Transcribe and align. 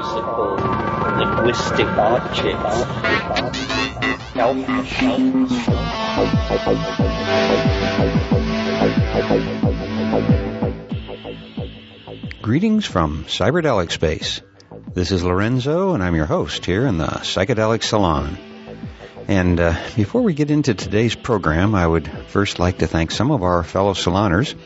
metaphysical, 0.00 0.56
linguistic 1.18 1.86
objects. 1.86 2.80
Greetings 12.42 12.86
from 12.86 13.24
Cyberdelic 13.24 13.90
Space. 13.90 14.40
This 14.94 15.12
is 15.12 15.22
Lorenzo, 15.22 15.94
and 15.94 16.02
I'm 16.02 16.14
your 16.14 16.26
host 16.26 16.64
here 16.64 16.86
in 16.86 16.98
the 16.98 17.06
Psychedelic 17.06 17.82
Salon. 17.82 18.38
And 19.28 19.60
uh, 19.60 19.76
before 19.94 20.22
we 20.22 20.34
get 20.34 20.50
into 20.50 20.74
today's 20.74 21.14
program, 21.14 21.74
I 21.74 21.86
would 21.86 22.10
first 22.28 22.58
like 22.58 22.78
to 22.78 22.88
thank 22.88 23.12
some 23.12 23.30
of 23.30 23.44
our 23.44 23.62
fellow 23.62 23.92
saloners 23.94 24.56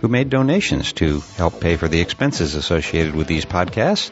who 0.00 0.08
made 0.08 0.30
donations 0.30 0.94
to 0.94 1.20
help 1.36 1.60
pay 1.60 1.76
for 1.76 1.88
the 1.88 2.00
expenses 2.00 2.54
associated 2.54 3.14
with 3.14 3.26
these 3.26 3.44
podcasts. 3.44 4.10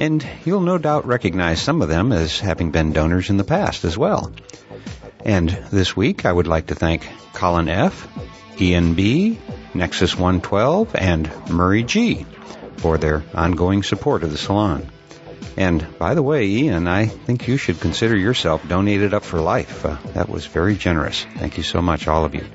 And 0.00 0.26
you'll 0.46 0.62
no 0.62 0.78
doubt 0.78 1.06
recognize 1.06 1.60
some 1.60 1.82
of 1.82 1.90
them 1.90 2.10
as 2.10 2.40
having 2.40 2.70
been 2.70 2.94
donors 2.94 3.28
in 3.28 3.36
the 3.36 3.44
past 3.44 3.84
as 3.84 3.98
well. 3.98 4.32
And 5.26 5.50
this 5.70 5.94
week, 5.94 6.24
I 6.24 6.32
would 6.32 6.46
like 6.46 6.68
to 6.68 6.74
thank 6.74 7.06
Colin 7.34 7.68
F., 7.68 8.08
Ian 8.58 8.94
B., 8.94 9.38
Nexus 9.74 10.16
112, 10.16 10.96
and 10.96 11.30
Murray 11.50 11.82
G. 11.82 12.24
for 12.78 12.96
their 12.96 13.22
ongoing 13.34 13.82
support 13.82 14.22
of 14.22 14.32
the 14.32 14.38
salon. 14.38 14.88
And 15.58 15.86
by 15.98 16.14
the 16.14 16.22
way, 16.22 16.46
Ian, 16.46 16.88
I 16.88 17.04
think 17.04 17.46
you 17.46 17.58
should 17.58 17.78
consider 17.78 18.16
yourself 18.16 18.66
donated 18.66 19.12
up 19.12 19.22
for 19.22 19.42
life. 19.42 19.84
Uh, 19.84 19.98
that 20.14 20.30
was 20.30 20.46
very 20.46 20.76
generous. 20.76 21.26
Thank 21.36 21.58
you 21.58 21.62
so 21.62 21.82
much, 21.82 22.08
all 22.08 22.24
of 22.24 22.34
you. 22.34 22.46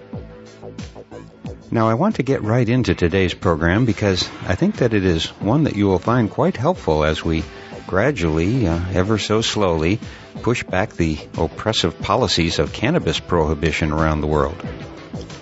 Now, 1.76 1.90
I 1.90 1.96
want 1.96 2.16
to 2.16 2.24
get 2.24 2.42
right 2.42 2.70
into 2.70 2.96
today's 2.96 3.34
program 3.34 3.84
because 3.84 4.30
I 4.48 4.56
think 4.56 4.78
that 4.78 4.94
it 4.94 5.04
is 5.04 5.26
one 5.42 5.66
that 5.66 5.76
you 5.76 5.88
will 5.88 6.00
find 6.00 6.32
quite 6.32 6.56
helpful 6.56 7.04
as 7.04 7.22
we 7.22 7.44
gradually, 7.86 8.66
uh, 8.66 8.80
ever 8.94 9.18
so 9.18 9.42
slowly, 9.42 10.00
push 10.42 10.64
back 10.64 10.94
the 10.94 11.18
oppressive 11.38 12.00
policies 12.00 12.60
of 12.60 12.72
cannabis 12.72 13.20
prohibition 13.20 13.92
around 13.92 14.22
the 14.22 14.28
world. 14.28 14.56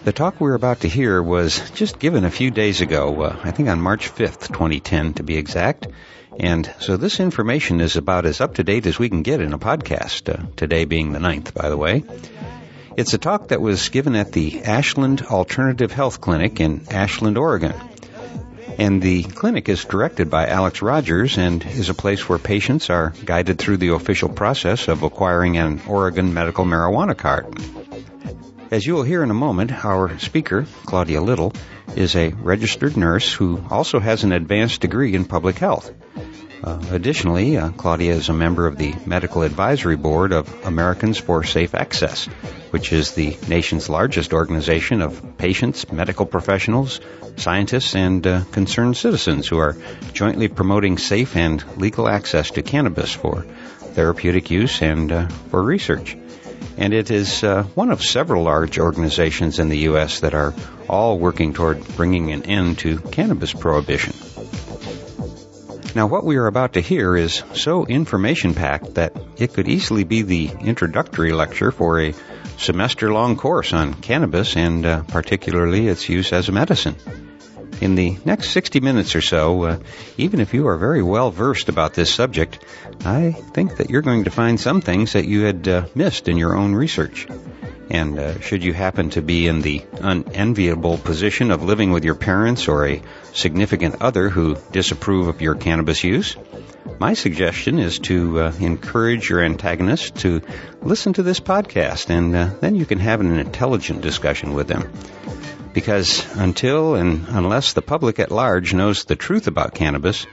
The 0.05 0.11
talk 0.11 0.41
we're 0.41 0.55
about 0.55 0.79
to 0.79 0.89
hear 0.89 1.21
was 1.21 1.69
just 1.75 1.99
given 1.99 2.25
a 2.25 2.31
few 2.31 2.49
days 2.49 2.81
ago, 2.81 3.21
uh, 3.21 3.39
I 3.43 3.51
think 3.51 3.69
on 3.69 3.79
March 3.79 4.09
5th, 4.09 4.47
2010 4.47 5.13
to 5.13 5.23
be 5.23 5.37
exact, 5.37 5.85
and 6.39 6.67
so 6.79 6.97
this 6.97 7.19
information 7.19 7.79
is 7.79 7.95
about 7.95 8.25
as 8.25 8.41
up 8.41 8.55
to 8.55 8.63
date 8.63 8.87
as 8.87 8.97
we 8.97 9.07
can 9.07 9.21
get 9.21 9.39
in 9.39 9.53
a 9.53 9.59
podcast, 9.59 10.33
uh, 10.33 10.47
today 10.55 10.85
being 10.85 11.11
the 11.11 11.19
9th, 11.19 11.53
by 11.53 11.69
the 11.69 11.77
way. 11.77 12.03
It's 12.95 13.13
a 13.13 13.17
talk 13.17 13.47
that 13.47 13.59
was 13.59 13.89
given 13.89 14.15
at 14.15 14.31
the 14.31 14.63
Ashland 14.63 15.23
Alternative 15.23 15.91
Health 15.91 16.21
Clinic 16.21 16.59
in 16.59 16.85
Ashland, 16.91 17.39
Oregon. 17.39 17.73
And 18.77 19.01
the 19.01 19.23
clinic 19.23 19.67
is 19.67 19.83
directed 19.83 20.29
by 20.29 20.47
Alex 20.47 20.83
Rogers 20.83 21.39
and 21.39 21.65
is 21.65 21.89
a 21.89 21.95
place 21.95 22.29
where 22.29 22.37
patients 22.37 22.91
are 22.91 23.13
guided 23.25 23.57
through 23.57 23.77
the 23.77 23.93
official 23.93 24.29
process 24.29 24.87
of 24.87 25.01
acquiring 25.01 25.57
an 25.57 25.81
Oregon 25.87 26.35
medical 26.35 26.65
marijuana 26.65 27.17
card. 27.17 27.47
As 28.69 28.85
you 28.85 28.93
will 28.93 29.03
hear 29.03 29.23
in 29.23 29.31
a 29.31 29.35
moment, 29.35 29.71
our 29.85 30.19
speaker, 30.19 30.67
Claudia 30.85 31.21
Little, 31.21 31.53
is 31.95 32.15
a 32.15 32.29
registered 32.29 32.95
nurse 32.95 33.33
who 33.33 33.59
also 33.71 33.99
has 33.99 34.23
an 34.23 34.31
advanced 34.31 34.81
degree 34.81 35.15
in 35.15 35.25
public 35.25 35.57
health. 35.57 35.91
Uh, 36.63 36.79
additionally, 36.91 37.57
uh, 37.57 37.71
Claudia 37.71 38.13
is 38.13 38.29
a 38.29 38.33
member 38.33 38.67
of 38.67 38.77
the 38.77 38.95
Medical 39.05 39.41
Advisory 39.41 39.97
Board 39.97 40.31
of 40.31 40.65
Americans 40.65 41.17
for 41.17 41.43
Safe 41.43 41.75
Access, 41.75 42.27
which 42.71 42.93
is 42.93 43.11
the 43.11 43.37
nation's 43.49 43.89
largest 43.89 44.31
organization 44.31 45.01
of 45.01 45.37
patients, 45.37 45.91
medical 45.91 46.25
professionals, 46.25 47.01
scientists, 47.35 47.95
and 47.95 48.25
uh, 48.25 48.45
concerned 48.51 48.95
citizens 48.95 49.45
who 49.45 49.57
are 49.57 49.75
jointly 50.13 50.47
promoting 50.47 50.97
safe 50.97 51.35
and 51.35 51.61
legal 51.77 52.07
access 52.07 52.51
to 52.51 52.61
cannabis 52.61 53.11
for 53.11 53.41
therapeutic 53.41 54.49
use 54.49 54.81
and 54.81 55.11
uh, 55.11 55.27
for 55.49 55.61
research. 55.61 56.15
And 56.77 56.93
it 56.93 57.11
is 57.11 57.43
uh, 57.43 57.63
one 57.75 57.91
of 57.91 58.01
several 58.01 58.43
large 58.43 58.79
organizations 58.79 59.59
in 59.59 59.67
the 59.67 59.79
U.S. 59.79 60.21
that 60.21 60.33
are 60.33 60.53
all 60.87 61.19
working 61.19 61.53
toward 61.53 61.85
bringing 61.97 62.31
an 62.31 62.43
end 62.43 62.79
to 62.79 62.99
cannabis 62.99 63.51
prohibition. 63.51 64.13
Now, 65.95 66.07
what 66.07 66.23
we 66.23 66.37
are 66.37 66.47
about 66.47 66.73
to 66.73 66.81
hear 66.81 67.15
is 67.15 67.43
so 67.53 67.85
information 67.85 68.55
packed 68.55 68.95
that 68.95 69.15
it 69.37 69.53
could 69.53 69.67
easily 69.67 70.03
be 70.03 70.23
the 70.23 70.49
introductory 70.61 71.31
lecture 71.31 71.71
for 71.71 72.01
a 72.01 72.15
semester 72.57 73.13
long 73.13 73.35
course 73.35 73.73
on 73.73 73.93
cannabis 73.93 74.57
and 74.57 74.83
uh, 74.85 75.03
particularly 75.03 75.87
its 75.87 76.09
use 76.09 76.33
as 76.33 76.49
a 76.49 76.51
medicine. 76.51 76.95
In 77.79 77.93
the 77.93 78.17
next 78.25 78.49
60 78.51 78.79
minutes 78.79 79.15
or 79.15 79.21
so, 79.21 79.63
uh, 79.63 79.79
even 80.17 80.39
if 80.39 80.55
you 80.55 80.67
are 80.67 80.77
very 80.77 81.03
well 81.03 81.29
versed 81.29 81.69
about 81.69 81.93
this 81.93 82.11
subject, 82.11 82.65
I 83.05 83.31
think 83.31 83.77
that 83.77 83.91
you're 83.91 84.01
going 84.01 84.23
to 84.23 84.31
find 84.31 84.59
some 84.59 84.81
things 84.81 85.13
that 85.13 85.25
you 85.25 85.41
had 85.41 85.67
uh, 85.67 85.85
missed 85.93 86.27
in 86.27 86.37
your 86.37 86.55
own 86.55 86.73
research. 86.73 87.27
And 87.93 88.17
uh, 88.17 88.39
should 88.39 88.63
you 88.63 88.73
happen 88.73 89.11
to 89.11 89.21
be 89.21 89.47
in 89.47 89.61
the 89.61 89.85
unenviable 90.01 90.97
position 90.97 91.51
of 91.51 91.63
living 91.63 91.91
with 91.91 92.03
your 92.03 92.15
parents 92.15 92.67
or 92.67 92.87
a 92.87 93.03
significant 93.33 94.01
other 94.01 94.29
who 94.29 94.55
disapprove 94.71 95.27
of 95.27 95.43
your 95.43 95.53
cannabis 95.53 96.03
use, 96.03 96.35
my 96.99 97.13
suggestion 97.13 97.77
is 97.77 97.99
to 97.99 98.39
uh, 98.39 98.53
encourage 98.59 99.29
your 99.29 99.43
antagonist 99.43 100.15
to 100.17 100.41
listen 100.81 101.13
to 101.13 101.21
this 101.21 101.39
podcast, 101.39 102.09
and 102.09 102.35
uh, 102.35 102.49
then 102.61 102.75
you 102.75 102.87
can 102.87 102.97
have 102.97 103.21
an 103.21 103.37
intelligent 103.37 104.01
discussion 104.01 104.55
with 104.55 104.67
them. 104.67 104.91
Because 105.73 106.25
until 106.35 106.95
and 106.95 107.27
unless 107.29 107.73
the 107.73 107.83
public 107.83 108.17
at 108.17 108.31
large 108.31 108.73
knows 108.73 109.05
the 109.05 109.15
truth 109.15 109.45
about 109.45 109.75
cannabis, 109.75 110.25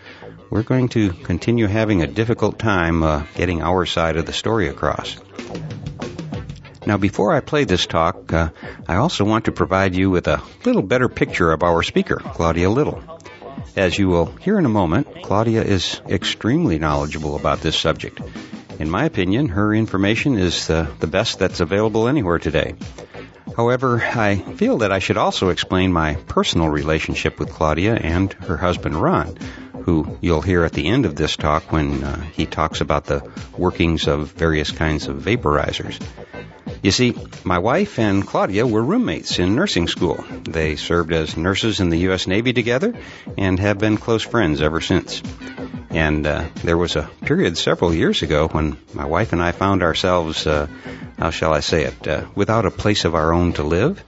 we're 0.49 0.63
going 0.63 0.89
to 0.91 1.13
continue 1.13 1.67
having 1.67 2.03
a 2.03 2.07
difficult 2.07 2.59
time 2.59 3.03
uh, 3.03 3.25
getting 3.35 3.61
our 3.61 3.85
side 3.85 4.17
of 4.17 4.25
the 4.25 4.33
story 4.33 4.69
across. 4.69 5.19
Now, 6.91 6.97
before 6.97 7.33
I 7.33 7.39
play 7.39 7.63
this 7.63 7.87
talk, 7.87 8.33
uh, 8.33 8.49
I 8.89 8.97
also 8.97 9.25
want 9.25 9.45
to 9.45 9.53
provide 9.53 9.95
you 9.95 10.11
with 10.11 10.27
a 10.27 10.43
little 10.65 10.83
better 10.83 11.09
picture 11.09 11.53
of 11.53 11.63
our 11.63 11.85
speaker, 11.85 12.17
Claudia 12.17 12.69
Little. 12.69 13.01
As 13.77 13.97
you 13.97 14.09
will 14.09 14.27
hear 14.27 14.59
in 14.59 14.67
a 14.67 14.69
moment, 14.69 15.07
Claudia 15.23 15.63
is 15.63 16.01
extremely 16.09 16.81
knowledgeable 16.81 17.37
about 17.37 17.61
this 17.61 17.79
subject. 17.79 18.21
In 18.81 18.91
my 18.91 19.05
opinion, 19.05 19.51
her 19.51 19.73
information 19.73 20.37
is 20.37 20.67
the, 20.67 20.91
the 20.99 21.07
best 21.07 21.39
that's 21.39 21.61
available 21.61 22.09
anywhere 22.09 22.41
today. 22.41 22.75
However, 23.57 24.03
I 24.03 24.35
feel 24.57 24.79
that 24.79 24.91
I 24.91 24.99
should 24.99 25.17
also 25.17 25.51
explain 25.51 25.93
my 25.93 26.15
personal 26.27 26.69
relationship 26.69 27.39
with 27.39 27.51
Claudia 27.51 27.95
and 27.95 28.33
her 28.33 28.57
husband 28.57 28.97
Ron, 29.01 29.37
who 29.85 30.19
you'll 30.21 30.43
hear 30.43 30.65
at 30.65 30.73
the 30.73 30.89
end 30.89 31.07
of 31.07 31.15
this 31.15 31.37
talk 31.37 31.71
when 31.71 32.03
uh, 32.03 32.21
he 32.33 32.47
talks 32.47 32.81
about 32.81 33.05
the 33.05 33.31
workings 33.57 34.09
of 34.09 34.33
various 34.33 34.73
kinds 34.73 35.07
of 35.07 35.19
vaporizers. 35.19 36.01
You 36.83 36.91
see, 36.91 37.15
my 37.45 37.59
wife 37.59 37.99
and 37.99 38.27
Claudia 38.27 38.67
were 38.67 38.83
roommates 38.83 39.39
in 39.39 39.55
nursing 39.55 39.87
school. 39.87 40.25
They 40.45 40.77
served 40.77 41.13
as 41.13 41.37
nurses 41.37 41.81
in 41.81 41.91
the 41.91 41.99
U.S. 42.09 42.27
Navy 42.27 42.55
together 42.55 42.95
and 43.37 43.61
have 43.61 43.79
been 43.79 43.99
close 43.99 44.23
friends 44.23 44.63
ever 44.63 44.81
since. 44.81 45.23
And 45.91 46.27
uh, 46.27 46.47
there 46.65 46.79
was 46.79 46.97
a 46.97 47.11
period 47.23 47.59
several 47.59 47.93
years 47.93 48.23
ago 48.23 48.49
when 48.49 48.79
my 48.95 49.05
wife 49.05 49.35
and 49.35 49.43
I 49.43 49.53
found 49.53 49.83
ourselves, 49.83 50.47
uh, 50.47 50.69
how 51.19 51.31
shall 51.31 51.53
I 51.53 51.61
say 51.61 51.85
it, 51.85 52.09
uh, 52.09 52.25
without 52.35 52.65
a 52.65 52.71
place 52.71 53.05
of 53.05 53.15
our 53.15 53.35
own 53.35 53.53
to 53.55 53.63
live. 53.63 54.03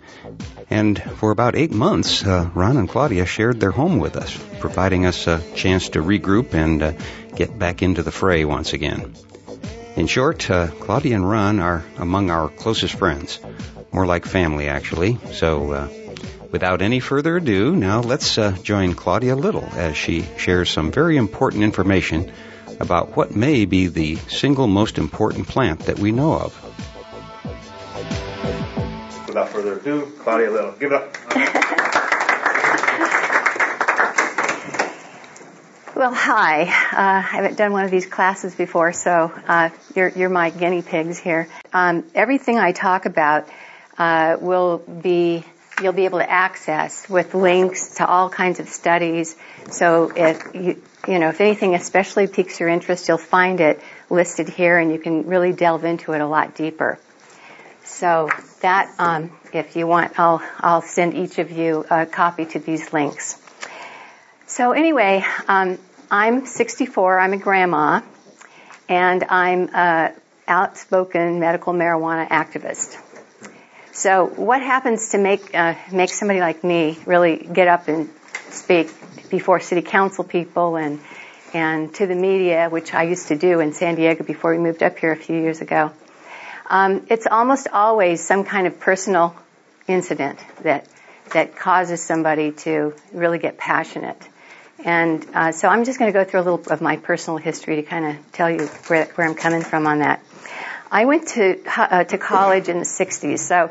And 0.71 1.03
for 1.03 1.31
about 1.31 1.57
eight 1.57 1.73
months, 1.73 2.25
uh, 2.25 2.49
Ron 2.55 2.79
and 2.79 2.89
Claudia 2.89 3.27
shared 3.27 3.61
their 3.61 3.73
home 3.73 3.99
with 3.99 4.17
us, 4.17 4.35
providing 4.61 5.05
us 5.05 5.27
a 5.27 5.43
chance 5.55 5.91
to 5.91 6.03
regroup 6.03 6.55
and 6.55 6.83
uh, 6.83 6.93
get 7.37 7.59
back 7.59 7.83
into 7.83 8.03
the 8.03 8.13
fray 8.13 8.47
once 8.47 8.73
again. 8.73 9.15
In 9.95 10.07
short, 10.07 10.51
uh, 10.51 10.69
Claudia 10.81 11.17
and 11.17 11.29
Ron 11.29 11.61
are 11.61 11.85
among 11.99 12.31
our 12.31 12.49
closest 12.49 12.95
friends. 12.95 13.39
More 13.93 14.07
like 14.07 14.25
family, 14.25 14.69
actually. 14.69 15.19
So, 15.33 15.73
uh, 15.73 15.89
without 16.51 16.81
any 16.81 16.99
further 16.99 17.37
ado, 17.37 17.77
now 17.77 18.01
let's 18.01 18.39
uh, 18.39 18.53
join 18.63 18.95
Claudia 18.95 19.37
Little 19.37 19.69
as 19.75 19.95
she 19.97 20.25
shares 20.39 20.71
some 20.71 20.93
very 20.93 21.19
important 21.19 21.63
information 21.63 22.33
about 22.81 23.17
what 23.17 23.37
may 23.37 23.67
be 23.67 23.89
the 23.89 24.17
single 24.17 24.67
most 24.67 24.97
important 24.97 25.47
plant 25.47 25.81
that 25.81 25.99
we 25.99 26.11
know 26.11 26.35
of. 26.35 26.59
Without 29.27 29.51
further 29.51 29.79
ado, 29.79 30.11
Claudia 30.21 30.51
Little. 30.51 30.73
Give 30.73 30.93
it 30.93 31.03
up. 31.03 31.99
Well, 36.03 36.13
hi. 36.13 36.63
Uh, 36.63 36.67
I 36.97 37.21
haven't 37.21 37.57
done 37.57 37.71
one 37.71 37.85
of 37.85 37.93
these 37.93 38.07
classes 38.07 38.57
before, 38.57 38.93
so 38.93 39.33
uh, 39.47 39.71
you're, 39.95 40.09
you're, 40.09 40.29
my 40.31 40.51
guinea 40.51 40.83
pigs 40.83 41.17
here. 41.17 41.47
Um, 41.73 42.05
everything 42.13 42.59
I 42.59 42.73
talk 42.73 43.07
about 43.07 43.49
uh, 43.99 44.37
will 44.41 44.79
be 44.79 45.45
you'll 45.81 45.93
be 45.93 46.07
able 46.07 46.19
to 46.19 46.29
access 46.29 47.09
with 47.09 47.37
links 47.37 47.99
to 47.99 48.05
all 48.05 48.29
kinds 48.29 48.59
of 48.59 48.69
studies. 48.69 49.37
So 49.71 50.11
if 50.17 50.43
you 50.55 50.83
you 51.07 51.21
know 51.21 51.29
if 51.29 51.41
anything 51.41 51.77
especially 51.77 52.27
piques 52.27 52.59
your 52.59 52.69
interest, 52.69 53.07
you'll 53.07 53.17
find 53.19 53.61
it 53.61 53.81
listed 54.11 54.49
here, 54.49 54.79
and 54.79 54.91
you 54.91 54.99
can 54.99 55.29
really 55.29 55.53
delve 55.53 55.85
into 55.85 56.15
it 56.15 56.21
a 56.21 56.27
lot 56.27 56.57
deeper. 56.57 56.99
So 57.85 58.29
that 58.61 58.93
um, 58.99 59.31
if 59.53 59.77
you 59.77 59.87
want, 59.87 60.19
I'll 60.19 60.43
I'll 60.59 60.83
send 60.83 61.15
each 61.15 61.39
of 61.39 61.53
you 61.53 61.87
a 61.89 62.07
copy 62.07 62.45
to 62.47 62.59
these 62.59 62.93
links. 62.93 63.39
So 64.49 64.73
anyway, 64.73 65.25
um, 65.49 65.79
I'm 66.13 66.45
64. 66.45 67.19
I'm 67.19 67.33
a 67.33 67.39
grandma, 67.39 68.03
and 68.87 69.25
I'm 69.25 69.75
a 69.75 70.13
outspoken 70.47 71.41
medical 71.41 71.73
marijuana 71.73 72.29
activist. 72.29 72.99
So, 73.93 74.27
what 74.27 74.61
happens 74.61 75.09
to 75.13 75.19
make 75.19 75.55
uh, 75.55 75.75
make 75.91 76.11
somebody 76.11 76.41
like 76.41 76.63
me 76.65 76.99
really 77.07 77.39
get 77.39 77.67
up 77.67 77.89
and 77.89 78.11
speak 78.51 78.91
before 79.31 79.61
city 79.61 79.81
council 79.81 80.23
people 80.23 80.77
and 80.77 81.01
and 81.55 81.95
to 81.95 82.07
the 82.07 82.15
media, 82.15 82.69
which 82.69 82.93
I 82.93 83.05
used 83.05 83.29
to 83.29 83.39
do 83.39 83.61
in 83.61 83.73
San 83.73 83.95
Diego 83.95 84.23
before 84.23 84.51
we 84.51 84.59
moved 84.59 84.83
up 84.83 84.99
here 84.99 85.13
a 85.13 85.17
few 85.17 85.41
years 85.41 85.63
ago? 85.63 85.93
Um, 86.69 87.07
it's 87.09 87.27
almost 87.27 87.69
always 87.73 88.23
some 88.23 88.45
kind 88.45 88.67
of 88.67 88.79
personal 88.81 89.35
incident 89.89 90.39
that 90.63 90.87
that 91.33 91.57
causes 91.57 92.03
somebody 92.03 92.53
to 92.67 92.93
really 93.15 93.39
get 93.39 93.57
passionate. 93.57 94.29
And 94.85 95.27
uh, 95.35 95.53
so 95.53 95.69
I'm 95.69 95.85
just 95.85 95.99
going 95.99 96.13
to 96.13 96.19
go 96.19 96.25
through 96.25 96.41
a 96.41 96.43
little 96.43 96.73
of 96.73 96.81
my 96.81 96.97
personal 96.97 97.39
history 97.39 97.77
to 97.77 97.83
kind 97.83 98.05
of 98.05 98.33
tell 98.33 98.51
you 98.51 98.67
where, 98.89 99.07
where 99.07 99.29
I'm 99.29 99.35
coming 99.35 99.63
from 99.63 99.87
on 99.87 100.01
that. 100.01 100.25
I 100.91 101.07
went 101.07 101.29
to 101.29 101.59
uh, 101.75 102.05
to 102.05 102.19
college 102.19 102.69
in 102.69 102.79
the 102.79 102.85
'60s, 102.85 103.39
so 103.39 103.71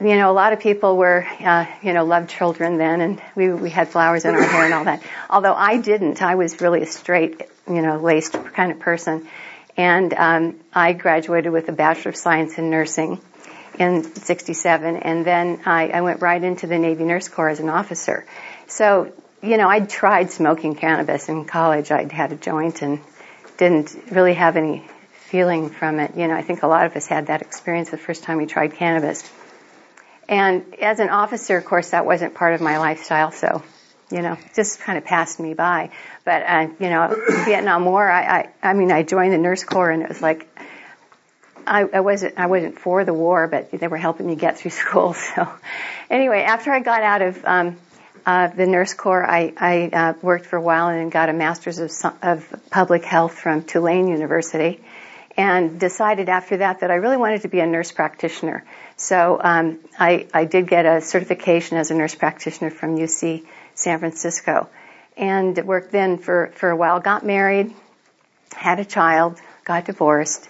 you 0.00 0.16
know 0.16 0.30
a 0.30 0.32
lot 0.32 0.52
of 0.52 0.60
people 0.60 0.96
were 0.96 1.26
uh, 1.40 1.66
you 1.82 1.92
know 1.92 2.04
loved 2.04 2.30
children 2.30 2.76
then, 2.78 3.00
and 3.00 3.22
we 3.34 3.52
we 3.52 3.68
had 3.68 3.88
flowers 3.88 4.24
in 4.24 4.32
our 4.34 4.42
hair 4.42 4.64
and 4.64 4.72
all 4.74 4.84
that. 4.84 5.02
Although 5.28 5.54
I 5.54 5.78
didn't, 5.78 6.22
I 6.22 6.36
was 6.36 6.60
really 6.60 6.82
a 6.82 6.86
straight 6.86 7.42
you 7.66 7.82
know 7.82 7.98
laced 7.98 8.34
kind 8.54 8.70
of 8.70 8.78
person, 8.78 9.26
and 9.76 10.14
um, 10.14 10.60
I 10.72 10.92
graduated 10.92 11.50
with 11.50 11.68
a 11.68 11.72
bachelor 11.72 12.10
of 12.10 12.16
science 12.16 12.58
in 12.58 12.70
nursing 12.70 13.20
in 13.76 14.04
'67, 14.04 14.96
and 14.98 15.24
then 15.24 15.62
I, 15.66 15.88
I 15.88 16.00
went 16.02 16.22
right 16.22 16.42
into 16.42 16.68
the 16.68 16.78
Navy 16.78 17.02
Nurse 17.02 17.28
Corps 17.28 17.48
as 17.48 17.58
an 17.58 17.70
officer. 17.70 18.24
So 18.68 19.12
you 19.42 19.56
know 19.56 19.68
I'd 19.68 19.90
tried 19.90 20.30
smoking 20.30 20.74
cannabis 20.74 21.28
in 21.28 21.44
college. 21.44 21.90
I'd 21.90 22.12
had 22.12 22.32
a 22.32 22.36
joint 22.36 22.82
and 22.82 23.00
didn't 23.58 23.94
really 24.10 24.34
have 24.34 24.56
any 24.56 24.84
feeling 25.32 25.70
from 25.70 25.98
it. 25.98 26.16
You 26.16 26.28
know, 26.28 26.34
I 26.34 26.42
think 26.42 26.62
a 26.62 26.66
lot 26.66 26.86
of 26.86 26.94
us 26.94 27.06
had 27.06 27.28
that 27.28 27.42
experience 27.42 27.90
the 27.90 27.96
first 27.96 28.22
time 28.22 28.38
we 28.38 28.46
tried 28.46 28.74
cannabis. 28.74 29.28
And 30.28 30.74
as 30.74 31.00
an 31.00 31.08
officer, 31.08 31.56
of 31.56 31.64
course, 31.64 31.90
that 31.90 32.06
wasn't 32.06 32.34
part 32.34 32.54
of 32.54 32.60
my 32.60 32.78
lifestyle, 32.78 33.32
so, 33.32 33.62
you 34.10 34.22
know, 34.22 34.36
just 34.54 34.80
kind 34.80 34.98
of 34.98 35.04
passed 35.04 35.40
me 35.40 35.54
by. 35.54 35.90
But, 36.24 36.42
uh, 36.42 36.68
you 36.78 36.90
know, 36.90 37.16
Vietnam 37.44 37.84
War, 37.84 38.08
I, 38.08 38.22
I, 38.22 38.48
I 38.62 38.74
mean, 38.74 38.92
I 38.92 39.02
joined 39.02 39.32
the 39.32 39.38
nurse 39.38 39.64
corps 39.64 39.90
and 39.90 40.02
it 40.02 40.08
was 40.08 40.22
like, 40.22 40.46
I, 41.66 41.82
I 41.84 42.00
wasn't, 42.00 42.38
I 42.38 42.46
wasn't 42.46 42.78
for 42.78 43.04
the 43.04 43.14
war, 43.14 43.46
but 43.48 43.70
they 43.70 43.88
were 43.88 43.96
helping 43.96 44.26
me 44.26 44.36
get 44.36 44.58
through 44.58 44.70
school. 44.82 45.14
So 45.14 45.48
anyway, 46.10 46.42
after 46.42 46.72
I 46.72 46.80
got 46.80 47.02
out 47.02 47.22
of, 47.22 47.44
um, 47.44 47.76
uh, 48.24 48.48
the 48.48 48.66
nurse 48.66 48.94
corps, 48.94 49.24
I, 49.24 49.52
I 49.56 49.90
uh, 49.92 50.14
worked 50.22 50.46
for 50.46 50.56
a 50.56 50.62
while 50.62 50.88
and 50.88 51.10
got 51.10 51.28
a 51.28 51.32
master's 51.32 51.78
of, 51.78 51.92
of 52.22 52.54
public 52.70 53.04
health 53.04 53.38
from 53.38 53.62
Tulane 53.62 54.08
University 54.08 54.80
and 55.36 55.80
decided 55.80 56.28
after 56.28 56.58
that 56.58 56.80
that 56.80 56.90
I 56.90 56.96
really 56.96 57.16
wanted 57.16 57.42
to 57.42 57.48
be 57.48 57.60
a 57.60 57.66
nurse 57.66 57.90
practitioner. 57.90 58.64
So 58.96 59.40
um, 59.42 59.78
I, 59.98 60.26
I 60.32 60.44
did 60.44 60.68
get 60.68 60.84
a 60.86 61.00
certification 61.00 61.78
as 61.78 61.90
a 61.90 61.94
nurse 61.94 62.14
practitioner 62.14 62.70
from 62.70 62.96
UC 62.96 63.44
San 63.74 63.98
Francisco, 63.98 64.68
and 65.16 65.56
worked 65.64 65.92
then 65.92 66.18
for 66.18 66.52
for 66.54 66.70
a 66.70 66.76
while. 66.76 67.00
Got 67.00 67.24
married, 67.24 67.74
had 68.54 68.78
a 68.80 68.84
child, 68.84 69.40
got 69.64 69.86
divorced, 69.86 70.48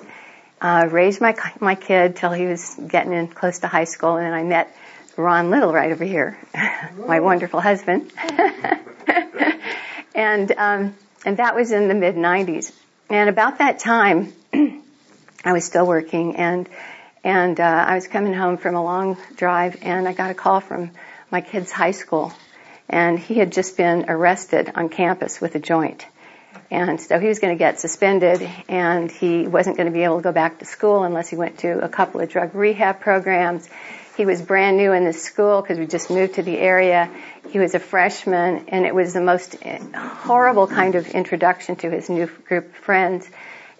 uh, 0.61 0.89
raised 0.91 1.21
my 1.21 1.37
my 1.61 1.77
kid 1.77 2.17
till 2.17 2.33
he 2.33 2.47
was 2.47 2.75
getting 2.75 3.13
in 3.13 3.29
close 3.29 3.61
to 3.61 3.69
high 3.69 3.85
school, 3.85 4.17
and 4.17 4.27
then 4.27 4.35
I 4.35 4.43
met 4.43 4.75
Ron 5.17 5.51
Little 5.51 5.73
right 5.73 5.93
over 5.93 6.05
here, 6.05 6.39
my 7.07 7.21
wonderful 7.21 7.61
husband, 7.61 8.11
and 10.15 10.53
um, 10.53 10.95
and 11.25 11.37
that 11.37 11.55
was 11.55 11.73
in 11.73 11.89
the 11.89 11.95
mid 11.95 12.17
'90s. 12.17 12.73
And 13.11 13.29
about 13.29 13.59
that 13.59 13.79
time, 13.79 14.33
I 15.45 15.53
was 15.53 15.65
still 15.65 15.87
working, 15.87 16.37
and 16.37 16.69
and 17.25 17.59
uh, 17.61 17.85
I 17.89 17.95
was 17.95 18.09
coming 18.09 18.33
home 18.33 18.57
from 18.57 18.75
a 18.75 18.83
long 18.83 19.17
drive, 19.37 19.77
and 19.83 20.09
I 20.09 20.13
got 20.13 20.31
a 20.31 20.35
call 20.35 20.61
from 20.61 20.91
my 21.31 21.41
kid's 21.41 21.71
high 21.71 21.91
school, 21.93 22.33
and 22.89 23.19
he 23.19 23.35
had 23.35 23.53
just 23.53 23.77
been 23.77 24.07
arrested 24.09 24.73
on 24.75 24.89
campus 24.89 25.41
with 25.41 25.55
a 25.55 25.61
joint. 25.61 26.07
And 26.71 26.99
so 27.01 27.19
he 27.19 27.29
was 27.29 27.39
going 27.39 27.55
to 27.55 27.59
get 27.59 27.81
suspended, 27.81 28.49
and 28.67 29.11
he 29.11 29.47
wasn't 29.47 29.77
going 29.77 29.87
to 29.87 29.93
be 29.93 30.05
able 30.05 30.17
to 30.17 30.23
go 30.23 30.33
back 30.33 30.59
to 30.61 30.65
school 30.65 31.05
unless 31.05 31.29
he 31.29 31.37
went 31.37 31.59
to 31.59 31.85
a 31.85 31.89
couple 31.89 32.21
of 32.21 32.31
drug 32.31 32.55
rehab 32.55 33.01
programs. 33.01 33.69
He 34.17 34.27
was 34.27 34.43
brand 34.43 34.77
new 34.77 34.93
in 34.93 35.05
this 35.05 35.23
school 35.23 35.63
because 35.63 35.79
we 35.79 35.87
just 35.87 36.11
moved 36.11 36.35
to 36.35 36.43
the 36.43 36.59
area. 36.59 37.11
He 37.51 37.59
was 37.59 37.75
a 37.75 37.79
freshman, 37.79 38.69
and 38.69 38.85
it 38.85 38.95
was 38.95 39.15
the 39.15 39.23
most 39.23 39.57
horrible 39.95 40.67
kind 40.67 40.95
of 40.95 41.09
introduction 41.09 41.77
to 41.77 41.91
his 41.91 42.11
new 42.11 42.27
group 42.27 42.67
of 42.67 42.77
friends. 42.77 43.29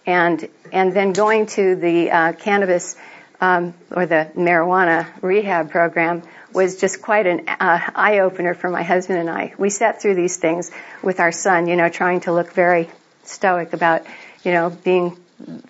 And 0.07 0.49
and 0.73 0.93
then 0.93 1.13
going 1.13 1.47
to 1.47 1.77
the 1.77 2.11
uh, 2.11 2.33
cannabis 2.33 2.97
um, 3.43 3.75
or 3.91 4.07
the 4.07 4.31
marijuana 4.37 5.07
rehab 5.21 5.71
program 5.71 6.23
was 6.53 6.81
just 6.81 7.03
quite 7.03 7.27
an 7.27 7.49
uh, 7.49 7.91
eye 7.95 8.21
opener 8.21 8.55
for 8.55 8.71
my 8.71 8.83
husband 8.83 9.19
and 9.19 9.29
I. 9.29 9.55
We 9.59 9.69
sat 9.69 10.01
through 10.01 10.15
these 10.15 10.37
things 10.37 10.71
with 11.03 11.19
our 11.19 11.33
son, 11.33 11.67
you 11.67 11.77
know, 11.77 11.89
trying 11.89 12.21
to 12.21 12.33
look 12.33 12.53
very 12.53 12.89
stoic 13.25 13.73
about, 13.73 14.07
you 14.45 14.53
know, 14.53 14.71
being, 14.71 15.17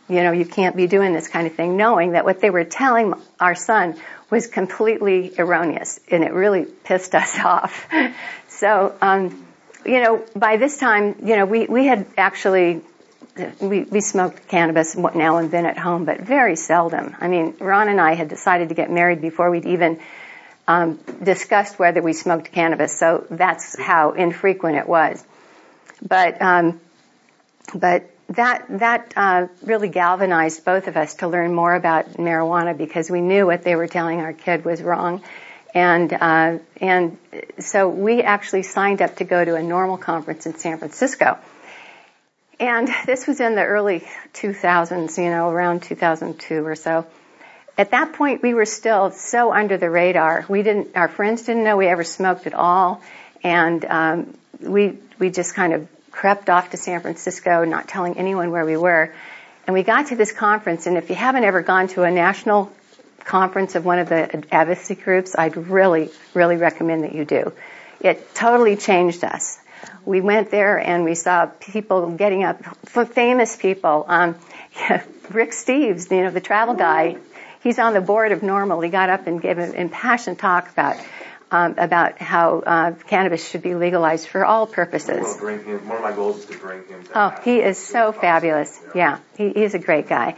you 0.09 0.23
know, 0.23 0.33
you 0.33 0.45
can't 0.45 0.77
be 0.77 0.87
doing 0.87 1.13
this 1.13 1.29
kind 1.29 1.47
of 1.47 1.55
thing, 1.55 1.77
knowing 1.77 2.13
that 2.13 2.25
what 2.25 2.41
they 2.41 2.51
were 2.51 2.65
telling 2.65 3.15
our 3.41 3.55
son 3.55 3.97
was 4.31 4.47
completely 4.47 5.33
erroneous, 5.39 6.01
and 6.09 6.25
it 6.25 6.33
really 6.33 6.65
pissed 6.65 7.15
us 7.23 7.39
off. 7.39 7.89
so, 8.49 8.95
um, 9.01 9.47
you 9.85 10.01
know, 10.01 10.25
by 10.37 10.57
this 10.57 10.79
time, 10.79 11.17
you 11.25 11.37
know, 11.37 11.47
we 11.47 11.67
we 11.67 11.87
had 11.87 12.07
actually 12.17 12.83
we, 13.61 13.83
we 13.83 14.01
smoked 14.01 14.49
cannabis 14.49 14.97
now 14.97 15.39
and 15.39 15.51
then 15.51 15.67
at 15.67 15.79
home, 15.79 16.05
but 16.05 16.21
very 16.21 16.57
seldom. 16.57 17.17
I 17.19 17.29
mean, 17.29 17.55
Ron 17.61 17.89
and 17.89 18.01
I 18.01 18.15
had 18.15 18.29
decided 18.29 18.69
to 18.69 18.75
get 18.75 18.91
married 18.91 19.21
before 19.21 19.51
we'd 19.51 19.65
even 19.65 20.01
um, 20.69 20.99
discussed 21.23 21.79
whether 21.79 22.03
we 22.03 22.13
smoked 22.13 22.53
cannabis, 22.53 22.97
so 22.97 23.27
that's 23.31 23.79
how 23.79 24.13
infrequent 24.13 24.77
it 24.77 24.87
was. 24.87 25.25
But 26.07 26.41
um, 26.43 26.81
but 27.75 28.11
that 28.34 28.67
that 28.69 29.12
uh, 29.17 29.46
really 29.62 29.88
galvanized 29.88 30.64
both 30.64 30.88
of 30.88 30.96
us 30.96 31.14
to 31.17 31.29
learn 31.29 31.55
more 31.55 31.75
about 31.75 32.14
marijuana 32.14 32.76
because 32.76 33.11
we 33.11 33.20
knew 33.20 33.46
what 33.46 33.62
they 33.62 33.76
were 33.76 33.88
telling 33.88 34.20
our 34.20 34.32
kid 34.32 34.64
was 34.64 34.82
wrong, 34.82 35.23
and 35.75 36.12
uh, 36.12 36.58
and 36.81 37.19
so 37.58 37.88
we 37.88 38.23
actually 38.23 38.62
signed 38.62 39.00
up 39.02 39.16
to 39.16 39.25
go 39.25 39.45
to 39.45 39.54
a 39.57 39.61
NORML 39.61 40.00
conference 40.00 40.47
in 40.47 40.57
San 40.57 40.78
Francisco 40.78 41.38
and 42.62 42.88
this 43.07 43.26
was 43.26 43.40
in 43.40 43.54
the 43.54 43.64
early 43.64 44.07
2000s, 44.35 45.18
you 45.18 45.30
know, 45.30 45.50
around 45.50 45.83
2002 45.83 46.64
or 46.64 46.76
so. 46.76 47.07
At 47.76 47.90
that 47.90 48.12
point, 48.12 48.42
we 48.42 48.54
were 48.54 48.66
still 48.66 49.11
so 49.11 49.52
under 49.52 49.78
the 49.78 49.90
radar. 49.90 50.45
We 50.49 50.62
didn't, 50.62 50.95
our 50.95 51.09
friends 51.09 51.42
didn't 51.42 51.64
know 51.64 51.76
we 51.76 51.88
ever 51.88 52.04
smoked 52.04 52.47
at 52.47 52.54
all, 52.54 53.02
and 53.42 53.85
um, 53.87 54.35
we 54.61 54.99
we 55.18 55.30
just 55.30 55.54
kind 55.54 55.73
of 55.73 55.88
crept 56.12 56.49
off 56.49 56.71
to 56.71 56.76
San 56.76 57.00
Francisco, 57.00 57.64
not 57.64 57.88
telling 57.88 58.16
anyone 58.19 58.50
where 58.52 58.64
we 58.64 58.76
were. 58.76 59.12
And 59.66 59.75
we 59.75 59.83
got 59.83 60.09
to 60.09 60.16
this 60.16 60.31
conference, 60.31 60.87
and 60.87 60.97
if 60.97 61.09
you 61.09 61.16
haven't 61.16 61.45
ever 61.45 61.62
gone 61.62 61.88
to 61.88 62.02
a 62.02 62.11
national 62.11 62.73
conference 63.25 63.75
of 63.75 63.85
one 63.85 63.99
of 63.99 64.09
the 64.09 64.45
advocacy 64.52 64.95
groups, 64.95 65.35
I'd 65.37 65.57
really, 65.57 66.11
really 66.35 66.57
recommend 66.57 67.04
that 67.04 67.14
you 67.14 67.25
do. 67.25 67.52
It 68.00 68.35
totally 68.35 68.76
changed 68.76 69.25
us 69.25 69.59
we 70.04 70.21
went 70.21 70.50
there 70.50 70.78
and 70.78 71.04
we 71.04 71.14
saw 71.14 71.47
people 71.47 72.12
getting 72.12 72.45
up, 72.45 72.62
famous 72.87 73.57
people. 73.57 74.04
Um, 74.09 74.37
Rick 75.31 75.50
Steves, 75.50 76.11
you 76.11 76.23
know, 76.23 76.31
the 76.31 76.40
travel 76.40 76.75
guy, 76.75 77.16
he's 77.62 77.78
on 77.78 77.95
the 77.95 78.00
board 78.00 78.33
of 78.33 78.40
NORML. 78.40 78.83
He 78.85 78.90
got 78.90 79.11
up 79.11 79.26
and 79.26 79.40
gave 79.40 79.59
an 79.59 79.75
impassioned 79.75 80.38
talk 80.38 80.71
about 80.71 80.97
um, 81.52 81.75
about 81.76 82.18
how 82.18 82.61
uh, 82.61 82.92
cannabis 83.06 83.47
should 83.47 83.62
be 83.62 83.75
legalized 83.75 84.26
for 84.26 84.44
all 84.44 84.66
purposes. 84.66 85.38
him. 85.38 85.87
One 85.87 85.99
of 85.99 86.02
my 86.02 86.12
goals 86.12 86.38
is 86.38 86.47
to 86.47 86.59
bring 86.59 86.85
him. 86.87 87.04
To 87.04 87.18
oh, 87.18 87.40
he 87.44 87.61
is 87.61 87.76
so 87.76 88.11
fabulous. 88.11 88.80
Yeah, 88.94 89.18
he, 89.37 89.50
he's 89.50 89.75
a 89.75 89.78
great 89.78 90.09
guy. 90.09 90.37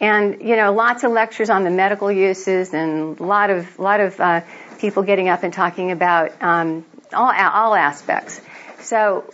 And 0.00 0.40
you 0.40 0.56
know, 0.56 0.72
lots 0.72 1.04
of 1.04 1.12
lectures 1.12 1.50
on 1.50 1.64
the 1.64 1.70
medical 1.70 2.10
uses, 2.10 2.72
and 2.72 3.20
a 3.20 3.22
lot 3.22 3.50
of 3.50 3.78
lot 3.78 4.00
of 4.00 4.18
uh, 4.18 4.40
people 4.78 5.02
getting 5.02 5.28
up 5.28 5.42
and 5.42 5.52
talking 5.52 5.92
about 5.92 6.32
um, 6.42 6.84
all 7.12 7.30
all 7.30 7.74
aspects. 7.74 8.40
So, 8.80 9.32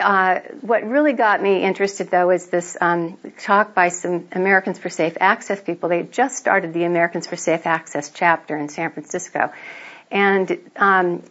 uh, 0.00 0.40
what 0.60 0.84
really 0.84 1.12
got 1.12 1.40
me 1.40 1.62
interested 1.62 2.10
though 2.10 2.30
is 2.30 2.48
this 2.48 2.76
um, 2.80 3.16
talk 3.38 3.74
by 3.74 3.88
some 3.90 4.28
Americans 4.32 4.78
for 4.78 4.88
Safe 4.88 5.16
Access 5.20 5.60
people. 5.62 5.88
They 5.88 6.02
just 6.02 6.36
started 6.36 6.74
the 6.74 6.84
Americans 6.84 7.28
for 7.28 7.36
Safe 7.36 7.64
Access 7.64 8.10
chapter 8.10 8.56
in 8.56 8.68
San 8.68 8.90
Francisco, 8.90 9.52
and 10.10 10.58
um, 10.76 11.22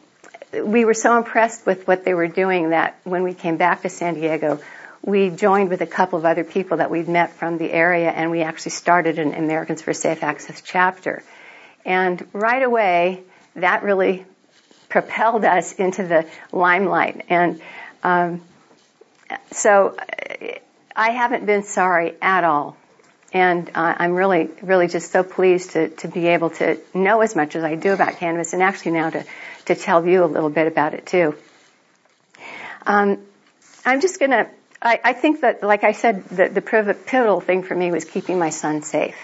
we 0.54 0.86
were 0.86 0.94
so 0.94 1.18
impressed 1.18 1.66
with 1.66 1.88
what 1.88 2.04
they 2.06 2.14
were 2.14 2.28
doing 2.28 2.70
that 2.70 3.00
when 3.04 3.24
we 3.24 3.34
came 3.34 3.58
back 3.58 3.82
to 3.82 3.90
San 3.90 4.16
Diego, 4.16 4.60
we 5.02 5.30
joined 5.30 5.70
with 5.70 5.82
a 5.82 5.88
couple 5.88 6.20
of 6.20 6.26
other 6.26 6.44
people 6.44 6.78
that 6.78 6.90
we'd 6.90 7.10
met 7.10 7.34
from 7.34 7.58
the 7.58 7.72
area, 7.72 8.10
and 8.10 8.32
we 8.32 8.42
actually 8.42 8.72
started 8.72 9.20
an 9.20 9.34
Americans 9.34 9.82
for 9.82 9.94
Safe 9.94 10.24
Access 10.24 10.62
chapter. 10.62 11.24
And 11.86 12.26
right 12.32 12.64
away, 12.64 13.24
that 13.56 13.84
really 13.84 14.26
propelled 14.90 15.44
us 15.44 15.74
into 15.74 16.04
the 16.08 16.26
limelight. 16.52 17.26
And 17.30 17.62
um, 18.04 18.42
so 19.52 19.98
I 20.96 21.12
haven't 21.12 21.46
been 21.46 21.64
sorry 21.64 22.14
at 22.22 22.44
all. 22.44 22.78
And 23.34 23.70
uh, 23.70 23.96
I'm 23.98 24.14
really, 24.14 24.50
really 24.62 24.88
just 24.88 25.12
so 25.12 25.24
pleased 25.24 25.72
to, 25.72 25.90
to 25.90 26.08
be 26.08 26.28
able 26.28 26.52
to 26.52 26.80
know 26.94 27.22
as 27.22 27.36
much 27.36 27.56
as 27.56 27.64
I 27.64 27.76
do 27.76 27.92
about 27.92 28.18
cannabis 28.18 28.54
and 28.54 28.62
actually 28.62 28.92
now 28.92 29.10
to, 29.10 29.26
to 29.66 29.76
tell 29.76 30.08
you 30.08 30.24
a 30.24 30.28
little 30.28 30.52
bit 30.52 30.68
about 30.68 30.94
it 30.94 31.08
too. 31.08 31.36
Um, 32.86 33.26
I'm 33.86 34.02
just 34.02 34.20
gonna, 34.20 34.50
I, 34.82 35.00
I 35.04 35.14
think 35.14 35.42
that, 35.42 35.64
like 35.64 35.84
I 35.84 35.94
said, 35.94 36.26
the, 36.26 36.50
the 36.50 36.62
pivotal 36.62 37.42
thing 37.42 37.64
for 37.64 37.76
me 37.76 37.92
was 37.92 38.06
keeping 38.06 38.38
my 38.38 38.52
son 38.52 38.84
safe. 38.84 39.16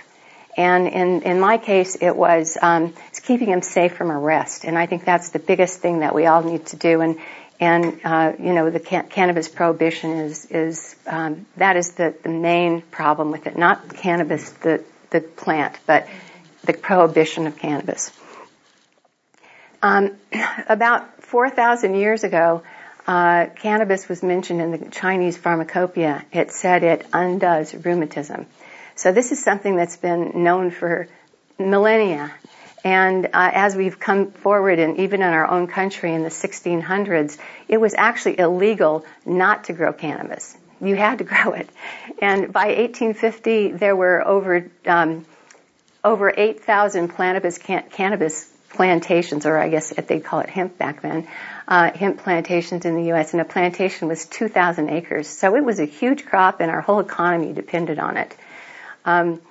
And 0.57 0.87
in, 0.87 1.21
in 1.21 1.39
my 1.39 1.57
case, 1.57 1.95
it 2.01 2.15
was 2.15 2.57
um, 2.61 2.93
it's 3.09 3.19
keeping 3.19 3.49
him 3.49 3.61
safe 3.61 3.95
from 3.95 4.11
arrest. 4.11 4.65
And 4.65 4.77
I 4.77 4.87
think 4.87 5.05
that's 5.05 5.29
the 5.29 5.39
biggest 5.39 5.79
thing 5.79 5.99
that 5.99 6.15
we 6.15 6.25
all 6.25 6.41
need 6.41 6.65
to 6.67 6.75
do. 6.75 7.01
And 7.01 7.19
and 7.59 7.99
uh, 8.03 8.33
you 8.39 8.53
know 8.53 8.69
the 8.69 8.79
can- 8.79 9.07
cannabis 9.09 9.47
prohibition 9.47 10.11
is 10.11 10.45
is 10.45 10.95
um, 11.07 11.45
that 11.57 11.75
is 11.75 11.91
the, 11.91 12.15
the 12.23 12.29
main 12.29 12.81
problem 12.81 13.31
with 13.31 13.47
it. 13.47 13.57
Not 13.57 13.95
cannabis, 13.95 14.49
the 14.51 14.83
the 15.09 15.21
plant, 15.21 15.77
but 15.85 16.07
the 16.63 16.73
prohibition 16.73 17.47
of 17.47 17.57
cannabis. 17.57 18.11
Um, 19.81 20.17
about 20.67 21.23
4,000 21.23 21.95
years 21.95 22.23
ago, 22.23 22.63
uh, 23.07 23.47
cannabis 23.55 24.09
was 24.09 24.21
mentioned 24.21 24.61
in 24.61 24.71
the 24.71 24.89
Chinese 24.89 25.37
pharmacopoeia. 25.37 26.25
It 26.31 26.51
said 26.51 26.83
it 26.83 27.05
undoes 27.13 27.73
rheumatism. 27.73 28.45
So 28.95 29.11
this 29.11 29.31
is 29.31 29.41
something 29.41 29.75
that's 29.75 29.97
been 29.97 30.43
known 30.43 30.71
for 30.71 31.07
millennia. 31.57 32.31
And 32.83 33.25
uh, 33.25 33.29
as 33.33 33.75
we've 33.75 33.99
come 33.99 34.31
forward, 34.31 34.79
and 34.79 34.97
even 34.99 35.21
in 35.21 35.27
our 35.27 35.47
own 35.47 35.67
country 35.67 36.13
in 36.13 36.23
the 36.23 36.29
1600s, 36.29 37.37
it 37.67 37.77
was 37.77 37.93
actually 37.93 38.39
illegal 38.39 39.05
not 39.25 39.65
to 39.65 39.73
grow 39.73 39.93
cannabis. 39.93 40.57
You 40.81 40.95
had 40.95 41.17
to 41.17 41.23
grow 41.25 41.53
it. 41.53 41.69
And 42.21 42.53
by 42.53 42.67
1850, 42.67 43.73
there 43.73 43.95
were 43.95 44.25
over 44.25 44.69
um, 44.85 45.25
over 46.03 46.33
8,000 46.35 47.09
cannabis 47.09 48.49
plantations, 48.69 49.45
or 49.45 49.57
I 49.57 49.69
guess 49.69 49.89
they'd 49.89 50.23
call 50.23 50.39
it 50.39 50.49
hemp 50.49 50.77
back 50.77 51.01
then, 51.01 51.27
uh, 51.67 51.91
hemp 51.91 52.19
plantations 52.19 52.85
in 52.85 52.95
the 52.95 53.03
U.S. 53.05 53.33
And 53.33 53.41
a 53.41 53.45
plantation 53.45 54.07
was 54.07 54.25
2,000 54.25 54.89
acres, 54.89 55.27
so 55.27 55.55
it 55.55 55.63
was 55.63 55.79
a 55.79 55.85
huge 55.85 56.25
crop, 56.25 56.61
and 56.61 56.71
our 56.71 56.81
whole 56.81 56.99
economy 56.99 57.51
depended 57.51 57.99
on 57.99 58.17
it. 58.17 58.35
Um, 59.03 59.41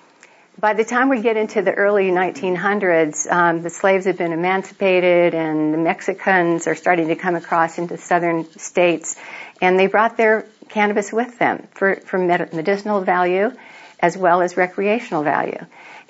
by 0.59 0.73
the 0.75 0.85
time 0.85 1.09
we 1.09 1.23
get 1.23 1.37
into 1.37 1.63
the 1.63 1.73
early 1.73 2.11
1900s, 2.11 3.31
um, 3.31 3.63
the 3.63 3.71
slaves 3.71 4.07
have 4.07 4.19
been 4.19 4.33
emancipated, 4.33 5.35
and 5.35 5.73
the 5.73 5.79
Mexicans 5.79 6.67
are 6.67 6.75
starting 6.75 7.09
to 7.09 7.17
come 7.17 7.37
across 7.37 7.79
into 7.79 7.97
southern 7.97 8.45
states, 8.59 9.17
and 9.61 9.79
they 9.79 9.87
brought 9.87 10.17
their 10.17 10.47
cannabis 10.69 11.13
with 11.13 11.39
them 11.39 11.67
for, 11.73 11.97
for 11.97 12.19
medicinal 12.19 13.01
value 13.03 13.53
as 14.01 14.17
well 14.17 14.43
as 14.43 14.57
recreational 14.57 15.23
value. 15.23 15.59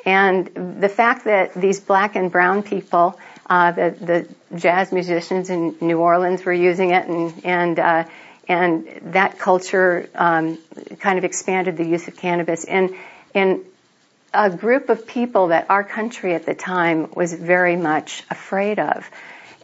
And 0.05 0.81
the 0.81 0.89
fact 0.89 1.25
that 1.25 1.55
these 1.55 1.81
black 1.81 2.17
and 2.17 2.31
brown 2.31 2.63
people, 2.63 3.19
uh, 3.49 3.73
the, 3.73 4.27
the 4.51 4.59
jazz 4.59 4.93
musicians 4.93 5.51
in 5.51 5.77
New 5.81 5.99
Orleans 5.99 6.45
were 6.45 6.53
using 6.53 6.91
it, 6.91 7.07
and 7.07 7.45
and 7.45 7.79
uh, 7.79 8.05
and 8.47 8.87
that 9.13 9.39
culture 9.39 10.09
um, 10.15 10.59
kind 11.01 11.19
of 11.19 11.25
expanded 11.25 11.77
the 11.77 11.85
use 11.85 12.09
of 12.09 12.17
cannabis. 12.17 12.65
And 12.65 12.95
in 13.35 13.65
a 14.33 14.51
group 14.51 14.89
of 14.89 15.07
people 15.07 15.49
that 15.49 15.71
our 15.71 15.85
country 15.85 16.35
at 16.35 16.45
the 16.45 16.55
time 16.55 17.11
was 17.15 17.33
very 17.33 17.77
much 17.77 18.25
afraid 18.31 18.79
of. 18.79 19.09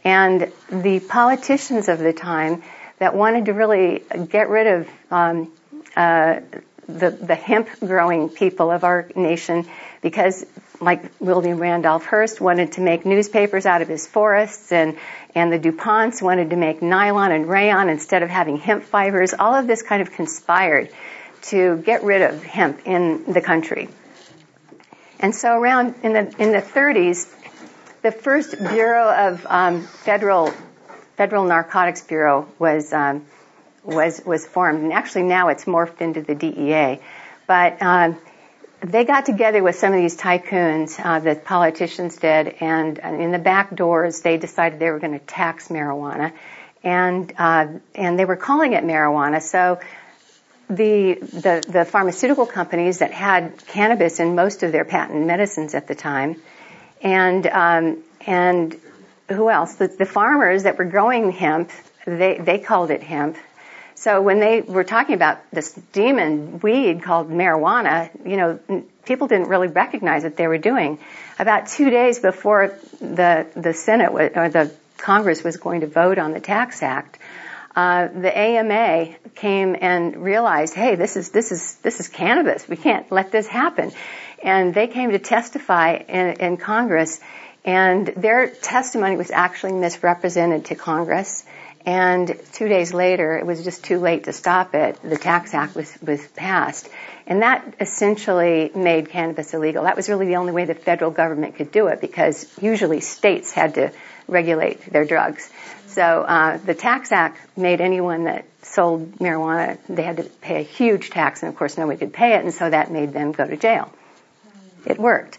And 0.03 0.51
the 0.69 0.99
politicians 0.99 1.89
of 1.89 1.99
the 1.99 2.13
time 2.13 2.63
that 2.99 3.15
wanted 3.15 3.45
to 3.45 3.53
really 3.53 4.03
get 4.29 4.49
rid 4.49 4.67
of 4.67 4.89
um, 5.11 5.51
uh, 5.95 6.41
the, 6.87 7.09
the 7.09 7.35
hemp 7.35 7.69
growing 7.79 8.29
people 8.29 8.71
of 8.71 8.83
our 8.83 9.09
nation 9.15 9.65
because 10.01 10.45
like 10.81 11.11
William 11.19 11.57
Randolph 11.57 12.05
Hearst 12.05 12.39
wanted 12.39 12.73
to 12.73 12.81
make 12.81 13.05
newspapers 13.05 13.65
out 13.65 13.81
of 13.81 13.87
his 13.87 14.05
forests 14.05 14.71
and, 14.71 14.97
and 15.33 15.51
the 15.51 15.59
DuPonts 15.59 16.21
wanted 16.21 16.51
to 16.51 16.55
make 16.55 16.81
nylon 16.81 17.31
and 17.31 17.47
rayon 17.47 17.89
instead 17.89 18.23
of 18.23 18.29
having 18.29 18.57
hemp 18.57 18.83
fibers. 18.83 19.33
All 19.33 19.55
of 19.55 19.67
this 19.67 19.81
kind 19.81 20.01
of 20.01 20.11
conspired 20.11 20.89
to 21.43 21.77
get 21.77 22.03
rid 22.03 22.21
of 22.21 22.43
hemp 22.43 22.81
in 22.85 23.31
the 23.31 23.41
country. 23.41 23.89
And 25.19 25.33
so 25.33 25.57
around 25.57 25.95
in 26.03 26.13
the 26.13 26.35
in 26.39 26.51
the 26.51 26.61
30s, 26.61 27.33
the 28.01 28.11
first 28.11 28.57
Bureau 28.57 29.11
of 29.11 29.45
um, 29.49 29.81
Federal 29.81 30.53
Federal 31.15 31.45
Narcotics 31.45 32.01
Bureau 32.01 32.47
was 32.59 32.91
um, 32.93 33.25
was 33.83 34.21
was 34.25 34.45
formed, 34.45 34.83
and 34.83 34.93
actually 34.93 35.23
now 35.23 35.49
it's 35.49 35.65
morphed 35.65 36.01
into 36.01 36.21
the 36.21 36.35
DEA. 36.35 36.99
But 37.47 37.81
um, 37.81 38.17
they 38.81 39.05
got 39.05 39.25
together 39.25 39.63
with 39.63 39.75
some 39.75 39.93
of 39.93 39.99
these 39.99 40.17
tycoons, 40.17 40.99
uh, 41.03 41.19
the 41.19 41.35
politicians 41.35 42.17
did, 42.17 42.55
and 42.59 42.99
in 42.99 43.31
the 43.31 43.39
back 43.39 43.73
doors 43.73 44.21
they 44.21 44.37
decided 44.37 44.79
they 44.79 44.91
were 44.91 44.99
going 44.99 45.17
to 45.17 45.25
tax 45.25 45.69
marijuana, 45.69 46.33
and 46.83 47.33
uh, 47.37 47.67
and 47.95 48.19
they 48.19 48.25
were 48.25 48.35
calling 48.35 48.73
it 48.73 48.83
marijuana. 48.83 49.41
So 49.41 49.79
the, 50.69 51.15
the, 51.15 51.63
the 51.67 51.85
pharmaceutical 51.85 52.45
companies 52.45 52.99
that 52.99 53.11
had 53.11 53.65
cannabis 53.67 54.19
in 54.19 54.35
most 54.35 54.63
of 54.63 54.71
their 54.71 54.85
patent 54.85 55.25
medicines 55.25 55.75
at 55.75 55.87
the 55.87 55.95
time, 55.95 56.41
and 57.01 57.45
um, 57.47 58.03
and 58.25 58.75
who 59.29 59.49
else? 59.49 59.75
The, 59.75 59.87
the 59.87 60.05
farmers 60.05 60.63
that 60.63 60.77
were 60.77 60.85
growing 60.85 61.31
hemp, 61.31 61.71
they 62.05 62.37
they 62.37 62.59
called 62.59 62.91
it 62.91 63.03
hemp. 63.03 63.37
So 63.95 64.21
when 64.21 64.39
they 64.39 64.61
were 64.61 64.83
talking 64.83 65.15
about 65.15 65.39
this 65.51 65.71
demon 65.93 66.59
weed 66.59 67.01
called 67.01 67.29
marijuana, 67.29 68.09
you 68.27 68.37
know, 68.37 68.83
people 69.05 69.27
didn't 69.27 69.47
really 69.47 69.67
recognize 69.67 70.23
what 70.23 70.35
they 70.35 70.47
were 70.47 70.57
doing. 70.57 70.99
About 71.39 71.67
two 71.67 71.89
days 71.89 72.19
before 72.19 72.77
the 72.99 73.47
the 73.55 73.73
Senate 73.73 74.11
or 74.11 74.49
the 74.49 74.71
Congress 74.97 75.43
was 75.43 75.57
going 75.57 75.81
to 75.81 75.87
vote 75.87 76.17
on 76.17 76.33
the 76.33 76.39
Tax 76.39 76.83
Act, 76.83 77.19
uh, 77.75 78.07
the 78.07 78.35
AMA 78.35 79.15
came 79.35 79.75
and 79.79 80.15
realized, 80.23 80.73
hey, 80.73 80.95
this 80.95 81.17
is 81.17 81.31
this 81.31 81.51
is 81.51 81.75
this 81.75 81.99
is 81.99 82.07
cannabis. 82.07 82.67
We 82.67 82.77
can't 82.77 83.11
let 83.11 83.31
this 83.31 83.47
happen, 83.47 83.91
and 84.41 84.73
they 84.73 84.87
came 84.87 85.11
to 85.11 85.19
testify 85.19 85.95
in, 85.95 86.33
in 86.39 86.57
Congress, 86.57 87.19
and 87.65 88.07
their 88.07 88.47
testimony 88.47 89.17
was 89.17 89.31
actually 89.31 89.73
misrepresented 89.73 90.65
to 90.65 90.75
Congress. 90.75 91.43
And 91.85 92.35
two 92.53 92.67
days 92.67 92.95
later, 92.95 93.37
it 93.37 93.45
was 93.45 93.63
just 93.63 93.83
too 93.83 93.99
late 93.99 94.23
to 94.23 94.33
stop 94.33 94.73
it. 94.73 94.99
The 95.03 95.17
Tax 95.17 95.53
Act 95.53 95.75
was, 95.75 95.95
was 96.01 96.25
passed. 96.29 96.89
And 97.27 97.43
that 97.43 97.75
essentially 97.79 98.71
made 98.73 99.09
cannabis 99.09 99.53
illegal. 99.53 99.83
That 99.83 99.95
was 99.95 100.09
really 100.09 100.25
the 100.25 100.37
only 100.37 100.51
way 100.51 100.65
the 100.65 100.73
federal 100.73 101.11
government 101.11 101.55
could 101.55 101.71
do 101.71 101.87
it 101.87 102.01
because 102.01 102.51
usually 102.59 103.01
states 103.01 103.51
had 103.51 103.75
to 103.75 103.91
regulate 104.27 104.91
their 104.91 105.05
drugs. 105.05 105.47
So 105.95 106.01
uh, 106.01 106.57
the 106.57 106.73
Tax 106.73 107.13
Act 107.13 107.39
made 107.57 107.79
anyone 107.79 108.25
that 108.25 108.43
sold 108.63 109.13
marijuana, 109.13 109.77
they 109.87 110.03
had 110.03 110.17
to 110.17 110.23
pay 110.23 110.59
a 110.59 110.61
huge 110.61 111.09
tax, 111.09 111.41
and 111.41 111.49
of 111.49 111.57
course 111.57 111.77
nobody 111.77 111.97
could 111.97 112.11
pay 112.11 112.33
it, 112.33 112.43
and 112.43 112.53
so 112.53 112.69
that 112.69 112.91
made 112.91 113.13
them 113.13 113.31
go 113.31 113.47
to 113.47 113.55
jail. 113.55 113.89
It 114.85 114.99
worked. 114.99 115.37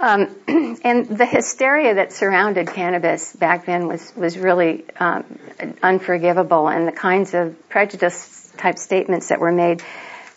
Um, 0.00 0.34
and 0.82 1.06
the 1.06 1.26
hysteria 1.26 1.94
that 1.94 2.12
surrounded 2.12 2.66
cannabis 2.66 3.32
back 3.32 3.66
then 3.66 3.86
was 3.86 4.12
was 4.16 4.36
really 4.36 4.84
um, 4.98 5.24
unforgivable, 5.80 6.68
and 6.68 6.88
the 6.88 6.92
kinds 6.92 7.34
of 7.34 7.68
prejudice 7.68 8.52
type 8.56 8.78
statements 8.78 9.28
that 9.28 9.38
were 9.38 9.52
made 9.52 9.80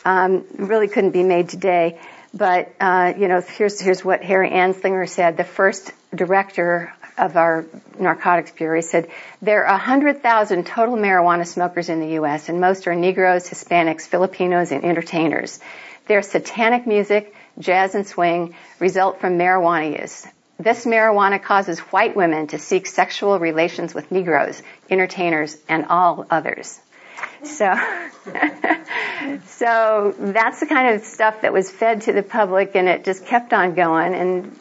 um, 0.05 0.45
really 0.55 0.87
couldn't 0.87 1.11
be 1.11 1.23
made 1.23 1.49
today. 1.49 1.99
But 2.31 2.71
uh, 2.79 3.13
you 3.17 3.27
know, 3.27 3.41
here's 3.41 3.81
here's 3.81 4.05
what 4.05 4.23
Harry 4.23 4.51
Anslinger 4.51 5.09
said. 5.09 5.35
The 5.35 5.45
first 5.45 5.91
director 6.13 6.93
of 7.21 7.37
our 7.37 7.65
narcotics 7.99 8.51
bureau 8.51 8.81
said 8.81 9.07
there 9.41 9.65
are 9.65 9.73
100,000 9.73 10.65
total 10.65 10.95
marijuana 10.95 11.45
smokers 11.45 11.87
in 11.87 11.99
the 12.01 12.13
U.S. 12.15 12.49
and 12.49 12.59
most 12.59 12.87
are 12.87 12.95
Negroes, 12.95 13.47
Hispanics, 13.47 14.07
Filipinos, 14.07 14.71
and 14.71 14.83
entertainers. 14.83 15.59
Their 16.07 16.23
satanic 16.23 16.87
music, 16.87 17.33
jazz 17.59 17.93
and 17.93 18.07
swing 18.07 18.55
result 18.79 19.21
from 19.21 19.37
marijuana 19.37 20.01
use. 20.01 20.25
This 20.59 20.85
marijuana 20.85 21.41
causes 21.41 21.79
white 21.79 22.15
women 22.15 22.47
to 22.47 22.59
seek 22.59 22.87
sexual 22.87 23.39
relations 23.39 23.93
with 23.93 24.11
Negroes, 24.11 24.61
entertainers, 24.89 25.57
and 25.69 25.85
all 25.85 26.25
others. 26.29 26.79
So, 27.43 27.73
so 29.47 30.15
that's 30.17 30.59
the 30.59 30.65
kind 30.67 30.95
of 30.95 31.03
stuff 31.03 31.41
that 31.41 31.53
was 31.53 31.69
fed 31.69 32.01
to 32.03 32.13
the 32.13 32.23
public 32.23 32.75
and 32.75 32.87
it 32.87 33.03
just 33.03 33.25
kept 33.25 33.53
on 33.53 33.75
going 33.75 34.15
and 34.15 34.55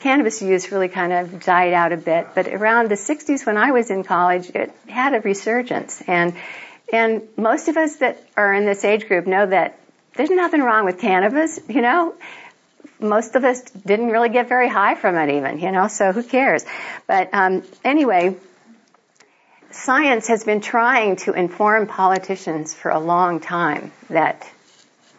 cannabis 0.00 0.40
use 0.42 0.70
really 0.70 0.88
kind 0.88 1.12
of 1.12 1.44
died 1.44 1.72
out 1.72 1.92
a 1.92 1.96
bit, 1.96 2.28
but 2.34 2.48
around 2.48 2.90
the 2.90 2.94
60s 2.94 3.44
when 3.44 3.56
I 3.56 3.72
was 3.72 3.90
in 3.90 4.04
college, 4.04 4.50
it 4.50 4.72
had 4.88 5.14
a 5.14 5.20
resurgence. 5.20 6.02
And, 6.06 6.34
and 6.92 7.22
most 7.36 7.68
of 7.68 7.76
us 7.76 7.96
that 7.96 8.22
are 8.36 8.52
in 8.54 8.64
this 8.64 8.84
age 8.84 9.08
group 9.08 9.26
know 9.26 9.46
that 9.46 9.78
there's 10.14 10.30
nothing 10.30 10.62
wrong 10.62 10.84
with 10.84 10.98
cannabis, 10.98 11.60
you 11.68 11.82
know? 11.82 12.14
Most 13.00 13.36
of 13.36 13.44
us 13.44 13.62
didn't 13.62 14.08
really 14.08 14.28
get 14.28 14.48
very 14.48 14.68
high 14.68 14.96
from 14.96 15.16
it 15.16 15.36
even, 15.36 15.60
you 15.60 15.70
know, 15.70 15.86
so 15.86 16.12
who 16.12 16.22
cares? 16.22 16.64
But, 17.06 17.30
um, 17.32 17.62
anyway, 17.84 18.36
science 19.70 20.26
has 20.28 20.42
been 20.44 20.60
trying 20.60 21.16
to 21.16 21.32
inform 21.32 21.86
politicians 21.86 22.74
for 22.74 22.90
a 22.90 22.98
long 22.98 23.38
time 23.40 23.92
that 24.10 24.48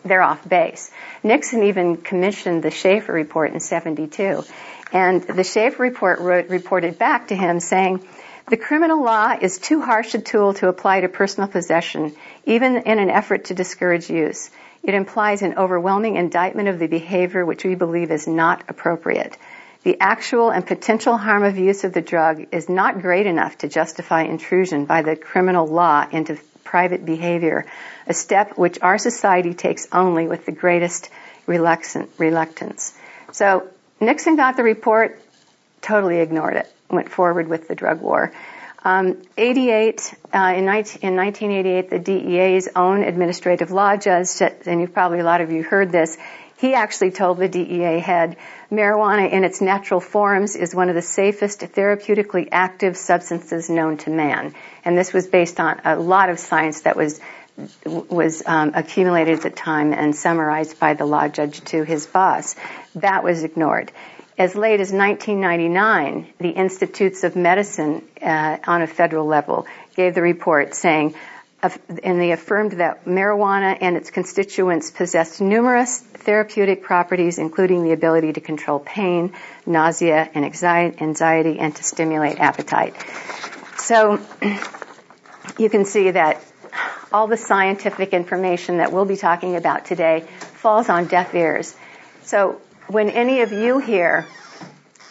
they're 0.03 0.21
off 0.21 0.47
base. 0.47 0.91
Nixon 1.23 1.63
even 1.63 1.97
commissioned 1.97 2.63
the 2.63 2.71
Shafer 2.71 3.13
report 3.13 3.53
in 3.53 3.59
72. 3.59 4.43
And 4.91 5.21
the 5.21 5.43
Shafer 5.43 5.83
report 5.83 6.19
wrote, 6.19 6.49
reported 6.49 6.97
back 6.97 7.27
to 7.27 7.35
him 7.35 7.59
saying, 7.59 8.07
the 8.49 8.57
criminal 8.57 9.03
law 9.03 9.37
is 9.39 9.59
too 9.59 9.79
harsh 9.79 10.15
a 10.15 10.19
tool 10.19 10.55
to 10.55 10.69
apply 10.69 11.01
to 11.01 11.09
personal 11.09 11.47
possession, 11.47 12.15
even 12.45 12.77
in 12.77 12.97
an 12.97 13.11
effort 13.11 13.45
to 13.45 13.53
discourage 13.53 14.09
use. 14.09 14.49
It 14.81 14.95
implies 14.95 15.43
an 15.43 15.57
overwhelming 15.57 16.15
indictment 16.15 16.67
of 16.67 16.79
the 16.79 16.87
behavior 16.87 17.45
which 17.45 17.63
we 17.63 17.75
believe 17.75 18.09
is 18.09 18.27
not 18.27 18.63
appropriate. 18.67 19.37
The 19.83 19.97
actual 19.99 20.49
and 20.49 20.65
potential 20.65 21.15
harm 21.15 21.43
of 21.43 21.57
use 21.57 21.83
of 21.83 21.93
the 21.93 22.01
drug 22.01 22.47
is 22.51 22.69
not 22.69 23.01
great 23.01 23.27
enough 23.27 23.59
to 23.59 23.67
justify 23.67 24.23
intrusion 24.23 24.85
by 24.85 25.03
the 25.03 25.15
criminal 25.15 25.67
law 25.67 26.07
into 26.11 26.35
private 26.69 27.03
behavior, 27.03 27.65
a 28.05 28.13
step 28.13 28.55
which 28.55 28.77
our 28.83 28.99
society 28.99 29.55
takes 29.55 29.87
only 29.91 30.27
with 30.27 30.45
the 30.45 30.51
greatest 30.51 31.09
reluctance. 31.47 32.93
So 33.31 33.67
Nixon 33.99 34.35
got 34.35 34.55
the 34.55 34.61
report, 34.61 35.19
totally 35.81 36.19
ignored 36.19 36.57
it, 36.57 36.71
went 36.87 37.09
forward 37.09 37.47
with 37.47 37.67
the 37.67 37.73
drug 37.73 38.01
war. 38.01 38.31
Um, 38.85 39.17
88 39.35 40.13
uh, 40.31 40.53
in, 40.57 40.65
19, 40.65 41.01
in 41.01 41.15
1988, 41.15 41.89
the 41.89 41.97
DEA's 41.97 42.69
own 42.75 43.01
administrative 43.01 43.71
law 43.71 43.97
judge, 43.97 44.27
and 44.67 44.79
you've 44.79 44.93
probably 44.93 45.21
a 45.21 45.23
lot 45.23 45.41
of 45.41 45.51
you 45.51 45.63
heard 45.63 45.91
this, 45.91 46.19
he 46.59 46.73
actually 46.73 47.11
told 47.11 47.37
the 47.37 47.47
DEA 47.47 47.99
head, 47.99 48.35
marijuana 48.69 49.31
in 49.31 49.45
its 49.45 49.61
natural 49.61 50.01
forms 50.01 50.57
is 50.57 50.75
one 50.75 50.89
of 50.89 50.95
the 50.95 51.01
safest 51.01 51.61
therapeutically 51.61 52.49
active 52.51 52.97
substances 52.97 53.69
known 53.69 53.95
to 53.97 54.09
man. 54.09 54.53
And 54.83 54.97
this 54.97 55.13
was 55.13 55.25
based 55.27 55.61
on 55.61 55.79
a 55.85 55.95
lot 55.95 56.29
of 56.29 56.37
science 56.37 56.81
that 56.81 56.97
was 56.97 57.21
was 57.85 58.41
um, 58.45 58.71
accumulated 58.73 59.35
at 59.35 59.41
the 59.41 59.49
time 59.49 59.91
and 59.93 60.15
summarized 60.15 60.79
by 60.79 60.93
the 60.93 61.05
law 61.05 61.27
judge 61.27 61.61
to 61.65 61.83
his 61.83 62.05
boss. 62.07 62.55
That 62.95 63.23
was 63.23 63.43
ignored. 63.43 63.91
As 64.37 64.55
late 64.55 64.79
as 64.79 64.93
1999, 64.93 66.27
the 66.39 66.49
Institutes 66.49 67.25
of 67.25 67.35
Medicine 67.35 68.01
uh, 68.21 68.57
on 68.65 68.81
a 68.81 68.87
federal 68.87 69.25
level 69.25 69.67
gave 69.95 70.15
the 70.15 70.21
report 70.21 70.73
saying, 70.73 71.15
and 71.61 72.21
they 72.21 72.31
affirmed 72.31 72.73
that 72.73 73.05
marijuana 73.05 73.77
and 73.81 73.97
its 73.97 74.11
constituents 74.11 74.91
possessed 74.91 75.41
numerous 75.41 75.99
therapeutic 75.99 76.83
properties, 76.83 77.37
including 77.37 77.83
the 77.83 77.91
ability 77.91 78.33
to 78.33 78.41
control 78.41 78.79
pain, 78.79 79.33
nausea, 79.65 80.29
and 80.33 80.45
anxiety, 80.45 81.59
and 81.59 81.75
to 81.75 81.83
stimulate 81.83 82.39
appetite. 82.39 82.95
So 83.77 84.17
you 85.57 85.69
can 85.69 85.85
see 85.85 86.11
that 86.11 86.43
all 87.11 87.27
the 87.27 87.37
scientific 87.37 88.13
information 88.13 88.77
that 88.77 88.91
we'll 88.91 89.05
be 89.05 89.17
talking 89.17 89.55
about 89.55 89.85
today 89.85 90.21
falls 90.61 90.89
on 90.89 91.07
deaf 91.07 91.33
ears. 91.33 91.75
So 92.23 92.61
when 92.87 93.09
any 93.09 93.41
of 93.41 93.51
you 93.51 93.79
hear 93.79 94.27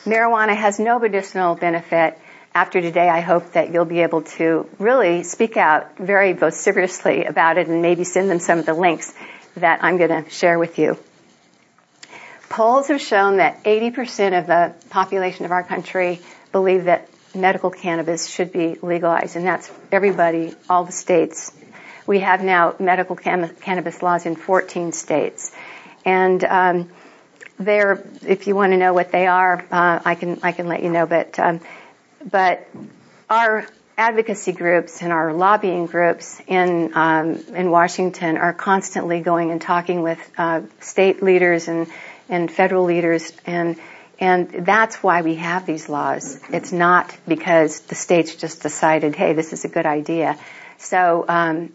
marijuana 0.05 0.57
has 0.57 0.79
no 0.79 0.99
medicinal 0.99 1.55
benefit, 1.57 2.19
after 2.55 2.81
today, 2.81 3.09
I 3.09 3.21
hope 3.21 3.53
that 3.53 3.73
you'll 3.73 3.85
be 3.85 4.01
able 4.01 4.23
to 4.23 4.69
really 4.79 5.23
speak 5.23 5.57
out 5.57 5.97
very 5.99 6.33
vociferously 6.33 7.25
about 7.25 7.59
it 7.59 7.69
and 7.69 7.83
maybe 7.83 8.05
send 8.05 8.31
them 8.31 8.41
some 8.41 8.59
of 8.59 8.67
the 8.67 8.75
links 8.75 9.15
that 9.57 9.83
I'm 9.83 9.99
going 9.99 10.25
to 10.25 10.31
share 10.31 10.59
with 10.59 10.79
you. 10.79 10.99
Polls 12.49 12.89
have 12.89 13.01
shown 13.01 13.37
that 13.37 13.65
80% 13.65 14.39
of 14.39 14.47
the 14.47 14.75
population 14.89 15.45
of 15.45 15.53
our 15.53 15.63
country 15.63 16.21
believe 16.51 16.85
that 16.85 17.09
medical 17.35 17.71
cannabis 17.71 18.27
should 18.27 18.53
be 18.53 18.77
legalized, 18.83 19.37
and 19.37 19.47
that's 19.47 19.71
everybody, 19.93 20.55
all 20.69 20.85
the 20.85 20.93
states. 20.93 21.53
We 22.07 22.21
have 22.21 22.43
now 22.43 22.75
medical 22.79 23.17
cam- 23.17 23.55
cannabis 23.57 24.03
laws 24.03 24.25
in 24.25 24.35
14 24.35 24.93
states. 24.93 25.53
And 26.07 26.43
um, 26.43 26.91
they're, 27.59 28.03
if 28.27 28.47
you 28.47 28.55
want 28.55 28.73
to 28.73 28.79
know 28.79 28.95
what 28.95 29.13
they 29.13 29.27
are, 29.27 29.65
uh, 29.71 30.01
I 30.05 30.15
can 30.15 30.41
I 30.43 30.53
can 30.53 30.69
let 30.69 30.83
you 30.83 30.91
know. 30.91 31.07
But 31.07 31.39
um, 31.39 31.61
but 32.25 32.67
our 33.29 33.67
advocacy 33.97 34.53
groups 34.53 35.03
and 35.03 35.13
our 35.13 35.33
lobbying 35.33 35.87
groups 35.87 36.41
in 36.47 36.93
um, 36.95 37.43
in 37.55 37.71
Washington 37.71 38.37
are 38.37 38.53
constantly 38.53 39.21
going 39.21 39.51
and 39.51 39.61
talking 39.61 40.03
with 40.03 40.19
uh, 40.39 40.63
state 40.81 41.23
leaders 41.23 41.69
and 41.69 41.89
and 42.29 42.51
federal 42.51 42.85
leaders 42.85 43.33
and 43.45 43.77
and 44.21 44.49
that's 44.67 45.03
why 45.03 45.23
we 45.23 45.37
have 45.37 45.65
these 45.65 45.89
laws. 45.89 46.41
It's 46.51 46.73
not 46.73 47.17
because 47.27 47.81
the 47.81 47.95
states 47.95 48.35
just 48.35 48.63
decided, 48.63 49.15
hey, 49.15 49.33
this 49.33 49.53
is 49.53 49.65
a 49.65 49.69
good 49.69 49.87
idea. 49.87 50.37
So 50.79 51.25
um, 51.29 51.73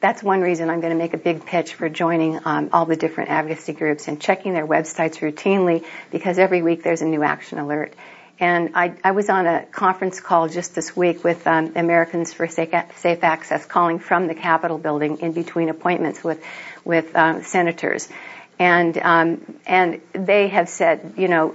that's 0.00 0.22
one 0.22 0.40
reason 0.40 0.70
I'm 0.70 0.80
going 0.80 0.92
to 0.92 0.98
make 0.98 1.14
a 1.14 1.18
big 1.18 1.46
pitch 1.46 1.74
for 1.74 1.88
joining 1.88 2.40
um, 2.44 2.70
all 2.72 2.84
the 2.84 2.96
different 2.96 3.30
advocacy 3.30 3.74
groups 3.74 4.08
and 4.08 4.20
checking 4.20 4.54
their 4.54 4.66
websites 4.66 5.18
routinely 5.18 5.84
because 6.10 6.38
every 6.38 6.62
week 6.62 6.82
there's 6.82 7.02
a 7.02 7.06
new 7.06 7.22
action 7.22 7.58
alert. 7.58 7.94
And 8.40 8.70
I, 8.74 8.94
I 9.04 9.12
was 9.12 9.28
on 9.28 9.46
a 9.46 9.64
conference 9.66 10.20
call 10.20 10.48
just 10.48 10.74
this 10.74 10.96
week 10.96 11.22
with 11.22 11.46
um, 11.46 11.72
Americans 11.76 12.32
for 12.32 12.48
Safe, 12.48 12.74
Safe, 12.96 13.22
Access, 13.22 13.64
calling 13.64 14.00
from 14.00 14.26
the 14.26 14.34
Capitol 14.34 14.78
building 14.78 15.18
in 15.18 15.32
between 15.32 15.68
appointments 15.68 16.24
with 16.24 16.44
with 16.84 17.14
um, 17.14 17.44
senators, 17.44 18.08
and 18.58 18.98
um, 18.98 19.58
and 19.66 20.00
they 20.12 20.48
have 20.48 20.68
said, 20.68 21.14
you 21.16 21.28
know, 21.28 21.54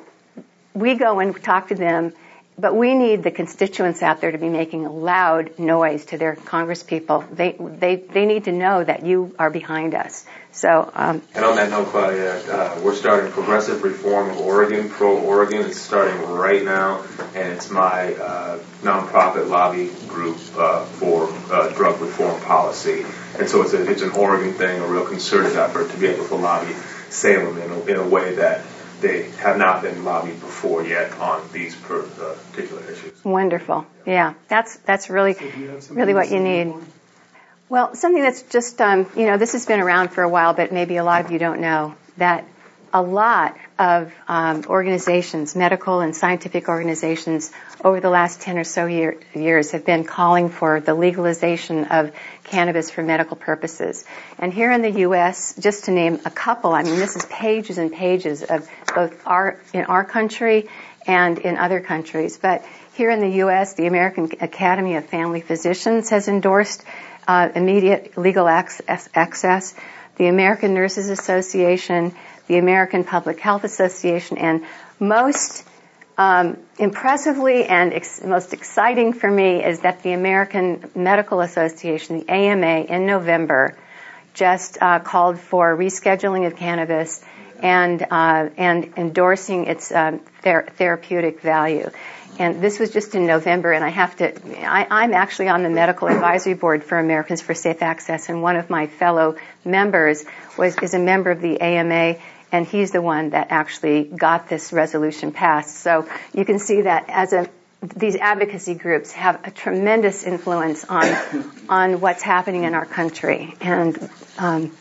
we 0.74 0.96
go 0.96 1.20
and 1.20 1.42
talk 1.44 1.68
to 1.68 1.76
them 1.76 2.14
but 2.60 2.76
we 2.76 2.94
need 2.94 3.24
the 3.24 3.32
constituents 3.32 4.04
out 4.04 4.22
there 4.22 4.32
to 4.32 4.38
be 4.38 4.50
making 4.50 4.86
a 4.86 4.92
loud 4.92 5.58
noise 5.58 6.06
to 6.06 6.18
their 6.18 6.36
congresspeople. 6.36 7.36
They 7.36 7.56
they 7.60 7.96
they 7.96 8.26
need 8.26 8.46
to 8.46 8.52
know 8.52 8.84
that 8.84 9.06
you 9.06 9.34
are 9.40 9.50
behind 9.50 9.96
us. 9.96 10.26
So. 10.52 10.92
Um, 10.94 11.22
and 11.36 11.46
on 11.46 11.56
that 11.56 11.70
note, 11.70 11.88
Claudia, 11.88 12.36
uh, 12.52 12.82
we're 12.84 12.96
starting 12.96 13.32
Progressive 13.32 13.84
Reform 13.84 14.32
of 14.32 14.40
Oregon, 14.40 14.90
Pro 14.90 15.18
Oregon. 15.18 15.62
It's 15.62 15.80
starting 15.80 16.22
right 16.28 16.64
now, 16.64 17.04
and 17.36 17.54
it's 17.54 17.70
my 17.70 18.14
uh, 18.16 18.60
nonprofit 18.82 19.48
lobby 19.48 19.92
group 20.08 20.38
uh, 20.58 20.86
for 20.86 21.30
uh, 21.52 21.70
drug 21.70 22.02
reform 22.02 22.42
policy. 22.42 23.06
And 23.38 23.48
so 23.48 23.62
it's 23.62 23.74
a, 23.74 23.90
it's 23.90 24.02
an 24.02 24.12
Oregon 24.12 24.54
thing, 24.54 24.82
a 24.82 24.88
real 24.88 25.06
concerted 25.06 25.56
effort 25.56 25.92
to 25.92 25.98
be 25.98 26.08
able 26.08 26.28
to 26.28 26.36
lobby 26.36 26.74
Salem 27.10 27.58
in 27.58 27.72
a, 27.72 27.86
in 27.86 27.96
a 27.98 28.08
way 28.08 28.36
that 28.36 28.62
they 29.02 29.30
have 29.32 29.58
not 29.58 29.82
been 29.82 30.04
lobbied 30.04 30.40
before 30.40 30.86
yet 30.86 31.12
on 31.20 31.48
these 31.54 31.76
uh, 31.90 32.36
particular 32.52 32.84
issues. 32.92 33.24
Wonderful. 33.24 33.86
Yeah, 34.06 34.34
that's 34.48 34.78
that's 34.78 35.10
really 35.10 35.34
so 35.34 35.94
really 35.94 36.14
what 36.14 36.32
you 36.32 36.40
need. 36.40 36.74
Well, 37.70 37.96
something 37.96 38.22
that's 38.22 38.42
just 38.44 38.82
um, 38.82 39.08
you 39.16 39.26
know 39.26 39.38
this 39.38 39.54
has 39.54 39.66
been 39.66 39.80
around 39.80 40.10
for 40.10 40.24
a 40.24 40.30
while, 40.30 40.54
but 40.54 40.72
maybe 40.72 40.98
a 40.98 41.04
lot 41.04 41.26
of 41.26 41.32
you 41.32 41.40
don't 41.40 41.62
know 41.62 41.96
that 42.18 42.46
a 42.94 43.02
lot 43.02 43.58
of 43.78 44.14
um, 44.28 44.64
organizations, 44.66 45.56
medical 45.56 46.02
and 46.02 46.16
scientific 46.16 46.68
organizations, 46.70 47.52
over 47.84 48.00
the 48.00 48.10
last 48.10 48.42
10 48.42 48.58
or 48.58 48.64
so 48.64 48.86
year, 48.86 49.18
years 49.34 49.72
have 49.72 49.86
been 49.86 50.04
calling 50.04 50.50
for 50.50 50.80
the 50.80 50.94
legalization 50.94 51.86
of 51.86 52.12
cannabis 52.44 52.90
for 52.90 53.04
medical 53.04 53.38
purposes. 53.38 54.06
And 54.38 54.54
here 54.54 54.72
in 54.72 54.82
the 54.82 54.92
U.S., 55.02 55.56
just 55.60 55.86
to 55.86 55.92
name 55.92 56.20
a 56.26 56.30
couple, 56.30 56.74
I 56.74 56.84
mean, 56.84 56.96
this 56.96 57.16
is 57.16 57.26
pages 57.26 57.78
and 57.78 57.92
pages 57.92 58.44
of 58.44 58.70
both 58.94 59.26
our, 59.26 59.60
in 59.74 59.86
our 59.86 60.04
country 60.04 60.68
and 61.08 61.38
in 61.40 61.58
other 61.58 61.80
countries. 61.80 62.38
But 62.38 62.66
here 62.96 63.12
in 63.12 63.22
the 63.22 63.38
U.S., 63.38 63.76
the 63.76 63.88
American 63.88 64.32
Academy 64.42 64.96
of 64.96 65.06
Family 65.06 65.42
Physicians 65.42 66.10
has 66.10 66.28
endorsed 66.28 66.84
uh, 67.28 67.50
immediate 67.56 68.18
legal 68.18 68.48
access, 68.48 69.08
access. 69.14 69.74
The 70.18 70.28
American 70.28 70.74
Nurses 70.74 71.10
Association 71.10 72.14
the 72.50 72.58
American 72.58 73.04
Public 73.04 73.40
Health 73.40 73.64
Association, 73.64 74.40
and 74.40 74.66
most 75.00 75.64
um, 76.20 76.58
impressively 76.78 77.64
and 77.64 77.94
ex- 77.94 78.22
most 78.22 78.52
exciting 78.52 79.14
for 79.14 79.32
me 79.32 79.64
is 79.64 79.80
that 79.80 80.04
the 80.04 80.12
American 80.12 80.92
Medical 80.94 81.40
Association, 81.40 82.20
the 82.20 82.30
AMA, 82.30 82.82
in 82.82 83.06
November 83.06 83.78
just 84.34 84.78
uh, 84.82 85.00
called 85.00 85.40
for 85.40 85.78
rescheduling 85.78 86.46
of 86.46 86.58
cannabis 86.58 87.24
and 87.62 88.06
uh, 88.12 88.50
and 88.58 88.94
endorsing 88.98 89.68
its 89.68 89.94
um, 89.94 90.20
ther- 90.42 90.68
therapeutic 90.76 91.40
value. 91.40 91.90
And 92.38 92.62
this 92.62 92.80
was 92.80 92.92
just 92.92 93.16
in 93.16 93.26
November, 93.26 93.72
and 93.72 93.84
I 93.84 93.90
have 93.90 94.16
to, 94.18 94.34
I, 94.66 95.04
am 95.04 95.14
actually 95.14 95.50
on 95.50 95.64
the 95.64 95.70
medical 95.70 96.08
advisory 96.08 96.54
board 96.54 96.84
for 96.84 96.98
Americans 96.98 97.42
for 97.42 97.54
Safe 97.54 97.82
Access, 97.82 98.30
and 98.30 98.42
one 98.42 98.56
of 98.56 98.70
my 98.70 98.88
fellow 98.88 99.36
members 99.66 100.24
was, 100.58 100.78
is 100.78 100.94
a 100.94 101.00
member 101.00 101.32
of 101.32 101.42
the 101.42 101.60
AMA, 101.60 102.16
and 102.52 102.66
he's 102.66 102.92
the 102.92 103.02
one 103.02 103.32
that 103.32 103.48
actually 103.50 104.04
got 104.04 104.50
this 104.50 104.74
resolution 104.74 105.32
passed. 105.32 105.78
So 105.78 106.08
you 106.34 106.46
can 106.46 106.60
see 106.60 106.82
that 106.82 107.06
as 107.08 107.34
a 107.34 107.50
these 107.82 108.18
advocacy 108.18 108.76
groups 108.76 109.14
have 109.14 109.48
a 109.48 109.52
tremendous 109.52 110.24
influence 110.24 110.84
on 110.86 111.06
on 111.70 112.02
what's 112.02 112.22
happening 112.22 112.64
in 112.64 112.74
our 112.74 112.86
country, 112.86 113.56
and 113.62 113.98
um, 114.38 114.76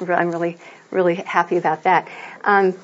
I'm 0.00 0.30
really 0.30 0.58
really 0.90 1.14
happy 1.14 1.56
about 1.56 1.84
that. 1.84 2.08
Um, 2.44 2.74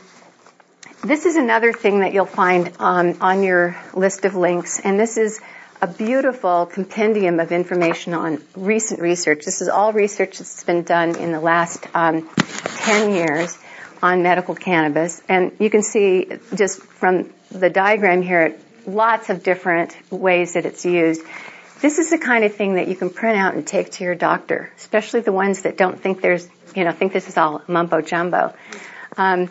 this 1.04 1.26
is 1.26 1.36
another 1.36 1.72
thing 1.72 2.00
that 2.00 2.12
you'll 2.12 2.26
find 2.26 2.72
um, 2.78 3.18
on 3.20 3.42
your 3.42 3.76
list 3.92 4.24
of 4.24 4.36
links, 4.36 4.80
and 4.80 4.98
this 4.98 5.16
is 5.16 5.40
a 5.82 5.86
beautiful 5.86 6.66
compendium 6.66 7.40
of 7.40 7.50
information 7.50 8.14
on 8.14 8.40
recent 8.54 9.00
research. 9.00 9.44
This 9.44 9.60
is 9.60 9.68
all 9.68 9.92
research 9.92 10.38
that's 10.38 10.62
been 10.62 10.84
done 10.84 11.16
in 11.16 11.32
the 11.32 11.40
last 11.40 11.84
um, 11.92 12.28
10 12.36 13.12
years 13.12 13.58
on 14.02 14.22
medical 14.22 14.54
cannabis. 14.54 15.22
And 15.28 15.52
you 15.60 15.70
can 15.70 15.82
see 15.82 16.26
just 16.54 16.82
from 16.82 17.32
the 17.50 17.70
diagram 17.70 18.22
here, 18.22 18.58
lots 18.86 19.30
of 19.30 19.42
different 19.42 19.96
ways 20.10 20.54
that 20.54 20.66
it's 20.66 20.84
used. 20.84 21.22
This 21.80 21.98
is 21.98 22.10
the 22.10 22.18
kind 22.18 22.44
of 22.44 22.54
thing 22.54 22.74
that 22.74 22.88
you 22.88 22.96
can 22.96 23.10
print 23.10 23.38
out 23.38 23.54
and 23.54 23.66
take 23.66 23.92
to 23.92 24.04
your 24.04 24.14
doctor, 24.14 24.70
especially 24.76 25.20
the 25.20 25.32
ones 25.32 25.62
that 25.62 25.76
don't 25.76 26.00
think 26.00 26.20
there's, 26.20 26.48
you 26.74 26.84
know, 26.84 26.92
think 26.92 27.12
this 27.12 27.28
is 27.28 27.36
all 27.36 27.62
mumbo 27.66 28.00
jumbo. 28.00 28.54
Um, 29.16 29.50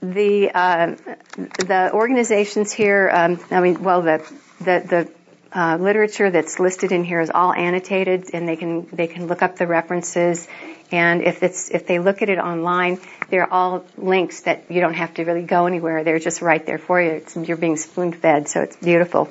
the 0.00 0.50
uh, 0.52 0.96
the 1.36 1.90
organizations 1.92 2.72
here, 2.72 3.10
um, 3.12 3.40
I 3.50 3.60
mean, 3.60 3.82
well, 3.82 4.02
the 4.02 4.18
the, 4.58 4.64
the 4.88 5.58
uh, 5.58 5.76
literature 5.76 6.30
that's 6.30 6.58
listed 6.58 6.92
in 6.92 7.04
here 7.04 7.20
is 7.20 7.30
all 7.30 7.52
annotated, 7.52 8.30
and 8.34 8.46
they 8.48 8.56
can 8.56 8.86
they 8.92 9.06
can 9.06 9.28
look 9.28 9.40
up 9.40 9.56
the 9.56 9.66
references. 9.66 10.46
And 10.90 11.22
if 11.22 11.42
it's 11.42 11.70
if 11.70 11.86
they 11.86 12.00
look 12.00 12.20
at 12.20 12.28
it 12.28 12.38
online, 12.38 13.00
they're 13.34 13.52
all 13.52 13.84
links 13.98 14.42
that 14.42 14.70
you 14.70 14.80
don't 14.80 14.94
have 14.94 15.12
to 15.14 15.24
really 15.24 15.42
go 15.42 15.66
anywhere. 15.66 16.04
They're 16.04 16.20
just 16.20 16.40
right 16.40 16.64
there 16.64 16.78
for 16.78 17.02
you. 17.02 17.10
It's, 17.10 17.36
you're 17.36 17.56
being 17.56 17.76
spoon 17.76 18.12
fed, 18.12 18.48
so 18.48 18.60
it's 18.60 18.76
beautiful. 18.76 19.28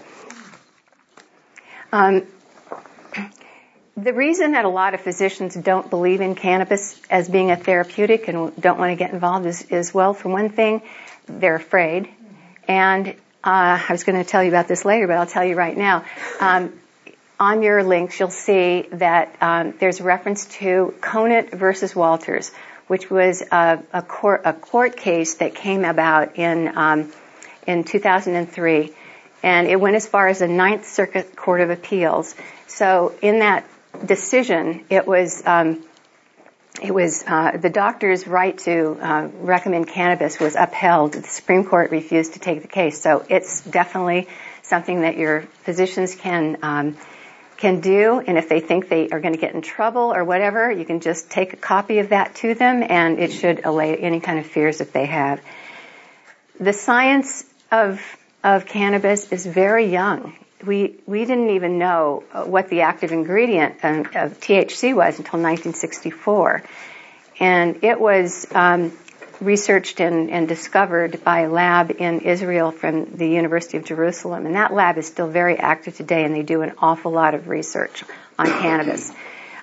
Um, 1.93 2.23
the 3.95 4.11
reason 4.11 4.51
that 4.51 4.65
a 4.65 4.69
lot 4.69 4.93
of 4.93 4.99
physicians 4.99 5.55
don't 5.55 5.89
believe 5.89 6.19
in 6.19 6.35
cannabis 6.35 6.99
as 7.09 7.29
being 7.29 7.49
a 7.49 7.55
therapeutic 7.55 8.27
and 8.27 8.53
don't 8.59 8.77
want 8.77 8.91
to 8.91 8.97
get 8.97 9.13
involved 9.13 9.45
is, 9.45 9.61
is 9.69 9.93
well, 9.93 10.13
for 10.13 10.27
one 10.27 10.49
thing, 10.49 10.81
they're 11.27 11.55
afraid. 11.55 12.09
And 12.67 13.07
uh, 13.41 13.79
I 13.87 13.87
was 13.89 14.03
going 14.03 14.21
to 14.21 14.29
tell 14.29 14.43
you 14.43 14.49
about 14.49 14.67
this 14.67 14.83
later, 14.83 15.07
but 15.07 15.15
I'll 15.15 15.27
tell 15.27 15.45
you 15.45 15.55
right 15.55 15.77
now. 15.77 16.03
Um, 16.41 16.77
on 17.39 17.63
your 17.63 17.85
links, 17.85 18.19
you'll 18.19 18.31
see 18.31 18.85
that 18.91 19.37
um, 19.39 19.75
there's 19.79 20.01
reference 20.01 20.43
to 20.59 20.93
Conant 20.99 21.51
versus 21.51 21.95
Walters, 21.95 22.51
which 22.93 23.09
was 23.09 23.41
a, 23.41 23.81
a, 23.91 24.03
court, 24.03 24.43
a 24.45 24.53
court, 24.53 24.95
case 24.95 25.33
that 25.37 25.55
came 25.55 25.83
about 25.83 26.37
in 26.37 26.77
um, 26.77 27.11
in 27.65 27.83
2003, 27.83 28.93
and 29.41 29.67
it 29.67 29.79
went 29.79 29.95
as 29.95 30.05
far 30.05 30.27
as 30.27 30.37
the 30.37 30.47
Ninth 30.47 30.85
Circuit 30.85 31.35
Court 31.35 31.61
of 31.61 31.71
Appeals. 31.71 32.35
So 32.67 33.15
in 33.19 33.39
that 33.39 33.65
decision, 34.05 34.85
it 34.91 35.07
was 35.07 35.41
um, 35.43 35.83
it 36.83 36.93
was 36.93 37.23
uh, 37.25 37.57
the 37.57 37.71
doctor's 37.71 38.27
right 38.27 38.55
to 38.59 38.91
uh, 39.01 39.27
recommend 39.39 39.87
cannabis 39.87 40.39
was 40.39 40.55
upheld. 40.55 41.13
The 41.13 41.23
Supreme 41.23 41.65
Court 41.65 41.89
refused 41.89 42.33
to 42.33 42.39
take 42.39 42.61
the 42.61 42.67
case, 42.67 43.01
so 43.01 43.25
it's 43.27 43.61
definitely 43.61 44.27
something 44.61 45.01
that 45.01 45.17
your 45.17 45.41
physicians 45.63 46.13
can 46.13 46.59
um, 46.61 46.95
can 47.63 47.79
do. 47.79 48.19
And 48.19 48.37
if 48.37 48.49
they 48.49 48.59
think 48.59 48.89
they 48.89 49.09
are 49.09 49.19
going 49.19 49.33
to 49.33 49.39
get 49.39 49.55
in 49.55 49.61
trouble 49.61 50.13
or 50.13 50.23
whatever, 50.23 50.71
you 50.71 50.85
can 50.85 50.99
just 50.99 51.31
take 51.31 51.53
a 51.53 51.57
copy 51.57 51.99
of 51.99 52.09
that 52.09 52.35
to 52.35 52.53
them, 52.53 52.83
and 52.87 53.19
it 53.19 53.31
should 53.31 53.65
allay 53.65 53.95
any 53.95 54.19
kind 54.19 54.37
of 54.37 54.45
fears 54.45 54.79
that 54.79 54.93
they 54.93 55.05
have. 55.05 55.41
The 56.59 56.73
science 56.73 57.43
of 57.71 58.01
of 58.43 58.65
cannabis 58.65 59.31
is 59.31 59.45
very 59.45 59.85
young 59.85 60.33
we 60.65 60.95
we 61.05 61.25
didn't 61.25 61.51
even 61.51 61.77
know 61.77 62.23
what 62.45 62.69
the 62.69 62.81
active 62.81 63.11
ingredient 63.11 63.75
of 63.83 64.39
THC 64.39 64.95
was 64.95 65.19
until 65.19 65.39
1964, 65.39 66.63
and 67.39 67.83
it 67.83 67.99
was 67.99 68.47
um, 68.51 68.91
researched 69.45 69.99
and, 69.99 70.29
and, 70.29 70.47
discovered 70.47 71.23
by 71.23 71.41
a 71.41 71.49
lab 71.49 71.91
in 71.91 72.21
Israel 72.21 72.71
from 72.71 73.15
the 73.17 73.27
University 73.27 73.77
of 73.77 73.85
Jerusalem, 73.85 74.45
and 74.45 74.55
that 74.55 74.73
lab 74.73 74.97
is 74.97 75.07
still 75.07 75.27
very 75.27 75.57
active 75.57 75.95
today, 75.95 76.23
and 76.23 76.35
they 76.35 76.43
do 76.43 76.61
an 76.61 76.73
awful 76.79 77.11
lot 77.11 77.33
of 77.33 77.47
research 77.47 78.03
on 78.37 78.47
cannabis. 78.47 79.11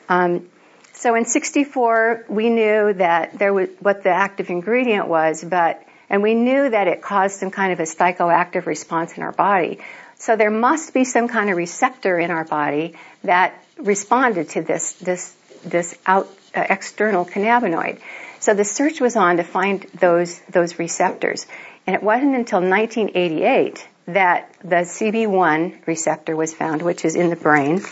Um, 0.08 0.48
so 0.94 1.14
in 1.14 1.24
64, 1.24 2.26
we 2.28 2.50
knew 2.50 2.92
that 2.92 3.38
there 3.38 3.54
was 3.54 3.68
what 3.80 4.02
the 4.02 4.10
active 4.10 4.50
ingredient 4.50 5.08
was, 5.08 5.42
but 5.42 5.82
and 6.10 6.22
we 6.22 6.34
knew 6.34 6.68
that 6.68 6.88
it 6.88 7.00
caused 7.00 7.38
some 7.38 7.50
kind 7.50 7.72
of 7.72 7.80
a 7.80 7.84
psychoactive 7.84 8.66
response 8.66 9.16
in 9.16 9.22
our 9.22 9.32
body. 9.32 9.78
So 10.16 10.36
there 10.36 10.50
must 10.50 10.92
be 10.92 11.04
some 11.04 11.28
kind 11.28 11.48
of 11.48 11.56
receptor 11.56 12.18
in 12.18 12.30
our 12.30 12.44
body 12.44 12.96
that 13.24 13.54
responded 13.78 14.50
to 14.50 14.62
this 14.62 14.92
this 14.94 15.34
this 15.64 15.96
out 16.04 16.28
uh, 16.54 16.66
external 16.68 17.24
cannabinoid. 17.24 18.00
So 18.40 18.54
the 18.54 18.64
search 18.64 19.00
was 19.00 19.16
on 19.16 19.36
to 19.36 19.44
find 19.44 19.82
those 20.00 20.40
those 20.50 20.78
receptors, 20.78 21.46
and 21.86 21.94
it 21.94 22.02
wasn't 22.02 22.34
until 22.34 22.60
1988 22.60 23.86
that 24.06 24.54
the 24.62 24.76
CB1 24.76 25.86
receptor 25.86 26.34
was 26.34 26.54
found, 26.54 26.82
which 26.82 27.04
is 27.04 27.14
in 27.14 27.28
the 27.28 27.36
brain, 27.36 27.82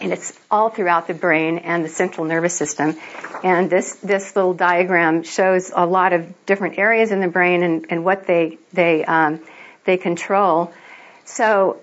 and 0.00 0.12
it's 0.12 0.38
all 0.50 0.68
throughout 0.68 1.06
the 1.06 1.14
brain 1.14 1.58
and 1.58 1.82
the 1.82 1.88
central 1.88 2.26
nervous 2.26 2.54
system. 2.54 2.94
And 3.42 3.70
this 3.70 3.96
this 3.96 4.36
little 4.36 4.54
diagram 4.54 5.22
shows 5.22 5.72
a 5.74 5.86
lot 5.86 6.12
of 6.12 6.44
different 6.44 6.78
areas 6.78 7.10
in 7.10 7.20
the 7.20 7.28
brain 7.28 7.62
and, 7.62 7.86
and 7.88 8.04
what 8.04 8.26
they 8.26 8.58
they 8.72 9.04
um, 9.04 9.40
they 9.84 9.96
control. 9.96 10.72
So 11.24 11.80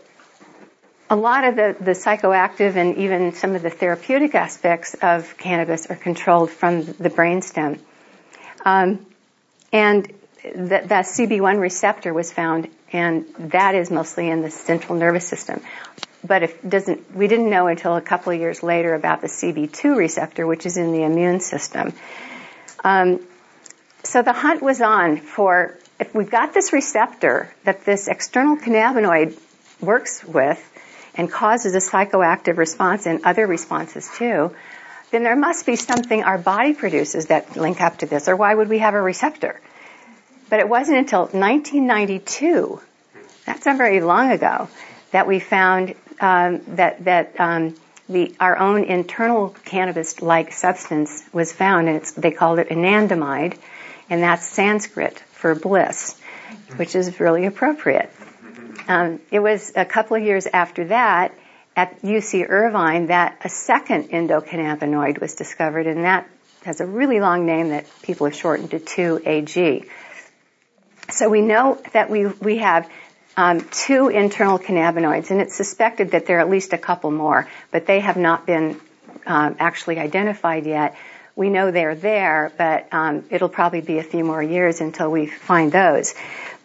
a 1.10 1.16
lot 1.16 1.44
of 1.44 1.56
the, 1.56 1.76
the 1.80 1.92
psychoactive 1.92 2.76
and 2.76 2.98
even 2.98 3.34
some 3.34 3.56
of 3.56 3.62
the 3.64 3.70
therapeutic 3.70 4.36
aspects 4.36 4.96
of 5.02 5.38
cannabis 5.38 5.88
are 5.88 5.96
controlled 5.96 6.52
from 6.52 6.86
the 6.86 7.10
brainstem. 7.10 7.80
Um, 8.64 9.06
and 9.74 10.12
that, 10.56 10.90
that 10.90 11.06
CB1 11.06 11.60
receptor 11.60 12.14
was 12.14 12.32
found, 12.32 12.70
and 12.94 13.26
that 13.40 13.76
is 13.76 13.90
mostly 13.90 14.30
in 14.30 14.42
the 14.42 14.52
central 14.52 14.98
nervous 14.98 15.28
system. 15.28 15.62
But 16.26 16.68
doesn't, 16.68 17.16
we 17.16 17.28
didn't 17.28 17.50
know 17.50 17.68
until 17.68 17.96
a 17.96 18.02
couple 18.02 18.34
of 18.34 18.40
years 18.40 18.62
later 18.62 18.94
about 18.94 19.22
the 19.22 19.28
CB2 19.28 19.96
receptor, 19.96 20.46
which 20.46 20.66
is 20.66 20.78
in 20.78 20.92
the 20.92 21.04
immune 21.04 21.40
system. 21.40 21.94
Um, 22.84 23.26
so 24.04 24.22
the 24.22 24.34
hunt 24.34 24.62
was 24.62 24.82
on 24.82 25.18
for 25.18 25.78
if 26.00 26.14
we've 26.14 26.30
got 26.30 26.54
this 26.54 26.72
receptor 26.72 27.54
that 27.64 27.84
this 27.84 28.08
external 28.08 28.58
cannabinoid 28.58 29.38
works 29.82 30.24
with 30.24 30.66
and 31.20 31.30
causes 31.30 31.76
a 31.76 31.80
psychoactive 31.80 32.56
response 32.56 33.06
and 33.06 33.26
other 33.26 33.46
responses 33.46 34.10
too, 34.16 34.56
then 35.12 35.24
there 35.24 35.36
must 35.36 35.66
be 35.66 35.76
something 35.76 36.24
our 36.24 36.38
body 36.38 36.74
produces 36.74 37.26
that 37.26 37.58
link 37.58 37.82
up 37.82 37.98
to 37.98 38.06
this, 38.06 38.30
or 38.30 38.38
why 38.38 38.56
would 38.56 38.70
we 38.70 38.78
have 38.78 38.94
a 38.94 39.02
receptor? 39.02 39.60
But 40.50 40.62
it 40.62 40.70
wasn't 40.70 41.00
until 41.00 41.24
1992, 41.24 42.80
that's 43.46 43.66
not 43.66 43.78
very 43.78 44.00
long 44.00 44.32
ago, 44.32 44.70
that 45.12 45.28
we 45.28 45.42
found 45.42 45.96
um, 46.22 46.62
that 46.76 47.04
that 47.04 47.38
um, 47.38 47.76
the 48.08 48.34
our 48.40 48.58
own 48.58 48.86
internal 48.86 49.50
cannabis-like 49.66 50.54
substance 50.54 51.22
was 51.34 51.52
found, 51.52 51.90
and 51.90 52.02
they 52.16 52.32
called 52.32 52.60
it 52.60 52.70
anandamide, 52.70 53.58
and 54.10 54.24
that's 54.24 54.48
Sanskrit 54.48 55.20
for 55.34 55.54
bliss, 55.54 56.18
which 56.78 56.96
is 56.96 57.20
really 57.20 57.46
appropriate. 57.46 58.10
Um, 58.90 59.20
it 59.30 59.40
was 59.40 59.72
a 59.76 59.86
couple 59.86 60.18
of 60.18 60.24
years 60.24 60.48
after 60.48 60.86
that 60.86 61.36
at 61.76 62.02
UC 62.02 62.50
Irvine 62.50 63.08
that 63.08 63.38
a 63.44 63.50
second 63.50 64.10
endocannabinoid 64.10 65.22
was 65.22 65.36
discovered, 65.36 65.86
and 65.86 66.06
that 66.06 66.28
has 66.66 66.82
a 66.82 66.88
really 66.88 67.20
long 67.20 67.46
name 67.46 67.70
that 67.70 67.86
people 68.02 68.26
have 68.26 68.36
shortened 68.36 68.72
to 68.72 68.80
2AG. 68.80 69.88
So 71.12 71.30
we 71.30 71.42
know 71.42 71.80
that 71.94 72.10
we 72.10 72.26
we 72.26 72.58
have 72.58 72.90
um, 73.38 73.62
two 73.70 74.10
internal 74.10 74.58
cannabinoids, 74.58 75.30
and 75.30 75.40
it's 75.40 75.56
suspected 75.56 76.12
that 76.12 76.26
there 76.26 76.38
are 76.38 76.42
at 76.42 76.50
least 76.50 76.74
a 76.74 76.78
couple 76.80 77.12
more, 77.12 77.48
but 77.70 77.86
they 77.86 78.00
have 78.00 78.18
not 78.18 78.48
been 78.48 78.82
um, 79.28 79.56
actually 79.60 80.00
identified 80.00 80.66
yet 80.66 80.98
we 81.40 81.50
know 81.50 81.72
they're 81.72 81.96
there, 81.96 82.52
but 82.58 82.90
um, 82.92 83.24
it'll 83.30 83.48
probably 83.48 83.80
be 83.80 83.98
a 83.98 84.04
few 84.04 84.26
more 84.26 84.44
years 84.44 84.82
until 84.82 85.10
we 85.10 85.26
find 85.26 85.72
those. 85.72 86.14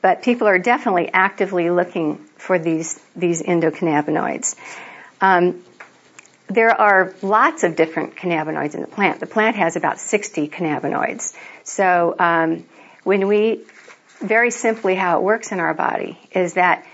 But 0.04 0.20
people 0.20 0.48
are 0.48 0.58
definitely 0.58 1.08
actively 1.10 1.70
looking 1.70 2.18
for 2.36 2.58
these 2.58 3.00
these 3.16 3.40
endocannabinoids. 3.40 4.54
Um, 5.18 5.64
there 6.48 6.78
are 6.78 7.14
lots 7.22 7.64
of 7.64 7.74
different 7.74 8.14
cannabinoids 8.14 8.74
in 8.74 8.82
the 8.82 8.86
plant. 8.86 9.18
The 9.18 9.26
plant 9.26 9.56
has 9.56 9.76
about 9.76 9.98
60 9.98 10.48
cannabinoids. 10.48 11.34
So 11.62 12.14
um, 12.18 12.66
when 13.04 13.28
we, 13.28 13.62
very 14.20 14.50
simply, 14.50 14.94
how 14.94 15.16
it 15.16 15.22
works 15.22 15.52
in 15.52 15.58
our 15.58 15.72
body 15.72 16.18
is 16.32 16.52
that 16.52 16.84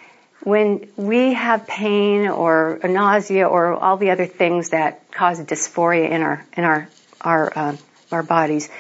when 0.45 0.89
we 0.95 1.33
have 1.33 1.67
pain 1.67 2.29
or 2.29 2.79
nausea 2.85 3.45
or 3.45 3.73
all 3.73 3.97
the 3.97 4.11
other 4.11 4.27
things 4.27 4.71
that 4.71 5.11
cause 5.11 5.41
dysphoria 5.41 6.09
in 6.09 6.23
our 6.23 6.47
in 6.57 6.63
our 6.63 6.89
our 7.21 7.59
uh, 7.59 7.77
our 8.13 8.23
bodies, 8.23 8.71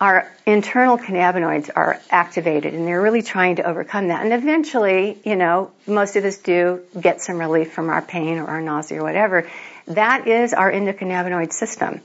our 0.00 0.30
internal 0.46 0.96
cannabinoids 0.96 1.70
are 1.74 2.00
activated, 2.10 2.74
and 2.74 2.86
they're 2.86 3.02
really 3.02 3.22
trying 3.22 3.56
to 3.56 3.64
overcome 3.64 4.08
that. 4.08 4.22
And 4.22 4.32
eventually, 4.32 5.18
you 5.24 5.34
know, 5.34 5.72
most 5.86 6.16
of 6.16 6.24
us 6.24 6.38
do 6.38 6.82
get 6.98 7.20
some 7.20 7.38
relief 7.38 7.72
from 7.72 7.90
our 7.90 8.02
pain 8.02 8.38
or 8.38 8.46
our 8.46 8.60
nausea 8.60 9.00
or 9.00 9.02
whatever. 9.02 9.48
That 9.88 10.28
is 10.28 10.54
our 10.54 10.70
endocannabinoid 10.70 11.52
system. 11.52 12.00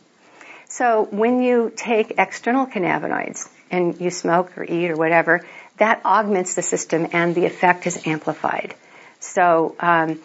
So 0.70 1.08
when 1.12 1.44
you 1.44 1.72
take 1.76 2.16
external 2.18 2.66
cannabinoids 2.66 3.48
and 3.70 4.02
you 4.02 4.10
smoke 4.10 4.58
or 4.58 4.64
eat 4.64 4.90
or 4.90 4.96
whatever, 4.96 5.46
that 5.78 6.04
augments 6.04 6.56
the 6.56 6.64
system 6.64 7.08
and 7.14 7.36
the 7.36 7.46
effect 7.46 7.86
is 7.86 8.08
amplified. 8.08 8.74
So 9.20 9.76
um, 9.80 10.20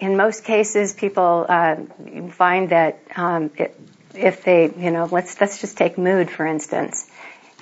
in 0.00 0.16
most 0.16 0.44
cases, 0.44 0.94
people 0.94 1.44
uh, 1.48 1.76
find 2.30 2.70
that 2.70 2.98
um, 3.14 3.50
it, 3.56 3.78
if 4.14 4.44
they, 4.44 4.72
you 4.76 4.90
know, 4.90 5.08
let's 5.10 5.40
let's 5.40 5.60
just 5.60 5.76
take 5.76 5.98
mood 5.98 6.30
for 6.30 6.46
instance. 6.46 7.08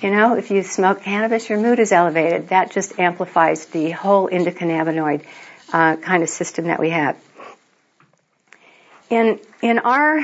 You 0.01 0.11
know, 0.11 0.35
if 0.35 0.51
you 0.51 0.63
smoke 0.63 1.01
cannabis, 1.01 1.49
your 1.49 1.59
mood 1.59 1.79
is 1.79 1.91
elevated. 1.91 2.49
That 2.49 2.71
just 2.71 2.99
amplifies 2.99 3.65
the 3.67 3.91
whole 3.91 4.27
endocannabinoid 4.29 5.23
uh, 5.71 5.95
kind 5.97 6.23
of 6.23 6.29
system 6.29 6.65
that 6.65 6.79
we 6.79 6.89
have. 6.89 7.17
In 9.09 9.39
in 9.61 9.79
our 9.79 10.21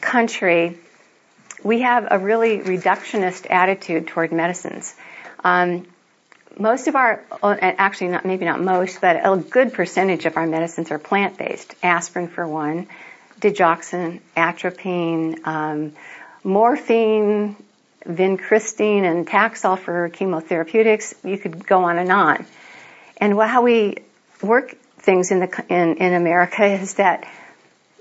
country, 0.00 0.78
we 1.62 1.82
have 1.82 2.08
a 2.10 2.18
really 2.18 2.58
reductionist 2.58 3.50
attitude 3.50 4.08
toward 4.08 4.32
medicines. 4.32 4.94
Um, 5.44 5.86
most 6.58 6.88
of 6.88 6.96
our, 6.96 7.24
uh, 7.42 7.56
actually 7.60 8.08
not, 8.08 8.24
maybe 8.24 8.44
not 8.44 8.60
most, 8.60 9.00
but 9.00 9.16
a 9.16 9.36
good 9.36 9.72
percentage 9.72 10.26
of 10.26 10.36
our 10.36 10.46
medicines 10.46 10.90
are 10.90 10.98
plant-based. 10.98 11.74
Aspirin 11.82 12.28
for 12.28 12.46
one, 12.46 12.88
digoxin, 13.40 14.20
atropine, 14.36 15.40
um, 15.44 15.92
morphine, 16.44 17.56
vincristine, 18.06 19.04
and 19.04 19.26
Taxol 19.26 19.78
for 19.78 20.08
chemotherapeutics. 20.10 21.14
You 21.24 21.38
could 21.38 21.66
go 21.66 21.84
on 21.84 21.98
and 21.98 22.12
on. 22.12 22.46
And 23.18 23.38
how 23.38 23.62
we 23.62 23.96
work 24.42 24.76
things 24.98 25.30
in 25.30 25.40
the 25.40 25.64
in, 25.68 25.96
in 25.96 26.14
America 26.14 26.64
is 26.64 26.94
that 26.94 27.26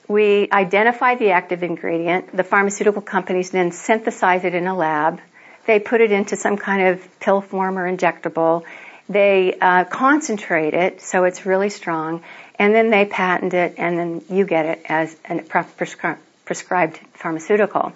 we 0.07 0.49
identify 0.51 1.15
the 1.15 1.31
active 1.31 1.63
ingredient. 1.63 2.35
The 2.35 2.43
pharmaceutical 2.43 3.01
companies 3.01 3.51
then 3.51 3.71
synthesize 3.71 4.43
it 4.43 4.55
in 4.55 4.65
a 4.67 4.75
lab. 4.75 5.19
They 5.67 5.79
put 5.79 6.01
it 6.01 6.11
into 6.11 6.35
some 6.35 6.57
kind 6.57 6.87
of 6.87 7.19
pill 7.19 7.41
form 7.41 7.77
or 7.77 7.89
injectable. 7.89 8.63
They 9.07 9.55
uh, 9.59 9.85
concentrate 9.85 10.73
it 10.73 11.01
so 11.01 11.25
it's 11.25 11.45
really 11.45 11.69
strong, 11.69 12.23
and 12.59 12.75
then 12.75 12.89
they 12.89 13.05
patent 13.05 13.53
it, 13.53 13.75
and 13.77 13.97
then 13.97 14.21
you 14.29 14.45
get 14.45 14.65
it 14.65 14.81
as 14.85 15.15
a 15.27 15.35
prescri- 15.37 16.17
prescribed 16.43 16.99
pharmaceutical. 17.13 17.93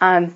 Um, 0.00 0.34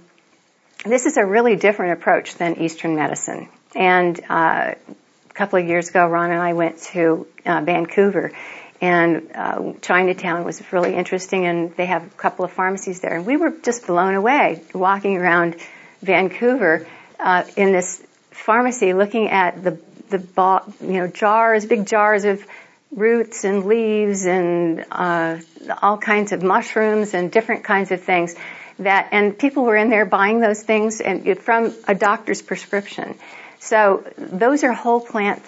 this 0.84 1.04
is 1.04 1.18
a 1.18 1.24
really 1.24 1.54
different 1.54 1.92
approach 1.92 2.36
than 2.36 2.58
Eastern 2.62 2.96
medicine. 2.96 3.48
And 3.74 4.18
uh, 4.30 4.74
a 4.74 5.34
couple 5.34 5.58
of 5.58 5.66
years 5.66 5.90
ago, 5.90 6.06
Ron 6.06 6.30
and 6.30 6.40
I 6.40 6.54
went 6.54 6.80
to 6.94 7.26
uh, 7.44 7.60
Vancouver, 7.60 8.32
and 8.80 9.30
uh, 9.34 9.72
Chinatown 9.82 10.44
was 10.44 10.62
really 10.72 10.94
interesting, 10.94 11.44
and 11.44 11.76
they 11.76 11.86
have 11.86 12.06
a 12.06 12.10
couple 12.16 12.46
of 12.46 12.52
pharmacies 12.52 13.00
there, 13.00 13.16
and 13.16 13.26
we 13.26 13.36
were 13.36 13.50
just 13.50 13.86
blown 13.86 14.14
away 14.14 14.62
walking 14.72 15.18
around 15.18 15.56
Vancouver 16.00 16.86
uh, 17.18 17.44
in 17.56 17.72
this 17.72 18.02
pharmacy, 18.30 18.94
looking 18.94 19.28
at 19.28 19.62
the 19.62 19.78
the 20.08 20.62
you 20.80 20.94
know 20.94 21.06
jars, 21.06 21.66
big 21.66 21.86
jars 21.86 22.24
of 22.24 22.42
roots 22.90 23.44
and 23.44 23.66
leaves 23.66 24.24
and 24.26 24.84
uh, 24.90 25.38
all 25.82 25.98
kinds 25.98 26.32
of 26.32 26.42
mushrooms 26.42 27.14
and 27.14 27.30
different 27.30 27.64
kinds 27.64 27.90
of 27.90 28.02
things 28.02 28.34
that 28.78 29.08
and 29.12 29.36
people 29.36 29.64
were 29.64 29.76
in 29.76 29.90
there 29.90 30.06
buying 30.06 30.40
those 30.40 30.62
things 30.62 31.00
and 31.00 31.38
from 31.38 31.74
a 31.86 31.94
doctor's 31.94 32.42
prescription. 32.42 33.16
So 33.58 34.04
those 34.16 34.62
are 34.64 34.72
whole 34.72 35.00
plant 35.00 35.42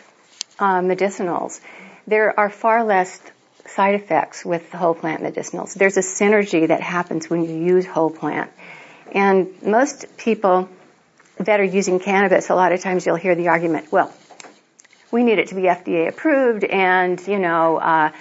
uh, 0.59 0.81
medicinals. 0.81 1.61
There 2.07 2.39
are 2.39 2.51
far 2.51 2.85
less 2.85 3.21
side 3.67 3.95
effects 3.95 4.45
with 4.45 4.71
the 4.73 4.79
whole 4.79 4.95
plant 4.95 5.23
medicinals. 5.23 5.75
There's 5.75 5.97
a 5.97 6.01
synergy 6.01 6.69
that 6.69 6.81
happens 6.81 7.31
when 7.31 7.45
you 7.45 7.55
use 7.55 7.87
whole 7.87 8.11
plant. 8.11 8.51
And 9.13 9.63
most 9.63 10.17
people 10.17 10.69
that 11.39 11.61
are 11.61 11.65
using 11.65 12.01
cannabis, 12.01 12.51
a 12.51 12.55
lot 12.55 12.73
of 12.73 12.81
times 12.81 13.07
you'll 13.07 13.17
hear 13.17 13.35
the 13.35 13.49
argument, 13.49 13.93
well, 13.93 14.13
we 15.11 15.25
need 15.25 15.39
it 15.39 15.49
to 15.49 15.55
be 15.55 15.63
FDA 15.63 16.09
approved 16.09 16.65
and, 16.65 17.21
you 17.27 17.39
know, 17.39 17.79
uh, 17.79 18.13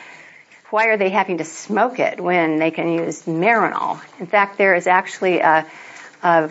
why 0.69 0.85
are 0.87 0.97
they 0.97 1.09
having 1.09 1.39
to 1.39 1.45
smoke 1.45 1.99
it 1.99 2.19
when 2.19 2.57
they 2.57 2.71
can 2.71 2.91
use 2.91 3.23
Marinol? 3.23 3.99
In 4.19 4.27
fact, 4.27 4.57
there 4.57 4.75
is 4.75 4.85
actually 4.85 5.39
a, 5.39 5.65
a, 6.21 6.49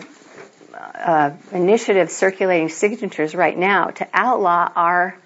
a 0.73 1.37
initiative 1.53 2.11
circulating 2.11 2.69
signatures 2.69 3.33
right 3.33 3.57
now 3.57 3.87
to 3.87 4.07
outlaw 4.13 4.69
our 4.75 5.17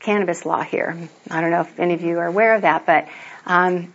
cannabis 0.00 0.44
law 0.44 0.62
here. 0.62 1.08
I 1.30 1.40
don't 1.40 1.50
know 1.50 1.60
if 1.60 1.78
any 1.78 1.94
of 1.94 2.02
you 2.02 2.18
are 2.18 2.26
aware 2.26 2.54
of 2.56 2.62
that, 2.62 2.84
but 2.84 3.08
um, 3.46 3.92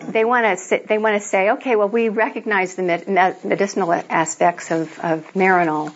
they 0.00 0.24
want 0.24 0.58
to 0.58 0.82
they 0.86 0.98
want 0.98 1.20
to 1.20 1.28
say, 1.28 1.50
okay, 1.52 1.76
well, 1.76 1.88
we 1.88 2.08
recognize 2.08 2.74
the 2.74 2.82
medicinal 3.44 3.92
aspects 3.92 4.70
of, 4.70 4.98
of 5.00 5.32
Marinol. 5.34 5.92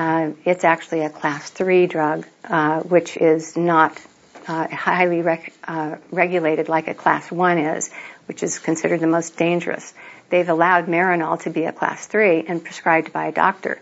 Uh, 0.00 0.32
it's 0.46 0.64
actually 0.64 1.02
a 1.02 1.10
class 1.10 1.50
three 1.50 1.86
drug, 1.86 2.26
uh, 2.44 2.80
which 2.80 3.18
is 3.18 3.54
not 3.54 4.00
uh, 4.48 4.66
highly 4.66 5.20
rec- 5.20 5.52
uh, 5.68 5.96
regulated 6.10 6.70
like 6.70 6.88
a 6.88 6.94
class 6.94 7.30
one 7.30 7.58
is, 7.58 7.90
which 8.24 8.42
is 8.42 8.58
considered 8.58 9.00
the 9.00 9.06
most 9.06 9.36
dangerous. 9.36 9.92
They've 10.30 10.48
allowed 10.48 10.86
Marinol 10.86 11.42
to 11.42 11.50
be 11.50 11.64
a 11.64 11.72
class 11.72 12.06
three 12.06 12.42
and 12.48 12.64
prescribed 12.64 13.12
by 13.12 13.26
a 13.26 13.32
doctor. 13.32 13.78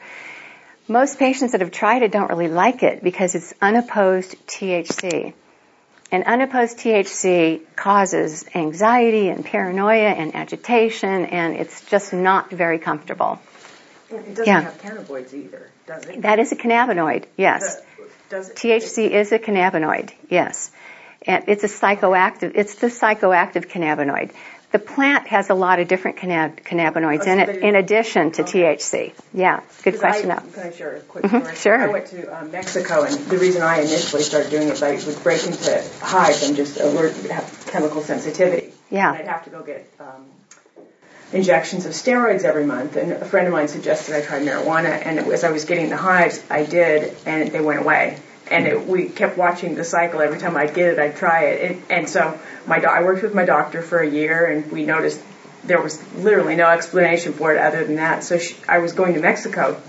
Most 0.88 1.20
patients 1.20 1.52
that 1.52 1.60
have 1.60 1.70
tried 1.70 2.02
it 2.02 2.10
don't 2.10 2.28
really 2.28 2.48
like 2.48 2.82
it 2.82 3.00
because 3.00 3.36
it's 3.36 3.54
unopposed 3.62 4.34
THC. 4.48 5.34
And 6.10 6.24
unopposed 6.24 6.78
THC 6.78 7.60
causes 7.76 8.44
anxiety 8.56 9.28
and 9.28 9.44
paranoia 9.44 10.08
and 10.08 10.34
agitation, 10.34 11.26
and 11.26 11.54
it's 11.54 11.84
just 11.84 12.12
not 12.12 12.50
very 12.50 12.80
comfortable. 12.80 13.38
It 14.10 14.34
doesn't 14.34 14.46
yeah. 14.46 14.60
have 14.62 14.80
cannabinoids 14.80 15.34
either, 15.34 15.70
does 15.86 16.06
it? 16.06 16.22
That 16.22 16.38
is 16.38 16.52
a 16.52 16.56
cannabinoid, 16.56 17.26
yes. 17.36 17.80
Does 18.30 18.50
it, 18.50 18.56
THC 18.56 19.10
is 19.10 19.32
a 19.32 19.38
cannabinoid, 19.38 20.12
yes. 20.30 20.70
And 21.22 21.44
it's 21.48 21.64
a 21.64 21.68
psychoactive, 21.68 22.52
it's 22.54 22.76
the 22.76 22.86
psychoactive 22.86 23.66
cannabinoid. 23.68 24.32
The 24.70 24.78
plant 24.78 25.26
has 25.28 25.48
a 25.48 25.54
lot 25.54 25.80
of 25.80 25.88
different 25.88 26.18
cannab- 26.18 26.62
cannabinoids 26.62 27.26
oh, 27.26 27.32
in 27.32 27.40
it, 27.40 27.48
in 27.62 27.74
addition 27.74 28.32
to 28.32 28.42
okay. 28.42 28.76
THC. 28.76 29.12
Yeah, 29.32 29.60
good 29.82 29.98
question. 29.98 30.30
I, 30.30 30.40
can 30.40 30.62
I 30.62 30.70
share 30.72 30.96
a 30.96 31.00
quick 31.00 31.24
mm-hmm, 31.24 31.38
story? 31.38 31.56
Sure. 31.56 31.80
I 31.80 31.86
went 31.86 32.06
to 32.08 32.38
um, 32.38 32.50
Mexico, 32.50 33.04
and 33.04 33.16
the 33.16 33.38
reason 33.38 33.62
I 33.62 33.80
initially 33.80 34.22
started 34.22 34.50
doing 34.50 34.68
it, 34.68 34.82
I 34.82 34.92
would 34.92 35.22
break 35.22 35.46
into 35.46 35.90
hives. 36.02 36.46
I'm 36.46 36.54
just 36.54 36.78
allergic 36.78 37.22
to 37.22 37.32
have 37.32 37.66
chemical 37.66 38.02
sensitivity. 38.02 38.72
Yeah. 38.90 39.10
And 39.10 39.22
I'd 39.22 39.28
have 39.28 39.44
to 39.44 39.50
go 39.50 39.62
get 39.62 39.90
um, 40.00 40.26
injections 41.32 41.86
of 41.86 41.92
steroids 41.92 42.44
every 42.44 42.64
month. 42.64 42.96
And 42.96 43.12
a 43.12 43.24
friend 43.24 43.46
of 43.46 43.52
mine 43.52 43.68
suggested 43.68 44.14
I 44.14 44.22
try 44.22 44.40
marijuana, 44.40 45.04
and 45.04 45.18
as 45.18 45.44
I 45.44 45.50
was 45.50 45.64
getting 45.64 45.90
the 45.90 45.96
hives, 45.96 46.42
I 46.50 46.64
did, 46.64 47.16
and 47.26 47.50
they 47.50 47.60
went 47.60 47.80
away 47.80 48.18
and 48.50 48.66
it, 48.66 48.86
we 48.86 49.08
kept 49.08 49.36
watching 49.36 49.74
the 49.74 49.84
cycle. 49.84 50.20
Every 50.20 50.38
time 50.38 50.56
I'd 50.56 50.74
get 50.74 50.92
it, 50.92 50.98
I'd 50.98 51.16
try 51.16 51.44
it. 51.46 51.70
And, 51.70 51.82
and 51.90 52.08
so 52.08 52.38
my 52.66 52.78
do- 52.78 52.86
I 52.86 53.02
worked 53.02 53.22
with 53.22 53.34
my 53.34 53.44
doctor 53.44 53.82
for 53.82 54.00
a 54.00 54.08
year, 54.08 54.46
and 54.46 54.70
we 54.70 54.84
noticed 54.84 55.22
there 55.64 55.80
was 55.80 56.02
literally 56.14 56.56
no 56.56 56.66
explanation 56.66 57.32
for 57.32 57.54
it 57.54 57.58
other 57.58 57.84
than 57.84 57.96
that. 57.96 58.24
So 58.24 58.38
she, 58.38 58.56
I 58.68 58.78
was 58.78 58.92
going 58.92 59.14
to 59.14 59.20
Mexico, 59.20 59.80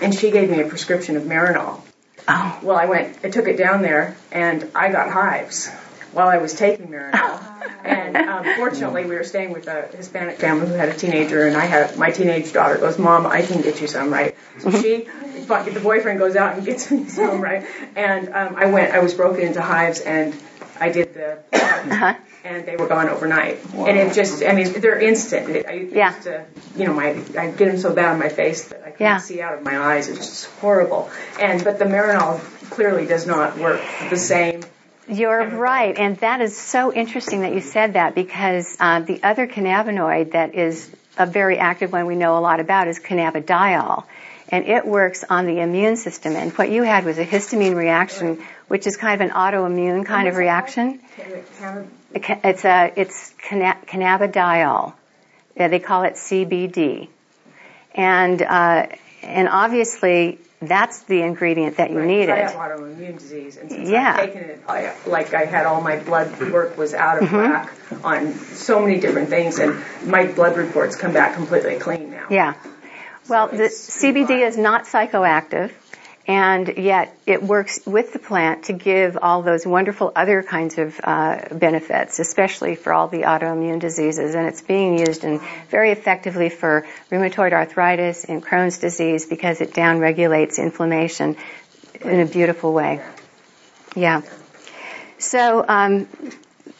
and 0.00 0.14
she 0.14 0.30
gave 0.30 0.50
me 0.50 0.60
a 0.60 0.68
prescription 0.68 1.16
of 1.16 1.24
Marinol. 1.24 1.82
Oh. 2.26 2.58
Well, 2.62 2.76
I 2.76 2.86
went, 2.86 3.18
I 3.24 3.30
took 3.30 3.48
it 3.48 3.56
down 3.56 3.82
there, 3.82 4.16
and 4.32 4.70
I 4.74 4.90
got 4.90 5.10
hives 5.10 5.70
while 6.12 6.28
I 6.28 6.38
was 6.38 6.54
taking 6.54 6.88
Marinol. 6.88 7.40
and 7.84 8.16
um, 8.16 8.44
fortunately, 8.56 9.04
we 9.04 9.14
were 9.14 9.24
staying 9.24 9.52
with 9.52 9.66
a 9.68 9.88
Hispanic 9.94 10.38
family 10.38 10.68
who 10.68 10.74
had 10.74 10.88
a 10.88 10.94
teenager, 10.94 11.46
and 11.46 11.56
I 11.56 11.64
had 11.64 11.96
my 11.96 12.10
teenage 12.10 12.52
daughter 12.52 12.78
goes, 12.78 12.98
"Mom, 12.98 13.26
I 13.26 13.42
can 13.42 13.62
get 13.62 13.80
you 13.80 13.86
some, 13.86 14.12
right?" 14.12 14.34
So 14.58 14.70
she 14.70 15.08
the 15.48 15.80
boyfriend 15.82 16.18
goes 16.18 16.36
out 16.36 16.56
and 16.56 16.64
gets 16.66 16.90
me 16.90 17.04
some, 17.08 17.40
right? 17.40 17.66
And 17.96 18.28
um, 18.28 18.56
I 18.56 18.66
went, 18.66 18.92
I 18.92 19.00
was 19.00 19.14
broken 19.14 19.42
into 19.42 19.62
hives 19.62 20.00
and 20.00 20.36
I 20.80 20.90
did 20.90 21.14
the, 21.14 21.38
uh-huh. 21.52 22.14
and 22.44 22.66
they 22.66 22.76
were 22.76 22.86
gone 22.86 23.08
overnight. 23.08 23.72
Wow. 23.72 23.86
And 23.86 23.98
it 23.98 24.14
just, 24.14 24.44
I 24.44 24.52
mean, 24.52 24.80
they're 24.80 25.00
instant. 25.00 25.50
It, 25.50 25.66
I 25.66 25.72
yeah. 25.72 26.14
used 26.14 26.22
to, 26.24 26.44
you 26.76 26.86
know, 26.86 26.92
my, 26.92 27.10
I 27.36 27.50
get 27.50 27.58
them 27.58 27.78
so 27.78 27.92
bad 27.92 28.12
on 28.12 28.18
my 28.18 28.28
face 28.28 28.68
that 28.68 28.82
I 28.84 28.90
couldn't 28.90 29.06
yeah. 29.06 29.16
see 29.18 29.40
out 29.40 29.54
of 29.54 29.62
my 29.64 29.78
eyes. 29.78 30.08
It's 30.08 30.18
just 30.18 30.46
horrible. 30.60 31.10
And, 31.40 31.64
but 31.64 31.78
the 31.78 31.86
Marinol 31.86 32.38
clearly 32.70 33.06
does 33.06 33.26
not 33.26 33.58
work 33.58 33.80
the 34.10 34.16
same. 34.16 34.62
You're 35.10 35.48
right, 35.48 35.96
and 35.96 36.18
that 36.18 36.42
is 36.42 36.54
so 36.54 36.92
interesting 36.92 37.40
that 37.40 37.54
you 37.54 37.62
said 37.62 37.94
that 37.94 38.14
because 38.14 38.76
uh, 38.78 39.00
the 39.00 39.22
other 39.22 39.46
cannabinoid 39.46 40.32
that 40.32 40.54
is 40.54 40.90
a 41.16 41.24
very 41.24 41.58
active 41.58 41.92
one 41.92 42.04
we 42.04 42.14
know 42.14 42.36
a 42.36 42.40
lot 42.40 42.60
about 42.60 42.88
is 42.88 42.98
cannabidiol 42.98 44.04
and 44.50 44.66
it 44.66 44.86
works 44.86 45.24
on 45.28 45.46
the 45.46 45.60
immune 45.60 45.96
system. 45.96 46.36
And 46.36 46.52
what 46.52 46.70
you 46.70 46.82
had 46.82 47.04
was 47.04 47.18
a 47.18 47.24
histamine 47.24 47.74
reaction, 47.74 48.42
which 48.68 48.86
is 48.86 48.96
kind 48.96 49.20
of 49.20 49.28
an 49.28 49.34
autoimmune 49.34 50.04
kind 50.06 50.28
of 50.28 50.36
reaction. 50.36 51.00
It's 52.14 52.64
a 52.64 52.92
it's 52.94 53.32
cannabidiol. 53.42 54.92
Yeah, 55.56 55.68
they 55.68 55.80
call 55.80 56.04
it 56.04 56.14
CBD, 56.14 57.08
and 57.94 58.40
uh, 58.40 58.86
and 59.22 59.48
obviously 59.48 60.38
that's 60.60 61.02
the 61.04 61.22
ingredient 61.22 61.76
that 61.76 61.90
you 61.90 61.98
right, 61.98 62.06
needed. 62.06 62.30
I 62.30 62.38
have 62.38 62.52
autoimmune 62.52 63.18
disease, 63.18 63.56
and 63.56 63.70
since 63.70 63.88
yeah. 63.88 64.16
I've 64.18 64.32
taken 64.32 64.50
it, 64.50 64.62
I, 64.68 64.94
like 65.06 65.32
I 65.32 65.44
had 65.44 65.66
all 65.66 65.80
my 65.80 65.98
blood 65.98 66.40
work 66.50 66.76
was 66.76 66.94
out 66.94 67.22
of 67.22 67.28
mm-hmm. 67.28 67.36
whack 67.36 68.04
on 68.04 68.34
so 68.34 68.80
many 68.80 68.98
different 68.98 69.28
things, 69.28 69.58
and 69.58 69.82
my 70.04 70.26
blood 70.26 70.56
reports 70.56 70.96
come 70.96 71.12
back 71.12 71.34
completely 71.34 71.78
clean 71.78 72.10
now. 72.10 72.26
Yeah. 72.30 72.54
Well, 73.28 73.48
the 73.48 73.64
CBD 73.64 74.46
is 74.46 74.56
not 74.56 74.84
psychoactive, 74.84 75.70
and 76.28 76.76
yet 76.76 77.16
it 77.24 77.42
works 77.42 77.80
with 77.86 78.12
the 78.12 78.18
plant 78.18 78.64
to 78.64 78.74
give 78.74 79.16
all 79.16 79.40
those 79.40 79.66
wonderful 79.66 80.12
other 80.14 80.42
kinds 80.42 80.76
of 80.76 81.00
uh, 81.02 81.48
benefits, 81.52 82.18
especially 82.18 82.74
for 82.74 82.92
all 82.92 83.08
the 83.08 83.22
autoimmune 83.22 83.80
diseases. 83.80 84.34
And 84.34 84.46
it's 84.46 84.60
being 84.60 84.98
used 84.98 85.24
in 85.24 85.40
very 85.70 85.90
effectively 85.90 86.50
for 86.50 86.86
rheumatoid 87.10 87.52
arthritis 87.52 88.26
and 88.26 88.44
Crohn's 88.44 88.76
disease 88.76 89.24
because 89.24 89.62
it 89.62 89.72
downregulates 89.72 90.58
inflammation 90.58 91.34
in 92.02 92.20
a 92.20 92.26
beautiful 92.26 92.74
way. 92.74 93.02
Yeah. 93.96 94.20
So 95.16 95.64
um, 95.66 96.08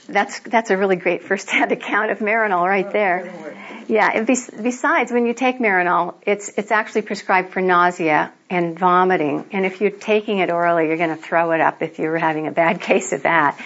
that's 0.08 0.40
that's 0.40 0.70
a 0.70 0.76
really 0.76 0.96
great 0.96 1.22
first-hand 1.22 1.72
account 1.78 2.10
of 2.10 2.18
Marinol 2.18 2.68
right 2.68 2.92
there. 2.92 3.56
Yeah. 3.88 4.10
And 4.14 4.26
besides, 4.26 5.10
when 5.10 5.26
you 5.26 5.32
take 5.32 5.58
Marinol, 5.58 6.14
it's 6.26 6.50
it's 6.50 6.70
actually 6.70 7.02
prescribed 7.02 7.52
for 7.52 7.62
nausea 7.62 8.32
and 8.50 8.78
vomiting. 8.78 9.46
And 9.52 9.64
if 9.64 9.80
you're 9.80 9.90
taking 9.90 10.38
it 10.38 10.50
orally, 10.50 10.86
you're 10.88 10.98
going 10.98 11.16
to 11.16 11.22
throw 11.22 11.52
it 11.52 11.60
up 11.60 11.82
if 11.82 11.98
you're 11.98 12.18
having 12.18 12.46
a 12.46 12.52
bad 12.52 12.80
case 12.90 13.12
of 13.12 13.22
that. 13.22 13.58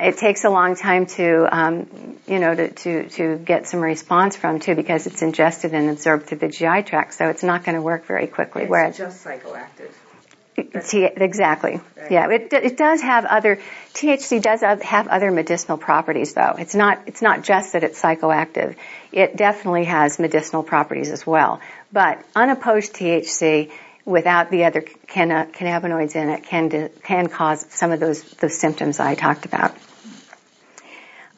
It 0.00 0.16
takes 0.16 0.44
a 0.44 0.50
long 0.50 0.76
time 0.76 1.06
to, 1.06 1.48
um, 1.54 2.18
you 2.28 2.38
know, 2.38 2.54
to, 2.54 2.70
to, 2.70 3.08
to 3.08 3.36
get 3.36 3.66
some 3.66 3.80
response 3.80 4.36
from 4.36 4.60
too 4.60 4.76
because 4.76 5.08
it's 5.08 5.22
ingested 5.22 5.74
and 5.74 5.90
absorbed 5.90 6.26
through 6.26 6.38
the 6.38 6.48
GI 6.48 6.84
tract, 6.84 7.14
so 7.14 7.28
it's 7.28 7.42
not 7.42 7.64
going 7.64 7.74
to 7.74 7.82
work 7.82 8.06
very 8.06 8.28
quickly. 8.28 8.62
It's 8.62 8.70
whereas 8.70 8.96
just 8.96 9.24
psychoactive. 9.24 9.90
T- 10.62 11.04
exactly. 11.04 11.80
Right. 11.96 12.10
Yeah, 12.10 12.30
it, 12.30 12.52
it 12.52 12.76
does 12.76 13.00
have 13.02 13.24
other 13.24 13.58
THC 13.94 14.42
does 14.42 14.60
have 14.62 15.08
other 15.08 15.30
medicinal 15.30 15.78
properties, 15.78 16.34
though. 16.34 16.54
It's 16.58 16.74
not 16.74 17.02
it's 17.06 17.22
not 17.22 17.42
just 17.42 17.72
that 17.72 17.84
it's 17.84 18.00
psychoactive. 18.00 18.76
It 19.12 19.36
definitely 19.36 19.84
has 19.84 20.18
medicinal 20.18 20.62
properties 20.62 21.10
as 21.10 21.26
well. 21.26 21.60
But 21.92 22.24
unopposed 22.34 22.94
THC 22.94 23.70
without 24.04 24.50
the 24.50 24.64
other 24.64 24.80
cannabinoids 24.80 26.16
in 26.16 26.30
it 26.30 26.44
can 26.44 26.90
can 27.02 27.28
cause 27.28 27.66
some 27.70 27.92
of 27.92 28.00
those 28.00 28.22
those 28.22 28.56
symptoms 28.56 29.00
I 29.00 29.14
talked 29.14 29.44
about. 29.44 29.76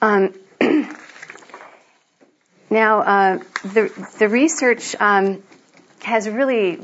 Um, 0.02 0.34
now, 2.70 3.00
uh, 3.00 3.38
the 3.64 4.08
the 4.18 4.28
research 4.28 4.96
um, 4.98 5.42
has 6.02 6.28
really, 6.28 6.80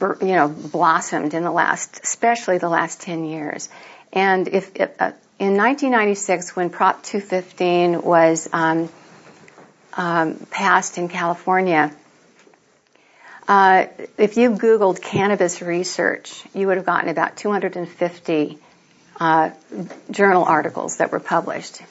you 0.00 0.34
know, 0.34 0.48
blossomed 0.48 1.34
in 1.34 1.42
the 1.42 1.50
last, 1.50 2.00
especially 2.02 2.58
the 2.58 2.68
last 2.68 3.00
ten 3.00 3.24
years. 3.24 3.68
And 4.12 4.48
if, 4.48 4.70
if 4.74 4.90
uh, 5.00 5.12
in 5.38 5.56
1996, 5.56 6.54
when 6.54 6.70
Prop 6.70 7.02
215 7.02 8.02
was 8.02 8.48
um, 8.52 8.88
um, 9.94 10.46
passed 10.50 10.98
in 10.98 11.08
California, 11.08 11.94
uh, 13.48 13.86
if 14.18 14.36
you 14.36 14.50
Googled 14.50 15.02
cannabis 15.02 15.62
research, 15.62 16.44
you 16.54 16.66
would 16.68 16.76
have 16.76 16.86
gotten 16.86 17.08
about 17.08 17.36
250 17.36 18.58
uh, 19.18 19.50
journal 20.10 20.44
articles 20.44 20.98
that 20.98 21.10
were 21.10 21.20
published. 21.20 21.82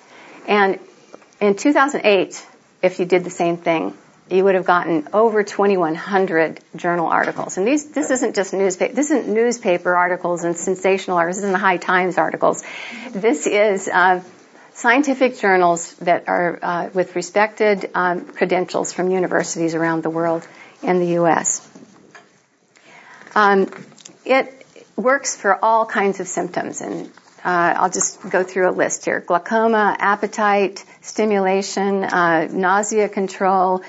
And 0.47 0.79
in 1.39 1.55
2008, 1.55 2.47
if 2.81 2.99
you 2.99 3.05
did 3.05 3.23
the 3.23 3.29
same 3.29 3.57
thing, 3.57 3.93
you 4.31 4.43
would 4.43 4.55
have 4.55 4.65
gotten 4.65 5.07
over 5.13 5.43
2,100 5.43 6.59
journal 6.75 7.07
articles. 7.07 7.57
And 7.57 7.67
these, 7.67 7.91
this 7.91 8.09
isn't 8.11 8.35
just 8.35 8.53
newspaper, 8.53 8.93
this 8.93 9.11
isn't 9.11 9.27
newspaper 9.27 9.95
articles 9.95 10.43
and 10.43 10.55
sensational 10.55 11.17
articles, 11.17 11.37
this 11.37 11.43
isn't 11.43 11.53
the 11.53 11.59
High 11.59 11.77
Times 11.77 12.17
articles. 12.17 12.63
This 13.11 13.45
is, 13.45 13.87
uh, 13.87 14.21
scientific 14.73 15.37
journals 15.37 15.93
that 15.95 16.27
are 16.27 16.59
uh, 16.61 16.89
with 16.93 17.15
respected 17.15 17.89
um, 17.93 18.25
credentials 18.25 18.93
from 18.93 19.11
universities 19.11 19.75
around 19.75 20.03
the 20.03 20.09
world 20.09 20.47
and 20.81 21.01
the 21.01 21.13
U.S. 21.21 21.67
Um, 23.35 23.69
it 24.25 24.65
works 24.95 25.35
for 25.35 25.63
all 25.63 25.85
kinds 25.85 26.19
of 26.19 26.27
symptoms, 26.27 26.81
and 26.81 27.07
uh, 27.43 27.73
I'll 27.77 27.89
just 27.89 28.27
go 28.29 28.43
through 28.43 28.69
a 28.69 28.73
list 28.73 29.05
here: 29.05 29.19
glaucoma, 29.19 29.95
appetite, 29.99 30.83
stimulation, 31.01 32.03
uh, 32.03 32.47
nausea 32.51 33.09
control, 33.09 33.83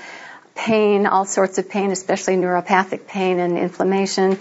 pain, 0.62 1.07
all 1.07 1.25
sorts 1.25 1.59
of 1.59 1.68
pain, 1.68 1.90
especially 1.90 2.37
neuropathic 2.37 3.09
pain 3.09 3.40
and 3.40 3.59
inflammation, 3.59 4.38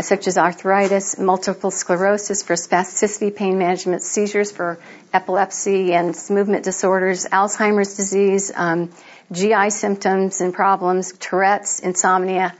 such 0.00 0.26
as 0.28 0.36
arthritis, 0.36 1.18
multiple 1.18 1.70
sclerosis 1.70 2.42
for 2.42 2.54
spasticity, 2.56 3.34
pain 3.34 3.56
management, 3.58 4.02
seizures 4.02 4.52
for 4.52 4.78
epilepsy 5.14 5.94
and 5.94 6.14
movement 6.28 6.64
disorders, 6.64 7.24
Alzheimer's 7.26 7.96
disease. 7.96 8.52
Um, 8.54 8.90
GI 9.32 9.70
symptoms 9.70 10.42
and 10.42 10.52
problems, 10.52 11.12
Tourette's, 11.12 11.80
insomnia, 11.80 12.54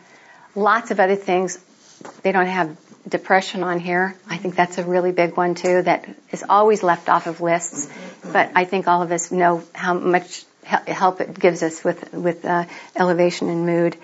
lots 0.54 0.90
of 0.90 1.00
other 1.00 1.16
things. 1.16 1.58
They 2.22 2.32
don't 2.32 2.46
have 2.46 2.78
depression 3.06 3.62
on 3.62 3.78
here. 3.78 4.14
I 4.26 4.38
think 4.38 4.56
that's 4.56 4.78
a 4.78 4.84
really 4.84 5.12
big 5.12 5.36
one 5.36 5.54
too 5.54 5.82
that 5.82 6.08
is 6.30 6.44
always 6.48 6.82
left 6.82 7.10
off 7.10 7.26
of 7.26 7.42
lists. 7.42 7.88
But 8.32 8.52
I 8.54 8.64
think 8.64 8.88
all 8.88 9.02
of 9.02 9.12
us 9.12 9.30
know 9.30 9.62
how 9.74 9.92
much 9.92 10.44
help 10.64 11.20
it 11.20 11.38
gives 11.38 11.62
us 11.62 11.82
with 11.84 12.12
with 12.12 12.44
uh, 12.44 12.64
elevation 12.96 13.48
and 13.48 13.66
mood. 13.66 13.96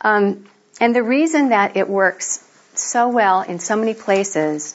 Um, 0.00 0.46
and 0.80 0.94
the 0.94 1.02
reason 1.02 1.50
that 1.50 1.76
it 1.76 1.88
works 1.88 2.42
so 2.74 3.08
well 3.08 3.40
in 3.42 3.58
so 3.58 3.76
many 3.76 3.94
places 3.94 4.74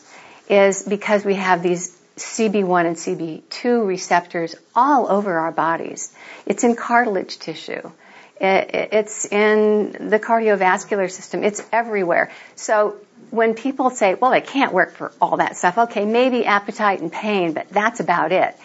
is 0.50 0.84
because 0.84 1.24
we 1.24 1.36
have 1.36 1.62
these 1.62 1.98
CB1 2.18 2.86
and 2.86 2.96
CB2 2.96 3.88
receptors 3.88 4.56
all 4.76 5.10
over 5.10 5.40
our 5.40 5.52
bodies. 5.52 6.14
It's 6.46 6.64
in 6.64 6.76
cartilage 6.76 7.38
tissue. 7.40 7.92
It's 8.40 9.26
in 9.26 10.10
the 10.10 10.20
cardiovascular 10.20 11.10
system. 11.12 11.44
It's 11.44 11.64
everywhere. 11.72 12.32
So 12.56 12.98
when 13.30 13.54
people 13.54 13.92
say, 13.92 14.16
well, 14.16 14.34
it 14.34 14.48
can't 14.48 14.74
work 14.74 14.94
for 14.96 15.12
all 15.22 15.38
that 15.38 15.58
stuff, 15.58 15.78
okay, 15.78 16.06
maybe 16.06 16.46
appetite 16.46 17.02
and 17.02 17.12
pain, 17.12 17.54
but 17.54 17.70
that's 17.70 18.00
about 18.00 18.32
it. 18.32 18.58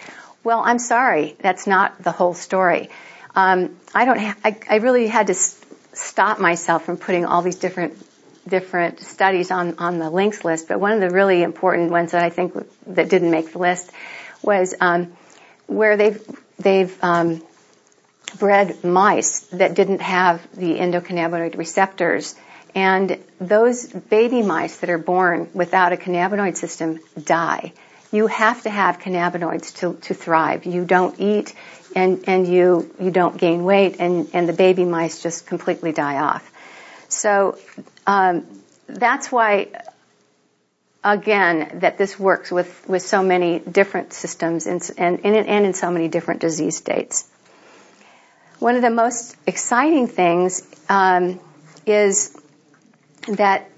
Well, 0.46 0.62
I'm 0.64 0.78
sorry, 0.78 1.34
that's 1.40 1.66
not 1.66 2.00
the 2.00 2.12
whole 2.12 2.32
story. 2.32 2.88
Um, 3.34 3.76
I 3.92 4.04
don't. 4.04 4.20
Ha- 4.20 4.36
I, 4.44 4.56
I 4.70 4.76
really 4.76 5.08
had 5.08 5.26
to 5.26 5.34
stop 5.34 6.38
myself 6.38 6.84
from 6.84 6.98
putting 6.98 7.24
all 7.24 7.42
these 7.42 7.56
different 7.56 7.94
different 8.46 9.00
studies 9.00 9.50
on, 9.50 9.76
on 9.78 9.98
the 9.98 10.08
links 10.08 10.44
list, 10.44 10.68
but 10.68 10.78
one 10.78 10.92
of 10.92 11.00
the 11.00 11.10
really 11.10 11.42
important 11.42 11.90
ones 11.90 12.12
that 12.12 12.22
I 12.22 12.30
think 12.30 12.54
that 12.86 13.08
didn't 13.08 13.32
make 13.32 13.50
the 13.50 13.58
list 13.58 13.90
was 14.40 14.72
um, 14.80 15.16
where 15.66 15.96
they've 15.96 16.22
they've 16.60 16.96
um, 17.02 17.42
bred 18.38 18.84
mice 18.84 19.40
that 19.50 19.74
didn't 19.74 20.00
have 20.00 20.46
the 20.56 20.78
endocannabinoid 20.78 21.58
receptors, 21.58 22.36
and 22.72 23.18
those 23.40 23.84
baby 23.86 24.42
mice 24.42 24.76
that 24.76 24.90
are 24.90 24.98
born 24.98 25.48
without 25.54 25.92
a 25.92 25.96
cannabinoid 25.96 26.56
system 26.56 27.00
die. 27.20 27.72
You 28.12 28.26
have 28.28 28.62
to 28.62 28.70
have 28.70 28.98
cannabinoids 28.98 29.74
to, 29.76 29.94
to 30.06 30.14
thrive. 30.14 30.64
You 30.64 30.84
don't 30.84 31.18
eat 31.20 31.54
and, 31.94 32.24
and 32.26 32.46
you, 32.46 32.94
you 33.00 33.10
don't 33.10 33.36
gain 33.36 33.64
weight 33.64 33.96
and, 33.98 34.28
and 34.32 34.48
the 34.48 34.52
baby 34.52 34.84
mice 34.84 35.22
just 35.22 35.46
completely 35.46 35.92
die 35.92 36.18
off. 36.18 36.50
So 37.08 37.58
um, 38.06 38.46
that's 38.86 39.32
why, 39.32 39.68
again, 41.02 41.80
that 41.80 41.98
this 41.98 42.18
works 42.18 42.50
with, 42.50 42.88
with 42.88 43.02
so 43.02 43.22
many 43.22 43.58
different 43.58 44.12
systems 44.12 44.66
and, 44.66 44.82
and, 44.98 45.24
and 45.24 45.66
in 45.66 45.74
so 45.74 45.90
many 45.90 46.08
different 46.08 46.40
disease 46.40 46.76
states. 46.76 47.28
One 48.58 48.76
of 48.76 48.82
the 48.82 48.90
most 48.90 49.36
exciting 49.46 50.06
things 50.06 50.62
um, 50.88 51.40
is 51.84 52.36
that 53.28 53.70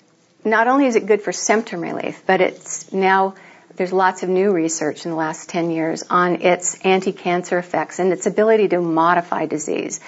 not 0.44 0.68
only 0.68 0.86
is 0.86 0.96
it 0.96 1.06
good 1.06 1.22
for 1.22 1.32
symptom 1.32 1.80
relief, 1.80 2.22
but 2.26 2.40
it's 2.40 2.92
now 2.92 3.34
there's 3.78 3.92
lots 3.92 4.22
of 4.22 4.28
new 4.28 4.52
research 4.52 5.06
in 5.06 5.10
the 5.12 5.16
last 5.16 5.48
10 5.48 5.70
years 5.70 6.04
on 6.10 6.42
its 6.42 6.78
anti-cancer 6.84 7.56
effects 7.56 7.98
and 7.98 8.12
its 8.12 8.26
ability 8.26 8.68
to 8.68 8.80
modify 8.80 9.46
disease. 9.46 10.00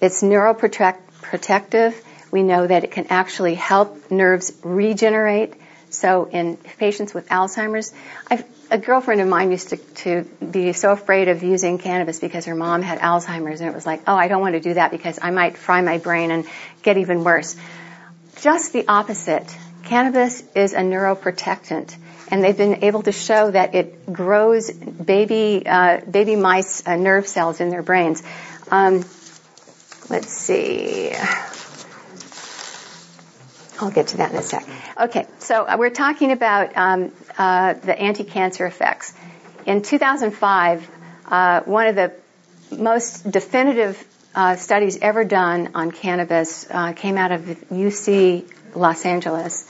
It's 0.00 0.22
neuroprotective 0.22 1.94
we 2.30 2.42
know 2.42 2.66
that 2.66 2.84
it 2.84 2.92
can 2.92 3.06
actually 3.10 3.54
help 3.54 4.10
nerves 4.10 4.52
regenerate. 4.62 5.54
So 5.90 6.26
in 6.26 6.56
patients 6.56 7.12
with 7.12 7.28
Alzheimer's, 7.28 7.92
I've, 8.30 8.44
a 8.70 8.78
girlfriend 8.78 9.20
of 9.20 9.26
mine 9.26 9.50
used 9.50 9.70
to, 9.70 9.76
to 9.76 10.22
be 10.44 10.72
so 10.72 10.92
afraid 10.92 11.28
of 11.28 11.42
using 11.42 11.78
cannabis 11.78 12.20
because 12.20 12.44
her 12.44 12.54
mom 12.54 12.82
had 12.82 13.00
Alzheimer's 13.00 13.60
and 13.60 13.68
it 13.68 13.74
was 13.74 13.84
like, 13.84 14.02
oh, 14.06 14.14
I 14.14 14.28
don't 14.28 14.40
want 14.40 14.54
to 14.54 14.60
do 14.60 14.74
that 14.74 14.92
because 14.92 15.18
I 15.20 15.30
might 15.30 15.56
fry 15.56 15.80
my 15.80 15.98
brain 15.98 16.30
and 16.30 16.46
get 16.82 16.96
even 16.96 17.24
worse. 17.24 17.56
Just 18.40 18.72
the 18.72 18.86
opposite. 18.86 19.56
Cannabis 19.82 20.44
is 20.54 20.72
a 20.72 20.80
neuroprotectant 20.80 21.96
and 22.30 22.44
they've 22.44 22.56
been 22.56 22.84
able 22.84 23.02
to 23.02 23.12
show 23.12 23.50
that 23.50 23.74
it 23.74 24.12
grows 24.12 24.70
baby, 24.70 25.62
uh, 25.66 26.00
baby 26.00 26.36
mice 26.36 26.86
uh, 26.86 26.96
nerve 26.96 27.26
cells 27.26 27.60
in 27.60 27.70
their 27.70 27.82
brains. 27.82 28.22
Um, 28.70 29.04
let's 30.08 30.32
see. 30.32 31.12
I'll 33.80 33.90
get 33.90 34.08
to 34.08 34.18
that 34.18 34.32
in 34.32 34.36
a 34.38 34.42
sec. 34.42 34.66
Okay, 35.00 35.26
so 35.38 35.76
we're 35.78 35.90
talking 35.90 36.32
about 36.32 36.76
um, 36.76 37.12
uh, 37.38 37.72
the 37.74 37.98
anti-cancer 37.98 38.66
effects. 38.66 39.14
In 39.64 39.82
2005, 39.82 40.90
uh, 41.26 41.60
one 41.62 41.86
of 41.86 41.94
the 41.96 42.12
most 42.76 43.30
definitive 43.30 44.06
uh, 44.34 44.56
studies 44.56 44.98
ever 45.00 45.24
done 45.24 45.70
on 45.74 45.90
cannabis 45.90 46.66
uh, 46.70 46.92
came 46.92 47.16
out 47.16 47.32
of 47.32 47.40
UC 47.40 48.44
Los 48.74 49.04
Angeles, 49.04 49.66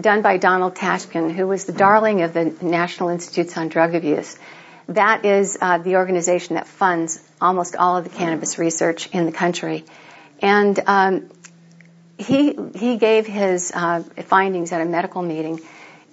done 0.00 0.22
by 0.22 0.38
Donald 0.38 0.74
Tashkin, 0.74 1.32
who 1.32 1.46
was 1.46 1.64
the 1.64 1.72
darling 1.72 2.22
of 2.22 2.32
the 2.32 2.54
National 2.62 3.10
Institutes 3.10 3.56
on 3.56 3.68
Drug 3.68 3.94
Abuse. 3.94 4.38
That 4.88 5.24
is 5.24 5.56
uh, 5.60 5.78
the 5.78 5.96
organization 5.96 6.56
that 6.56 6.66
funds 6.66 7.22
almost 7.40 7.76
all 7.76 7.96
of 7.96 8.04
the 8.04 8.10
cannabis 8.10 8.58
research 8.58 9.08
in 9.10 9.26
the 9.26 9.32
country. 9.32 9.84
And 10.40 10.78
um, 10.86 11.30
he 12.18 12.56
he 12.74 12.96
gave 12.96 13.26
his 13.26 13.72
uh, 13.74 14.02
findings 14.24 14.72
at 14.72 14.80
a 14.80 14.84
medical 14.84 15.22
meeting, 15.22 15.60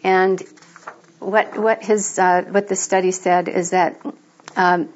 and 0.03 0.41
what 1.19 1.57
what 1.57 1.84
his 1.84 2.19
uh, 2.19 2.43
what 2.49 2.67
the 2.67 2.75
study 2.75 3.11
said 3.11 3.47
is 3.47 3.71
that 3.71 3.99
um, 4.55 4.89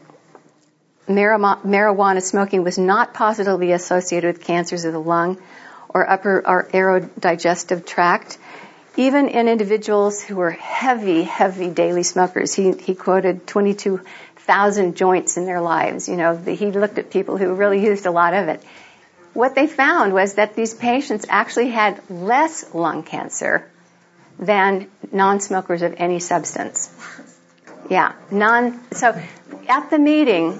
marijuana 1.07 2.21
smoking 2.21 2.63
was 2.63 2.77
not 2.77 3.13
positively 3.13 3.71
associated 3.71 4.35
with 4.35 4.45
cancers 4.45 4.85
of 4.85 4.93
the 4.93 4.99
lung 4.99 5.41
or 5.89 6.09
upper 6.09 6.43
or 6.45 6.69
aerodigestive 6.73 7.85
tract. 7.85 8.37
Even 8.95 9.27
in 9.27 9.47
individuals 9.47 10.21
who 10.21 10.35
were 10.35 10.51
heavy, 10.51 11.23
heavy 11.23 11.69
daily 11.69 12.03
smokers, 12.03 12.53
he, 12.53 12.73
he 12.73 12.93
quoted 12.93 13.47
22,000 13.47 14.95
joints 14.95 15.35
in 15.37 15.45
their 15.45 15.61
lives. 15.61 16.07
You 16.07 16.15
know, 16.15 16.35
the, 16.37 16.53
he 16.53 16.71
looked 16.71 16.99
at 16.99 17.09
people 17.09 17.37
who 17.37 17.55
really 17.55 17.83
used 17.83 18.05
a 18.05 18.11
lot 18.11 18.35
of 18.35 18.49
it. 18.49 18.63
What 19.33 19.55
they 19.55 19.65
found 19.65 20.13
was 20.13 20.35
that 20.35 20.55
these 20.55 20.75
patients 20.75 21.25
actually 21.27 21.69
had 21.69 22.07
less 22.09 22.73
lung 22.75 23.01
cancer 23.01 23.67
than 24.37 24.89
non-smokers 25.11 25.81
of 25.81 25.95
any 25.97 26.19
substance. 26.19 26.93
Yeah, 27.89 28.13
non, 28.29 28.79
so 28.93 29.19
at 29.67 29.89
the 29.89 29.97
meeting, 29.97 30.59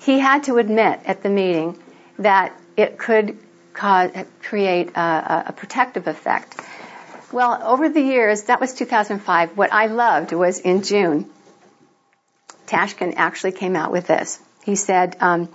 he 0.00 0.18
had 0.18 0.44
to 0.44 0.58
admit 0.58 1.00
at 1.06 1.22
the 1.22 1.30
meeting 1.30 1.78
that 2.18 2.58
it 2.76 2.98
could 2.98 3.38
cause, 3.72 4.10
create 4.42 4.90
a, 4.94 5.44
a 5.48 5.52
protective 5.52 6.06
effect. 6.06 6.60
Well, 7.34 7.60
over 7.64 7.88
the 7.88 8.00
years, 8.00 8.44
that 8.44 8.60
was 8.60 8.74
2005. 8.74 9.56
What 9.56 9.72
I 9.72 9.86
loved 9.86 10.32
was 10.32 10.60
in 10.60 10.84
June, 10.84 11.28
Tashkin 12.68 13.14
actually 13.16 13.50
came 13.50 13.74
out 13.74 13.90
with 13.90 14.06
this. 14.06 14.38
He 14.64 14.76
said, 14.76 15.16
um, 15.20 15.48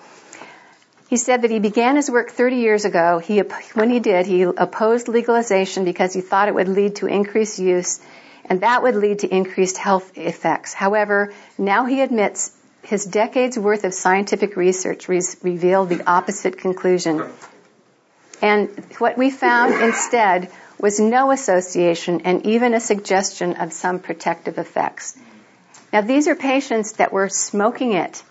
he 1.07 1.15
said 1.15 1.43
that 1.43 1.51
he 1.51 1.59
began 1.59 1.95
his 1.95 2.11
work 2.11 2.31
30 2.31 2.57
years 2.57 2.83
ago. 2.83 3.19
He, 3.19 3.39
when 3.75 3.89
he 3.89 4.01
did, 4.01 4.25
he 4.25 4.41
opposed 4.41 5.07
legalization 5.07 5.85
because 5.85 6.13
he 6.13 6.19
thought 6.19 6.49
it 6.49 6.53
would 6.53 6.67
lead 6.67 6.97
to 6.97 7.05
increased 7.05 7.59
use 7.59 8.01
and 8.43 8.59
that 8.59 8.83
would 8.83 8.95
lead 8.95 9.19
to 9.19 9.33
increased 9.33 9.77
health 9.77 10.17
effects. 10.17 10.73
However, 10.73 11.33
now 11.57 11.85
he 11.85 12.01
admits 12.01 12.51
his 12.83 13.05
decades 13.05 13.57
worth 13.57 13.85
of 13.85 13.93
scientific 13.93 14.57
research 14.57 15.07
re- 15.07 15.21
revealed 15.43 15.87
the 15.87 16.03
opposite 16.05 16.57
conclusion. 16.57 17.23
And 18.41 18.69
what 18.97 19.17
we 19.17 19.29
found 19.29 19.75
instead 19.81 20.51
was 20.79 20.99
no 20.99 21.31
association 21.31 22.21
and 22.21 22.45
even 22.45 22.73
a 22.73 22.79
suggestion 22.79 23.53
of 23.53 23.73
some 23.73 23.99
protective 23.99 24.57
effects. 24.57 25.17
Now 25.91 26.01
these 26.01 26.27
are 26.27 26.35
patients 26.35 26.93
that 26.93 27.11
were 27.11 27.29
smoking 27.29 27.93
it, 27.93 28.23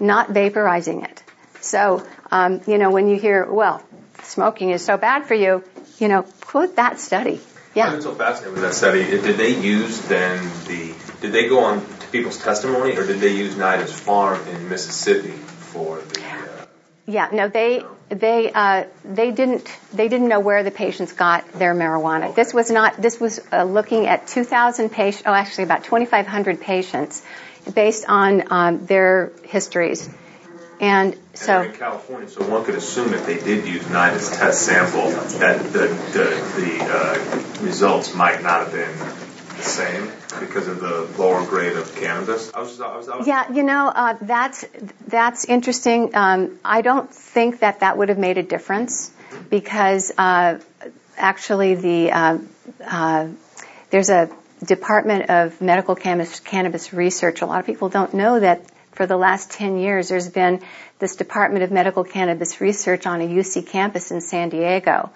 not 0.00 0.28
vaporizing 0.28 1.04
it. 1.04 1.22
So, 1.60 2.06
um, 2.30 2.60
you 2.66 2.78
know, 2.78 2.90
when 2.90 3.08
you 3.08 3.18
hear, 3.18 3.50
well, 3.50 3.82
smoking 4.22 4.70
is 4.70 4.84
so 4.84 4.96
bad 4.96 5.26
for 5.26 5.34
you, 5.34 5.64
you 5.98 6.08
know, 6.08 6.22
quote 6.40 6.76
that 6.76 7.00
study. 7.00 7.40
Yeah. 7.74 7.88
I'm 7.88 8.00
so 8.00 8.14
fascinated 8.14 8.54
with 8.54 8.62
that 8.62 8.74
study. 8.74 9.04
Did 9.04 9.36
they 9.36 9.60
use 9.60 10.00
then 10.08 10.42
the, 10.66 10.94
did 11.20 11.32
they 11.32 11.48
go 11.48 11.64
on 11.64 11.84
to 11.98 12.06
people's 12.08 12.42
testimony 12.42 12.96
or 12.96 13.06
did 13.06 13.20
they 13.20 13.36
use 13.36 13.56
NIDA's 13.56 13.92
farm 13.98 14.40
in 14.48 14.68
Mississippi 14.68 15.30
for 15.30 15.98
the, 15.98 16.45
yeah, 17.06 17.28
no, 17.32 17.48
they 17.48 17.84
they 18.08 18.52
uh, 18.52 18.84
they 19.04 19.30
didn't 19.30 19.72
they 19.92 20.08
didn't 20.08 20.28
know 20.28 20.40
where 20.40 20.64
the 20.64 20.72
patients 20.72 21.12
got 21.12 21.50
their 21.52 21.74
marijuana. 21.74 22.34
This 22.34 22.52
was 22.52 22.70
not 22.70 23.00
this 23.00 23.20
was 23.20 23.40
uh, 23.52 23.62
looking 23.62 24.06
at 24.06 24.26
2,000 24.26 24.90
patients. 24.90 25.22
Oh, 25.24 25.32
actually, 25.32 25.64
about 25.64 25.84
2,500 25.84 26.60
patients, 26.60 27.22
based 27.72 28.04
on 28.08 28.44
um, 28.50 28.86
their 28.86 29.32
histories. 29.44 30.08
And 30.80 31.16
so 31.32 31.60
and 31.60 31.72
in 31.72 31.78
California, 31.78 32.28
so 32.28 32.44
one 32.50 32.64
could 32.64 32.74
assume 32.74 33.14
if 33.14 33.24
they 33.24 33.38
did 33.38 33.66
use 33.66 33.82
NIDA's 33.84 34.36
test 34.36 34.62
sample, 34.62 35.08
that 35.38 35.62
the 35.72 35.86
the, 36.12 36.60
the 36.60 36.84
uh, 36.84 37.64
results 37.64 38.14
might 38.14 38.42
not 38.42 38.64
have 38.64 38.72
been 38.72 39.25
the 39.56 39.62
same 39.62 40.10
because 40.40 40.68
of 40.68 40.80
the 40.80 41.08
lower 41.18 41.44
grade 41.46 41.76
of 41.76 41.94
cannabis. 41.96 42.52
I 42.54 42.60
was, 42.60 42.80
I 42.80 42.96
was, 42.96 43.08
I 43.08 43.16
was 43.16 43.26
yeah, 43.26 43.52
you 43.52 43.62
know 43.62 43.88
uh, 43.88 44.16
that's 44.20 44.64
that's 45.06 45.44
interesting. 45.44 46.14
Um, 46.14 46.58
I 46.64 46.82
don't 46.82 47.12
think 47.12 47.60
that 47.60 47.80
that 47.80 47.98
would 47.98 48.08
have 48.08 48.18
made 48.18 48.38
a 48.38 48.42
difference 48.42 49.10
because 49.50 50.12
uh, 50.16 50.58
actually 51.16 51.74
the 51.74 52.12
uh, 52.12 52.38
uh 52.84 53.28
there's 53.90 54.10
a 54.10 54.30
Department 54.64 55.28
of 55.30 55.60
Medical 55.60 55.94
Cannabis, 55.94 56.40
Cannabis 56.40 56.92
Research. 56.92 57.42
A 57.42 57.46
lot 57.46 57.60
of 57.60 57.66
people 57.66 57.88
don't 57.88 58.14
know 58.14 58.40
that 58.40 58.62
for 58.92 59.06
the 59.06 59.16
last 59.16 59.50
10 59.50 59.78
years, 59.78 60.08
there's 60.08 60.28
been 60.28 60.62
this 60.98 61.16
Department 61.16 61.62
of 61.62 61.70
Medical 61.70 62.04
Cannabis 62.04 62.60
Research 62.60 63.06
on 63.06 63.20
a 63.20 63.28
UC 63.28 63.66
campus 63.66 64.10
in 64.10 64.20
San 64.20 64.48
Diego. 64.48 65.10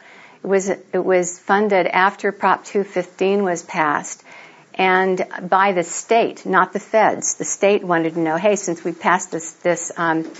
It 0.44 0.46
was, 0.46 0.68
it 0.68 1.04
was 1.04 1.38
funded 1.38 1.86
after 1.86 2.32
Prop 2.32 2.64
215 2.64 3.42
was 3.42 3.62
passed 3.62 4.22
and 4.74 5.26
by 5.42 5.72
the 5.72 5.82
state, 5.82 6.46
not 6.46 6.72
the 6.72 6.80
feds. 6.80 7.34
The 7.34 7.44
state 7.44 7.82
wanted 7.82 8.14
to 8.14 8.20
know, 8.20 8.36
hey, 8.36 8.56
since 8.56 8.84
we 8.84 8.92
passed 8.92 9.30
this, 9.32 9.52
this, 9.52 9.92
um, 9.96 10.30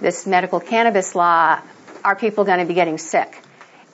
this 0.00 0.26
medical 0.26 0.60
cannabis 0.60 1.14
law, 1.14 1.60
are 2.04 2.16
people 2.16 2.44
going 2.44 2.60
to 2.60 2.64
be 2.64 2.74
getting 2.74 2.98
sick? 2.98 3.38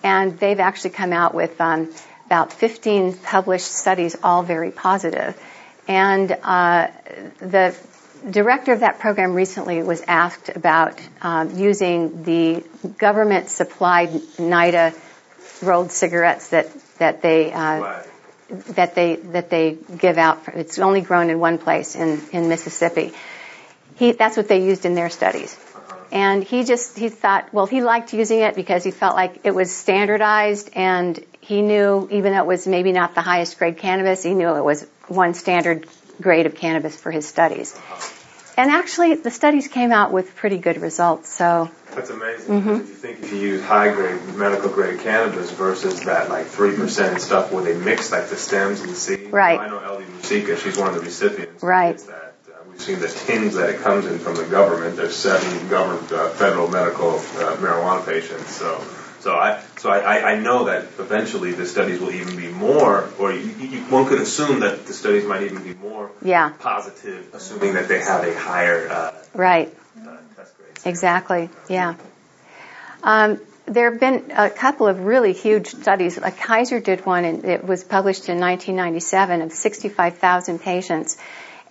And 0.02 0.38
they've 0.38 0.60
actually 0.60 0.90
come 0.90 1.12
out 1.12 1.34
with 1.34 1.60
um, 1.60 1.92
about 2.26 2.52
15 2.52 3.14
published 3.14 3.66
studies, 3.66 4.16
all 4.22 4.42
very 4.42 4.70
positive. 4.70 5.40
And 5.88 6.30
uh, 6.30 6.88
the 7.38 7.74
director 8.28 8.72
of 8.72 8.80
that 8.80 8.98
program 8.98 9.32
recently 9.32 9.82
was 9.82 10.02
asked 10.06 10.50
about 10.50 11.00
um, 11.22 11.56
using 11.56 12.24
the 12.24 12.62
government 12.98 13.48
supplied 13.48 14.10
NIDA 14.10 14.94
rolled 15.62 15.90
cigarettes 15.90 16.50
that 16.50 16.68
that 16.98 17.22
they 17.22 17.52
uh, 17.52 18.02
that 18.50 18.94
they 18.94 19.16
that 19.16 19.50
they 19.50 19.76
give 19.98 20.18
out. 20.18 20.40
It's 20.54 20.78
only 20.78 21.00
grown 21.00 21.30
in 21.30 21.38
one 21.38 21.58
place 21.58 21.94
in 21.96 22.20
in 22.32 22.48
Mississippi. 22.48 23.12
He 23.96 24.12
that's 24.12 24.36
what 24.36 24.48
they 24.48 24.64
used 24.64 24.84
in 24.84 24.94
their 24.94 25.10
studies. 25.10 25.58
And 26.10 26.42
he 26.42 26.64
just 26.64 26.96
he 26.98 27.08
thought 27.10 27.52
well 27.52 27.66
he 27.66 27.82
liked 27.82 28.12
using 28.14 28.40
it 28.40 28.54
because 28.54 28.84
he 28.84 28.90
felt 28.90 29.14
like 29.14 29.40
it 29.44 29.54
was 29.54 29.74
standardized 29.74 30.70
and 30.74 31.22
he 31.40 31.60
knew 31.62 32.08
even 32.10 32.32
though 32.32 32.40
it 32.40 32.46
was 32.46 32.66
maybe 32.66 32.92
not 32.92 33.14
the 33.14 33.20
highest 33.22 33.58
grade 33.58 33.76
cannabis 33.76 34.22
he 34.22 34.34
knew 34.34 34.48
it 34.56 34.64
was 34.64 34.86
one 35.08 35.34
standard 35.34 35.86
grade 36.20 36.46
of 36.46 36.54
cannabis 36.54 36.96
for 36.96 37.10
his 37.10 37.26
studies. 37.26 37.78
And 38.58 38.72
actually, 38.72 39.14
the 39.14 39.30
studies 39.30 39.68
came 39.68 39.92
out 39.92 40.10
with 40.10 40.34
pretty 40.34 40.58
good 40.58 40.82
results. 40.82 41.28
So 41.28 41.70
that's 41.94 42.10
amazing. 42.10 42.60
Mm-hmm. 42.60 42.70
If 42.70 42.88
you 42.88 42.94
think 42.94 43.20
if 43.20 43.32
you 43.32 43.38
use 43.38 43.62
high 43.62 43.92
grade 43.92 44.20
medical 44.34 44.68
grade 44.68 44.98
cannabis 44.98 45.52
versus 45.52 46.04
that 46.06 46.28
like 46.28 46.46
three 46.46 46.74
percent 46.74 47.20
stuff 47.20 47.52
where 47.52 47.62
they 47.62 47.78
mix 47.78 48.10
like 48.10 48.28
the 48.28 48.36
stems 48.36 48.80
and 48.80 48.90
the 48.90 48.96
seeds. 48.96 49.30
Right. 49.30 49.60
I 49.60 49.68
know 49.68 49.78
Elvy 49.78 50.06
Musikka, 50.06 50.58
she's 50.58 50.76
one 50.76 50.88
of 50.88 50.96
the 50.96 51.02
recipients. 51.02 51.62
Right. 51.62 51.98
That 51.98 52.34
uh, 52.48 52.56
we've 52.68 52.80
seen 52.80 52.98
the 52.98 53.06
tins 53.06 53.54
that 53.54 53.70
it 53.70 53.80
comes 53.80 54.06
in 54.06 54.18
from 54.18 54.34
the 54.34 54.46
government. 54.46 54.96
There's 54.96 55.14
seven 55.14 55.68
government 55.68 56.10
uh, 56.10 56.30
federal 56.30 56.66
medical 56.66 57.10
uh, 57.10 57.56
marijuana 57.58 58.04
patients. 58.04 58.56
So 58.56 58.84
so 59.20 59.34
I, 59.36 59.62
so 59.78 59.90
I, 59.90 60.32
I 60.32 60.38
know 60.40 60.64
that 60.64 60.84
eventually 60.98 61.52
the 61.52 61.66
studies 61.66 62.00
will 62.00 62.10
even 62.10 62.36
be 62.36 62.48
more, 62.48 63.08
or 63.18 63.32
you, 63.32 63.40
you, 63.40 63.80
one 63.82 64.06
could 64.06 64.20
assume 64.20 64.60
that 64.60 64.86
the 64.86 64.92
studies 64.92 65.24
might 65.24 65.42
even 65.42 65.62
be 65.62 65.74
more 65.74 66.10
yeah. 66.20 66.52
positive, 66.58 67.32
assuming 67.32 67.74
that 67.74 67.88
they 67.88 68.00
have 68.00 68.24
a 68.24 68.36
higher 68.36 68.88
uh, 68.88 69.14
right 69.34 69.72
uh, 70.00 70.16
test 70.36 70.56
grade. 70.56 70.78
Exactly. 70.84 71.50
Yeah. 71.68 71.94
Um, 73.02 73.40
there 73.66 73.90
have 73.90 74.00
been 74.00 74.32
a 74.34 74.50
couple 74.50 74.88
of 74.88 75.00
really 75.04 75.32
huge 75.32 75.68
studies. 75.68 76.18
Like 76.18 76.38
Kaiser 76.38 76.80
did 76.80 77.06
one, 77.06 77.24
and 77.24 77.44
it 77.44 77.64
was 77.64 77.84
published 77.84 78.28
in 78.28 78.40
1997 78.40 79.42
of 79.42 79.52
65,000 79.52 80.58
patients 80.58 81.18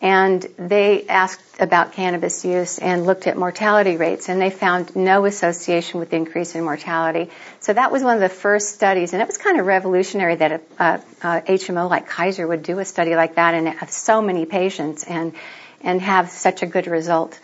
and 0.01 0.45
they 0.57 1.07
asked 1.07 1.41
about 1.59 1.93
cannabis 1.93 2.45
use 2.45 2.77
and 2.77 3.05
looked 3.05 3.25
at 3.25 3.35
mortality 3.37 3.97
rates 3.97 4.29
and 4.29 4.39
they 4.39 4.49
found 4.49 4.95
no 4.95 5.25
association 5.25 5.99
with 5.99 6.11
the 6.11 6.15
increase 6.15 6.53
in 6.53 6.63
mortality. 6.63 7.31
So 7.59 7.73
that 7.73 7.91
was 7.91 8.03
one 8.03 8.15
of 8.15 8.21
the 8.21 8.29
first 8.29 8.75
studies 8.75 9.13
and 9.13 9.21
it 9.21 9.27
was 9.27 9.37
kind 9.37 9.59
of 9.59 9.65
revolutionary 9.65 10.35
that 10.35 10.51
a, 10.51 10.61
a, 10.79 11.01
a 11.21 11.41
HMO 11.41 11.89
like 11.89 12.07
Kaiser 12.07 12.47
would 12.47 12.63
do 12.63 12.77
a 12.79 12.85
study 12.85 13.15
like 13.15 13.35
that 13.35 13.55
and 13.55 13.67
have 13.67 13.91
so 13.91 14.21
many 14.21 14.45
patients 14.45 15.03
and 15.03 15.33
and 15.81 16.01
have 16.01 16.29
such 16.29 16.63
a 16.63 16.65
good 16.65 16.87
result. 16.87 17.39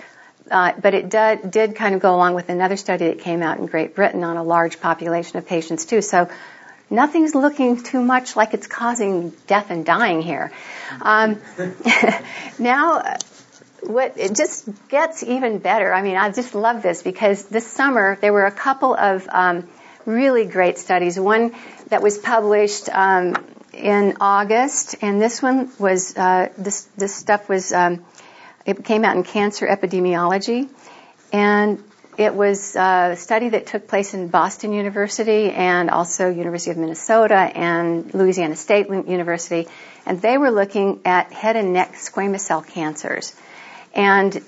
Uh, 0.49 0.73
but 0.81 0.93
it 0.93 1.09
did, 1.09 1.49
did 1.51 1.75
kind 1.75 1.95
of 1.95 2.01
go 2.01 2.13
along 2.13 2.33
with 2.35 2.49
another 2.49 2.75
study 2.75 3.07
that 3.07 3.19
came 3.19 3.41
out 3.41 3.59
in 3.59 3.65
Great 3.65 3.95
Britain 3.95 4.23
on 4.23 4.37
a 4.37 4.43
large 4.43 4.79
population 4.79 5.37
of 5.37 5.47
patients 5.47 5.85
too. 5.85 6.01
So 6.01 6.29
nothing's 6.89 7.35
looking 7.35 7.81
too 7.81 8.01
much 8.01 8.35
like 8.35 8.53
it's 8.53 8.67
causing 8.67 9.31
death 9.47 9.69
and 9.69 9.85
dying 9.85 10.21
here. 10.21 10.51
Um, 11.01 11.41
now, 12.59 13.17
what 13.81 14.17
it 14.17 14.35
just 14.35 14.69
gets 14.87 15.23
even 15.23 15.59
better. 15.59 15.93
I 15.93 16.01
mean, 16.01 16.15
I 16.15 16.31
just 16.31 16.55
love 16.55 16.81
this 16.81 17.01
because 17.01 17.45
this 17.45 17.67
summer 17.67 18.17
there 18.21 18.33
were 18.33 18.45
a 18.45 18.51
couple 18.51 18.93
of 18.95 19.27
um, 19.29 19.67
really 20.05 20.45
great 20.45 20.77
studies. 20.77 21.19
One 21.19 21.53
that 21.87 22.01
was 22.01 22.17
published 22.17 22.89
um, 22.89 23.35
in 23.73 24.17
August, 24.21 24.95
and 25.01 25.21
this 25.21 25.41
one 25.41 25.71
was 25.79 26.15
uh, 26.15 26.49
this 26.57 26.83
this 26.97 27.15
stuff 27.15 27.49
was 27.49 27.73
um, 27.73 28.05
it 28.65 28.83
came 28.85 29.03
out 29.03 29.15
in 29.15 29.23
Cancer 29.23 29.67
Epidemiology, 29.67 30.69
and 31.31 31.83
it 32.17 32.33
was 32.33 32.75
a 32.75 33.15
study 33.17 33.49
that 33.49 33.67
took 33.67 33.87
place 33.87 34.13
in 34.13 34.27
Boston 34.27 34.73
University 34.73 35.51
and 35.51 35.89
also 35.89 36.29
University 36.29 36.71
of 36.71 36.77
Minnesota 36.77 37.35
and 37.35 38.13
Louisiana 38.13 38.55
State 38.55 38.87
University, 38.89 39.67
and 40.05 40.21
they 40.21 40.37
were 40.37 40.51
looking 40.51 41.01
at 41.05 41.31
head 41.31 41.55
and 41.55 41.73
neck 41.73 41.93
squamous 41.93 42.41
cell 42.41 42.61
cancers, 42.61 43.35
and 43.93 44.41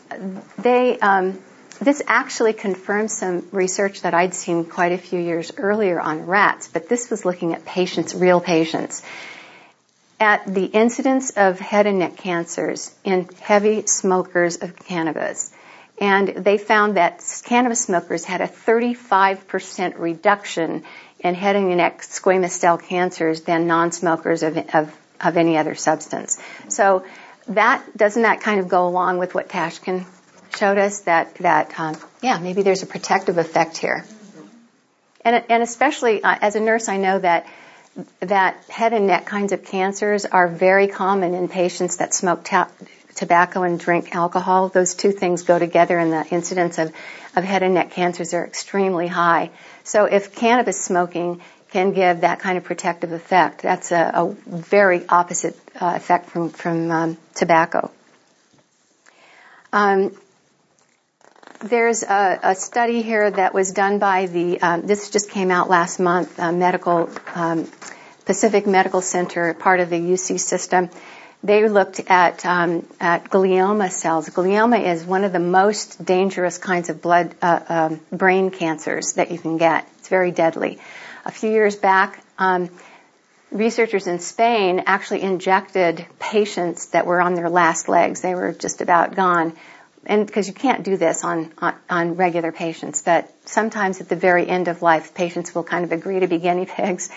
they 0.57 0.97
um, 0.99 1.39
this 1.82 2.01
actually 2.07 2.53
confirmed 2.53 3.11
some 3.11 3.47
research 3.51 4.01
that 4.01 4.13
I'd 4.13 4.34
seen 4.34 4.66
quite 4.66 4.93
a 4.93 4.97
few 4.97 5.20
years 5.20 5.51
earlier 5.57 5.99
on 5.99 6.26
rats, 6.26 6.68
but 6.68 6.88
this 6.88 7.09
was 7.09 7.26
looking 7.26 7.53
at 7.53 7.66
patients, 7.66 8.16
real 8.16 8.39
patients. 8.39 9.03
At 10.18 10.45
the 10.45 10.66
incidence 10.66 11.32
of 11.32 11.59
head 11.59 11.88
and 11.88 11.99
neck 11.99 12.16
cancers 12.16 12.95
in 13.03 13.28
heavy 13.41 13.86
smokers 13.88 14.61
of 14.61 14.76
cannabis. 14.78 15.51
And 15.99 16.27
they 16.27 16.57
found 16.57 16.97
that 16.97 17.23
cannabis 17.45 17.81
smokers 17.85 18.25
had 18.25 18.41
a 18.41 18.47
35% 18.47 19.97
reduction 19.97 20.83
in 21.19 21.35
head 21.35 21.55
and 21.55 21.75
neck 21.77 22.01
squamous 22.01 22.51
cell 22.51 22.77
cancers 22.77 23.41
than 23.41 23.67
non-smokers 23.67 24.43
of, 24.43 24.57
of, 24.73 24.95
of 25.21 25.37
any 25.37 25.57
other 25.57 25.73
substance. 25.73 26.37
So 26.67 27.05
that, 27.47 27.95
doesn't 27.95 28.23
that 28.23 28.41
kind 28.41 28.59
of 28.59 28.67
go 28.67 28.87
along 28.87 29.19
with 29.19 29.33
what 29.33 29.47
Tashkin 29.47 30.05
showed 30.55 30.77
us 30.77 31.01
that 31.01 31.35
that 31.35 31.77
um, 31.79 31.95
yeah 32.21 32.37
maybe 32.39 32.61
there's 32.61 32.83
a 32.83 32.85
protective 32.85 33.37
effect 33.37 33.77
here, 33.77 34.05
and 35.23 35.43
and 35.49 35.63
especially 35.63 36.23
uh, 36.23 36.37
as 36.41 36.55
a 36.55 36.59
nurse 36.59 36.87
I 36.89 36.97
know 36.97 37.19
that 37.19 37.45
that 38.21 38.63
head 38.69 38.93
and 38.93 39.07
neck 39.07 39.25
kinds 39.25 39.51
of 39.51 39.63
cancers 39.63 40.25
are 40.25 40.47
very 40.47 40.87
common 40.87 41.33
in 41.33 41.47
patients 41.47 41.97
that 41.97 42.13
smoke 42.13 42.43
ta- 42.43 42.69
tobacco 43.16 43.63
and 43.63 43.80
drink 43.80 44.16
alcohol. 44.16 44.70
Those 44.70 44.93
two 44.93 45.11
things 45.11 45.43
go 45.43 45.57
together, 45.57 45.97
and 45.97 46.11
the 46.11 46.26
incidence 46.28 46.78
of 46.78 46.93
of 47.36 47.43
head 47.43 47.63
and 47.63 47.74
neck 47.74 47.91
cancers 47.91 48.34
are 48.34 48.45
extremely 48.45 49.07
high. 49.07 49.49
So 49.84 50.05
if 50.05 50.36
cannabis 50.36 50.84
smoking 50.84 51.41
can 51.72 51.91
give 51.91 52.22
that 52.22 52.39
kind 52.39 52.57
of 52.57 52.63
protective 52.63 53.11
effect, 53.11 53.61
that's 53.61 53.91
a, 53.91 54.11
a 54.13 54.36
very 54.47 55.07
opposite 55.07 55.57
uh, 55.80 55.93
effect 55.95 56.30
from 56.30 56.49
from 56.49 56.91
um, 56.91 57.18
tobacco. 57.34 57.91
Um, 59.74 60.16
there's 61.59 62.03
a, 62.03 62.39
a, 62.43 62.55
study 62.55 63.01
here 63.01 63.30
that 63.30 63.53
was 63.53 63.72
done 63.72 63.99
by 63.99 64.28
the, 64.28 64.61
um, 64.61 64.88
this 64.88 65.09
just 65.09 65.30
came 65.30 65.51
out 65.51 65.70
last 65.70 65.99
month, 65.99 66.39
uh, 66.39 66.51
medical, 66.51 67.09
um, 67.34 67.70
Pacific 68.26 68.66
Medical 68.66 69.01
Center, 69.01 69.53
part 69.53 69.80
of 69.80 69.89
the 69.89 69.99
UC 69.99 70.39
system. 70.39 70.89
They 71.45 71.69
looked 71.69 71.99
at, 72.07 72.43
um, 72.43 72.87
at 72.99 73.25
glioma 73.29 73.91
cells. 73.91 74.27
Glioma 74.29 74.83
is 74.83 75.03
one 75.03 75.23
of 75.23 75.31
the 75.31 75.39
most 75.39 76.03
dangerous 76.03 76.57
kinds 76.57 76.89
of 76.89 77.03
blood, 77.03 77.35
uh, 77.39 77.59
um, 77.69 77.99
brain 78.11 78.49
cancers 78.49 79.13
that 79.13 79.29
you 79.29 79.37
can 79.37 79.57
get. 79.57 79.87
It's 79.99 80.07
very 80.07 80.31
deadly. 80.31 80.79
A 81.23 81.29
few 81.31 81.51
years 81.51 81.75
back, 81.75 82.19
um, 82.39 82.69
researchers 83.51 84.07
in 84.07 84.17
Spain 84.17 84.85
actually 84.87 85.21
injected 85.21 86.03
patients 86.17 86.87
that 86.87 87.05
were 87.05 87.21
on 87.21 87.35
their 87.35 87.51
last 87.51 87.87
legs. 87.89 88.21
They 88.21 88.33
were 88.33 88.51
just 88.51 88.81
about 88.81 89.15
gone 89.15 89.53
and 90.05 90.25
because 90.25 90.47
you 90.47 90.53
can't 90.53 90.83
do 90.83 90.97
this 90.97 91.23
on, 91.23 91.51
on, 91.57 91.73
on 91.89 92.15
regular 92.15 92.51
patients, 92.51 93.01
but 93.01 93.31
sometimes 93.45 94.01
at 94.01 94.09
the 94.09 94.15
very 94.15 94.47
end 94.47 94.67
of 94.67 94.81
life, 94.81 95.13
patients 95.13 95.55
will 95.55 95.63
kind 95.63 95.83
of 95.83 95.91
agree 95.91 96.19
to 96.19 96.27
be 96.27 96.37
guinea 96.37 96.65
pigs, 96.65 97.09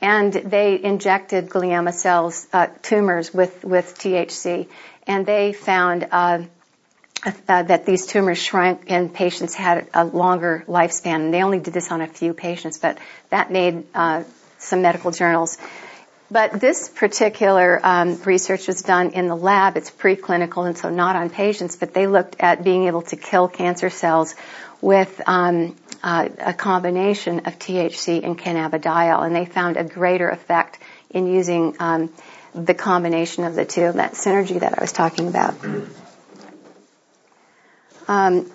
and 0.00 0.32
they 0.32 0.82
injected 0.82 1.48
glioma 1.48 1.92
cells, 1.92 2.46
uh, 2.52 2.68
tumors 2.82 3.32
with 3.32 3.64
with 3.64 3.98
THC, 3.98 4.68
and 5.06 5.26
they 5.26 5.52
found. 5.52 6.08
Uh, 6.10 6.42
uh, 7.48 7.64
that 7.64 7.84
these 7.84 8.06
tumors 8.06 8.38
shrank 8.38 8.92
and 8.92 9.12
patients 9.12 9.52
had 9.52 9.88
a 9.92 10.04
longer 10.04 10.62
lifespan. 10.68 11.16
And 11.16 11.34
they 11.34 11.42
only 11.42 11.58
did 11.58 11.74
this 11.74 11.90
on 11.90 12.00
a 12.00 12.06
few 12.06 12.32
patients, 12.32 12.78
but 12.78 12.96
that 13.30 13.50
made 13.50 13.86
uh, 13.92 14.22
some 14.58 14.82
medical 14.82 15.10
journals 15.10 15.58
but 16.30 16.60
this 16.60 16.88
particular 16.88 17.80
um, 17.82 18.20
research 18.22 18.66
was 18.66 18.82
done 18.82 19.12
in 19.12 19.28
the 19.28 19.36
lab. 19.36 19.76
It's 19.76 19.90
preclinical 19.90 20.66
and 20.66 20.76
so 20.76 20.90
not 20.90 21.16
on 21.16 21.30
patients, 21.30 21.76
but 21.76 21.94
they 21.94 22.06
looked 22.06 22.36
at 22.40 22.62
being 22.62 22.86
able 22.86 23.02
to 23.02 23.16
kill 23.16 23.48
cancer 23.48 23.88
cells 23.88 24.34
with 24.80 25.20
um, 25.26 25.74
uh, 26.02 26.28
a 26.38 26.54
combination 26.54 27.40
of 27.40 27.58
THC 27.58 28.24
and 28.24 28.38
cannabidiol, 28.38 29.24
and 29.24 29.34
they 29.34 29.44
found 29.44 29.76
a 29.76 29.84
greater 29.84 30.28
effect 30.28 30.78
in 31.10 31.26
using 31.26 31.76
um, 31.80 32.12
the 32.54 32.74
combination 32.74 33.44
of 33.44 33.54
the 33.54 33.64
two, 33.64 33.92
that 33.92 34.12
synergy 34.12 34.60
that 34.60 34.78
I 34.78 34.80
was 34.80 34.92
talking 34.92 35.28
about. 35.28 35.54
Um, 38.06 38.50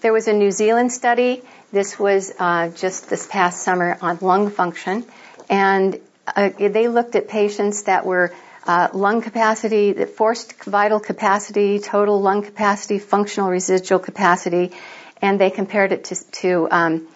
there 0.00 0.12
was 0.12 0.28
a 0.28 0.32
New 0.32 0.50
Zealand 0.50 0.92
study. 0.92 1.42
This 1.72 1.98
was 1.98 2.32
uh, 2.38 2.68
just 2.70 3.08
this 3.08 3.26
past 3.26 3.62
summer 3.62 3.96
on 4.00 4.18
lung 4.20 4.50
function, 4.50 5.04
and 5.48 6.00
uh, 6.26 6.50
they 6.56 6.88
looked 6.88 7.14
at 7.14 7.28
patients 7.28 7.84
that 7.84 8.04
were 8.04 8.32
uh, 8.66 8.88
lung 8.92 9.22
capacity, 9.22 10.04
forced 10.04 10.64
vital 10.64 11.00
capacity, 11.00 11.78
total 11.78 12.20
lung 12.20 12.42
capacity, 12.42 12.98
functional 12.98 13.50
residual 13.50 13.98
capacity, 13.98 14.72
and 15.22 15.40
they 15.40 15.50
compared 15.50 15.92
it 15.92 16.04
to, 16.04 16.30
to 16.32 16.68
um, 16.70 17.08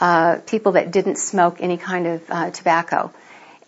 uh, 0.00 0.38
people 0.46 0.72
that 0.72 0.90
didn't 0.90 1.16
smoke 1.16 1.58
any 1.60 1.76
kind 1.76 2.06
of 2.06 2.22
uh, 2.30 2.50
tobacco. 2.50 3.12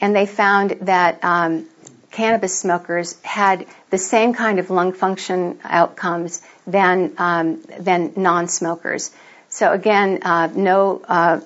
And 0.01 0.14
they 0.14 0.26
found 0.26 0.70
that 0.82 1.24
um, 1.24 1.66
cannabis 2.11 2.59
smokers 2.59 3.20
had 3.22 3.66
the 3.91 3.99
same 3.99 4.34
kind 4.34 4.59
of 4.59 4.70
lung 4.70 4.93
function 4.93 5.59
outcomes 5.64 6.43
than 6.66 7.14
um, 7.18 7.62
than 7.78 8.12
non-smokers. 8.16 9.11
So 9.49 9.72
again, 9.72 10.20
uh, 10.22 10.49
no 10.55 11.01
uh, 11.09 11.41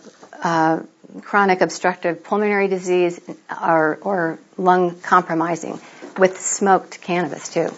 chronic 1.22 1.60
obstructive 1.60 2.24
pulmonary 2.24 2.68
disease 2.68 3.20
or, 3.50 3.98
or 4.02 4.38
lung 4.56 5.00
compromising 5.00 5.80
with 6.18 6.40
smoked 6.40 7.00
cannabis 7.00 7.48
too. 7.48 7.70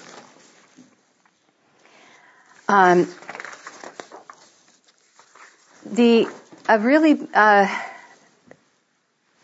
Um, 2.69 3.09
the 5.85 6.29
a 6.69 6.79
really 6.79 7.19
uh, 7.35 7.67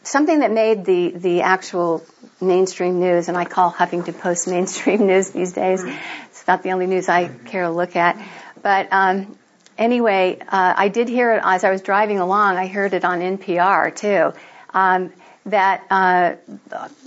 something 0.02 0.40
that 0.40 0.50
made 0.50 0.84
the 0.84 1.10
the 1.10 1.42
actual 1.42 2.04
mainstream 2.40 3.00
news, 3.00 3.28
and 3.28 3.36
I 3.36 3.44
call 3.44 3.72
Huffington 3.72 4.18
Post 4.18 4.48
mainstream 4.56 5.06
news 5.06 5.30
these 5.30 5.52
days. 5.52 5.82
It's 5.84 6.42
about 6.42 6.62
the 6.62 6.72
only 6.72 6.86
news 6.86 7.08
I 7.08 7.28
care 7.28 7.64
to 7.64 7.70
look 7.70 7.96
at. 7.96 8.20
But 8.62 8.88
um, 8.90 9.36
anyway, 9.76 10.38
uh, 10.40 10.74
I 10.76 10.88
did 10.88 11.08
hear 11.08 11.34
it 11.34 11.42
as 11.44 11.64
I 11.64 11.70
was 11.70 11.82
driving 11.82 12.18
along. 12.18 12.56
I 12.56 12.66
heard 12.66 12.94
it 12.94 13.04
on 13.04 13.20
NPR 13.20 13.94
too. 13.94 14.38
Um, 14.74 15.12
that 15.46 15.84
uh, 15.90 16.34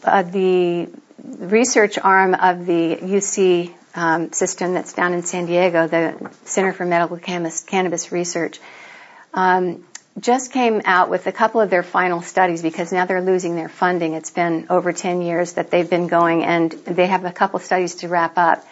uh, 0.04 0.24
the 0.24 0.90
research 1.24 2.00
arm 2.00 2.34
of 2.34 2.66
the 2.66 2.96
UC 2.96 3.74
um, 3.94 4.32
system 4.34 4.74
that's 4.74 4.94
down 4.94 5.14
in 5.14 5.24
San 5.24 5.46
Diego, 5.46 5.88
the 5.88 6.32
Center 6.46 6.74
for 6.74 6.86
Medical 6.86 7.18
Cannabis 7.18 8.12
Research, 8.12 8.60
um, 9.34 9.84
just 10.20 10.52
came 10.52 10.82
out 10.86 11.10
with 11.10 11.28
a 11.28 11.32
couple 11.32 11.62
of 11.62 11.70
their 11.70 11.84
final 11.84 12.22
studies 12.22 12.62
because 12.62 12.92
now 12.92 13.06
they're 13.06 13.22
losing 13.22 13.56
their 13.56 13.70
funding. 13.70 14.14
It's 14.14 14.32
been 14.32 14.68
over 14.70 14.92
10 14.92 15.22
years 15.22 15.54
that 15.54 15.72
they've 15.72 15.90
been 15.90 16.08
going 16.08 16.44
and 16.44 16.72
they 16.72 17.08
have 17.08 17.24
a 17.24 17.32
couple 17.32 17.58
of 17.58 17.64
studies 17.64 17.96
to 17.96 18.10
wrap 18.10 18.38
up. 18.38 18.66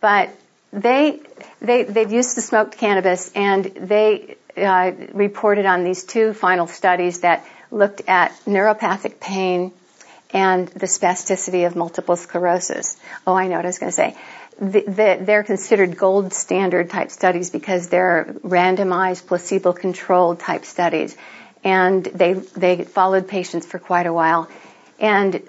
But 0.00 0.30
they, 0.72 1.20
they, 1.60 1.84
they've 1.84 2.10
used 2.10 2.36
the 2.36 2.42
smoked 2.42 2.76
cannabis 2.76 3.30
and 3.34 3.64
they 3.64 4.36
uh, 4.56 4.92
reported 5.12 5.66
on 5.66 5.84
these 5.84 6.04
two 6.04 6.32
final 6.34 6.66
studies 6.66 7.20
that 7.20 7.46
looked 7.70 8.02
at 8.08 8.32
neuropathic 8.46 9.20
pain 9.20 9.72
and 10.34 10.66
the 10.68 10.86
spasticity 10.86 11.66
of 11.66 11.76
multiple 11.76 12.16
sclerosis. 12.16 12.96
Oh, 13.26 13.34
I 13.34 13.46
know 13.46 13.56
what 13.56 13.64
I 13.64 13.68
was 13.68 13.78
going 13.78 13.90
to 13.90 13.96
say. 13.96 14.16
The, 14.60 14.80
the, 14.80 15.18
they're 15.20 15.42
considered 15.42 15.96
gold 15.96 16.32
standard 16.32 16.90
type 16.90 17.10
studies 17.10 17.50
because 17.50 17.88
they're 17.88 18.36
randomized, 18.42 19.26
placebo-controlled 19.26 20.40
type 20.40 20.64
studies, 20.64 21.16
and 21.64 22.04
they 22.04 22.34
they 22.34 22.84
followed 22.84 23.26
patients 23.26 23.66
for 23.66 23.78
quite 23.78 24.06
a 24.06 24.12
while, 24.12 24.48
and 25.00 25.42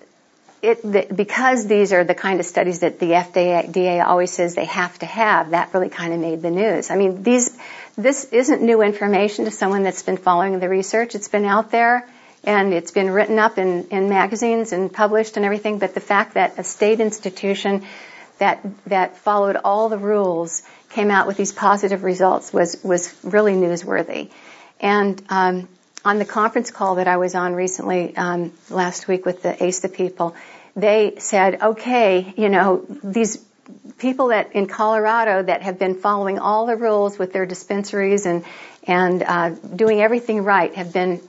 it, 0.65 0.81
the, 0.81 1.07
because 1.13 1.67
these 1.67 1.93
are 1.93 2.03
the 2.03 2.15
kind 2.15 2.39
of 2.39 2.45
studies 2.45 2.79
that 2.79 2.99
the 2.99 3.11
FDA 3.11 4.03
always 4.03 4.31
says 4.31 4.55
they 4.55 4.65
have 4.65 4.97
to 4.99 5.05
have, 5.05 5.51
that 5.51 5.73
really 5.73 5.89
kind 5.89 6.13
of 6.13 6.19
made 6.19 6.41
the 6.41 6.49
news. 6.49 6.89
I 6.89 6.95
mean, 6.95 7.21
these, 7.21 7.55
this 7.95 8.25
isn't 8.25 8.61
new 8.61 8.81
information 8.81 9.45
to 9.45 9.51
someone 9.51 9.83
that's 9.83 10.01
been 10.01 10.17
following 10.17 10.59
the 10.59 10.69
research. 10.69 11.13
It's 11.13 11.27
been 11.27 11.45
out 11.45 11.69
there 11.69 12.07
and 12.43 12.73
it's 12.73 12.91
been 12.91 13.11
written 13.11 13.37
up 13.37 13.57
in, 13.57 13.87
in 13.89 14.09
magazines 14.09 14.71
and 14.71 14.91
published 14.91 15.37
and 15.37 15.45
everything, 15.45 15.79
but 15.79 15.93
the 15.93 15.99
fact 15.99 16.33
that 16.33 16.57
a 16.57 16.63
state 16.63 16.99
institution 16.99 17.85
that, 18.39 18.65
that 18.85 19.17
followed 19.17 19.57
all 19.63 19.89
the 19.89 19.97
rules 19.97 20.63
came 20.89 21.11
out 21.11 21.27
with 21.27 21.37
these 21.37 21.51
positive 21.51 22.03
results 22.03 22.53
was, 22.53 22.77
was 22.83 23.13
really 23.23 23.53
newsworthy. 23.53 24.29
And, 24.79 25.21
um, 25.29 25.67
on 26.05 26.19
the 26.19 26.25
conference 26.25 26.69
call 26.69 26.95
that 26.95 27.07
I 27.07 27.17
was 27.17 27.33
on 27.33 27.55
recently 27.55 28.15
um, 28.15 28.53
last 28.69 29.07
week 29.07 29.25
with 29.25 29.41
the 29.41 29.67
ASA 29.67 29.89
people, 29.89 30.35
they 30.75 31.15
said, 31.17 31.61
okay, 31.61 32.33
you 32.37 32.49
know, 32.49 32.85
these 33.03 33.43
people 33.97 34.27
that 34.27 34.53
in 34.53 34.67
Colorado 34.67 35.41
that 35.41 35.63
have 35.63 35.79
been 35.79 35.95
following 35.95 36.37
all 36.37 36.67
the 36.67 36.75
rules 36.75 37.17
with 37.17 37.33
their 37.33 37.45
dispensaries 37.45 38.25
and 38.25 38.45
and 38.87 39.23
uh, 39.23 39.49
doing 39.49 39.99
everything 40.01 40.43
right 40.43 40.75
have 40.75 40.93
been 40.93 41.19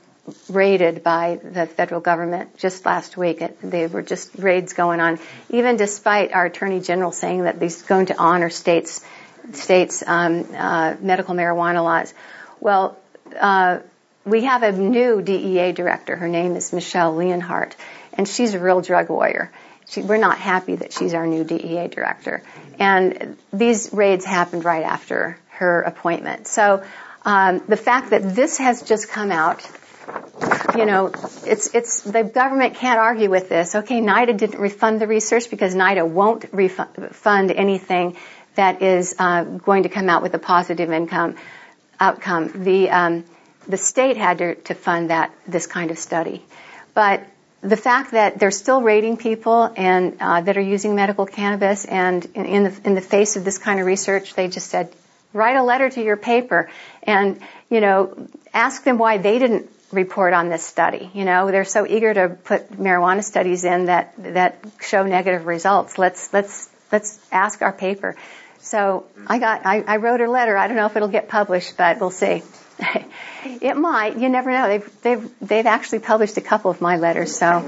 raided 0.48 1.02
by 1.02 1.38
the 1.42 1.66
federal 1.66 2.00
government 2.00 2.56
just 2.58 2.84
last 2.84 3.16
week. 3.16 3.42
They 3.62 3.86
were 3.86 4.02
just 4.02 4.34
raids 4.36 4.72
going 4.72 5.00
on, 5.00 5.18
even 5.50 5.76
despite 5.76 6.32
our 6.32 6.46
attorney 6.46 6.80
general 6.80 7.12
saying 7.12 7.44
that 7.44 7.60
he's 7.60 7.82
going 7.82 8.06
to 8.06 8.18
honor 8.18 8.50
states 8.50 9.04
states 9.52 10.02
um, 10.06 10.46
uh, 10.56 10.96
medical 11.00 11.34
marijuana 11.34 11.84
laws. 11.84 12.12
Well, 12.60 12.98
uh, 13.38 13.78
we 14.24 14.44
have 14.44 14.62
a 14.64 14.72
new 14.72 15.22
DEA 15.22 15.72
director. 15.72 16.16
Her 16.16 16.28
name 16.28 16.56
is 16.56 16.72
Michele 16.72 17.14
Leonhart, 17.14 17.74
and 18.14 18.28
she's 18.28 18.54
a 18.54 18.58
real 18.58 18.80
drug 18.80 19.08
warrior. 19.08 19.52
She, 19.88 20.02
we're 20.02 20.16
not 20.16 20.38
happy 20.38 20.74
that 20.74 20.92
she's 20.92 21.14
our 21.14 21.26
new 21.26 21.44
DEA 21.44 21.86
director. 21.86 22.42
And 22.78 23.36
these 23.52 23.92
raids 23.92 24.24
happened 24.24 24.64
right 24.64 24.82
after 24.82 25.38
her 25.50 25.82
appointment. 25.82 26.48
So 26.48 26.82
um, 27.24 27.62
the 27.68 27.76
fact 27.76 28.10
that 28.10 28.34
this 28.34 28.58
has 28.58 28.82
just 28.82 29.08
come 29.08 29.30
out 29.30 29.68
you 30.76 30.84
know, 30.84 31.10
it's 31.44 31.74
it's 31.74 32.00
the 32.02 32.22
government 32.22 32.74
can't 32.74 32.98
argue 32.98 33.30
with 33.30 33.48
this. 33.48 33.74
Okay, 33.74 34.00
NIDA 34.00 34.36
didn't 34.36 34.60
refund 34.60 35.00
the 35.00 35.06
research 35.06 35.50
because 35.50 35.74
NIDA 35.74 36.06
won't 36.08 36.44
refund 36.52 37.50
anything 37.52 38.16
that 38.54 38.82
is 38.82 39.14
uh, 39.18 39.44
going 39.44 39.84
to 39.84 39.88
come 39.88 40.08
out 40.08 40.22
with 40.22 40.34
a 40.34 40.38
positive 40.38 40.90
income 40.90 41.36
outcome. 41.98 42.64
The 42.64 42.90
um, 42.90 43.24
the 43.66 43.76
state 43.76 44.16
had 44.16 44.38
to, 44.38 44.54
to 44.54 44.74
fund 44.74 45.10
that 45.10 45.32
this 45.46 45.66
kind 45.66 45.90
of 45.90 45.98
study, 45.98 46.44
but 46.94 47.24
the 47.62 47.76
fact 47.76 48.12
that 48.12 48.38
they're 48.38 48.50
still 48.50 48.82
rating 48.82 49.16
people 49.16 49.72
and 49.76 50.16
uh, 50.20 50.40
that 50.40 50.56
are 50.56 50.62
using 50.62 50.94
medical 50.94 51.26
cannabis, 51.26 51.84
and 51.84 52.24
in, 52.34 52.44
in, 52.44 52.64
the 52.64 52.80
in 52.84 52.94
the 52.94 53.00
face 53.00 53.36
of 53.36 53.44
this 53.44 53.58
kind 53.58 53.80
of 53.80 53.86
research, 53.86 54.34
they 54.34 54.48
just 54.48 54.68
said, 54.68 54.92
write 55.32 55.56
a 55.56 55.62
letter 55.62 55.88
to 55.90 56.02
your 56.02 56.16
paper, 56.16 56.70
and 57.02 57.40
you 57.70 57.80
know, 57.80 58.28
ask 58.52 58.84
them 58.84 58.98
why 58.98 59.18
they 59.18 59.38
didn't 59.38 59.70
report 59.96 60.32
on 60.32 60.48
this 60.48 60.64
study. 60.64 61.10
You 61.12 61.24
know, 61.24 61.50
they're 61.50 61.64
so 61.64 61.86
eager 61.86 62.14
to 62.14 62.28
put 62.28 62.70
marijuana 62.72 63.24
studies 63.24 63.64
in 63.64 63.86
that 63.86 64.14
that 64.18 64.64
show 64.80 65.04
negative 65.04 65.46
results. 65.46 65.98
Let's 65.98 66.32
let's 66.32 66.68
let's 66.92 67.18
ask 67.32 67.62
our 67.62 67.72
paper. 67.72 68.14
So 68.60 69.06
I 69.26 69.38
got 69.38 69.66
I, 69.66 69.80
I 69.82 69.96
wrote 69.96 70.20
a 70.20 70.30
letter. 70.30 70.56
I 70.56 70.68
don't 70.68 70.76
know 70.76 70.86
if 70.86 70.96
it'll 70.96 71.08
get 71.08 71.28
published, 71.28 71.76
but 71.76 72.00
we'll 72.00 72.10
see. 72.10 72.42
it 73.44 73.76
might. 73.76 74.18
You 74.18 74.28
never 74.28 74.50
know. 74.50 74.68
They've 74.68 75.02
they've 75.02 75.30
they've 75.40 75.66
actually 75.66 76.00
published 76.00 76.36
a 76.36 76.40
couple 76.40 76.70
of 76.70 76.80
my 76.80 76.96
letters. 76.96 77.36
So 77.36 77.62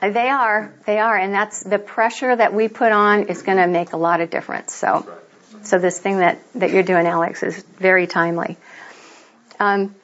they 0.00 0.28
are 0.28 0.74
they 0.86 0.98
are, 0.98 1.16
and 1.16 1.32
that's 1.32 1.62
the 1.62 1.78
pressure 1.78 2.34
that 2.34 2.52
we 2.52 2.68
put 2.68 2.92
on 2.92 3.28
is 3.28 3.42
going 3.42 3.58
to 3.58 3.66
make 3.66 3.92
a 3.92 3.96
lot 3.96 4.20
of 4.20 4.30
difference. 4.30 4.74
So 4.74 5.08
so 5.62 5.78
this 5.78 5.98
thing 5.98 6.18
that 6.18 6.38
that 6.54 6.70
you're 6.70 6.82
doing, 6.82 7.06
Alex, 7.06 7.42
is 7.42 7.62
very 7.78 8.06
timely. 8.06 8.56
Um, 9.64 9.94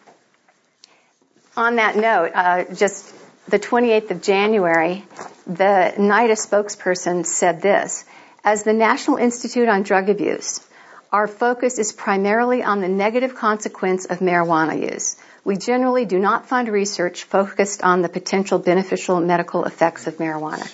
on 1.55 1.77
that 1.77 1.95
note, 1.97 2.31
uh, 2.35 2.65
just 2.75 3.15
the 3.49 3.59
28th 3.59 4.11
of 4.11 4.23
January, 4.23 5.05
the 5.47 5.93
NIDA 5.99 6.37
spokesperson 6.37 7.27
said 7.27 7.61
this, 7.61 8.07
as 8.43 8.63
the 8.63 8.73
National 8.73 9.19
Institute 9.19 9.69
on 9.69 9.83
Drug 9.83 10.09
Abuse, 10.09 10.67
our 11.13 11.29
focus 11.29 11.79
is 11.79 11.93
primarily 11.93 12.63
on 12.63 12.81
the 12.81 12.89
negative 12.89 13.35
consequence 13.35 14.07
of 14.07 14.21
marijuana 14.21 14.93
use. 14.93 15.17
We 15.45 15.59
generally 15.59 16.07
do 16.07 16.19
not 16.19 16.47
fund 16.47 16.69
research 16.69 17.25
focused 17.25 17.83
on 17.83 18.01
the 18.01 18.09
potential 18.09 18.59
beneficial 18.59 19.21
medical 19.21 19.65
effects 19.65 20.07
of 20.07 20.17
marijuana. 20.17 20.73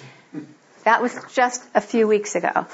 That 0.85 1.03
was 1.03 1.19
just 1.33 1.65
a 1.75 1.81
few 1.81 2.07
weeks 2.07 2.37
ago. 2.37 2.67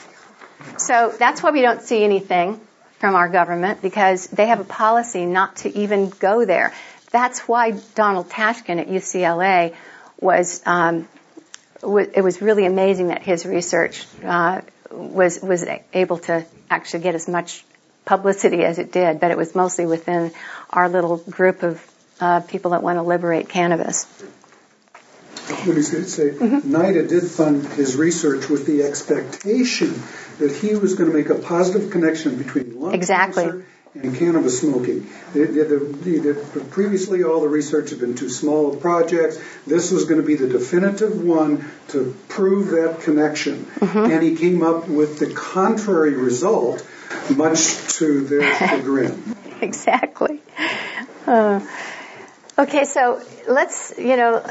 So 0.76 1.14
that's 1.18 1.42
why 1.42 1.52
we 1.52 1.62
don't 1.62 1.80
see 1.80 2.04
anything 2.04 2.60
from 3.02 3.16
our 3.16 3.28
government 3.28 3.82
because 3.82 4.28
they 4.28 4.46
have 4.46 4.60
a 4.60 4.64
policy 4.64 5.26
not 5.26 5.56
to 5.56 5.76
even 5.76 6.08
go 6.08 6.44
there. 6.44 6.72
That's 7.10 7.40
why 7.48 7.72
Donald 7.96 8.30
Tashkin 8.30 8.78
at 8.78 8.86
UCLA 8.86 9.74
was, 10.20 10.62
um, 10.66 11.08
it 11.82 12.22
was 12.22 12.40
really 12.40 12.64
amazing 12.64 13.08
that 13.08 13.24
his 13.24 13.44
research 13.44 14.06
uh, 14.22 14.60
was 14.92 15.40
was 15.42 15.64
able 15.92 16.18
to 16.18 16.46
actually 16.70 17.02
get 17.02 17.16
as 17.16 17.26
much 17.26 17.64
publicity 18.04 18.62
as 18.62 18.78
it 18.78 18.92
did, 18.92 19.18
but 19.18 19.32
it 19.32 19.36
was 19.36 19.52
mostly 19.56 19.84
within 19.84 20.30
our 20.70 20.88
little 20.88 21.16
group 21.16 21.64
of 21.64 21.84
uh, 22.20 22.38
people 22.38 22.70
that 22.70 22.84
want 22.84 22.98
to 22.98 23.02
liberate 23.02 23.48
cannabis. 23.48 24.06
Let 25.50 25.66
me 25.66 25.82
say, 25.82 26.30
mm-hmm. 26.30 26.72
NIDA 26.72 27.08
did 27.08 27.24
fund 27.24 27.66
his 27.66 27.96
research 27.96 28.48
with 28.48 28.64
the 28.64 28.84
expectation 28.84 30.00
that 30.42 30.56
he 30.56 30.74
was 30.74 30.94
going 30.94 31.10
to 31.10 31.16
make 31.16 31.30
a 31.30 31.34
positive 31.36 31.90
connection 31.90 32.36
between 32.36 32.80
lung 32.80 32.94
exactly. 32.94 33.44
cancer 33.44 33.66
and 33.94 34.16
cannabis 34.16 34.60
smoking. 34.60 35.08
The, 35.34 35.44
the, 35.44 36.34
the, 36.54 36.60
previously, 36.70 37.22
all 37.22 37.40
the 37.42 37.48
research 37.48 37.90
had 37.90 38.00
been 38.00 38.14
too 38.14 38.28
small 38.28 38.74
projects. 38.74 39.38
This 39.66 39.90
was 39.90 40.04
going 40.04 40.20
to 40.20 40.26
be 40.26 40.34
the 40.34 40.48
definitive 40.48 41.22
one 41.22 41.70
to 41.88 42.16
prove 42.28 42.70
that 42.70 43.02
connection. 43.02 43.66
Mm-hmm. 43.66 44.10
And 44.10 44.22
he 44.22 44.34
came 44.34 44.62
up 44.62 44.88
with 44.88 45.18
the 45.18 45.32
contrary 45.32 46.14
result, 46.14 46.86
much 47.36 47.98
to 47.98 48.22
their 48.22 48.54
chagrin. 48.56 49.36
exactly. 49.60 50.40
Uh, 51.26 51.60
okay, 52.58 52.84
so 52.84 53.22
let's, 53.46 53.92
you 53.98 54.16
know, 54.16 54.42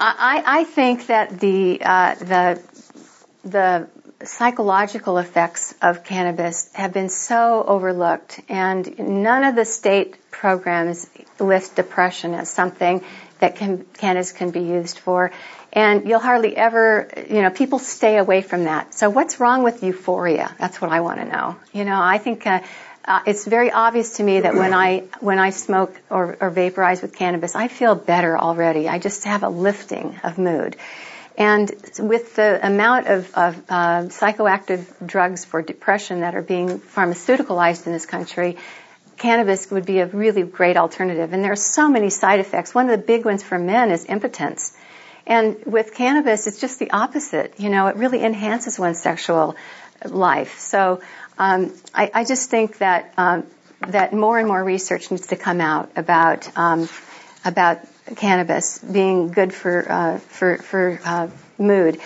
I, 0.00 0.42
I 0.44 0.64
think 0.64 1.06
that 1.06 1.38
the 1.38 1.80
uh, 1.80 2.16
the 2.16 2.62
the 3.44 3.88
psychological 4.24 5.18
effects 5.18 5.74
of 5.82 6.04
cannabis 6.04 6.70
have 6.74 6.92
been 6.92 7.08
so 7.08 7.64
overlooked, 7.66 8.40
and 8.48 8.98
none 8.98 9.44
of 9.44 9.54
the 9.54 9.64
state 9.64 10.16
programs 10.30 11.08
list 11.38 11.76
depression 11.76 12.34
as 12.34 12.48
something 12.50 13.04
that 13.40 13.56
can, 13.56 13.84
cannabis 13.94 14.32
can 14.32 14.50
be 14.50 14.60
used 14.60 14.98
for. 14.98 15.32
And 15.72 16.08
you'll 16.08 16.20
hardly 16.20 16.56
ever, 16.56 17.08
you 17.28 17.42
know, 17.42 17.50
people 17.50 17.78
stay 17.78 18.18
away 18.18 18.42
from 18.42 18.64
that. 18.64 18.94
So 18.94 19.10
what's 19.10 19.40
wrong 19.40 19.62
with 19.62 19.82
euphoria? 19.82 20.54
That's 20.58 20.80
what 20.80 20.92
I 20.92 21.00
want 21.00 21.20
to 21.20 21.24
know. 21.24 21.56
You 21.72 21.84
know, 21.84 21.98
I 22.00 22.18
think 22.18 22.46
uh, 22.46 22.60
uh, 23.04 23.20
it's 23.26 23.46
very 23.46 23.72
obvious 23.72 24.18
to 24.18 24.22
me 24.22 24.40
that 24.40 24.54
when 24.54 24.74
I 24.74 25.04
when 25.20 25.38
I 25.38 25.50
smoke 25.50 25.98
or, 26.08 26.36
or 26.40 26.50
vaporize 26.50 27.02
with 27.02 27.16
cannabis, 27.16 27.56
I 27.56 27.68
feel 27.68 27.94
better 27.94 28.38
already. 28.38 28.88
I 28.88 28.98
just 28.98 29.24
have 29.24 29.42
a 29.42 29.48
lifting 29.48 30.20
of 30.22 30.38
mood. 30.38 30.76
And 31.36 31.70
with 31.98 32.36
the 32.36 32.64
amount 32.64 33.06
of, 33.06 33.34
of 33.34 33.56
uh, 33.68 34.02
psychoactive 34.08 34.84
drugs 35.04 35.44
for 35.44 35.62
depression 35.62 36.20
that 36.20 36.34
are 36.34 36.42
being 36.42 36.78
pharmaceuticalized 36.78 37.86
in 37.86 37.92
this 37.92 38.06
country, 38.06 38.58
cannabis 39.16 39.70
would 39.70 39.86
be 39.86 40.00
a 40.00 40.06
really 40.06 40.42
great 40.42 40.76
alternative. 40.76 41.32
And 41.32 41.42
there 41.42 41.52
are 41.52 41.56
so 41.56 41.88
many 41.88 42.10
side 42.10 42.40
effects. 42.40 42.74
One 42.74 42.90
of 42.90 42.98
the 42.98 43.06
big 43.06 43.24
ones 43.24 43.42
for 43.42 43.58
men 43.58 43.90
is 43.90 44.04
impotence. 44.04 44.76
And 45.26 45.64
with 45.64 45.94
cannabis, 45.94 46.46
it's 46.46 46.60
just 46.60 46.78
the 46.78 46.90
opposite. 46.90 47.58
You 47.58 47.70
know, 47.70 47.86
it 47.86 47.96
really 47.96 48.22
enhances 48.22 48.78
one's 48.78 49.00
sexual 49.00 49.56
life. 50.04 50.58
So 50.58 51.00
um, 51.38 51.72
I, 51.94 52.10
I, 52.12 52.24
just 52.24 52.50
think 52.50 52.78
that 52.78 53.14
um, 53.16 53.46
that 53.88 54.12
more 54.12 54.38
and 54.38 54.48
more 54.48 54.62
research 54.62 55.10
needs 55.10 55.28
to 55.28 55.36
come 55.36 55.60
out 55.60 55.92
about 55.96 56.56
um, 56.56 56.88
about 57.44 57.78
cannabis 58.16 58.78
being 58.78 59.28
good 59.28 59.54
for 59.54 59.90
uh, 59.90 60.18
for 60.18 60.58
for 60.58 61.00
uh, 61.04 61.28
mood. 61.58 62.00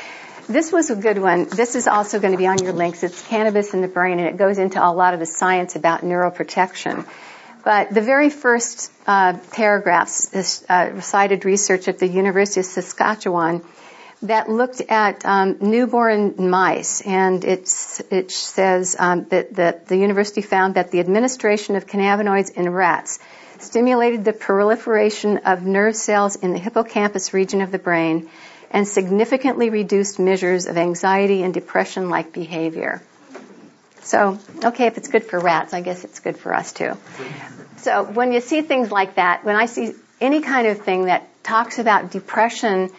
This 0.48 0.70
was 0.70 0.90
a 0.90 0.96
good 0.96 1.18
one. 1.18 1.48
This 1.48 1.74
is 1.74 1.88
also 1.88 2.20
going 2.20 2.32
to 2.32 2.38
be 2.38 2.46
on 2.46 2.58
your 2.58 2.72
links. 2.72 3.02
It's 3.02 3.20
cannabis 3.26 3.74
in 3.74 3.80
the 3.80 3.88
brain, 3.88 4.20
and 4.20 4.28
it 4.28 4.36
goes 4.36 4.58
into 4.58 4.84
a 4.84 4.92
lot 4.92 5.12
of 5.12 5.20
the 5.20 5.26
science 5.26 5.74
about 5.74 6.02
neuroprotection. 6.02 7.04
But 7.64 7.92
the 7.92 8.00
very 8.00 8.30
first 8.30 8.92
uh, 9.08 9.38
paragraphs 9.50 10.32
is 10.32 10.64
uh, 10.68 11.00
cited 11.00 11.44
research 11.44 11.88
at 11.88 11.98
the 11.98 12.06
University 12.06 12.60
of 12.60 12.66
Saskatchewan 12.66 13.64
that 14.22 14.48
looked 14.48 14.80
at 14.82 15.26
um, 15.26 15.56
newborn 15.60 16.48
mice, 16.48 17.00
and 17.00 17.44
it 17.44 17.68
says 17.68 18.96
um, 18.98 19.24
that, 19.30 19.54
that 19.54 19.88
the 19.88 19.96
university 19.96 20.42
found 20.42 20.74
that 20.74 20.90
the 20.90 21.00
administration 21.00 21.74
of 21.74 21.86
cannabinoids 21.86 22.52
in 22.52 22.70
rats 22.70 23.18
stimulated 23.62 24.24
the 24.24 24.32
proliferation 24.32 25.38
of 25.38 25.62
nerve 25.62 25.96
cells 25.96 26.36
in 26.36 26.52
the 26.52 26.58
hippocampus 26.58 27.32
region 27.32 27.60
of 27.62 27.70
the 27.70 27.78
brain, 27.78 28.28
and 28.70 28.86
significantly 28.86 29.70
reduced 29.70 30.18
measures 30.18 30.66
of 30.66 30.76
anxiety 30.76 31.42
and 31.42 31.54
depression 31.54 32.10
like 32.10 32.32
behavior. 32.32 33.02
So, 34.02 34.38
okay, 34.64 34.86
if 34.86 34.98
it's 34.98 35.08
good 35.08 35.24
for 35.24 35.38
rats, 35.38 35.74
I 35.74 35.80
guess 35.80 36.04
it's 36.04 36.20
good 36.20 36.36
for 36.36 36.54
us 36.54 36.72
too. 36.72 36.96
So 37.78 38.04
when 38.04 38.32
you 38.32 38.40
see 38.40 38.62
things 38.62 38.90
like 38.90 39.16
that, 39.16 39.44
when 39.44 39.56
I 39.56 39.66
see 39.66 39.94
any 40.20 40.40
kind 40.40 40.66
of 40.66 40.80
thing 40.80 41.06
that 41.06 41.28
talks 41.42 41.78
about 41.78 42.10
depression 42.10 42.90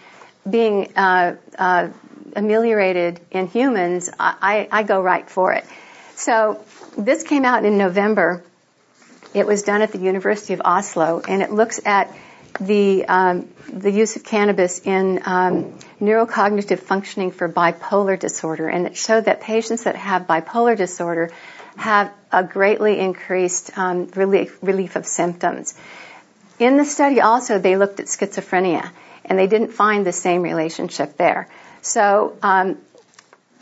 being 0.49 0.93
uh, 0.95 1.35
uh, 1.57 1.89
ameliorated 2.35 3.19
in 3.31 3.47
humans, 3.47 4.09
I, 4.19 4.67
I, 4.71 4.83
go 4.83 5.01
right 5.01 5.29
for 5.29 5.53
it. 5.53 5.65
So 6.15 6.63
this 6.97 7.23
came 7.23 7.45
out 7.45 7.65
in 7.65 7.77
November 7.77 8.43
It 9.33 9.45
was 9.45 9.63
done 9.63 9.81
at 9.81 9.91
the 9.91 9.99
University 9.99 10.53
of 10.53 10.61
Oslo, 10.63 11.21
and 11.27 11.41
it 11.41 11.51
looks 11.51 11.79
at 11.85 12.15
the 12.59 13.05
um, 13.05 13.49
the 13.71 13.91
use 13.91 14.15
of 14.15 14.23
cannabis 14.23 14.79
in 14.79 15.21
um, 15.25 15.77
neurocognitive 15.99 16.79
functioning 16.79 17.31
for 17.31 17.47
bipolar 17.49 18.19
disorder, 18.19 18.67
and 18.67 18.87
it 18.87 18.97
showed 18.97 19.25
that 19.25 19.41
patients 19.41 19.83
that 19.83 19.95
have 19.95 20.23
bipolar 20.23 20.75
disorder 20.75 21.29
have 21.75 22.11
a 22.31 22.43
greatly 22.43 22.99
increased 22.99 23.77
um, 23.77 24.07
relief, 24.15 24.57
relief 24.61 24.95
of 24.95 25.05
symptoms. 25.05 25.75
In 26.59 26.77
the 26.77 26.85
study, 26.85 27.21
also 27.21 27.59
they 27.59 27.77
looked 27.77 27.99
at 27.99 28.07
schizophrenia, 28.07 28.89
and 29.25 29.37
they 29.37 29.47
didn't 29.47 29.73
find 29.73 30.05
the 30.05 30.13
same 30.13 30.41
relationship 30.41 31.17
there. 31.17 31.47
So, 31.81 32.35
um, 32.41 32.79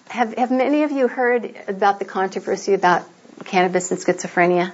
have 0.08 0.34
have 0.36 0.52
many 0.52 0.84
of 0.84 0.92
you 0.92 1.08
heard 1.08 1.54
about 1.68 2.00
the 2.00 2.06
controversy 2.06 2.74
about 2.74 3.04
cannabis 3.44 3.92
and 3.92 4.00
schizophrenia? 4.00 4.72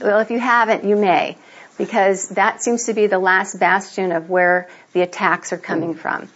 Well, 0.00 0.20
if 0.20 0.30
you 0.30 0.38
haven't, 0.38 0.84
you 0.84 0.96
may, 0.96 1.36
because 1.78 2.28
that 2.30 2.62
seems 2.62 2.84
to 2.84 2.94
be 2.94 3.06
the 3.06 3.18
last 3.18 3.58
bastion 3.58 4.12
of 4.12 4.30
where 4.30 4.68
the 4.92 5.02
attacks 5.02 5.52
are 5.52 5.58
coming 5.58 5.94
from. 5.94 6.28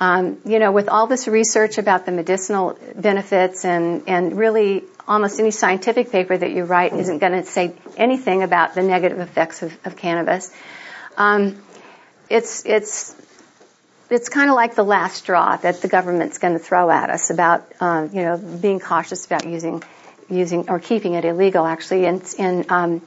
Um, 0.00 0.38
you 0.44 0.60
know, 0.60 0.70
with 0.70 0.88
all 0.88 1.08
this 1.08 1.26
research 1.26 1.78
about 1.78 2.06
the 2.06 2.12
medicinal 2.12 2.78
benefits 2.94 3.64
and, 3.64 4.04
and 4.06 4.38
really 4.38 4.84
almost 5.08 5.40
any 5.40 5.50
scientific 5.50 6.12
paper 6.12 6.36
that 6.36 6.52
you 6.52 6.64
write 6.64 6.92
isn't 6.92 7.18
going 7.18 7.32
to 7.32 7.44
say 7.44 7.74
anything 7.96 8.42
about 8.42 8.74
the 8.74 8.82
negative 8.82 9.18
effects 9.18 9.62
of, 9.62 9.76
of 9.84 9.96
cannabis. 9.96 10.54
Um, 11.16 11.60
it's, 12.30 12.64
it's, 12.64 13.16
it's 14.10 14.28
kind 14.28 14.50
of 14.50 14.54
like 14.54 14.76
the 14.76 14.84
last 14.84 15.16
straw 15.16 15.56
that 15.56 15.82
the 15.82 15.88
government's 15.88 16.38
going 16.38 16.52
to 16.52 16.60
throw 16.60 16.90
at 16.90 17.10
us 17.10 17.30
about, 17.30 17.66
um, 17.80 18.10
you 18.12 18.22
know, 18.22 18.36
being 18.36 18.78
cautious 18.78 19.26
about 19.26 19.46
using 19.46 19.82
using 20.28 20.68
or 20.68 20.78
keeping 20.78 21.14
it 21.14 21.24
illegal. 21.24 21.64
Actually, 21.64 22.06
in 22.06 22.22
in 22.38 22.66
um, 22.68 23.02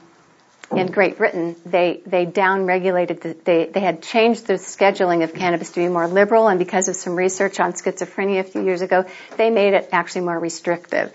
in 0.70 0.86
Great 0.86 1.18
Britain, 1.18 1.56
they 1.66 2.00
they 2.06 2.24
down 2.24 2.66
regulated. 2.66 3.20
The, 3.20 3.36
they 3.44 3.66
they 3.66 3.80
had 3.80 4.02
changed 4.02 4.46
the 4.46 4.54
scheduling 4.54 5.22
of 5.22 5.34
cannabis 5.34 5.70
to 5.72 5.80
be 5.80 5.88
more 5.88 6.06
liberal, 6.06 6.48
and 6.48 6.58
because 6.58 6.88
of 6.88 6.96
some 6.96 7.14
research 7.14 7.60
on 7.60 7.72
schizophrenia 7.72 8.40
a 8.40 8.44
few 8.44 8.64
years 8.64 8.82
ago, 8.82 9.04
they 9.36 9.50
made 9.50 9.74
it 9.74 9.88
actually 9.92 10.22
more 10.22 10.38
restrictive. 10.38 11.12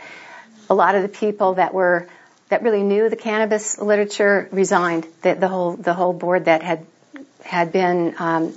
A 0.70 0.76
lot 0.76 0.96
of 0.96 1.02
the 1.02 1.10
people 1.10 1.56
that 1.56 1.74
were 1.74 2.08
that 2.50 2.62
really 2.64 2.84
knew 2.84 3.10
the 3.10 3.16
cannabis 3.16 3.78
literature 3.78 4.48
resigned. 4.52 5.08
The, 5.22 5.36
the 5.36 5.48
whole 5.48 5.76
the 5.76 5.94
whole 5.94 6.14
board 6.14 6.46
that 6.46 6.62
had 6.62 6.86
had 7.44 7.72
been 7.72 8.16
um, 8.20 8.54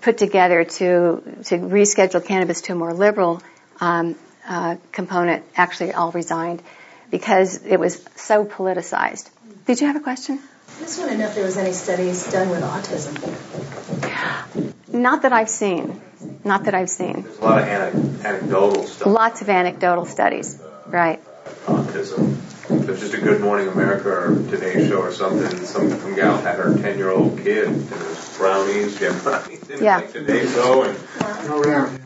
put 0.00 0.18
together 0.18 0.64
to 0.64 1.22
to 1.44 1.58
reschedule 1.58 2.24
cannabis 2.24 2.62
to 2.62 2.72
a 2.72 2.74
more 2.74 2.94
liberal 2.94 3.42
um, 3.80 4.16
uh, 4.46 4.76
component 4.90 5.44
actually 5.56 5.92
all 5.92 6.10
resigned 6.12 6.62
because 7.10 7.64
it 7.64 7.78
was 7.78 8.02
so 8.16 8.44
politicized. 8.44 9.28
Did 9.66 9.80
you 9.80 9.86
have 9.86 9.96
a 9.96 10.00
question? 10.00 10.40
I 10.78 10.80
just 10.80 10.98
want 10.98 11.12
to 11.12 11.18
know 11.18 11.26
if 11.26 11.34
there 11.34 11.44
was 11.44 11.56
any 11.56 11.72
studies 11.72 12.30
done 12.32 12.50
with 12.50 12.62
autism. 12.62 13.14
Not 14.92 15.22
that 15.22 15.32
I've 15.32 15.50
seen. 15.50 16.00
Not 16.44 16.64
that 16.64 16.74
I've 16.74 16.90
seen. 16.90 17.22
There's 17.22 17.38
a 17.38 17.44
lot 17.44 17.58
of 17.58 18.24
anecdotal 18.24 18.86
stuff. 18.86 19.06
Lots 19.06 19.42
of 19.42 19.48
anecdotal 19.48 20.06
studies. 20.06 20.60
Right. 20.86 21.20
Autism. 21.66 22.36
There's 22.68 23.00
just 23.00 23.14
a 23.14 23.20
Good 23.20 23.40
Morning 23.40 23.68
America 23.68 24.08
or 24.08 24.34
Today 24.50 24.88
Show 24.88 25.00
or 25.00 25.12
something. 25.12 25.64
Some, 25.64 25.90
some 25.90 26.14
gal 26.14 26.40
had 26.40 26.58
her 26.58 26.76
10 26.78 26.96
year 26.96 27.10
old 27.10 27.38
kid 27.38 27.66
and 27.68 27.82
it 27.82 27.90
was 27.90 28.36
brownies. 28.38 28.96
She 28.96 29.04
had 29.10 29.22
brownies 29.22 29.68
in 29.68 29.82
Yeah. 29.82 29.96
like 29.96 30.12
Today 30.12 30.46
Show 30.46 30.84
and 30.84 30.98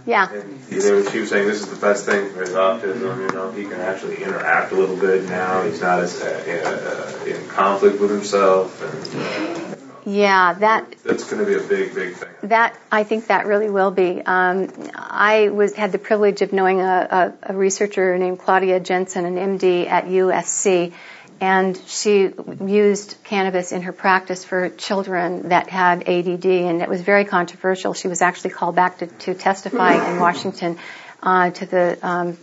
Yeah. 0.07 0.33
And 0.33 0.73
either 0.73 1.11
she 1.11 1.21
was 1.21 1.29
saying 1.31 1.47
this 1.47 1.61
is 1.61 1.69
the 1.69 1.77
best 1.77 2.07
thing 2.07 2.31
for 2.33 2.41
his 2.41 2.51
autism, 2.51 3.29
you 3.29 3.37
know, 3.37 3.51
he 3.53 3.65
can 3.65 3.81
actually 3.81 4.23
interact 4.23 4.73
a 4.73 4.75
little 4.77 4.97
bit 4.97 5.25
now. 5.29 5.63
He's 5.63 5.81
not 5.81 6.01
as 6.01 6.21
uh, 6.23 7.19
uh, 7.23 7.25
in 7.27 7.47
conflict 7.49 8.01
with 8.01 8.11
himself, 8.11 8.83
and 8.83 9.23
uh, 9.23 9.86
Yeah. 10.07 10.55
That 10.55 10.95
that's 11.05 11.31
going 11.31 11.45
to 11.45 11.51
be 11.51 11.63
a 11.63 11.67
big, 11.67 11.95
big 11.95 12.15
thing. 12.15 12.29
That 12.45 12.79
I 12.91 13.03
think 13.03 13.27
that 13.27 13.47
really 13.47 13.69
will 13.69 13.91
be. 13.91 14.23
Um, 14.25 14.73
I 14.95 15.49
was 15.49 15.75
had 15.75 15.91
the 15.91 15.99
privilege 15.99 16.43
of 16.43 16.53
knowing 16.53 16.81
a, 16.81 17.35
a, 17.45 17.53
a 17.53 17.57
researcher 17.57 18.17
named 18.17 18.39
Claudia 18.39 18.79
Jensen, 18.79 19.27
an 19.27 19.59
MD 19.59 19.87
at 19.89 20.05
USC, 20.05 20.93
and 21.41 21.77
she 21.87 22.33
used 22.65 23.17
cannabis 23.25 23.73
in 23.73 23.83
her 23.83 23.93
practice 23.93 24.45
for 24.45 24.71
children 24.71 25.49
that 25.49 25.69
had 25.69 26.09
ADD, 26.09 26.47
and 26.47 26.83
it 26.83 26.89
was 26.89 27.03
very 27.03 27.25
controversial. 27.25 27.93
She 27.93 28.09
was 28.09 28.23
actually 28.23 28.51
called 28.51 28.77
back 28.77 28.99
to, 28.99 29.07
to 29.07 29.35
testify 29.35 30.13
in 30.13 30.21
Washington 30.21 30.79
uh, 31.23 31.51
to 31.51 31.67
the 31.67 31.99
um, 32.03 32.39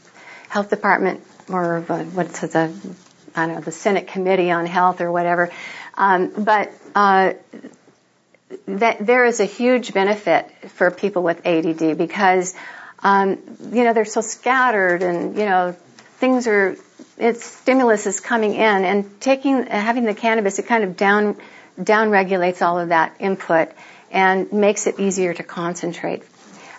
health 0.50 0.70
department 0.70 1.22
or 1.50 1.86
uh, 1.90 2.04
what's 2.04 2.42
the 2.42 2.72
I 3.36 3.48
don't 3.48 3.56
know 3.56 3.62
the 3.62 3.72
Senate 3.72 4.08
Committee 4.08 4.52
on 4.52 4.66
Health 4.68 5.02
or 5.02 5.12
whatever. 5.12 5.50
Um, 5.96 6.32
but 6.38 6.72
uh, 6.96 7.34
that 8.68 9.06
there 9.06 9.26
is 9.26 9.40
a 9.40 9.46
huge 9.46 9.94
benefit 9.94 10.50
for 10.70 10.92
people 10.92 11.24
with 11.24 11.46
ADD 11.46 11.98
because 11.98 12.56
um, 13.00 13.40
you 13.72 13.84
know 13.84 13.94
they're 13.94 14.06
so 14.06 14.22
scattered 14.22 15.04
and 15.04 15.38
you 15.38 15.46
know 15.46 15.76
things 16.18 16.48
are 16.48 16.76
its 17.18 17.46
stimulus 17.46 18.08
is 18.08 18.20
coming 18.20 18.54
in 18.54 18.86
and 18.86 19.22
taking 19.22 19.66
having 19.66 20.06
the 20.06 20.14
cannabis 20.14 20.58
it 20.60 20.68
kind 20.68 20.84
of 20.84 20.98
down 20.98 21.38
down 21.82 22.10
regulates 22.10 22.62
all 22.62 22.80
of 22.80 22.90
that 22.90 23.16
input 23.20 23.70
and 24.12 24.52
makes 24.54 24.88
it 24.88 25.00
easier 25.00 25.34
to 25.34 25.44
concentrate. 25.44 26.24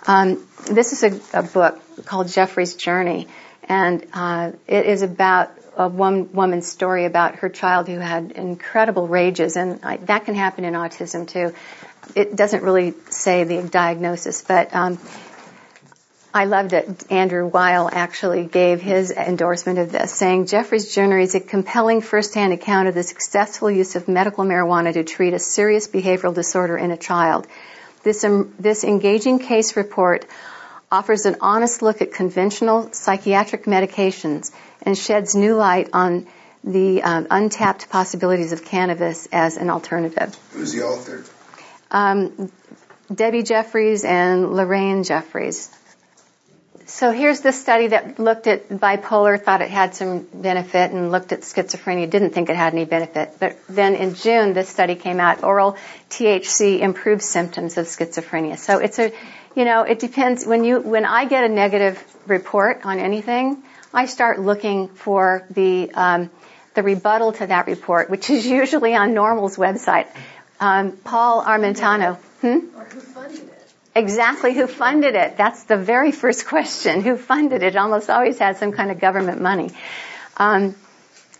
Um, 0.06 0.46
this 0.70 0.92
is 0.92 1.02
a, 1.02 1.38
a, 1.38 1.42
book 1.42 1.80
called 2.04 2.28
Jeffrey's 2.28 2.74
Journey, 2.74 3.26
and 3.64 4.06
uh, 4.12 4.52
it 4.66 4.86
is 4.86 5.02
about 5.02 5.50
a 5.76 5.88
one 5.88 6.32
woman's 6.32 6.66
story 6.66 7.04
about 7.04 7.36
her 7.36 7.48
child 7.48 7.88
who 7.88 7.98
had 7.98 8.32
incredible 8.32 9.08
rages, 9.08 9.56
and 9.56 9.80
I, 9.82 9.96
that 9.98 10.24
can 10.24 10.34
happen 10.34 10.64
in 10.64 10.74
autism 10.74 11.26
too. 11.26 11.54
It 12.14 12.36
doesn't 12.36 12.62
really 12.62 12.94
say 13.10 13.44
the 13.44 13.62
diagnosis, 13.62 14.42
but 14.42 14.74
um, 14.74 14.98
I 16.32 16.46
love 16.46 16.70
that 16.70 17.12
Andrew 17.12 17.46
Weil 17.46 17.88
actually 17.92 18.44
gave 18.44 18.82
his 18.82 19.12
endorsement 19.12 19.78
of 19.78 19.92
this, 19.92 20.12
saying 20.12 20.46
Jeffrey's 20.46 20.92
journey 20.92 21.22
is 21.22 21.36
a 21.36 21.40
compelling 21.40 22.00
firsthand 22.00 22.52
account 22.52 22.88
of 22.88 22.94
the 22.94 23.04
successful 23.04 23.70
use 23.70 23.94
of 23.94 24.08
medical 24.08 24.44
marijuana 24.44 24.92
to 24.94 25.04
treat 25.04 25.32
a 25.32 25.38
serious 25.38 25.86
behavioral 25.86 26.34
disorder 26.34 26.76
in 26.76 26.90
a 26.90 26.96
child. 26.96 27.46
This, 28.02 28.24
um, 28.24 28.52
this 28.58 28.82
engaging 28.82 29.38
case 29.38 29.76
report 29.76 30.26
offers 30.90 31.24
an 31.24 31.36
honest 31.40 31.82
look 31.82 32.02
at 32.02 32.12
conventional 32.12 32.92
psychiatric 32.92 33.64
medications 33.64 34.52
and 34.84 34.96
sheds 34.96 35.34
new 35.34 35.54
light 35.54 35.90
on 35.92 36.26
the 36.62 37.02
um, 37.02 37.26
untapped 37.30 37.90
possibilities 37.90 38.52
of 38.52 38.64
cannabis 38.64 39.28
as 39.32 39.56
an 39.56 39.70
alternative. 39.70 40.34
Who's 40.52 40.72
the 40.72 40.82
author? 40.82 41.24
Um, 41.90 42.50
Debbie 43.14 43.42
Jeffries 43.42 44.04
and 44.04 44.52
Lorraine 44.52 45.04
Jeffries. 45.04 45.70
So 46.86 47.12
here's 47.12 47.40
this 47.40 47.60
study 47.60 47.88
that 47.88 48.18
looked 48.18 48.46
at 48.46 48.68
bipolar, 48.68 49.42
thought 49.42 49.62
it 49.62 49.70
had 49.70 49.94
some 49.94 50.26
benefit, 50.34 50.90
and 50.90 51.10
looked 51.10 51.32
at 51.32 51.40
schizophrenia, 51.40 52.08
didn't 52.10 52.30
think 52.30 52.50
it 52.50 52.56
had 52.56 52.74
any 52.74 52.84
benefit. 52.84 53.36
But 53.40 53.56
then 53.68 53.94
in 53.94 54.14
June, 54.14 54.52
this 54.52 54.68
study 54.68 54.94
came 54.94 55.18
out, 55.18 55.42
oral 55.44 55.78
THC 56.10 56.80
improves 56.80 57.24
symptoms 57.24 57.78
of 57.78 57.86
schizophrenia. 57.86 58.58
So 58.58 58.78
it's 58.78 58.98
a, 58.98 59.12
you 59.54 59.64
know, 59.64 59.82
it 59.82 59.98
depends. 59.98 60.44
When 60.44 60.64
you, 60.64 60.80
when 60.80 61.06
I 61.06 61.24
get 61.24 61.44
a 61.44 61.48
negative 61.48 62.02
report 62.26 62.84
on 62.84 62.98
anything, 62.98 63.62
I 63.94 64.06
start 64.06 64.40
looking 64.40 64.88
for 64.88 65.46
the, 65.50 65.90
um, 65.94 66.30
the 66.74 66.82
rebuttal 66.82 67.32
to 67.34 67.46
that 67.46 67.68
report, 67.68 68.10
which 68.10 68.28
is 68.28 68.44
usually 68.46 68.94
on 68.94 69.14
NORML's 69.14 69.56
website. 69.56 70.08
Um, 70.58 70.92
Paul 70.92 71.44
Armentano. 71.44 72.16
Hmm? 72.40 72.58
Or 72.76 72.84
who 72.84 73.00
funded 73.00 73.44
it? 73.44 73.72
Exactly 73.94 74.52
who 74.52 74.66
funded 74.66 75.14
it? 75.14 75.36
That's 75.36 75.62
the 75.64 75.76
very 75.76 76.10
first 76.10 76.46
question. 76.46 77.02
Who 77.02 77.16
funded 77.16 77.62
it? 77.62 77.76
Almost 77.76 78.10
always 78.10 78.38
had 78.38 78.56
some 78.56 78.72
kind 78.72 78.90
of 78.90 78.98
government 78.98 79.40
money. 79.40 79.70
Um, 80.36 80.74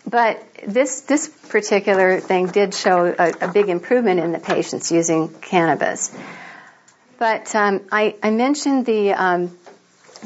but 0.07 0.41
this 0.65 1.01
this 1.01 1.27
particular 1.27 2.19
thing 2.19 2.47
did 2.47 2.73
show 2.73 3.13
a, 3.17 3.33
a, 3.41 3.51
big 3.51 3.69
improvement 3.69 4.19
in 4.19 4.31
the 4.31 4.39
patients 4.39 4.91
using 4.91 5.29
cannabis. 5.41 6.15
But 7.17 7.53
um, 7.55 7.81
I, 7.91 8.15
I, 8.21 8.29
mentioned 8.29 8.85
the 8.85 9.13
um, 9.13 9.57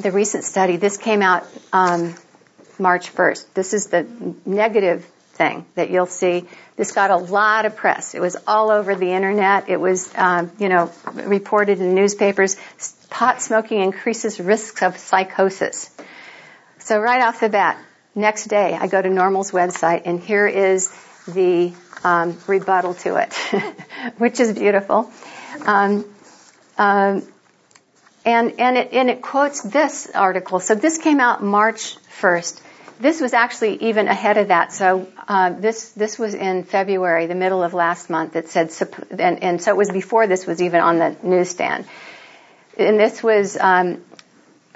the 0.01 0.11
recent 0.11 0.43
study. 0.43 0.77
This 0.77 0.97
came 0.97 1.21
out 1.21 1.45
um, 1.73 2.15
March 2.77 3.13
1st. 3.13 3.53
This 3.53 3.73
is 3.73 3.87
the 3.87 4.07
negative 4.45 5.05
thing 5.33 5.65
that 5.75 5.89
you'll 5.89 6.05
see. 6.05 6.45
This 6.75 6.91
got 6.91 7.11
a 7.11 7.17
lot 7.17 7.65
of 7.65 7.75
press. 7.75 8.15
It 8.15 8.21
was 8.21 8.35
all 8.47 8.71
over 8.71 8.95
the 8.95 9.11
internet. 9.11 9.69
It 9.69 9.79
was, 9.79 10.11
um, 10.15 10.51
you 10.59 10.69
know, 10.69 10.91
reported 11.13 11.79
in 11.79 11.95
newspapers. 11.95 12.57
Pot 13.09 13.41
smoking 13.41 13.81
increases 13.81 14.39
risks 14.39 14.83
of 14.83 14.97
psychosis. 14.97 15.89
So 16.79 16.99
right 16.99 17.21
off 17.21 17.39
the 17.39 17.49
bat, 17.49 17.83
next 18.15 18.45
day, 18.45 18.73
I 18.73 18.87
go 18.87 19.01
to 19.01 19.09
NORML's 19.09 19.51
website, 19.51 20.03
and 20.05 20.19
here 20.19 20.47
is 20.47 20.89
the 21.27 21.73
um, 22.03 22.37
rebuttal 22.47 22.93
to 22.95 23.15
it, 23.15 23.33
which 24.17 24.39
is 24.39 24.53
beautiful. 24.53 25.11
Um, 25.65 26.05
um, 26.77 27.27
and 28.29 28.59
and 28.59 28.77
it 28.77 28.93
and 28.93 29.09
it 29.09 29.21
quotes 29.21 29.61
this 29.61 30.09
article. 30.13 30.59
So 30.59 30.75
this 30.75 30.97
came 30.97 31.19
out 31.19 31.43
March 31.43 31.97
1st. 32.21 32.61
this 32.99 33.21
was 33.21 33.33
actually 33.33 33.75
even 33.89 34.07
ahead 34.07 34.37
of 34.37 34.49
that. 34.49 34.73
So 34.73 35.07
uh, 35.27 35.51
this 35.51 35.91
this 35.91 36.19
was 36.19 36.33
in 36.33 36.63
February, 36.63 37.27
the 37.27 37.35
middle 37.35 37.63
of 37.63 37.73
last 37.73 38.09
month. 38.09 38.35
It 38.35 38.49
said, 38.49 38.71
and, 39.11 39.43
and 39.43 39.61
so 39.61 39.71
it 39.71 39.77
was 39.77 39.89
before 39.89 40.27
this 40.27 40.45
was 40.45 40.61
even 40.61 40.81
on 40.81 40.99
the 40.99 41.15
newsstand. 41.23 41.85
And 42.77 42.99
this 42.99 43.23
was 43.23 43.57
um, 43.57 44.03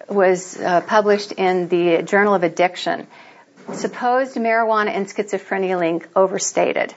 was 0.10 0.60
uh, 0.60 0.82
published 0.82 1.34
in 1.34 1.68
the 1.70 2.02
Journal 2.04 2.34
of 2.34 2.44
Addiction. 2.44 3.08
Supposed 3.74 4.36
marijuana 4.36 4.90
and 4.90 5.08
schizophrenia 5.08 5.80
link 5.80 6.10
overstated. 6.16 6.94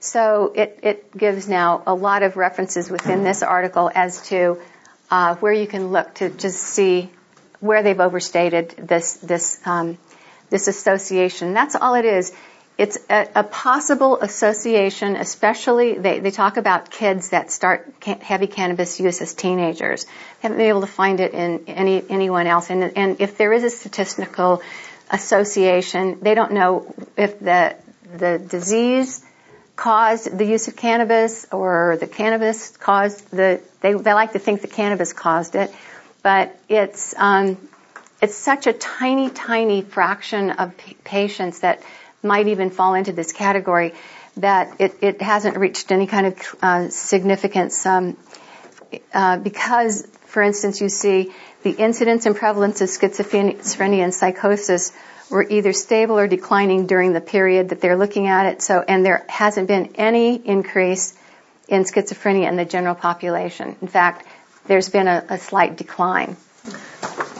So 0.00 0.52
it, 0.54 0.80
it 0.82 1.16
gives 1.16 1.48
now 1.48 1.82
a 1.86 1.94
lot 1.94 2.22
of 2.22 2.36
references 2.36 2.90
within 2.90 3.22
this 3.24 3.42
article 3.42 3.90
as 3.94 4.22
to 4.28 4.58
uh, 5.10 5.36
where 5.36 5.52
you 5.52 5.66
can 5.66 5.92
look 5.92 6.14
to 6.14 6.30
just 6.30 6.58
see 6.58 7.10
where 7.60 7.82
they've 7.82 8.00
overstated 8.00 8.70
this 8.76 9.14
this 9.14 9.60
um, 9.64 9.98
this 10.50 10.68
association. 10.68 11.54
That's 11.54 11.74
all 11.74 11.94
it 11.94 12.04
is. 12.04 12.32
It's 12.78 12.98
a, 13.08 13.26
a 13.36 13.42
possible 13.42 14.20
association, 14.20 15.16
especially 15.16 15.94
they, 15.94 16.18
they 16.18 16.30
talk 16.30 16.58
about 16.58 16.90
kids 16.90 17.30
that 17.30 17.50
start 17.50 17.90
heavy 18.02 18.46
cannabis 18.46 19.00
use 19.00 19.22
as 19.22 19.32
teenagers. 19.32 20.04
They 20.04 20.10
haven't 20.42 20.58
been 20.58 20.66
able 20.66 20.82
to 20.82 20.86
find 20.86 21.20
it 21.20 21.32
in 21.32 21.64
any 21.68 22.04
anyone 22.08 22.46
else. 22.46 22.68
And, 22.68 22.96
and 22.96 23.20
if 23.20 23.38
there 23.38 23.52
is 23.54 23.64
a 23.64 23.70
statistical 23.70 24.62
association, 25.10 26.18
they 26.20 26.34
don't 26.34 26.52
know 26.52 26.94
if 27.16 27.38
the 27.40 27.76
the 28.14 28.38
disease 28.38 29.24
caused 29.76 30.36
the 30.36 30.44
use 30.44 30.68
of 30.68 30.76
cannabis 30.76 31.46
or 31.52 31.96
the 32.00 32.06
cannabis 32.06 32.76
caused 32.76 33.30
the 33.30 33.60
they 33.80 33.92
they 33.92 34.14
like 34.14 34.32
to 34.32 34.38
think 34.38 34.62
the 34.62 34.68
cannabis 34.68 35.12
caused 35.12 35.54
it, 35.54 35.72
but 36.22 36.58
it's 36.68 37.14
um, 37.16 37.56
it's 38.22 38.34
such 38.34 38.66
a 38.66 38.72
tiny, 38.72 39.30
tiny 39.30 39.82
fraction 39.82 40.50
of 40.50 40.76
p- 40.76 40.96
patients 41.04 41.60
that 41.60 41.82
might 42.22 42.48
even 42.48 42.70
fall 42.70 42.94
into 42.94 43.12
this 43.12 43.32
category 43.32 43.94
that 44.38 44.80
it, 44.80 44.96
it 45.00 45.22
hasn't 45.22 45.56
reached 45.56 45.92
any 45.92 46.06
kind 46.06 46.26
of 46.26 46.56
uh, 46.62 46.88
significance 46.88 47.84
um, 47.86 48.16
uh, 49.12 49.36
because, 49.38 50.06
for 50.26 50.42
instance, 50.42 50.80
you 50.80 50.88
see 50.88 51.32
the 51.62 51.70
incidence 51.70 52.26
and 52.26 52.36
prevalence 52.36 52.80
of 52.80 52.88
schizophrenia 52.88 54.02
and 54.02 54.14
psychosis 54.14 54.92
were 55.30 55.42
either 55.42 55.72
stable 55.72 56.18
or 56.18 56.28
declining 56.28 56.86
during 56.86 57.12
the 57.12 57.20
period 57.20 57.70
that 57.70 57.80
they're 57.80 57.96
looking 57.96 58.26
at 58.26 58.46
it. 58.46 58.62
So, 58.62 58.82
and 58.86 59.04
there 59.04 59.24
hasn't 59.28 59.68
been 59.68 59.94
any 59.96 60.36
increase 60.36 61.14
in 61.68 61.82
schizophrenia 61.82 62.48
in 62.48 62.56
the 62.56 62.64
general 62.64 62.94
population. 62.94 63.76
In 63.82 63.88
fact, 63.88 64.26
there's 64.66 64.88
been 64.88 65.08
a, 65.08 65.24
a 65.28 65.38
slight 65.38 65.76
decline. 65.76 66.36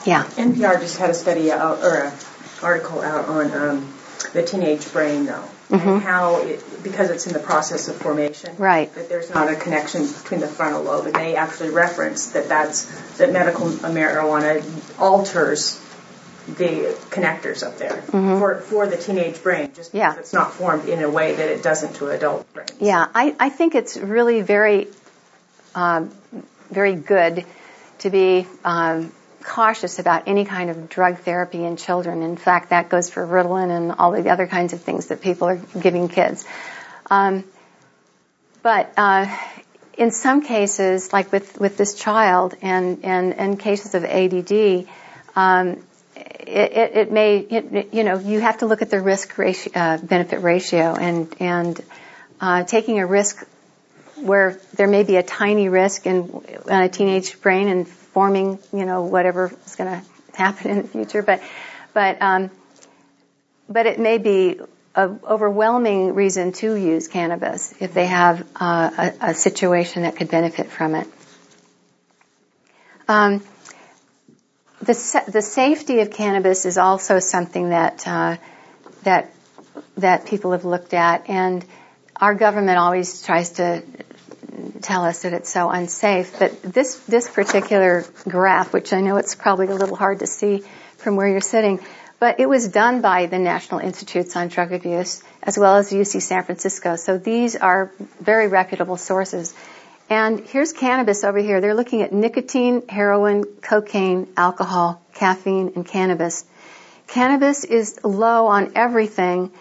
Yeah. 0.05 0.24
NPR 0.24 0.80
just 0.80 0.99
had 0.99 1.11
a 1.11 1.14
study 1.14 1.51
out 1.51 1.82
or 1.82 2.05
an 2.05 2.12
article 2.62 3.01
out 3.01 3.28
on 3.28 3.53
um, 3.53 3.95
the 4.32 4.43
teenage 4.43 4.93
brain, 4.93 5.26
though, 5.26 5.49
mm-hmm. 5.70 5.89
and 5.89 6.03
how 6.03 6.43
it 6.43 6.62
because 6.82 7.11
it's 7.11 7.26
in 7.26 7.32
the 7.32 7.39
process 7.39 7.89
of 7.89 7.97
formation, 7.97 8.57
right? 8.57 8.95
That 8.95 9.09
there's 9.09 9.30
not 9.30 9.51
a 9.51 9.57
connection 9.57 10.07
between 10.07 10.41
the 10.41 10.47
frontal 10.47 10.82
lobe, 10.82 11.07
and 11.07 11.14
they 11.14 11.37
actually 11.37 11.70
reference 11.70 12.32
that 12.32 12.49
that's 12.49 13.18
that 13.18 13.32
medical 13.32 13.66
marijuana 13.66 14.62
alters 15.01 15.80
the 16.47 16.97
connectors 17.11 17.66
up 17.66 17.78
there 17.78 18.03
mm-hmm. 18.03 18.38
for 18.38 18.61
for 18.61 18.86
the 18.86 18.97
teenage 18.97 19.42
brain, 19.42 19.72
just 19.74 19.92
because 19.92 20.18
it's 20.18 20.32
not 20.32 20.53
formed 20.53 20.88
in 20.88 21.03
a 21.03 21.11
way 21.11 21.34
that 21.34 21.49
it 21.49 21.62
doesn't 21.62 21.94
to 21.97 22.09
adult 22.09 22.53
brains. 22.53 22.72
Yeah, 22.80 23.07
I 23.14 23.34
I 23.38 23.49
think 23.49 23.74
it's 23.74 23.97
really 23.97 24.42
very, 24.42 24.88
um, 25.74 26.11
very 26.70 26.94
good 26.94 27.44
to 27.99 28.11
be 28.11 28.47
um, 28.64 29.12
cautious 29.42 29.99
about 29.99 30.24
any 30.26 30.44
kind 30.44 30.70
of 30.70 30.88
drug 30.88 31.18
therapy 31.18 31.64
in 31.64 31.76
children. 31.76 32.22
In 32.22 32.36
fact, 32.36 32.70
that 32.70 32.88
goes 32.88 33.09
for 33.09 33.26
Ritalin 33.26 33.70
and 33.70 33.92
all 33.92 34.12
the 34.12 34.28
other 34.28 34.47
kinds 34.47 34.72
of 34.72 34.82
things 34.82 35.07
that 35.07 35.20
people 35.20 35.49
are 35.49 35.61
giving 35.80 36.09
kids. 36.09 36.44
Um, 37.11 37.44
but 38.62 38.92
uh, 38.97 39.26
in 39.97 40.11
some 40.11 40.42
cases, 40.42 41.12
like 41.12 41.30
with, 41.30 41.59
with 41.61 41.76
this 41.76 41.94
child 41.94 42.55
and, 42.61 43.05
and, 43.05 43.34
and 43.34 43.59
cases 43.59 43.94
of 43.94 44.05
ADD, 44.05 44.86
um, 45.36 45.82
it, 46.17 46.97
it, 46.97 47.12
may, 47.12 47.39
it, 47.39 47.93
you 47.93 48.05
know, 48.05 48.19
you 48.19 48.41
have 48.41 48.59
to 48.59 48.67
look 48.67 48.83
at 48.83 48.91
the 48.91 49.01
risk 49.01 49.37
ratio, 49.37 49.73
uh, 49.75 49.99
benefit 49.99 50.43
ratio 50.43 50.95
and, 50.95 51.35
and 51.41 51.81
uh, 52.41 52.64
taking 52.64 52.99
a 52.99 53.07
risk 53.07 53.47
where 54.17 54.59
there 54.75 54.87
may 54.87 55.03
be 55.03 55.17
a 55.17 55.23
tiny 55.23 55.69
risk 55.69 56.07
in, 56.07 56.43
in 56.67 56.73
a 56.73 56.89
teenage 56.89 57.41
brain 57.41 57.69
and 57.69 57.87
forming, 57.87 58.59
you 58.73 58.87
know, 58.87 59.03
whatever 59.03 59.53
is 59.67 59.77
going 59.77 60.01
to 60.01 60.37
happen 60.37 60.71
in 60.71 60.83
the 60.83 60.89
future. 60.89 61.23
But, 61.23 61.43
but, 61.93 62.21
um, 62.23 62.51
but 63.69 63.87
it 63.87 63.99
may 63.99 64.19
be 64.19 64.59
an 64.95 65.21
overwhelming 65.25 66.14
reason 66.14 66.53
to 66.53 66.75
use 66.75 67.09
cannabis 67.09 67.75
if 67.81 67.93
they 67.93 68.07
have 68.07 68.47
uh, 68.57 69.12
a, 69.21 69.31
a, 69.31 69.35
situation 69.35 70.03
that 70.03 70.17
could 70.17 70.31
benefit 70.31 70.69
from 70.69 70.95
it. 70.95 71.07
Um, 73.07 73.43
the 74.87 75.24
the 75.28 75.43
safety 75.43 76.01
of 76.01 76.11
cannabis 76.11 76.64
is 76.64 76.78
also 76.78 77.18
something 77.18 77.70
that 77.70 78.07
uh, 78.07 78.37
that 79.03 79.32
that 79.97 80.26
people 80.26 80.53
have 80.53 80.64
looked 80.64 80.95
at, 80.95 81.28
and 81.28 81.64
our 82.16 82.34
government 82.34 82.78
always 82.78 83.22
tries 83.22 83.51
to 83.53 83.82
tell 84.82 85.05
us 85.05 85.22
that 85.22 85.32
it's 85.32 85.51
so 85.51 85.70
unsafe. 85.70 86.39
But 86.39 86.62
this, 86.62 86.97
this 87.01 87.28
particular 87.28 88.05
graph, 88.28 88.72
which 88.72 88.93
I 88.93 89.01
know 89.01 89.16
it's 89.16 89.34
probably 89.34 89.66
a 89.66 89.74
little 89.74 89.97
hard 89.97 90.20
to 90.20 90.26
see 90.26 90.64
from 90.97 91.16
where 91.16 91.28
you're 91.28 91.41
sitting, 91.41 91.80
but 92.18 92.41
it 92.41 92.49
was 92.49 92.68
done 92.68 93.03
by 93.03 93.26
the 93.26 93.39
National 93.39 93.80
Institutes 93.80 94.37
on 94.37 94.49
Drug 94.49 94.72
Abuse 94.72 95.22
as 95.43 95.59
well 95.59 95.76
as 95.76 95.91
UC 95.91 96.22
San 96.22 96.43
Francisco. 96.45 96.97
So 96.97 97.18
these 97.18 97.57
are 97.57 97.93
very 98.20 98.49
reputable 98.49 98.97
sources. 98.97 99.55
And 100.09 100.41
here's 100.41 100.73
cannabis 100.73 101.25
over 101.25 101.39
here. 101.39 101.61
They're 101.61 101.75
looking 101.75 102.03
at 102.03 102.13
nicotine, 102.13 102.87
heroin, 102.89 103.45
cocaine, 103.45 104.29
alcohol, 104.37 105.03
caffeine, 105.15 105.73
and 105.75 105.85
cannabis. 105.85 106.45
Cannabis 107.09 107.65
is 107.65 107.99
low 108.05 108.47
on 108.47 108.73
everything 108.77 109.53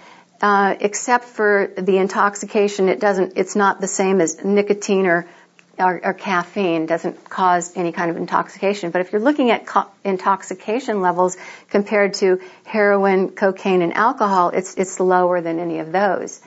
uh, 0.41 0.75
except 0.79 1.25
for 1.25 1.71
the 1.77 1.97
intoxication, 1.97 2.89
it 2.89 2.99
doesn't. 2.99 3.33
It's 3.35 3.55
not 3.55 3.81
the 3.81 3.87
same 3.87 4.21
as 4.21 4.43
nicotine 4.43 5.05
or 5.07 5.27
or, 5.79 5.99
or 6.03 6.13
caffeine. 6.13 6.85
Doesn't 6.85 7.29
cause 7.29 7.75
any 7.75 7.91
kind 7.91 8.11
of 8.11 8.17
intoxication. 8.17 8.91
But 8.91 9.01
if 9.01 9.11
you're 9.11 9.21
looking 9.21 9.51
at 9.51 9.65
co- 9.65 9.89
intoxication 10.03 11.01
levels 11.01 11.37
compared 11.69 12.15
to 12.15 12.41
heroin, 12.65 13.29
cocaine, 13.29 13.81
and 13.81 13.93
alcohol, 13.93 14.49
it's 14.49 14.75
it's 14.75 14.99
lower 14.99 15.41
than 15.41 15.59
any 15.59 15.79
of 15.79 15.91
those. 15.91 16.41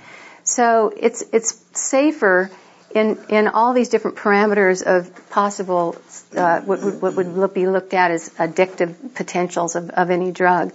So 0.45 0.93
it's 0.97 1.25
it's 1.33 1.59
safer 1.73 2.51
in 2.95 3.19
in 3.29 3.49
all 3.49 3.75
these 3.75 3.89
different 3.89 4.17
parameters 4.17 4.83
of 4.83 5.31
possible 5.31 5.97
uh, 6.37 6.61
what, 6.61 6.83
would, 6.83 7.03
what 7.03 7.15
would 7.17 7.55
be 7.55 7.67
looked 7.67 7.95
at 7.95 8.11
as 8.11 8.31
addictive 8.31 9.15
potentials 9.15 9.77
of, 9.77 9.91
of 9.91 10.11
any 10.11 10.33
drug. 10.33 10.73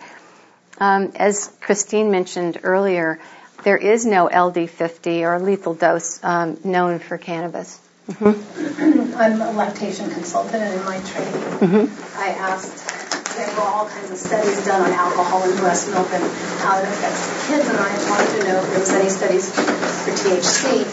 Um, 0.79 1.11
as 1.15 1.51
Christine 1.61 2.11
mentioned 2.11 2.59
earlier, 2.63 3.19
there 3.63 3.77
is 3.77 4.05
no 4.05 4.27
LD50 4.27 5.21
or 5.21 5.39
lethal 5.39 5.73
dose 5.73 6.23
um, 6.23 6.57
known 6.63 6.99
for 6.99 7.17
cannabis. 7.17 7.79
Mm-hmm. 8.07 9.15
I'm 9.15 9.41
a 9.41 9.51
lactation 9.51 10.09
consultant, 10.09 10.55
and 10.55 10.79
in 10.79 10.85
my 10.85 10.99
training, 10.99 11.33
mm-hmm. 11.33 12.19
I 12.19 12.29
asked. 12.29 12.89
There 13.33 13.47
were 13.55 13.63
all 13.63 13.89
kinds 13.89 14.11
of 14.11 14.17
studies 14.17 14.63
done 14.63 14.81
on 14.81 14.91
alcohol 14.91 15.41
and 15.41 15.57
breast 15.57 15.89
milk 15.89 16.05
and 16.13 16.21
how 16.61 16.77
it 16.77 16.85
affects 16.85 17.25
the 17.25 17.33
kids, 17.49 17.67
and 17.67 17.77
I 17.79 17.89
wanted 18.09 18.29
to 18.37 18.47
know 18.47 18.61
if 18.61 18.69
there 18.69 18.79
was 18.79 18.91
any 18.91 19.09
studies 19.09 19.49
for 19.49 20.11
THC. 20.11 20.85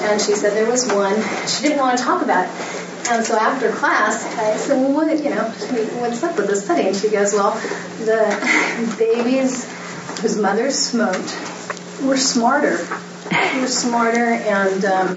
And 0.00 0.20
she 0.20 0.34
said 0.34 0.52
there 0.52 0.70
was 0.70 0.86
one. 0.92 1.16
She 1.46 1.62
didn't 1.62 1.78
want 1.78 1.98
to 1.98 2.04
talk 2.04 2.22
about 2.22 2.46
it. 2.46 2.78
And 3.10 3.24
so 3.24 3.38
after 3.38 3.72
class, 3.72 4.24
I 4.36 4.56
said, 4.56 4.76
well, 4.76 4.92
what, 4.92 5.24
you 5.24 5.30
know, 5.30 5.44
what's 6.00 6.22
up 6.22 6.36
with 6.36 6.46
this 6.46 6.64
study? 6.64 6.88
And 6.88 6.96
she 6.96 7.08
goes, 7.08 7.32
well, 7.32 7.54
the 8.04 8.96
babies 8.98 9.64
whose 10.20 10.36
mothers 10.36 10.78
smoked 10.78 11.36
were 12.02 12.16
smarter. 12.16 12.86
Were 13.60 13.66
smarter, 13.66 14.32
and 14.32 14.84
um, 14.84 15.14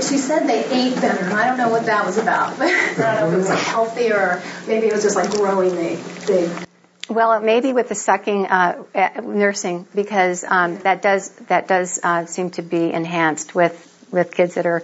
she 0.00 0.16
said 0.16 0.46
they 0.46 0.64
ate 0.64 0.94
better. 0.96 1.24
And 1.24 1.34
I 1.34 1.46
don't 1.46 1.58
know 1.58 1.68
what 1.68 1.86
that 1.86 2.06
was 2.06 2.18
about. 2.18 2.52
I 2.60 2.96
don't 2.96 2.98
know 2.98 3.28
if 3.28 3.34
it 3.34 3.36
was 3.36 3.48
like 3.48 4.10
or 4.12 4.42
maybe 4.66 4.86
it 4.86 4.92
was 4.92 5.02
just 5.02 5.16
like 5.16 5.30
growing 5.30 5.74
the 5.74 6.00
big. 6.26 6.68
Well, 7.14 7.32
it 7.34 7.42
may 7.42 7.60
be 7.60 7.72
with 7.72 7.88
the 7.88 7.94
sucking 7.94 8.46
uh, 8.46 8.84
nursing 9.22 9.86
because 9.94 10.44
um, 10.44 10.78
that 10.78 11.02
does 11.02 11.30
that 11.46 11.68
does 11.68 12.00
uh, 12.02 12.26
seem 12.26 12.50
to 12.52 12.62
be 12.62 12.92
enhanced 12.92 13.54
with 13.54 13.88
with 14.10 14.34
kids 14.34 14.54
that 14.54 14.66
are 14.66 14.82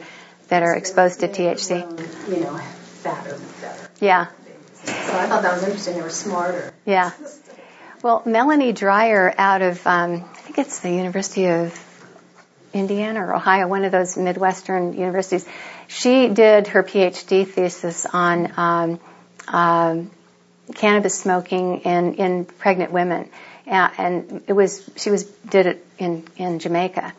that 0.48 0.62
are 0.62 0.74
exposed 0.74 1.20
to 1.20 1.28
THC. 1.28 2.30
You 2.30 2.40
know, 2.40 2.56
fatter, 3.02 3.38
better. 3.60 3.90
Yeah. 4.00 4.26
So 4.84 4.92
I 4.92 5.26
thought 5.26 5.42
that 5.42 5.54
was 5.54 5.62
interesting. 5.64 5.94
They 5.94 6.02
were 6.02 6.10
smarter. 6.10 6.72
Yeah. 6.86 7.12
Well, 8.02 8.22
Melanie 8.24 8.72
Dreher 8.72 9.34
out 9.36 9.60
of, 9.60 9.84
um, 9.86 10.24
I 10.32 10.38
think 10.40 10.58
it's 10.58 10.80
the 10.80 10.90
University 10.90 11.46
of 11.46 11.78
Indiana 12.72 13.26
or 13.26 13.34
Ohio, 13.34 13.66
one 13.66 13.84
of 13.84 13.92
those 13.92 14.16
Midwestern 14.16 14.92
universities. 14.92 15.46
She 15.88 16.28
did 16.28 16.68
her 16.68 16.84
PhD 16.84 17.46
thesis 17.46 18.06
on 18.06 18.52
um, 18.56 19.00
um, 19.48 20.10
cannabis 20.74 21.18
smoking 21.18 21.80
in, 21.80 22.14
in 22.14 22.44
pregnant 22.44 22.92
women. 22.92 23.30
uh, 23.70 23.90
and 23.98 24.42
it 24.46 24.52
was 24.52 24.88
she 24.96 25.10
was 25.10 25.24
did 25.24 25.66
it 25.66 25.86
in 25.98 26.24
in 26.36 26.58
Jamaica, 26.58 27.12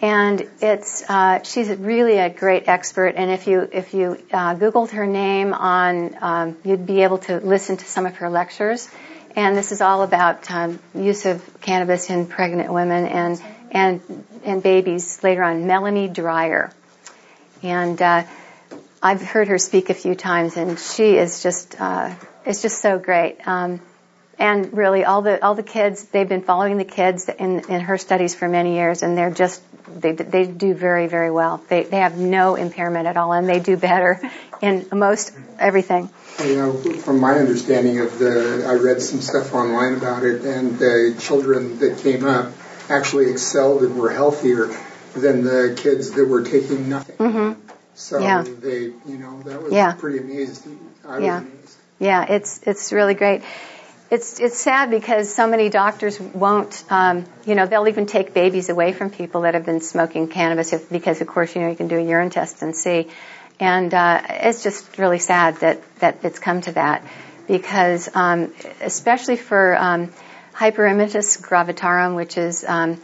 and 0.00 0.48
it's 0.60 1.02
uh, 1.08 1.42
she's 1.42 1.68
really 1.68 2.18
a 2.18 2.30
great 2.30 2.68
expert. 2.68 3.14
And 3.16 3.30
if 3.30 3.46
you 3.46 3.68
if 3.72 3.94
you 3.94 4.18
uh, 4.32 4.54
Googled 4.54 4.90
her 4.90 5.06
name 5.06 5.52
on, 5.52 6.16
um, 6.20 6.56
you'd 6.64 6.86
be 6.86 7.02
able 7.02 7.18
to 7.18 7.38
listen 7.38 7.76
to 7.76 7.84
some 7.84 8.06
of 8.06 8.16
her 8.16 8.30
lectures. 8.30 8.88
And 9.36 9.56
this 9.56 9.72
is 9.72 9.80
all 9.80 10.02
about 10.02 10.50
um, 10.50 10.78
use 10.94 11.26
of 11.26 11.42
cannabis 11.60 12.10
in 12.10 12.26
pregnant 12.26 12.72
women 12.72 13.06
and 13.06 13.42
and 13.70 14.24
and 14.44 14.62
babies 14.62 15.22
later 15.22 15.42
on. 15.42 15.66
Melanie 15.66 16.08
Dreher, 16.08 16.72
and 17.62 18.00
uh, 18.00 18.24
I've 19.02 19.22
heard 19.22 19.48
her 19.48 19.58
speak 19.58 19.90
a 19.90 19.94
few 19.94 20.14
times, 20.14 20.56
and 20.56 20.78
she 20.78 21.16
is 21.16 21.42
just 21.42 21.80
is 22.46 22.62
just 22.62 22.80
so 22.80 22.98
great. 22.98 23.46
Um, 23.46 23.80
and 24.38 24.72
really, 24.76 25.04
all 25.04 25.22
the 25.22 25.44
all 25.44 25.54
the 25.56 25.64
kids 25.64 26.04
they've 26.04 26.28
been 26.28 26.42
following 26.42 26.76
the 26.78 26.84
kids 26.84 27.28
in 27.28 27.60
in 27.68 27.80
her 27.80 27.98
studies 27.98 28.34
for 28.34 28.48
many 28.48 28.74
years, 28.76 29.02
and 29.02 29.18
they're 29.18 29.32
just 29.32 29.60
they 30.00 30.12
they 30.12 30.46
do 30.46 30.74
very 30.74 31.08
very 31.08 31.30
well. 31.30 31.60
They 31.68 31.82
they 31.82 31.98
have 31.98 32.16
no 32.16 32.54
impairment 32.54 33.08
at 33.08 33.16
all, 33.16 33.32
and 33.32 33.48
they 33.48 33.58
do 33.58 33.76
better 33.76 34.20
in 34.62 34.86
most 34.92 35.32
everything. 35.58 36.08
You 36.44 36.54
know, 36.54 36.72
from 36.72 37.18
my 37.18 37.32
understanding 37.40 37.98
of 37.98 38.16
the, 38.20 38.64
I 38.64 38.74
read 38.74 39.02
some 39.02 39.20
stuff 39.20 39.54
online 39.54 39.94
about 39.94 40.22
it, 40.22 40.42
and 40.42 40.78
the 40.78 41.16
children 41.18 41.80
that 41.80 41.98
came 41.98 42.24
up 42.24 42.52
actually 42.88 43.30
excelled 43.30 43.82
and 43.82 43.98
were 43.98 44.10
healthier 44.10 44.68
than 45.16 45.42
the 45.42 45.74
kids 45.76 46.12
that 46.12 46.24
were 46.26 46.42
taking 46.42 46.88
nothing. 46.88 47.16
Mm-hmm. 47.16 47.60
So 47.96 48.20
Yeah. 48.20 48.44
they, 48.46 48.82
you 48.82 49.18
know, 49.18 49.42
that 49.42 49.60
was 49.60 49.72
Yeah. 49.72 49.92
pretty 49.94 50.18
amazing. 50.18 50.78
I 51.04 51.16
was 51.16 51.24
Yeah. 51.24 51.38
amazed. 51.38 51.77
Yeah, 51.98 52.24
it's 52.28 52.60
it's 52.64 52.92
really 52.92 53.14
great. 53.14 53.42
It's 54.10 54.40
it's 54.40 54.56
sad 54.56 54.90
because 54.90 55.34
so 55.34 55.46
many 55.46 55.68
doctors 55.68 56.18
won't, 56.18 56.84
um, 56.90 57.26
you 57.44 57.54
know, 57.54 57.66
they'll 57.66 57.88
even 57.88 58.06
take 58.06 58.32
babies 58.32 58.68
away 58.70 58.92
from 58.92 59.10
people 59.10 59.42
that 59.42 59.54
have 59.54 59.66
been 59.66 59.80
smoking 59.80 60.28
cannabis 60.28 60.72
if, 60.72 60.88
because, 60.88 61.20
of 61.20 61.26
course, 61.26 61.54
you 61.54 61.60
know, 61.60 61.68
you 61.68 61.76
can 61.76 61.88
do 61.88 61.98
a 61.98 62.02
urine 62.02 62.30
test 62.30 62.62
and 62.62 62.74
see. 62.74 63.08
And 63.60 63.92
uh, 63.92 64.22
it's 64.28 64.62
just 64.62 64.96
really 64.96 65.18
sad 65.18 65.56
that 65.56 65.80
that 65.98 66.18
it's 66.22 66.38
come 66.38 66.60
to 66.62 66.72
that 66.72 67.02
because, 67.48 68.08
um, 68.14 68.54
especially 68.80 69.36
for 69.36 69.76
um, 69.76 70.12
hyperemesis 70.54 71.40
gravidarum, 71.42 72.14
which 72.14 72.38
is 72.38 72.64
um, 72.64 73.00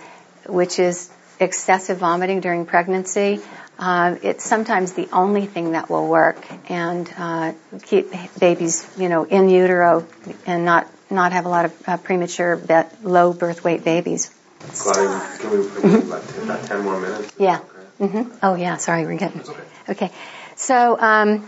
which 0.47 0.78
is 0.78 1.11
excessive 1.40 1.99
vomiting 1.99 2.40
during 2.40 2.64
pregnancy. 2.64 3.40
Uh, 3.79 4.16
it's 4.22 4.45
sometimes 4.45 4.93
the 4.93 5.09
only 5.12 5.47
thing 5.47 5.72
that 5.72 5.91
will 5.91 6.07
work 6.09 6.39
and 6.70 7.12
uh, 7.18 7.53
keep 7.83 8.07
babies, 8.39 8.87
you 8.97 9.09
know, 9.09 9.25
in 9.25 9.49
utero 9.49 10.07
and 10.47 10.64
not 10.64 10.87
not 11.11 11.33
have 11.33 11.45
a 11.45 11.49
lot 11.49 11.64
of 11.66 11.89
uh, 11.89 11.97
premature, 11.97 12.61
low 13.03 13.33
birth 13.33 13.62
weight 13.64 13.85
babies. 13.85 14.31
Claudia, 14.61 15.20
can 15.39 15.51
we, 15.51 15.81
can 15.81 15.93
we 15.93 15.99
like 16.11 16.27
t- 16.35 16.41
about 16.41 16.64
10 16.66 16.83
more 16.85 16.99
minutes? 17.01 17.33
Yeah. 17.39 17.61
Okay. 18.01 18.22
hmm 18.22 18.31
Oh 18.43 18.55
yeah. 18.55 18.77
Sorry, 18.79 19.05
we're 19.05 19.18
getting. 19.18 19.43
Okay. 19.89 20.11
So 20.57 20.99
um, 20.99 21.47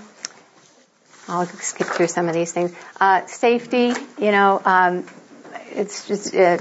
I'll 1.28 1.46
skip 1.46 1.86
through 1.88 2.08
some 2.08 2.28
of 2.28 2.34
these 2.34 2.52
things. 2.52 2.72
Uh, 3.00 3.26
safety. 3.26 3.92
You 4.18 4.30
know, 4.32 4.60
um, 4.64 5.06
it's 5.72 6.06
just 6.06 6.34
uh, 6.34 6.58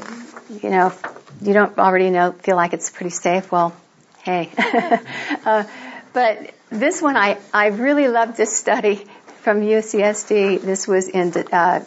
you 0.62 0.70
know, 0.70 0.94
you 1.42 1.54
don't 1.54 1.78
already 1.78 2.10
know 2.10 2.32
feel 2.32 2.56
like 2.56 2.74
it's 2.74 2.90
pretty 2.90 3.10
safe. 3.12 3.52
Well, 3.52 3.76
hey. 4.26 4.52
uh, 5.46 5.64
but 6.14 6.54
this 6.70 7.02
one, 7.02 7.16
I 7.16 7.38
I 7.54 7.68
really 7.68 8.08
loved 8.08 8.36
this 8.36 8.56
study 8.56 9.06
from 9.44 9.62
UCSD. 9.62 10.62
This 10.62 10.88
was 10.88 11.08
in 11.08 11.32
uh, 11.34 11.46
uh, 11.54 11.82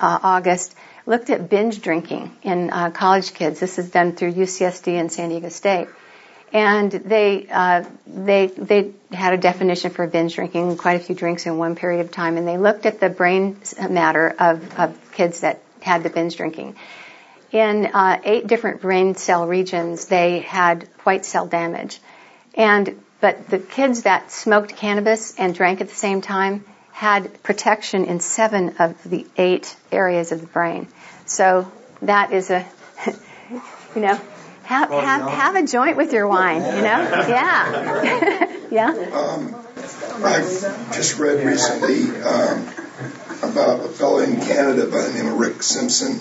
August. 0.00 0.74
Looked 1.04 1.30
at 1.30 1.48
binge 1.48 1.82
drinking 1.82 2.36
in 2.42 2.70
uh, 2.70 2.90
college 2.90 3.32
kids. 3.32 3.60
This 3.60 3.78
is 3.78 3.90
done 3.90 4.16
through 4.16 4.32
UCSD 4.32 4.98
and 4.98 5.12
San 5.12 5.28
Diego 5.28 5.50
State 5.50 5.86
and 6.52 6.90
they 6.90 7.46
uh, 7.50 7.84
they 8.06 8.46
they 8.46 8.92
had 9.12 9.34
a 9.34 9.36
definition 9.36 9.90
for 9.90 10.06
binge 10.06 10.34
drinking, 10.34 10.76
quite 10.76 11.00
a 11.00 11.04
few 11.04 11.14
drinks 11.14 11.46
in 11.46 11.58
one 11.58 11.76
period 11.76 12.00
of 12.00 12.10
time, 12.10 12.36
and 12.36 12.46
they 12.46 12.56
looked 12.56 12.86
at 12.86 13.00
the 13.00 13.10
brain 13.10 13.60
matter 13.90 14.34
of, 14.38 14.78
of 14.78 15.12
kids 15.12 15.40
that 15.40 15.60
had 15.80 16.02
the 16.02 16.10
binge 16.10 16.36
drinking. 16.36 16.76
In 17.52 17.86
uh, 17.86 18.20
eight 18.24 18.46
different 18.46 18.80
brain 18.80 19.14
cell 19.14 19.46
regions, 19.46 20.06
they 20.06 20.40
had 20.40 20.88
white 21.04 21.24
cell 21.24 21.46
damage, 21.46 22.00
and 22.54 23.00
but 23.20 23.48
the 23.48 23.58
kids 23.58 24.02
that 24.02 24.30
smoked 24.30 24.76
cannabis 24.76 25.34
and 25.38 25.54
drank 25.54 25.80
at 25.80 25.88
the 25.88 25.94
same 25.94 26.20
time 26.20 26.64
had 26.92 27.42
protection 27.42 28.04
in 28.06 28.20
seven 28.20 28.76
of 28.78 29.02
the 29.08 29.26
eight 29.36 29.76
areas 29.92 30.32
of 30.32 30.40
the 30.40 30.46
brain. 30.46 30.88
So 31.24 31.70
that 32.02 32.32
is 32.32 32.50
a 32.50 32.66
you 33.94 34.02
know 34.02 34.20
have, 34.66 34.90
have, 34.90 35.30
have 35.30 35.54
a 35.54 35.64
joint 35.64 35.96
with 35.96 36.12
your 36.12 36.26
wine, 36.26 36.60
you 36.60 36.82
know? 36.82 37.26
Yeah. 37.28 38.56
yeah. 38.70 38.88
Um, 39.12 39.54
I've 40.24 40.92
just 40.92 41.18
read 41.18 41.44
recently 41.44 42.20
um, 42.20 42.66
about 43.42 43.84
a 43.84 43.88
fellow 43.88 44.18
in 44.18 44.40
Canada 44.40 44.86
by 44.86 45.02
the 45.02 45.12
name 45.12 45.26
of 45.32 45.38
Rick 45.38 45.62
Simpson. 45.62 46.20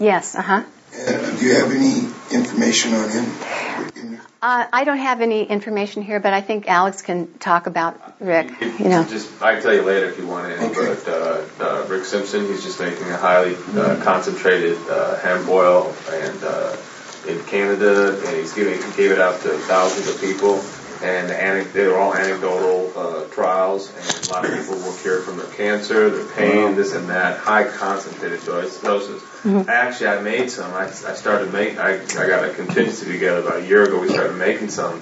Yes, 0.00 0.34
uh-huh. 0.34 0.64
And 0.96 1.38
do 1.38 1.46
you 1.46 1.54
have 1.54 1.70
any 1.70 2.08
information 2.32 2.94
on 2.94 3.08
him? 3.10 4.20
Uh, 4.40 4.66
I 4.72 4.84
don't 4.84 4.98
have 4.98 5.20
any 5.20 5.42
information 5.44 6.02
here, 6.02 6.20
but 6.20 6.32
I 6.32 6.40
think 6.40 6.68
Alex 6.68 7.02
can 7.02 7.32
talk 7.38 7.66
about 7.66 8.20
Rick, 8.20 8.52
you 8.60 8.88
know. 8.88 9.04
Just, 9.04 9.42
I 9.42 9.54
can 9.54 9.62
tell 9.62 9.74
you 9.74 9.82
later 9.82 10.08
if 10.10 10.18
you 10.18 10.26
want 10.28 10.52
any, 10.52 10.66
Okay. 10.66 10.94
but 10.94 11.08
uh, 11.08 11.44
uh, 11.60 11.86
Rick 11.88 12.04
Simpson, 12.04 12.46
he's 12.46 12.62
just 12.62 12.78
making 12.80 13.08
a 13.08 13.16
highly 13.16 13.56
uh, 13.74 14.00
concentrated 14.02 14.78
uh, 14.88 15.16
hemp 15.18 15.48
oil 15.48 15.92
and 16.10 16.38
uh, 16.44 16.76
in 17.26 17.42
Canada, 17.46 18.16
and 18.26 18.36
he's 18.36 18.52
giving, 18.54 18.74
he 18.80 18.96
gave 18.96 19.10
it 19.10 19.18
out 19.18 19.40
to 19.42 19.48
thousands 19.50 20.08
of 20.08 20.20
people, 20.20 20.58
and 21.02 21.28
the 21.28 21.70
they 21.72 21.86
were 21.86 21.96
all 21.98 22.14
anecdotal 22.14 22.92
uh, 22.96 23.24
trials, 23.26 23.92
and 23.94 24.26
a 24.28 24.32
lot 24.32 24.44
of 24.44 24.50
people 24.58 24.76
were 24.78 24.96
cured 24.98 25.24
from 25.24 25.36
their 25.36 25.46
cancer, 25.46 26.10
their 26.10 26.26
pain, 26.34 26.74
this 26.76 26.94
and 26.94 27.08
that, 27.08 27.38
high 27.38 27.64
concentrated 27.68 28.44
dose- 28.44 28.80
doses. 28.82 29.22
Actually, 29.68 30.08
I 30.08 30.20
made 30.20 30.50
some. 30.50 30.72
I, 30.74 30.84
I 30.86 31.14
started 31.14 31.52
make. 31.52 31.78
I, 31.78 31.94
I 32.02 32.26
got 32.26 32.44
a 32.44 32.52
contingency 32.54 33.06
together 33.12 33.40
about 33.40 33.60
a 33.60 33.66
year 33.66 33.84
ago. 33.84 34.00
We 34.00 34.08
started 34.08 34.36
making 34.36 34.68
some, 34.70 35.00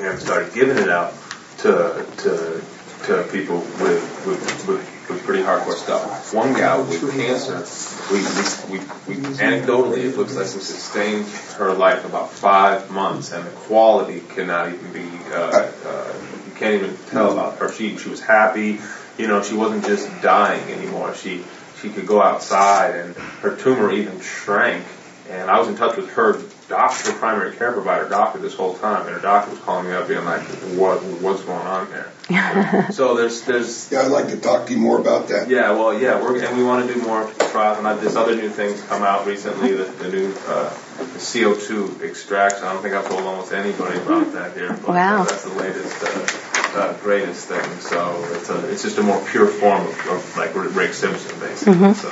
and 0.00 0.18
started 0.18 0.52
giving 0.52 0.76
it 0.78 0.88
out 0.88 1.14
to 1.58 2.04
to 2.18 2.62
to 3.06 3.22
people 3.32 3.58
with, 3.80 4.26
with, 4.26 4.68
with 4.68 4.89
pretty 5.30 5.44
hardcore 5.44 5.76
stuff. 5.76 6.34
One 6.34 6.54
gal 6.54 6.82
with 6.82 7.00
cancer, 7.12 7.64
we 8.12 8.18
we, 8.18 8.78
we, 8.80 9.14
we 9.14 9.22
anecdotally 9.36 9.98
it 9.98 10.16
looks 10.16 10.34
like 10.34 10.46
we 10.46 10.60
sustained 10.60 11.28
her 11.56 11.72
life 11.72 12.04
about 12.04 12.32
five 12.32 12.90
months, 12.90 13.30
and 13.30 13.46
the 13.46 13.50
quality 13.50 14.22
cannot 14.30 14.72
even 14.72 14.92
be. 14.92 15.08
Uh, 15.32 15.70
uh, 15.86 16.12
you 16.46 16.52
can't 16.56 16.82
even 16.82 16.96
tell 17.10 17.30
about 17.30 17.58
her. 17.58 17.70
She 17.70 17.96
she 17.96 18.08
was 18.08 18.20
happy. 18.20 18.80
You 19.18 19.28
know, 19.28 19.40
she 19.40 19.54
wasn't 19.54 19.84
just 19.84 20.08
dying 20.20 20.68
anymore. 20.68 21.14
She 21.14 21.44
she 21.80 21.90
could 21.90 22.08
go 22.08 22.20
outside, 22.20 22.96
and 22.96 23.14
her 23.14 23.54
tumor 23.54 23.92
even 23.92 24.20
shrank. 24.20 24.84
And 25.28 25.48
I 25.48 25.60
was 25.60 25.68
in 25.68 25.76
touch 25.76 25.96
with 25.96 26.10
her 26.14 26.42
doctor, 26.70 27.12
primary 27.12 27.54
care 27.54 27.72
provider 27.72 28.08
doctor, 28.08 28.38
this 28.38 28.54
whole 28.54 28.74
time, 28.78 29.04
and 29.06 29.14
her 29.14 29.20
doctor 29.20 29.50
was 29.50 29.60
calling 29.60 29.86
me 29.86 29.92
up, 29.92 30.08
being 30.08 30.24
like, 30.24 30.40
"What 30.80 31.02
what's 31.20 31.42
going 31.42 31.66
on 31.66 31.86
here?" 31.88 32.10
so 32.92 33.14
there's 33.16 33.42
there's 33.42 33.90
Yeah, 33.92 34.02
I'd 34.02 34.12
like 34.12 34.28
to 34.28 34.36
talk 34.38 34.66
to 34.68 34.72
you 34.72 34.78
more 34.78 34.98
about 34.98 35.28
that. 35.28 35.48
yeah, 35.50 35.72
well, 35.72 35.92
yeah, 35.92 36.20
we're 36.22 36.42
and 36.42 36.56
we 36.56 36.64
want 36.64 36.86
to 36.86 36.94
do 36.94 37.02
more 37.02 37.28
trials. 37.50 37.76
And 37.78 37.86
I- 37.86 37.96
there's 37.96 38.16
other 38.16 38.34
new 38.36 38.48
things 38.48 38.80
come 38.88 39.02
out 39.02 39.26
recently. 39.26 39.72
The, 39.76 39.84
the 39.84 40.08
new 40.10 40.32
uh, 40.48 40.70
CO2 41.18 42.00
extraction. 42.02 42.64
I 42.64 42.72
don't 42.72 42.82
think 42.82 42.94
I've 42.94 43.08
told 43.08 43.22
almost 43.22 43.52
anybody 43.52 43.98
about 43.98 44.32
that 44.32 44.56
here. 44.56 44.72
But 44.72 44.88
Wow. 44.88 45.22
uh, 45.22 45.24
that's 45.24 45.42
the 45.44 45.54
latest, 45.54 46.02
uh, 46.02 46.78
uh, 46.78 46.92
greatest 47.02 47.48
thing. 47.48 47.68
So 47.80 48.24
it's 48.34 48.48
a, 48.48 48.70
it's 48.70 48.82
just 48.82 48.96
a 48.98 49.02
more 49.02 49.20
pure 49.26 49.46
form 49.48 49.80
of, 49.86 50.06
of 50.08 50.36
like 50.36 50.54
Rick 50.54 50.94
Simpson, 50.94 51.38
basically. 51.40 51.94
So. 51.94 52.10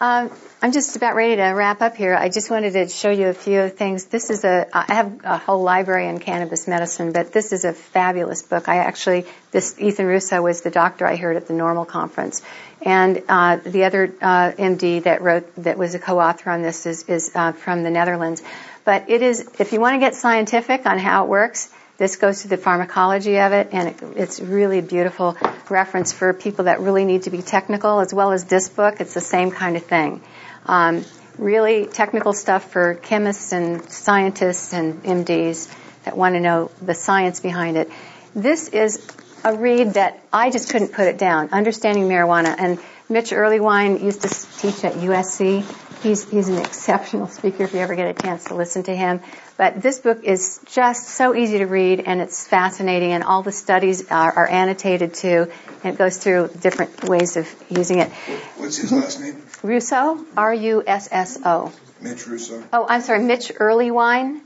Um, 0.00 0.30
I'm 0.66 0.72
just 0.72 0.96
about 0.96 1.14
ready 1.14 1.36
to 1.36 1.44
wrap 1.44 1.80
up 1.80 1.94
here. 1.94 2.12
I 2.12 2.28
just 2.28 2.50
wanted 2.50 2.72
to 2.72 2.88
show 2.88 3.10
you 3.10 3.28
a 3.28 3.34
few 3.34 3.68
things. 3.68 4.06
This 4.06 4.30
is 4.30 4.42
a, 4.42 4.66
I 4.72 4.94
have 4.94 5.20
a 5.22 5.38
whole 5.38 5.62
library 5.62 6.08
in 6.08 6.18
cannabis 6.18 6.66
medicine, 6.66 7.12
but 7.12 7.32
this 7.32 7.52
is 7.52 7.64
a 7.64 7.72
fabulous 7.72 8.42
book. 8.42 8.68
I 8.68 8.78
actually, 8.78 9.26
this 9.52 9.80
Ethan 9.80 10.06
Russo 10.06 10.42
was 10.42 10.62
the 10.62 10.72
doctor 10.72 11.06
I 11.06 11.14
heard 11.14 11.36
at 11.36 11.46
the 11.46 11.54
NORML 11.54 11.86
Conference. 11.86 12.42
And, 12.82 13.22
uh, 13.28 13.58
the 13.58 13.84
other, 13.84 14.12
uh, 14.20 14.50
MD 14.58 15.04
that 15.04 15.22
wrote, 15.22 15.54
that 15.58 15.78
was 15.78 15.94
a 15.94 16.00
co-author 16.00 16.50
on 16.50 16.62
this 16.62 16.84
is, 16.84 17.04
is, 17.04 17.30
uh, 17.36 17.52
from 17.52 17.84
the 17.84 17.90
Netherlands. 17.90 18.42
But 18.84 19.08
it 19.08 19.22
is, 19.22 19.48
if 19.60 19.72
you 19.72 19.78
want 19.78 19.94
to 19.94 20.00
get 20.00 20.16
scientific 20.16 20.84
on 20.84 20.98
how 20.98 21.26
it 21.26 21.28
works, 21.28 21.72
this 21.96 22.16
goes 22.16 22.42
to 22.42 22.48
the 22.48 22.56
pharmacology 22.56 23.38
of 23.38 23.52
it, 23.52 23.68
and 23.70 23.90
it, 23.90 24.02
it's 24.16 24.40
really 24.40 24.80
a 24.80 24.82
beautiful 24.82 25.36
reference 25.70 26.12
for 26.12 26.34
people 26.34 26.64
that 26.64 26.80
really 26.80 27.04
need 27.04 27.22
to 27.22 27.30
be 27.30 27.40
technical, 27.40 28.00
as 28.00 28.12
well 28.12 28.32
as 28.32 28.46
this 28.46 28.68
book. 28.68 29.00
It's 29.00 29.14
the 29.14 29.20
same 29.20 29.52
kind 29.52 29.76
of 29.76 29.84
thing. 29.84 30.20
Um, 30.66 31.04
really 31.38 31.86
technical 31.86 32.32
stuff 32.32 32.70
for 32.70 32.94
chemists 32.94 33.52
and 33.52 33.88
scientists 33.90 34.72
and 34.72 35.02
MDs 35.02 35.72
that 36.04 36.16
want 36.16 36.34
to 36.34 36.40
know 36.40 36.70
the 36.82 36.94
science 36.94 37.40
behind 37.40 37.76
it. 37.76 37.90
This 38.34 38.68
is 38.68 39.06
a 39.44 39.54
read 39.54 39.94
that 39.94 40.20
I 40.32 40.50
just 40.50 40.70
couldn't 40.70 40.92
put 40.92 41.06
it 41.06 41.18
down. 41.18 41.50
Understanding 41.50 42.08
marijuana, 42.08 42.54
and 42.58 42.78
Mitch 43.08 43.30
Earleywine 43.30 44.02
used 44.02 44.22
to 44.22 44.28
teach 44.58 44.84
at 44.84 44.94
USC. 44.94 45.64
he's 46.02 46.28
he's 46.28 46.48
an 46.48 46.58
exceptional 46.58 47.28
speaker. 47.28 47.62
If 47.62 47.72
you 47.72 47.80
ever 47.80 47.94
get 47.94 48.08
a 48.08 48.20
chance 48.20 48.44
to 48.44 48.54
listen 48.54 48.82
to 48.84 48.96
him, 48.96 49.20
but 49.56 49.80
this 49.80 50.00
book 50.00 50.24
is 50.24 50.60
just 50.66 51.08
so 51.08 51.34
easy 51.34 51.58
to 51.58 51.66
read 51.66 52.00
and 52.00 52.20
it's 52.20 52.46
fascinating, 52.46 53.12
and 53.12 53.22
all 53.22 53.42
the 53.42 53.52
studies 53.52 54.10
are, 54.10 54.32
are 54.32 54.48
annotated 54.48 55.14
too, 55.14 55.50
and 55.84 55.94
it 55.94 55.98
goes 55.98 56.16
through 56.16 56.50
different 56.60 57.04
ways 57.04 57.36
of 57.36 57.48
using 57.68 58.00
it. 58.00 58.10
What's 58.56 58.78
his 58.78 58.90
last 58.90 59.20
name? 59.20 59.40
Russo, 59.62 60.24
R 60.36 60.54
U 60.54 60.82
S 60.86 61.08
S 61.10 61.38
O. 61.44 61.72
Mitch 62.00 62.26
Russo. 62.26 62.62
Oh, 62.72 62.86
I'm 62.88 63.00
sorry, 63.00 63.22
Mitch 63.22 63.52
Earleywine. 63.54 64.40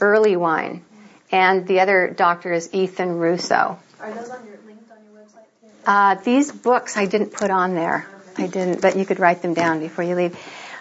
Early 0.00 0.36
one. 0.36 0.80
Earleywine, 0.80 0.80
and 1.32 1.66
the 1.66 1.80
other 1.80 2.12
doctor 2.16 2.52
is 2.52 2.72
Ethan 2.72 3.18
Russo. 3.18 3.78
Are 4.00 4.12
those 4.12 4.30
on 4.30 4.46
your 4.46 4.58
linked 4.66 4.90
on 4.90 4.98
your 5.04 5.22
website? 5.22 5.46
Uh, 5.86 6.22
these 6.22 6.52
books 6.52 6.96
I 6.96 7.06
didn't 7.06 7.32
put 7.32 7.50
on 7.50 7.74
there. 7.74 8.06
I 8.38 8.46
didn't, 8.46 8.82
but 8.82 8.96
you 8.96 9.04
could 9.04 9.18
write 9.18 9.42
them 9.42 9.54
down 9.54 9.80
before 9.80 10.04
you 10.04 10.14
leave. 10.14 10.38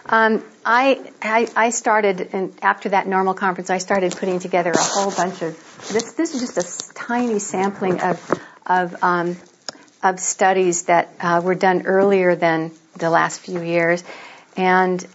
Um, 0.08 0.44
I, 0.64 1.12
I 1.22 1.48
I 1.56 1.70
started, 1.72 2.30
and 2.34 2.54
after 2.62 2.90
that 2.90 3.08
NORML 3.08 3.36
conference, 3.36 3.72
I 3.72 3.80
started 3.80 4.16
putting 4.16 4.40
together 4.40 4.72
a 4.72 4.78
whole 4.78 5.10
bunch 5.10 5.42
of 5.42 5.58
this. 5.92 6.14
This 6.14 6.36
is 6.36 6.42
just 6.42 6.58
a 6.58 6.94
tiny 6.94 7.40
sampling 7.40 8.02
of 8.02 8.42
of 8.68 9.04
um, 9.04 9.38
of 10.04 10.20
studies 10.20 10.84
that 10.84 11.10
uh, 11.20 11.42
were 11.44 11.56
done 11.56 11.88
earlier 11.88 12.36
than 12.36 12.72
the 12.98 13.10
last 13.10 13.42
few 13.42 13.62
years, 13.62 14.04
and 14.58 15.06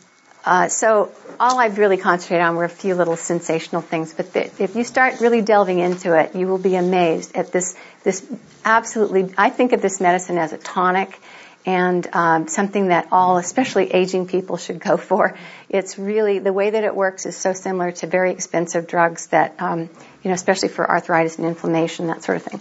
uh, 0.44 0.68
so 0.68 1.12
all 1.38 1.58
I've 1.58 1.78
really 1.78 1.98
concentrated 1.98 2.44
on 2.44 2.56
were 2.56 2.64
a 2.64 2.68
few 2.68 2.94
little 2.94 3.16
sensational 3.16 3.82
things. 3.82 4.14
But 4.14 4.34
if 4.34 4.74
you 4.74 4.84
start 4.84 5.20
really 5.20 5.42
delving 5.42 5.78
into 5.78 6.18
it, 6.18 6.34
you 6.34 6.46
will 6.46 6.58
be 6.58 6.76
amazed 6.76 7.36
at 7.36 7.52
this. 7.52 7.76
This 8.04 8.26
absolutely, 8.64 9.34
I 9.36 9.50
think 9.50 9.72
of 9.72 9.82
this 9.82 10.00
medicine 10.00 10.38
as 10.38 10.52
a 10.52 10.58
tonic 10.58 11.18
and 11.66 12.08
um, 12.14 12.48
something 12.48 12.88
that 12.88 13.08
all, 13.12 13.36
especially 13.36 13.92
aging 13.92 14.26
people, 14.26 14.56
should 14.56 14.80
go 14.80 14.96
for. 14.96 15.36
It's 15.68 15.98
really 15.98 16.38
the 16.38 16.54
way 16.54 16.70
that 16.70 16.84
it 16.84 16.96
works 16.96 17.26
is 17.26 17.36
so 17.36 17.52
similar 17.52 17.92
to 17.92 18.06
very 18.06 18.30
expensive 18.30 18.86
drugs 18.86 19.26
that 19.28 19.56
um, 19.58 19.90
you 20.22 20.28
know, 20.28 20.34
especially 20.34 20.68
for 20.68 20.88
arthritis 20.88 21.36
and 21.36 21.46
inflammation, 21.46 22.06
that 22.06 22.22
sort 22.22 22.36
of 22.36 22.42
thing. 22.44 22.60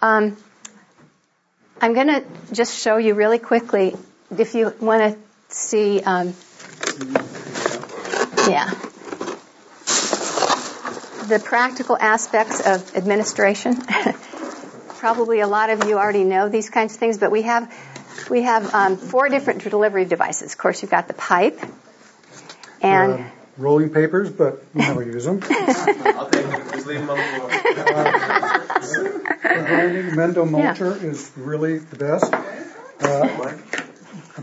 Um, 0.00 0.36
I'm 1.82 1.94
going 1.94 2.08
to 2.08 2.24
just 2.52 2.78
show 2.78 2.96
you 2.96 3.14
really 3.14 3.38
quickly 3.38 3.94
if 4.36 4.54
you 4.54 4.74
want 4.80 5.14
to 5.14 5.54
see. 5.54 6.00
Um, 6.00 6.34
yeah. 8.48 8.70
The 11.28 11.40
practical 11.44 11.96
aspects 11.96 12.60
of 12.60 12.96
administration. 12.96 13.76
Probably 14.98 15.40
a 15.40 15.46
lot 15.46 15.70
of 15.70 15.84
you 15.88 15.98
already 15.98 16.24
know 16.24 16.48
these 16.48 16.70
kinds 16.70 16.94
of 16.94 17.00
things, 17.00 17.18
but 17.18 17.30
we 17.30 17.42
have 17.42 17.72
we 18.28 18.42
have 18.42 18.74
um, 18.74 18.96
four 18.96 19.28
different 19.28 19.62
delivery 19.62 20.04
devices. 20.04 20.52
Of 20.52 20.58
course, 20.58 20.82
you've 20.82 20.90
got 20.90 21.08
the 21.08 21.14
pipe, 21.14 21.58
and 22.82 23.12
Uh, 23.12 23.24
rolling 23.56 23.90
papers, 23.90 24.30
but 24.30 24.64
we 24.74 24.80
never 24.82 25.02
use 25.02 25.24
them. 25.24 25.40
I'll 25.50 26.28
take 26.28 26.46
them. 26.46 26.70
Just 26.72 26.86
leave 26.86 27.00
them 27.00 27.10
on 27.10 27.16
the 27.16 27.24
floor. 27.24 27.50
Grinding 29.66 30.10
Mendo 30.16 30.48
mulcher 30.48 31.02
is 31.02 31.30
really 31.36 31.78
the 31.78 31.96
best. 31.96 32.32
Uh, 32.32 33.28
a 33.72 33.79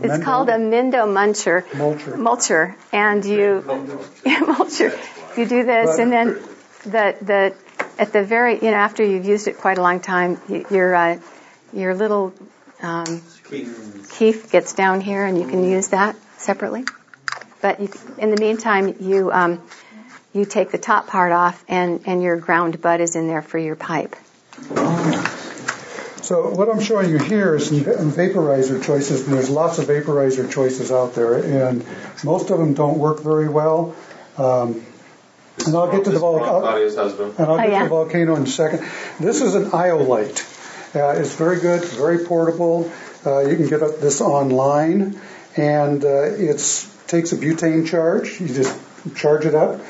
it's 0.02 0.14
Mendo 0.18 0.24
called 0.24 0.48
a 0.48 0.58
Mindo 0.58 1.06
Muncher. 1.06 1.62
mulcher. 1.72 2.14
mulcher, 2.16 2.74
and 2.92 3.24
you 3.24 3.62
mulcher. 4.24 5.36
You 5.36 5.46
do 5.46 5.64
this, 5.64 5.90
But- 5.96 6.00
and 6.00 6.12
then 6.12 6.26
the 6.84 7.16
the 7.22 7.54
at 7.98 8.12
the 8.12 8.22
very 8.24 8.54
you 8.54 8.70
know 8.70 8.76
after 8.76 9.04
you've 9.04 9.24
used 9.26 9.48
it 9.48 9.58
quite 9.58 9.78
a 9.78 9.82
long 9.82 10.00
time, 10.00 10.40
y- 10.48 10.64
your 10.70 10.94
uh, 10.94 11.18
your 11.72 11.94
little 11.94 12.32
um, 12.82 13.22
keef 14.10 14.50
gets 14.50 14.72
down 14.74 15.00
here, 15.00 15.24
and 15.24 15.38
you 15.38 15.46
can 15.48 15.64
use 15.64 15.88
that 15.88 16.16
separately. 16.38 16.84
But 17.60 17.80
you, 17.80 17.88
in 18.18 18.30
the 18.30 18.36
meantime, 18.40 18.94
you 19.00 19.30
um, 19.32 19.60
you 20.32 20.44
take 20.44 20.70
the 20.70 20.78
top 20.78 21.08
part 21.08 21.32
off, 21.32 21.62
and 21.68 22.02
and 22.06 22.22
your 22.22 22.36
ground 22.36 22.80
bud 22.80 23.00
is 23.00 23.16
in 23.16 23.26
there 23.26 23.42
for 23.42 23.58
your 23.58 23.76
pipe. 23.76 24.14
So 26.28 26.50
what 26.50 26.68
I'm 26.68 26.80
showing 26.80 27.08
you 27.08 27.16
here 27.16 27.54
is 27.54 27.68
some 27.68 27.80
vaporizer 27.80 28.84
choices, 28.84 29.26
and 29.26 29.34
there's 29.34 29.48
lots 29.48 29.78
of 29.78 29.86
vaporizer 29.86 30.50
choices 30.52 30.92
out 30.92 31.14
there, 31.14 31.36
and 31.36 31.82
most 32.22 32.50
of 32.50 32.58
them 32.58 32.74
don't 32.74 32.98
work 32.98 33.20
very 33.22 33.48
well. 33.48 33.96
Um, 34.36 34.84
and 35.64 35.74
I'll 35.74 35.90
get 35.90 36.04
to 36.04 36.10
the 36.10 36.18
vol- 36.18 36.44
I'll- 36.44 36.60
Claudia's 36.60 36.96
husband. 36.96 37.32
and 37.38 37.46
I'll 37.46 37.58
Oh, 37.58 37.62
yeah? 37.62 37.78
to 37.78 37.84
the 37.84 37.88
volcano 37.88 38.36
in 38.36 38.42
a 38.42 38.46
second. 38.46 38.84
This 39.18 39.40
is 39.40 39.54
an 39.54 39.70
iolite. 39.70 40.44
Uh, 40.94 41.18
it's 41.18 41.32
very 41.34 41.60
good, 41.60 41.82
very 41.86 42.18
portable. 42.18 42.90
Uh, 43.24 43.38
you 43.38 43.56
can 43.56 43.66
get 43.66 43.80
this 44.02 44.20
online, 44.20 45.18
and 45.56 46.04
uh, 46.04 46.24
it 46.24 46.60
takes 47.06 47.32
a 47.32 47.36
butane 47.38 47.86
charge. 47.88 48.38
You 48.38 48.48
just 48.48 48.76
charge 49.16 49.46
it 49.46 49.54
up, 49.54 49.80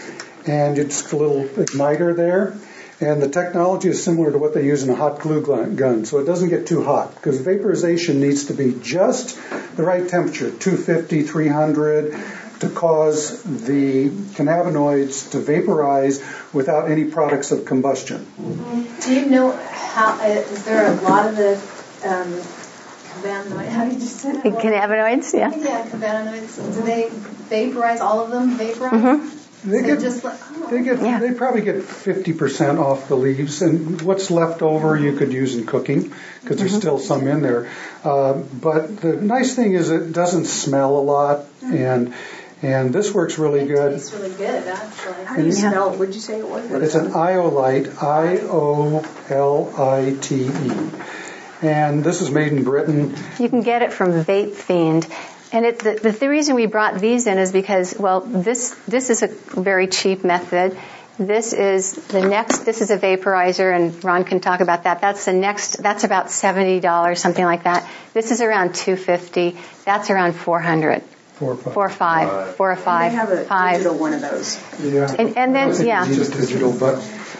and 0.46 0.78
it's 0.78 1.12
a 1.12 1.16
little 1.16 1.46
igniter 1.46 2.14
there. 2.14 2.54
And 3.00 3.22
the 3.22 3.28
technology 3.28 3.88
is 3.90 4.02
similar 4.02 4.32
to 4.32 4.38
what 4.38 4.54
they 4.54 4.66
use 4.66 4.82
in 4.82 4.90
a 4.90 4.94
hot 4.96 5.20
glue 5.20 5.40
gun, 5.40 5.76
gun, 5.76 6.04
so 6.04 6.18
it 6.18 6.24
doesn't 6.24 6.48
get 6.48 6.66
too 6.66 6.82
hot 6.82 7.14
because 7.14 7.40
vaporization 7.40 8.20
needs 8.20 8.46
to 8.46 8.54
be 8.54 8.76
just 8.82 9.38
the 9.76 9.84
right 9.84 10.08
temperature, 10.08 10.50
250, 10.50 11.22
300, 11.22 12.16
to 12.58 12.68
cause 12.68 13.40
the 13.44 14.08
cannabinoids 14.08 15.30
to 15.30 15.38
vaporize 15.38 16.20
without 16.52 16.90
any 16.90 17.04
products 17.04 17.52
of 17.52 17.64
combustion. 17.64 18.26
Do 19.00 19.14
you 19.14 19.26
know 19.26 19.52
how, 19.52 20.14
uh, 20.14 20.44
there 20.64 20.90
a 20.90 21.00
lot 21.02 21.28
of 21.28 21.36
the, 21.36 21.54
um, 22.04 22.32
cannabinoid, 23.22 23.68
how 23.68 23.84
did 23.84 23.94
you 23.94 24.00
say 24.00 24.32
that? 24.32 24.44
Cannabinoids, 24.44 25.32
yeah. 25.34 25.54
Yeah, 25.54 25.88
cannabinoids, 25.88 26.74
do 26.74 26.82
they 26.82 27.08
vaporize, 27.10 28.00
all 28.00 28.20
of 28.20 28.30
them 28.30 28.56
vaporize? 28.56 28.92
Mm-hmm. 28.92 29.37
They 29.64 29.82
get, 29.82 30.00
just 30.00 30.24
oh. 30.24 30.68
they 30.70 30.82
get, 30.82 31.00
Yeah. 31.02 31.18
they 31.18 31.32
probably 31.32 31.62
get 31.62 31.76
50% 31.76 32.78
off 32.78 33.08
the 33.08 33.16
leaves, 33.16 33.60
and 33.62 34.00
what's 34.02 34.30
left 34.30 34.62
over 34.62 34.96
you 34.96 35.16
could 35.16 35.32
use 35.32 35.56
in 35.56 35.66
cooking 35.66 36.12
because 36.42 36.58
there's 36.58 36.76
still 36.76 36.98
some 36.98 37.26
in 37.26 37.42
there. 37.42 37.68
Uh, 38.04 38.34
but 38.34 39.00
the 39.00 39.16
nice 39.16 39.56
thing 39.56 39.72
is 39.74 39.90
it 39.90 40.12
doesn't 40.12 40.44
smell 40.46 40.96
a 40.96 41.02
lot, 41.02 41.46
and 41.62 42.14
and 42.62 42.92
this 42.92 43.12
works 43.12 43.38
really 43.38 43.60
It 43.60 43.68
good. 43.68 43.92
It's 43.92 44.12
really 44.12 44.30
good, 44.30 44.66
actually. 44.66 45.24
How 45.24 45.36
do 45.36 45.44
you 45.44 45.52
spell? 45.52 45.90
What'd 45.96 46.14
you 46.14 46.20
say 46.20 46.38
it 46.38 46.48
was? 46.48 46.70
It's 46.70 46.94
an 46.94 47.12
iolite, 47.12 48.02
I 48.02 48.38
O 48.42 49.04
L 49.28 49.72
I 49.76 50.16
T 50.20 50.46
E, 50.46 50.90
and 51.62 52.04
this 52.04 52.20
is 52.20 52.30
made 52.30 52.52
in 52.52 52.64
Britain. 52.64 53.16
You 53.38 53.48
can 53.48 53.62
get 53.62 53.82
it 53.82 53.92
from 53.92 54.24
Vape 54.24 54.54
Fiend. 54.54 55.06
And 55.52 55.64
it, 55.64 55.78
the, 55.78 55.94
the, 55.94 56.12
the 56.12 56.28
reason 56.28 56.56
we 56.56 56.66
brought 56.66 57.00
these 57.00 57.26
in 57.26 57.38
is 57.38 57.52
because, 57.52 57.96
well, 57.98 58.20
this, 58.20 58.70
this 58.86 59.10
is 59.10 59.22
a 59.22 59.28
very 59.28 59.86
cheap 59.86 60.24
method. 60.24 60.76
This 61.18 61.52
is 61.52 61.94
the 61.94 62.20
next, 62.20 62.60
this 62.60 62.80
is 62.80 62.90
a 62.90 62.98
vaporizer 62.98 63.74
and 63.74 64.04
Ron 64.04 64.24
can 64.24 64.40
talk 64.40 64.60
about 64.60 64.84
that. 64.84 65.00
That's 65.00 65.24
the 65.24 65.32
next, 65.32 65.82
that's 65.82 66.04
about 66.04 66.26
$70, 66.26 67.18
something 67.18 67.44
like 67.44 67.64
that. 67.64 67.88
This 68.14 68.30
is 68.30 68.40
around 68.40 68.74
250. 68.74 69.56
That's 69.84 70.10
around 70.10 70.34
400. 70.34 71.02
Four 71.38 71.52
or 71.52 71.56
five. 71.56 71.72
Four 71.74 71.86
or 71.86 71.88
five. 71.88 72.56
Four 72.56 72.72
or 72.72 72.76
They 72.76 72.82
five. 72.82 73.12
have 73.12 73.30
a 73.30 73.44
five. 73.44 73.76
digital 73.78 73.98
one 73.98 74.12
of 74.12 74.20
those. 74.20 74.60
Yeah. 74.82 75.14
And, 75.18 75.36
and 75.36 75.54
then, 75.54 75.86
yeah. 75.86 76.04
It's 76.06 76.16
just 76.16 76.32
digital, 76.32 76.72
but 76.76 76.96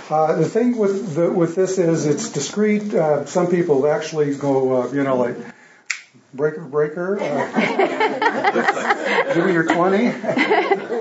uh, 0.09 0.37
the 0.37 0.49
thing 0.49 0.77
with 0.79 1.15
the, 1.15 1.31
with 1.31 1.55
this 1.57 1.79
is 1.79 2.07
it's 2.07 2.31
discreet. 2.31 2.95
Uh, 2.95 3.27
some 3.27 3.49
people 3.49 3.87
actually 3.87 4.35
go, 4.37 4.83
uh, 4.83 4.93
you 4.93 5.03
know, 5.03 5.17
like 5.17 5.37
breaker, 6.35 6.63
breaker. 6.63 7.21
Uh, 7.21 7.35
give 9.35 9.47
me 9.47 9.53
your 9.53 9.65
twenty, 9.65 10.11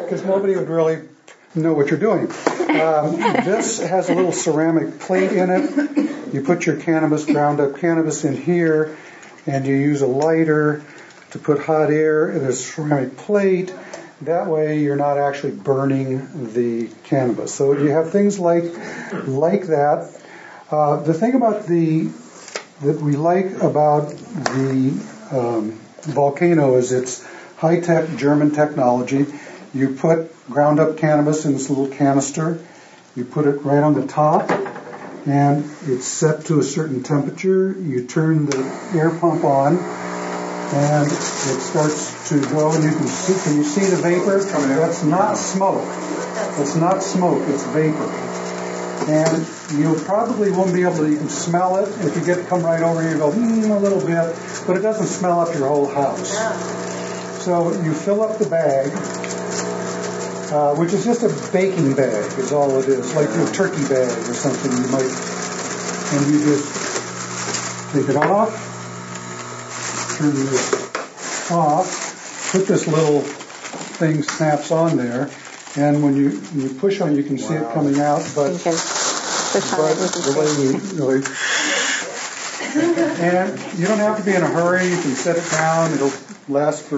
because 0.03 0.23
nobody 0.23 0.55
would 0.55 0.69
really 0.69 1.07
know 1.55 1.73
what 1.73 1.89
you're 1.89 1.99
doing. 1.99 2.31
Um, 2.69 3.17
this 3.45 3.79
has 3.79 4.09
a 4.09 4.15
little 4.15 4.31
ceramic 4.31 4.99
plate 4.99 5.31
in 5.31 5.49
it. 5.49 6.33
You 6.33 6.41
put 6.43 6.65
your 6.65 6.75
cannabis, 6.77 7.25
ground 7.25 7.59
up 7.59 7.77
cannabis 7.77 8.23
in 8.25 8.35
here, 8.35 8.97
and 9.45 9.65
you 9.65 9.75
use 9.75 10.01
a 10.01 10.07
lighter 10.07 10.83
to 11.31 11.39
put 11.39 11.63
hot 11.63 11.89
air 11.89 12.29
in 12.29 12.43
a 12.45 12.53
ceramic 12.53 13.17
plate. 13.17 13.73
That 14.21 14.47
way 14.47 14.79
you're 14.81 14.95
not 14.95 15.17
actually 15.17 15.53
burning 15.53 16.53
the 16.53 16.89
cannabis. 17.03 17.53
So 17.53 17.73
you 17.73 17.89
have 17.89 18.11
things 18.11 18.39
like, 18.39 18.63
like 19.27 19.67
that. 19.67 20.13
Uh, 20.71 21.01
the 21.03 21.13
thing 21.13 21.35
about 21.35 21.65
the, 21.67 22.09
that 22.81 22.99
we 22.99 23.15
like 23.15 23.61
about 23.61 24.09
the 24.09 25.16
um, 25.31 25.79
volcano 26.01 26.75
is 26.75 26.91
it's 26.91 27.25
high-tech 27.57 28.17
German 28.17 28.51
technology. 28.51 29.25
You 29.73 29.95
put 29.95 30.33
ground 30.47 30.79
up 30.79 30.97
cannabis 30.97 31.45
in 31.45 31.53
this 31.53 31.69
little 31.69 31.87
canister. 31.87 32.59
You 33.15 33.25
put 33.25 33.47
it 33.47 33.63
right 33.63 33.83
on 33.83 33.93
the 33.93 34.07
top 34.07 34.49
and 35.27 35.65
it's 35.85 36.05
set 36.05 36.45
to 36.45 36.59
a 36.59 36.63
certain 36.63 37.03
temperature. 37.03 37.75
You 37.79 38.05
turn 38.05 38.45
the 38.45 38.59
air 38.93 39.11
pump 39.11 39.43
on 39.43 39.77
and 39.77 41.07
it 41.07 41.61
starts 41.61 42.29
to 42.29 42.41
go 42.49 42.71
and 42.71 42.83
you 42.83 42.91
can 42.91 43.07
see, 43.07 43.43
can 43.43 43.57
you 43.57 43.63
see 43.63 43.85
the 43.85 43.97
vapor? 43.97 44.39
That's 44.39 45.03
not 45.03 45.37
smoke. 45.37 45.87
It's 46.59 46.75
not 46.75 47.01
smoke, 47.03 47.41
it's 47.47 47.63
vapor. 47.65 48.26
And 49.07 49.47
you 49.79 49.95
probably 50.03 50.51
won't 50.51 50.73
be 50.73 50.81
able 50.81 50.97
to, 50.97 51.09
you 51.09 51.17
can 51.17 51.29
smell 51.29 51.77
it. 51.77 51.87
If 52.05 52.15
you 52.17 52.25
get 52.25 52.39
it 52.39 52.47
come 52.47 52.61
right 52.61 52.81
over 52.81 53.01
here, 53.01 53.13
you 53.13 53.17
go, 53.17 53.31
mm, 53.31 53.69
a 53.69 53.79
little 53.79 54.01
bit, 54.05 54.35
but 54.67 54.75
it 54.75 54.81
doesn't 54.81 55.07
smell 55.07 55.39
up 55.39 55.53
your 55.55 55.69
whole 55.69 55.87
house. 55.87 56.29
So 57.43 57.71
you 57.83 57.93
fill 57.93 58.21
up 58.21 58.37
the 58.37 58.49
bag, 58.49 58.91
uh, 60.51 60.75
which 60.75 60.91
is 60.91 61.05
just 61.05 61.23
a 61.23 61.51
baking 61.53 61.95
bag, 61.95 62.25
is 62.37 62.51
all 62.51 62.77
it 62.77 62.89
is, 62.89 63.15
like 63.15 63.29
your 63.33 63.47
turkey 63.53 63.87
bag 63.87 64.11
or 64.27 64.33
something. 64.33 64.71
You 64.71 64.87
might, 64.91 65.07
and 66.13 66.33
you 66.33 66.43
just 66.43 67.93
take 67.93 68.09
it 68.09 68.17
off, 68.17 68.51
turn 70.17 70.35
this 70.35 71.51
off, 71.51 72.51
put 72.51 72.67
this 72.67 72.87
little 72.87 73.21
thing 73.21 74.21
snaps 74.23 74.71
on 74.71 74.97
there, 74.97 75.29
and 75.77 76.03
when 76.03 76.15
you 76.17 76.31
when 76.31 76.69
you 76.69 76.73
push 76.79 76.99
on, 76.99 77.15
you 77.15 77.23
can 77.23 77.37
see 77.37 77.53
it 77.53 77.71
coming 77.73 77.99
out, 77.99 78.29
but 78.35 78.51
You 78.51 78.59
can 79.51 79.61
push 79.61 79.71
but 79.77 79.97
it. 79.97 80.01
You 80.01 80.09
can 80.09 80.21
the 80.33 80.39
way 80.39 80.47
see. 80.47 80.95
you 80.95 81.01
really, 81.01 81.21
and 83.21 83.79
you 83.79 83.85
don't 83.87 83.99
have 83.99 84.17
to 84.17 84.23
be 84.23 84.33
in 84.35 84.41
a 84.43 84.47
hurry. 84.47 84.87
You 84.87 84.97
can 85.01 85.15
set 85.15 85.37
it 85.37 85.49
down. 85.51 85.93
It'll 85.93 86.11
last 86.47 86.83
for 86.83 86.97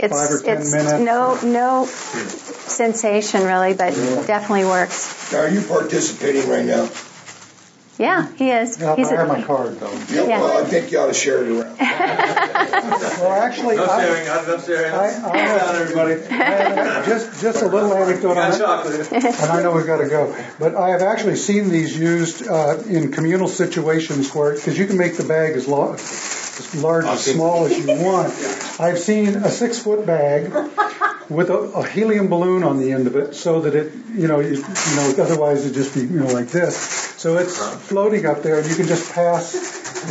It's, 0.00 0.12
five 0.12 0.30
or 0.30 0.40
ten 0.42 0.58
it's 0.62 0.72
minutes. 0.72 1.00
no, 1.04 1.38
no 1.42 1.84
sensation 1.86 3.42
really, 3.44 3.74
but 3.74 3.92
it 3.96 4.26
definitely 4.26 4.64
works. 4.64 5.32
Are 5.34 5.48
you 5.48 5.62
participating 5.62 6.48
right 6.48 6.64
now? 6.64 6.88
Yeah, 7.98 8.26
he 8.36 8.50
is. 8.50 8.80
Yeah, 8.80 8.96
He's 8.96 9.08
I 9.08 9.16
have 9.16 9.28
a, 9.28 9.32
my 9.34 9.42
card 9.42 9.78
though. 9.78 9.92
Yeah, 10.10 10.26
Yeah. 10.26 10.40
Well, 10.40 10.64
I 10.64 10.66
think 10.66 10.90
you 10.90 10.98
ought 10.98 11.06
to 11.06 11.14
share 11.14 11.44
it 11.44 11.50
around. 11.50 11.78
Well, 12.82 13.30
actually, 13.30 13.76
No 13.76 13.84
I, 13.86 14.04
sharing, 14.04 14.26
no 14.26 14.58
sharing. 14.58 14.92
I, 14.92 15.04
I 15.04 15.10
Sit 15.10 15.22
down, 15.22 15.76
everybody. 15.76 16.14
I 16.14 16.44
have 16.44 17.06
just 17.06 17.40
just 17.40 17.62
a 17.62 17.66
little 17.68 17.94
anecdote 17.94 18.34
Got 18.34 18.50
on 18.50 18.54
it. 18.54 18.58
chocolate. 18.58 19.12
and 19.24 19.50
I 19.52 19.62
know 19.62 19.72
we've 19.72 19.86
got 19.86 19.98
to 19.98 20.08
go. 20.08 20.34
But 20.58 20.74
I 20.74 20.90
have 20.90 21.02
actually 21.02 21.36
seen 21.36 21.68
these 21.68 21.96
used 21.96 22.48
uh, 22.48 22.78
in 22.88 23.12
communal 23.12 23.46
situations 23.46 24.34
where, 24.34 24.54
because 24.54 24.76
you 24.78 24.86
can 24.86 24.98
make 24.98 25.16
the 25.16 25.24
bag 25.24 25.54
as, 25.54 25.68
lo- 25.68 25.92
as 25.94 26.74
large 26.74 27.04
or 27.04 27.16
small 27.16 27.66
as 27.66 27.78
you 27.78 27.86
want. 28.02 28.32
I've 28.80 28.98
seen 28.98 29.28
a 29.36 29.50
six 29.50 29.78
foot 29.78 30.04
bag 30.04 30.50
with 31.28 31.50
a, 31.50 31.58
a 31.58 31.86
helium 31.86 32.28
balloon 32.28 32.64
on 32.64 32.80
the 32.80 32.92
end 32.92 33.06
of 33.06 33.14
it, 33.16 33.34
so 33.34 33.60
that 33.62 33.74
it, 33.74 33.92
you 34.14 34.26
know, 34.26 34.40
you, 34.40 34.56
you 34.56 34.96
know, 34.96 35.14
otherwise 35.18 35.64
it'd 35.64 35.74
just 35.74 35.94
be, 35.94 36.00
you 36.00 36.20
know, 36.20 36.26
like 36.26 36.48
this. 36.48 37.01
So 37.22 37.38
it's 37.38 37.56
floating 37.86 38.26
up 38.26 38.42
there, 38.42 38.58
and 38.58 38.68
you 38.68 38.74
can 38.74 38.88
just 38.88 39.12
pass 39.12 39.54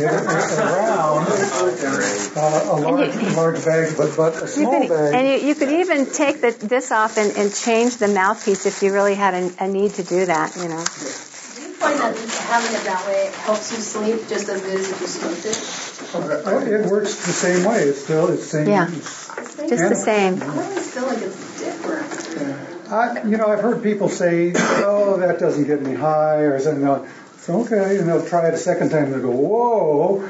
around 0.00 1.28
uh, 1.28 2.72
a 2.72 2.80
large, 2.80 3.14
large 3.36 3.64
bag, 3.66 3.94
but 3.98 4.16
but 4.16 4.38
a 4.38 4.40
you 4.40 4.46
small 4.46 4.80
could, 4.80 4.88
bag. 4.88 5.14
and 5.14 5.28
you, 5.28 5.48
you 5.48 5.54
could 5.54 5.68
even 5.68 6.06
take 6.06 6.40
the, 6.40 6.52
this 6.52 6.90
off 6.90 7.18
and, 7.18 7.36
and 7.36 7.54
change 7.54 7.98
the 7.98 8.08
mouthpiece 8.08 8.64
if 8.64 8.82
you 8.82 8.94
really 8.94 9.14
had 9.14 9.34
a, 9.34 9.52
a 9.62 9.68
need 9.68 9.92
to 9.96 10.02
do 10.02 10.24
that. 10.24 10.56
You 10.56 10.68
know. 10.70 10.80
Do 10.80 11.60
you 11.60 11.74
find 11.76 12.00
that 12.00 12.16
having 12.48 12.80
it 12.80 12.84
that 12.84 13.04
way 13.06 13.30
helps 13.44 13.70
you 13.72 13.76
sleep 13.76 14.26
just 14.26 14.48
as 14.48 14.62
good 14.62 14.80
as 14.80 14.90
if 14.90 14.98
you 14.98 15.06
smoked 15.06 15.44
it? 15.44 16.46
Oh, 16.46 16.64
It 16.64 16.90
works 16.90 17.26
the 17.26 17.32
same 17.32 17.66
way. 17.68 17.82
It's 17.82 18.04
still 18.04 18.30
it's 18.30 18.46
same. 18.46 18.68
Yeah. 18.68 18.88
Just 18.88 19.68
Just 19.68 19.88
the 19.90 19.94
same. 19.96 20.42
I 20.42 20.46
always 20.46 20.94
feel 20.94 21.06
like 21.06 21.20
it's 21.20 21.60
different. 21.60 22.81
I, 22.90 23.22
you 23.24 23.36
know, 23.36 23.46
I've 23.46 23.60
heard 23.60 23.82
people 23.82 24.08
say, 24.08 24.52
"Oh, 24.56 25.16
that 25.18 25.38
doesn't 25.38 25.64
get 25.64 25.82
me 25.82 25.94
high," 25.94 26.40
or 26.40 26.58
something. 26.60 26.84
No, 26.84 27.06
It's 27.34 27.48
okay, 27.48 27.98
and 27.98 28.08
they'll 28.08 28.26
try 28.26 28.48
it 28.48 28.54
a 28.54 28.58
second 28.58 28.90
time 28.90 29.04
and 29.04 29.14
they'll 29.14 29.22
go, 29.22 29.30
"Whoa!" 29.30 30.28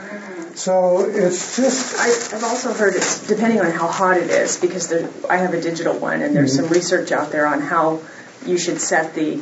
So 0.55 1.01
it's 1.09 1.57
just 1.57 1.99
I, 1.99 2.37
I've 2.37 2.45
also 2.45 2.73
heard 2.73 2.95
it's 2.95 3.27
depending 3.27 3.61
on 3.61 3.71
how 3.71 3.89
hot 3.89 4.19
it 4.19 4.31
is 4.31 4.59
because 4.59 4.89
there, 4.89 5.09
I 5.29 5.39
have 5.39 5.55
a 5.55 5.61
digital 5.61 5.99
one 5.99 6.21
and 6.23 6.37
there's 6.37 6.55
some 6.55 6.67
mm-hmm. 6.67 6.75
research 6.75 7.11
out 7.11 7.33
there 7.33 7.47
on 7.47 7.61
how 7.61 8.03
you 8.45 8.59
should 8.59 8.81
set 8.81 9.15
the 9.15 9.41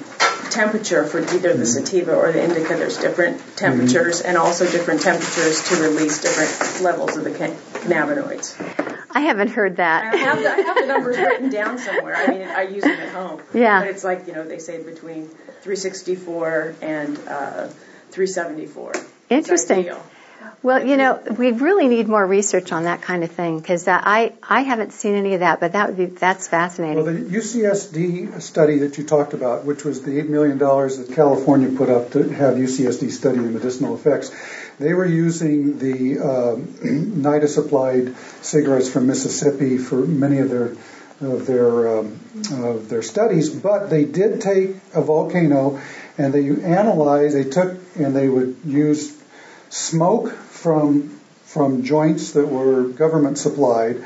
temperature 0.51 1.05
for 1.05 1.19
either 1.19 1.53
the 1.53 1.65
mm-hmm. 1.65 1.65
sativa 1.65 2.15
or 2.15 2.33
the 2.33 2.43
indica. 2.43 2.77
There's 2.77 2.99
different 2.99 3.39
mm-hmm. 3.39 3.57
temperatures 3.57 4.21
and 4.21 4.37
also 4.37 4.71
different 4.71 5.03
temperatures 5.03 5.69
to 5.69 5.77
release 5.83 6.23
different 6.23 6.83
levels 6.83 7.17
of 7.17 7.25
the 7.25 7.31
cannabinoids. 7.31 9.00
I 9.13 9.21
haven't 9.21 9.49
heard 9.49 9.73
I 9.73 9.77
that. 9.77 10.15
have, 10.15 10.43
the, 10.43 10.49
I 10.49 10.61
have 10.61 10.77
the 10.77 10.87
numbers 10.87 11.17
written 11.17 11.51
down 11.51 11.79
somewhere. 11.79 12.17
I 12.17 12.27
mean, 12.29 12.43
I 12.43 12.63
use 12.63 12.83
them 12.83 12.93
at 12.93 13.13
home. 13.13 13.43
Yeah. 13.53 13.81
But 13.81 13.89
it's 13.89 14.05
like, 14.05 14.27
you 14.27 14.33
know, 14.33 14.47
they 14.47 14.59
say 14.59 14.83
between 14.83 15.29
364 15.29 16.77
and 16.81 17.19
uh, 17.29 17.69
374. 18.11 18.93
Interesting. 19.29 19.91
Well, 20.63 20.87
you 20.87 20.97
know, 20.97 21.21
we 21.39 21.53
really 21.53 21.89
need 21.89 22.07
more 22.07 22.27
research 22.27 22.71
on 22.73 22.85
that 22.85 23.01
kind 23.01 23.25
of 23.25 23.31
thing 23.31 23.61
because 23.61 23.89
I 23.89 24.33
I 24.43 24.61
haven't 24.63 24.93
seen 24.93 25.15
any 25.15 25.35
of 25.35 25.41
that, 25.41 25.59
but 25.61 25.73
that 25.73 25.89
would 25.89 25.97
be 25.97 26.07
that's 26.07 26.49
fascinating. 26.49 27.03
well, 27.03 27.15
the 27.15 27.21
UCSD 27.21 28.41
study 28.43 28.79
that 28.79 28.99
you 28.99 29.05
talked 29.05 29.33
about, 29.33 29.65
which 29.65 29.85
was 29.85 30.03
the 30.03 30.19
eight 30.19 30.29
million 30.29 30.59
dollars 30.59 30.99
that 30.99 31.15
California 31.15 31.71
put 31.77 31.89
up 31.89 32.13
to 32.13 32.29
have 32.29 32.55
UCSD 32.57 33.11
study 33.11 33.39
the 33.39 33.45
medicinal 33.45 33.95
effects. 33.95 34.33
They 34.81 34.95
were 34.95 35.05
using 35.05 35.79
the 35.79 36.19
um, 36.21 36.67
NIDA 37.23 37.49
supplied 37.49 38.17
cigarettes 38.41 38.89
from 38.89 39.07
Mississippi 39.07 39.77
for 39.77 39.97
many 39.97 40.39
of 40.39 40.49
their 40.49 40.73
of 41.21 41.45
their 41.45 41.99
um, 41.99 42.19
of 42.51 42.89
their 42.89 43.03
studies, 43.03 43.51
but 43.51 43.91
they 43.91 44.07
did 44.07 44.41
take 44.41 44.71
a 44.95 45.03
volcano 45.03 45.79
and 46.17 46.33
they 46.33 46.49
analyzed. 46.49 47.37
They 47.37 47.45
took 47.45 47.79
and 47.97 48.17
they 48.17 48.27
would 48.27 48.57
use 48.65 49.15
smoke 49.69 50.33
from 50.33 51.21
from 51.45 51.83
joints 51.83 52.33
that 52.33 52.47
were 52.47 52.85
government 52.85 53.37
supplied 53.37 54.03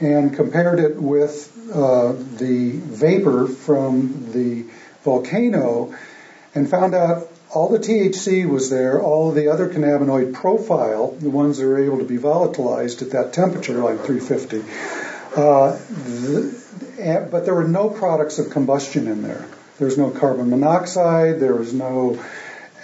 and 0.00 0.34
compared 0.34 0.80
it 0.80 1.00
with 1.00 1.56
uh, 1.72 2.14
the 2.14 2.72
vapor 2.72 3.46
from 3.46 4.32
the 4.32 4.64
volcano 5.04 5.94
and 6.52 6.68
found 6.68 6.96
out 6.96 7.29
all 7.52 7.68
the 7.68 7.78
THC 7.78 8.48
was 8.48 8.70
there, 8.70 9.00
all 9.00 9.32
the 9.32 9.48
other 9.48 9.68
cannabinoid 9.68 10.34
profile, 10.34 11.12
the 11.18 11.30
ones 11.30 11.58
that 11.58 11.66
are 11.66 11.78
able 11.78 11.98
to 11.98 12.04
be 12.04 12.16
volatilized 12.16 13.02
at 13.02 13.10
that 13.10 13.32
temperature, 13.32 13.78
like 13.78 14.04
350. 14.04 14.60
Uh, 15.36 15.78
the, 15.88 16.64
eh, 16.98 17.20
but 17.30 17.44
there 17.44 17.54
were 17.54 17.66
no 17.66 17.90
products 17.90 18.38
of 18.38 18.50
combustion 18.50 19.08
in 19.08 19.22
there. 19.22 19.44
There 19.78 19.86
was 19.86 19.98
no 19.98 20.10
carbon 20.10 20.50
monoxide. 20.50 21.40
There 21.40 21.54
was 21.54 21.72
no, 21.72 22.22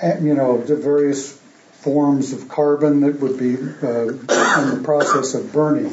eh, 0.01 0.19
you 0.21 0.35
know, 0.35 0.57
various 0.59 1.33
forms 1.81 2.33
of 2.33 2.49
carbon 2.49 3.01
that 3.01 3.21
would 3.21 3.39
be 3.39 3.55
uh, 3.55 4.09
in 4.09 4.27
the 4.27 4.81
process 4.83 5.35
of 5.35 5.53
burning. 5.53 5.93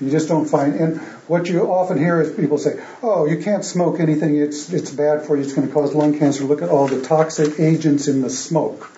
You 0.00 0.10
just 0.10 0.28
don't 0.28 0.46
find. 0.46 0.74
And 0.74 1.00
what 1.26 1.48
you 1.48 1.72
often 1.72 1.98
hear 1.98 2.20
is 2.20 2.34
people 2.34 2.58
say, 2.58 2.78
"Oh, 3.02 3.26
you 3.26 3.38
can't 3.38 3.64
smoke 3.64 3.98
anything. 3.98 4.36
It's 4.36 4.70
it's 4.72 4.90
bad 4.90 5.22
for 5.22 5.36
you. 5.36 5.42
It's 5.42 5.54
going 5.54 5.66
to 5.66 5.72
cause 5.72 5.94
lung 5.94 6.18
cancer. 6.18 6.44
Look 6.44 6.62
at 6.62 6.68
all 6.68 6.86
the 6.86 7.00
toxic 7.02 7.58
agents 7.58 8.06
in 8.08 8.20
the 8.20 8.30
smoke." 8.30 8.90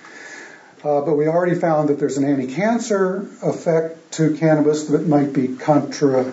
Uh, 0.83 1.01
but 1.01 1.17
we 1.17 1.27
already 1.27 1.55
found 1.55 1.89
that 1.89 1.99
there's 1.99 2.19
an 2.19 2.25
anti-cancer 2.25 3.27
effect 3.43 4.13
to 4.13 4.37
cannabis 4.37 4.85
that 4.87 5.09
might 5.09 5.33
be 5.33 5.49
contra, 5.49 6.33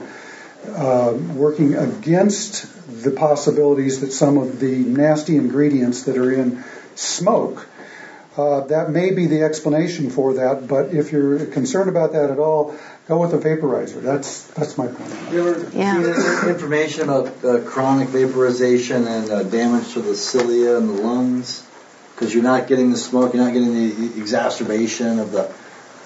uh, 0.76 1.14
working 1.34 1.76
against 1.76 2.68
the 3.04 3.10
possibilities 3.10 4.02
that 4.02 4.12
some 4.12 4.38
of 4.38 4.60
the 4.60 4.78
nasty 4.78 5.36
ingredients 5.38 6.04
that 6.04 6.18
are 6.18 6.32
in 6.32 6.64
smoke. 6.94 7.68
Uh, 8.38 8.62
that 8.68 8.90
may 8.90 9.12
be 9.12 9.28
the 9.28 9.44
explanation 9.44 10.10
for 10.10 10.34
that, 10.34 10.68
but 10.68 10.94
if 10.94 11.14
you're 11.14 11.46
concerned 11.46 11.88
about 11.90 12.12
that 12.12 12.30
at 12.30 12.38
all, 12.38 12.76
go 13.08 13.22
with 13.22 13.34
a 13.34 13.38
vaporizer. 13.38 14.02
That's 14.02 14.44
that's 14.48 14.78
my 14.78 14.88
point. 14.88 15.14
You 15.32 15.48
ever 15.48 15.72
Yeah. 15.74 16.04
seen 16.04 16.50
information 16.50 17.04
about 17.04 17.44
uh, 17.46 17.60
chronic 17.62 18.10
vaporization 18.10 19.08
and 19.08 19.30
uh, 19.32 19.44
damage 19.44 19.94
to 19.94 20.02
the 20.02 20.16
cilia 20.16 20.76
and 20.76 20.90
the 20.90 21.02
lungs? 21.02 21.64
Because 22.14 22.34
you're 22.34 22.44
not 22.44 22.68
getting 22.68 22.92
the 22.92 22.98
smoke, 22.98 23.34
you're 23.34 23.44
not 23.44 23.54
getting 23.54 23.74
the 23.74 24.20
exacerbation 24.20 25.20
of 25.20 25.32
the, 25.32 25.50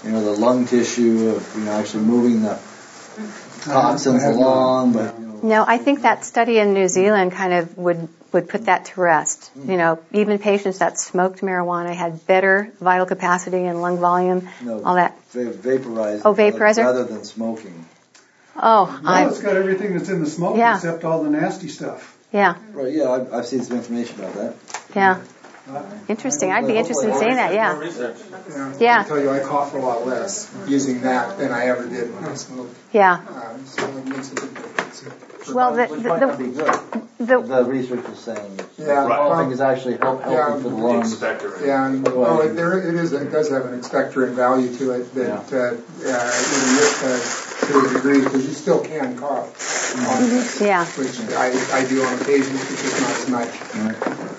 you 0.03 0.11
know, 0.11 0.23
the 0.23 0.39
lung 0.39 0.67
tissue 0.67 1.29
of, 1.29 1.55
you 1.57 1.65
know, 1.65 1.71
actually 1.71 2.03
moving 2.03 2.43
the 2.43 2.59
toxins 3.61 4.23
I 4.23 4.27
along. 4.31 4.93
But 4.93 5.19
you 5.19 5.25
know, 5.27 5.39
No, 5.43 5.65
I 5.67 5.77
think 5.77 6.01
that 6.03 6.25
study 6.25 6.59
in 6.59 6.73
New 6.73 6.87
Zealand 6.87 7.31
kind 7.31 7.53
of 7.53 7.77
would 7.77 8.07
would 8.31 8.47
put 8.47 8.65
that 8.65 8.85
to 8.85 9.01
rest. 9.01 9.49
Mm. 9.57 9.69
You 9.71 9.77
know, 9.77 9.99
even 10.13 10.37
patients 10.37 10.77
that 10.79 10.99
smoked 10.99 11.41
marijuana 11.41 11.95
had 11.95 12.27
better 12.27 12.71
vital 12.79 13.07
capacity 13.07 13.63
and 13.65 13.81
lung 13.81 13.97
volume, 13.97 14.47
no, 14.63 14.83
all 14.83 14.95
that. 14.95 15.17
va- 15.31 15.51
vaporize 15.51 16.21
Oh, 16.23 16.33
vaporizer? 16.35 16.83
rather 16.83 17.05
than 17.05 17.23
smoking. 17.23 17.85
Oh, 18.61 18.99
No, 19.03 19.09
I 19.09 19.25
it's 19.27 19.39
got 19.41 19.55
everything 19.55 19.97
that's 19.97 20.09
in 20.09 20.21
the 20.23 20.29
smoke 20.29 20.57
Yeah. 20.57 20.75
except 20.75 21.05
all 21.05 21.23
the 21.23 21.29
nasty 21.29 21.69
stuff. 21.69 22.15
yeah, 22.31 22.55
Right? 22.73 22.93
Yeah, 22.93 23.09
I've, 23.09 23.33
I've 23.33 23.45
seen 23.47 23.63
some 23.63 23.77
information 23.77 24.19
about 24.19 24.33
that. 24.35 24.53
yeah. 24.95 25.17
Interesting. 26.07 26.51
I'd 26.51 26.65
be 26.67 26.77
interested 26.77 27.09
in 27.09 27.15
seeing 27.19 27.35
that. 27.35 27.53
Yeah, 27.53 27.77
Research. 27.77 28.17
Yeah. 28.79 29.01
I 29.05 29.07
tell 29.07 29.19
you, 29.19 29.29
I 29.29 29.39
cough 29.39 29.73
a 29.73 29.77
lot 29.77 30.05
less 30.07 30.53
using 30.67 31.01
that 31.01 31.37
than 31.37 31.51
I 31.51 31.65
ever 31.67 31.87
did 31.87 32.13
when 32.15 32.25
I 32.25 32.33
smoked. 32.33 32.75
yeah. 32.93 33.13
Um, 33.13 33.65
so 33.65 33.85
it 33.87 34.05
makes 34.05 34.31
a 34.31 34.35
big 34.35 34.55
difference. 34.55 35.49
Well, 35.53 35.73
the 35.75 35.87
Which 35.87 36.01
the, 36.03 36.09
might 36.09 36.19
not 36.21 36.37
be 36.37 36.45
the, 36.47 37.03
the 37.19 37.41
The 37.41 37.65
research 37.65 38.05
is 38.09 38.19
saying 38.19 38.59
Yeah, 38.77 39.05
smoking 39.05 39.09
well, 39.09 39.51
is 39.51 39.61
actually 39.61 39.97
help, 39.97 40.21
healthy 40.21 40.35
yeah, 40.35 40.53
for 40.53 40.59
the 40.59 40.69
The 40.69 40.75
lungs. 40.75 41.15
expectorant. 41.15 41.65
Yeah, 41.65 41.85
and, 41.87 42.07
oh, 42.07 42.41
it, 42.41 42.53
there, 42.55 42.77
it 42.87 42.95
is. 42.95 43.13
It 43.13 43.31
does 43.31 43.49
have 43.49 43.65
an 43.65 43.79
expectorant 43.79 44.33
value 44.33 44.75
to 44.77 44.91
it 44.91 45.13
that, 45.15 45.53
uh, 45.53 45.57
uh, 46.05 46.11
uh, 46.11 47.67
to 47.67 47.79
a 47.89 47.93
degree, 47.93 48.21
because 48.23 48.45
you 48.45 48.53
still 48.53 48.81
can 48.83 49.17
cough 49.17 49.95
on 50.07 50.29
this, 50.29 50.61
yeah. 50.61 50.85
which 50.85 51.19
I, 51.31 51.47
I 51.79 51.87
do 51.87 52.03
on 52.03 52.19
occasion, 52.21 52.55
but 52.55 52.67
just 52.67 53.01
not 53.01 53.11
as 53.11 53.29
much. 53.29 54.03
Um, 54.03 54.35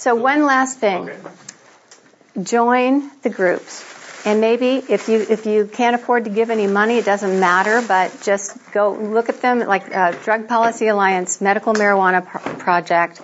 So 0.00 0.14
one 0.14 0.46
last 0.46 0.78
thing. 0.78 1.10
Okay. 1.10 2.42
Join 2.42 3.10
the 3.20 3.28
groups. 3.28 3.84
and 4.24 4.40
maybe 4.40 4.76
if 4.88 5.10
you 5.10 5.26
if 5.28 5.44
you 5.44 5.66
can't 5.66 5.94
afford 5.94 6.24
to 6.24 6.30
give 6.30 6.48
any 6.48 6.66
money, 6.66 6.96
it 6.96 7.04
doesn't 7.04 7.38
matter. 7.38 7.82
But 7.86 8.22
just 8.22 8.56
go 8.72 8.92
look 8.94 9.28
at 9.28 9.42
them, 9.42 9.58
like 9.58 9.94
uh, 9.94 10.12
Drug 10.24 10.48
Policy 10.48 10.86
Alliance, 10.86 11.42
Medical 11.42 11.74
Marijuana 11.74 12.24
Pro- 12.26 12.54
Project, 12.54 13.20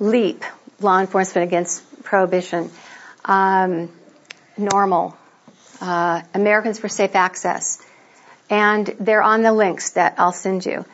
LEAP, 0.00 0.42
Law 0.80 1.00
Enforcement 1.00 1.48
Against 1.48 2.02
Prohibition, 2.02 2.70
um, 3.26 3.90
NORML, 4.56 5.14
uh, 5.82 6.22
Americans 6.32 6.78
for 6.78 6.88
Safe 6.88 7.14
Access, 7.14 7.78
and 8.48 8.86
they're 9.00 9.22
on 9.22 9.42
the 9.42 9.52
links 9.52 9.90
that 9.90 10.14
I'll 10.16 10.32
send 10.32 10.64
you. 10.64 10.86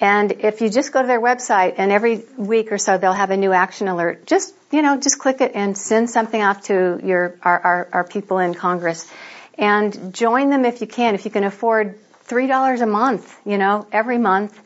And 0.00 0.32
if 0.32 0.60
you 0.60 0.68
just 0.68 0.92
go 0.92 1.00
to 1.00 1.06
their 1.06 1.20
website 1.20 1.74
and 1.78 1.90
every 1.90 2.22
week 2.36 2.70
or 2.70 2.78
so 2.78 2.98
they'll 2.98 3.12
have 3.12 3.30
a 3.30 3.36
new 3.36 3.52
action 3.52 3.88
alert, 3.88 4.26
just, 4.26 4.54
you 4.70 4.82
know, 4.82 4.98
just 4.98 5.18
click 5.18 5.40
it 5.40 5.52
and 5.54 5.76
send 5.76 6.10
something 6.10 6.40
off 6.40 6.64
to 6.64 7.00
your, 7.02 7.36
our, 7.42 7.58
our, 7.58 7.88
our 7.92 8.04
people 8.04 8.38
in 8.38 8.54
Congress. 8.54 9.10
And 9.56 10.12
join 10.12 10.50
them 10.50 10.66
if 10.66 10.82
you 10.82 10.86
can, 10.86 11.14
if 11.14 11.24
you 11.24 11.30
can 11.30 11.44
afford 11.44 11.98
$3 12.26 12.82
a 12.82 12.86
month, 12.86 13.34
you 13.46 13.56
know, 13.56 13.86
every 13.90 14.18
month. 14.18 14.60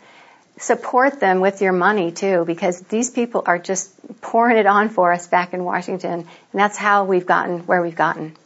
Support 0.59 1.21
them 1.21 1.41
with 1.41 1.63
your 1.63 1.73
money 1.73 2.13
too, 2.13 2.45
because 2.45 2.81
these 2.83 3.11
people 3.11 3.45
are 3.47 3.59
just 3.59 3.91
pouring 4.21 4.59
it 4.59 4.67
on 4.67 4.91
for 4.91 5.13
us 5.13 5.27
back 5.27 5.55
in 5.55 5.65
Washington. 5.65 6.21
And 6.21 6.27
that's 6.53 6.77
how 6.77 7.05
we've 7.05 7.25
gotten 7.25 7.61
where 7.61 7.81
we've 7.81 7.97
gotten. 7.97 8.37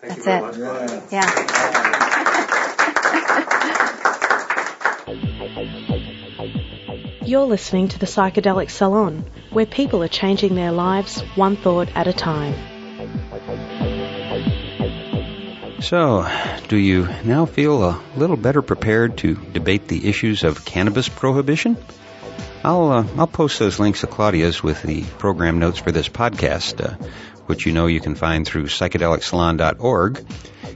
Thank 0.00 0.22
That's 0.22 0.56
you 0.56 0.64
very 0.64 0.84
it. 0.84 0.90
much. 0.90 1.12
Yeah. 1.12 1.67
You're 7.28 7.44
listening 7.44 7.88
to 7.88 7.98
the 7.98 8.06
Psychedelic 8.06 8.70
Salon, 8.70 9.22
where 9.50 9.66
people 9.66 10.02
are 10.02 10.08
changing 10.08 10.54
their 10.54 10.72
lives 10.72 11.20
one 11.36 11.56
thought 11.56 11.90
at 11.94 12.06
a 12.06 12.12
time. 12.14 12.54
So, 15.82 16.26
do 16.68 16.78
you 16.78 17.06
now 17.24 17.44
feel 17.44 17.84
a 17.84 18.02
little 18.16 18.38
better 18.38 18.62
prepared 18.62 19.18
to 19.18 19.34
debate 19.34 19.88
the 19.88 20.08
issues 20.08 20.42
of 20.42 20.64
cannabis 20.64 21.10
prohibition? 21.10 21.76
I'll 22.64 22.90
uh, 22.90 23.06
I'll 23.18 23.26
post 23.26 23.58
those 23.58 23.78
links 23.78 24.00
to 24.00 24.06
Claudia's 24.06 24.62
with 24.62 24.82
the 24.82 25.04
program 25.18 25.58
notes 25.58 25.80
for 25.80 25.92
this 25.92 26.08
podcast, 26.08 26.82
uh, 26.82 26.94
which 27.44 27.66
you 27.66 27.72
know 27.72 27.88
you 27.88 28.00
can 28.00 28.14
find 28.14 28.46
through 28.46 28.68
psychedelicsalon.org. 28.68 30.24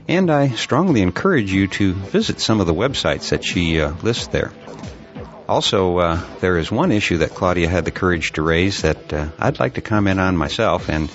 And 0.07 0.29
I 0.29 0.49
strongly 0.49 1.01
encourage 1.01 1.51
you 1.51 1.67
to 1.69 1.93
visit 1.93 2.39
some 2.39 2.61
of 2.61 2.67
the 2.67 2.75
websites 2.75 3.29
that 3.29 3.43
she 3.43 3.81
uh, 3.81 3.95
lists 4.03 4.27
there. 4.27 4.53
Also, 5.47 5.97
uh, 5.97 6.21
there 6.39 6.57
is 6.57 6.71
one 6.71 6.91
issue 6.91 7.17
that 7.17 7.31
Claudia 7.31 7.67
had 7.67 7.83
the 7.83 7.91
courage 7.91 8.31
to 8.33 8.41
raise 8.41 8.83
that 8.83 9.11
uh, 9.11 9.27
I'd 9.37 9.59
like 9.59 9.73
to 9.73 9.81
comment 9.81 10.19
on 10.19 10.37
myself, 10.37 10.89
and 10.89 11.11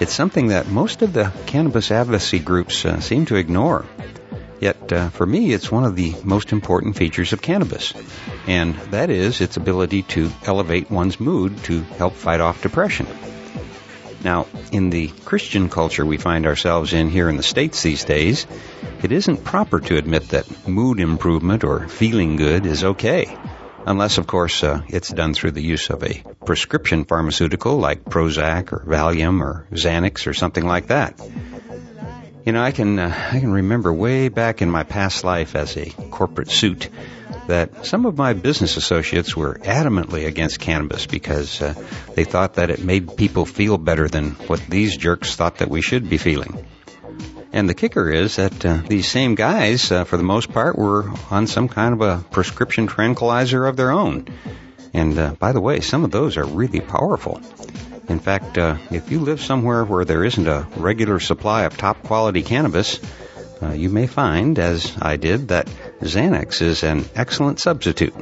it's 0.00 0.12
something 0.12 0.48
that 0.48 0.66
most 0.66 1.02
of 1.02 1.12
the 1.12 1.32
cannabis 1.46 1.92
advocacy 1.92 2.40
groups 2.40 2.84
uh, 2.84 3.00
seem 3.00 3.26
to 3.26 3.36
ignore. 3.36 3.86
Yet, 4.58 4.92
uh, 4.92 5.10
for 5.10 5.24
me, 5.24 5.52
it's 5.52 5.70
one 5.70 5.84
of 5.84 5.94
the 5.94 6.14
most 6.24 6.52
important 6.52 6.96
features 6.96 7.32
of 7.32 7.40
cannabis, 7.40 7.94
and 8.46 8.74
that 8.90 9.08
is 9.08 9.40
its 9.40 9.56
ability 9.56 10.02
to 10.14 10.30
elevate 10.44 10.90
one's 10.90 11.20
mood 11.20 11.56
to 11.64 11.82
help 11.82 12.14
fight 12.14 12.40
off 12.40 12.62
depression. 12.62 13.06
Now, 14.22 14.48
in 14.72 14.90
the 14.90 15.08
Christian 15.24 15.70
culture 15.70 16.04
we 16.04 16.18
find 16.18 16.44
ourselves 16.44 16.92
in 16.92 17.08
here 17.08 17.30
in 17.30 17.36
the 17.36 17.42
States 17.42 17.82
these 17.82 18.04
days, 18.04 18.46
it 19.02 19.12
isn't 19.12 19.44
proper 19.44 19.80
to 19.80 19.96
admit 19.96 20.28
that 20.30 20.68
mood 20.68 21.00
improvement 21.00 21.64
or 21.64 21.88
feeling 21.88 22.36
good 22.36 22.66
is 22.66 22.84
okay. 22.84 23.34
Unless, 23.86 24.18
of 24.18 24.26
course, 24.26 24.62
uh, 24.62 24.82
it's 24.88 25.08
done 25.08 25.34
through 25.34 25.52
the 25.52 25.62
use 25.62 25.90
of 25.90 26.02
a 26.02 26.22
prescription 26.44 27.04
pharmaceutical 27.04 27.78
like 27.78 28.04
Prozac 28.04 28.72
or 28.72 28.84
Valium 28.86 29.40
or 29.40 29.66
Xanax 29.72 30.26
or 30.26 30.34
something 30.34 30.64
like 30.64 30.88
that. 30.88 31.20
You 32.44 32.52
know, 32.52 32.62
I 32.62 32.72
can 32.72 32.98
uh, 32.98 33.28
I 33.32 33.38
can 33.38 33.52
remember 33.52 33.92
way 33.92 34.28
back 34.28 34.62
in 34.62 34.70
my 34.70 34.82
past 34.82 35.24
life 35.24 35.54
as 35.54 35.76
a 35.76 35.90
corporate 36.10 36.50
suit 36.50 36.88
that 37.46 37.84
some 37.86 38.06
of 38.06 38.16
my 38.16 38.32
business 38.32 38.76
associates 38.76 39.36
were 39.36 39.54
adamantly 39.54 40.26
against 40.26 40.60
cannabis 40.60 41.06
because 41.06 41.60
uh, 41.60 41.74
they 42.14 42.24
thought 42.24 42.54
that 42.54 42.70
it 42.70 42.82
made 42.82 43.16
people 43.16 43.44
feel 43.44 43.76
better 43.76 44.08
than 44.08 44.30
what 44.46 44.60
these 44.68 44.96
jerks 44.96 45.36
thought 45.36 45.58
that 45.58 45.68
we 45.68 45.82
should 45.82 46.08
be 46.08 46.16
feeling. 46.16 46.64
And 47.52 47.68
the 47.68 47.74
kicker 47.74 48.08
is 48.10 48.36
that 48.36 48.64
uh, 48.64 48.76
these 48.86 49.08
same 49.08 49.34
guys, 49.34 49.90
uh, 49.90 50.04
for 50.04 50.16
the 50.16 50.22
most 50.22 50.52
part, 50.52 50.78
were 50.78 51.10
on 51.30 51.48
some 51.48 51.68
kind 51.68 51.94
of 51.94 52.00
a 52.00 52.24
prescription 52.30 52.86
tranquilizer 52.86 53.66
of 53.66 53.76
their 53.76 53.90
own. 53.90 54.26
And 54.94 55.18
uh, 55.18 55.34
by 55.34 55.52
the 55.52 55.60
way, 55.60 55.80
some 55.80 56.04
of 56.04 56.12
those 56.12 56.36
are 56.36 56.44
really 56.44 56.80
powerful. 56.80 57.40
In 58.08 58.20
fact, 58.20 58.56
uh, 58.56 58.76
if 58.90 59.10
you 59.10 59.20
live 59.20 59.40
somewhere 59.40 59.84
where 59.84 60.04
there 60.04 60.24
isn't 60.24 60.46
a 60.46 60.66
regular 60.76 61.18
supply 61.18 61.64
of 61.64 61.76
top 61.76 62.02
quality 62.04 62.42
cannabis, 62.42 63.00
uh, 63.60 63.72
you 63.72 63.90
may 63.90 64.06
find, 64.06 64.58
as 64.58 64.96
I 65.02 65.16
did, 65.16 65.48
that 65.48 65.66
Xanax 66.00 66.62
is 66.62 66.84
an 66.84 67.04
excellent 67.16 67.58
substitute. 67.58 68.14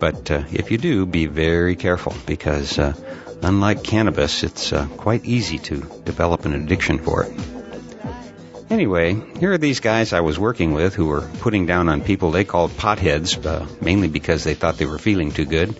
But 0.00 0.30
uh, 0.30 0.42
if 0.52 0.72
you 0.72 0.78
do, 0.78 1.06
be 1.06 1.26
very 1.26 1.76
careful 1.76 2.14
because, 2.26 2.78
unlike 3.42 3.84
cannabis, 3.84 4.42
it's 4.42 4.72
quite 4.96 5.24
easy 5.24 5.58
to 5.60 5.80
develop 6.04 6.44
an 6.44 6.52
addiction 6.52 6.98
for 6.98 7.22
it. 7.22 7.55
Anyway, 8.68 9.14
here 9.38 9.52
are 9.52 9.58
these 9.58 9.78
guys 9.78 10.12
I 10.12 10.20
was 10.20 10.38
working 10.38 10.72
with 10.72 10.94
who 10.94 11.06
were 11.06 11.28
putting 11.40 11.66
down 11.66 11.88
on 11.88 12.00
people 12.00 12.32
they 12.32 12.44
called 12.44 12.72
potheads, 12.72 13.44
uh, 13.46 13.64
mainly 13.80 14.08
because 14.08 14.42
they 14.42 14.54
thought 14.54 14.76
they 14.76 14.86
were 14.86 14.98
feeling 14.98 15.30
too 15.30 15.44
good. 15.44 15.78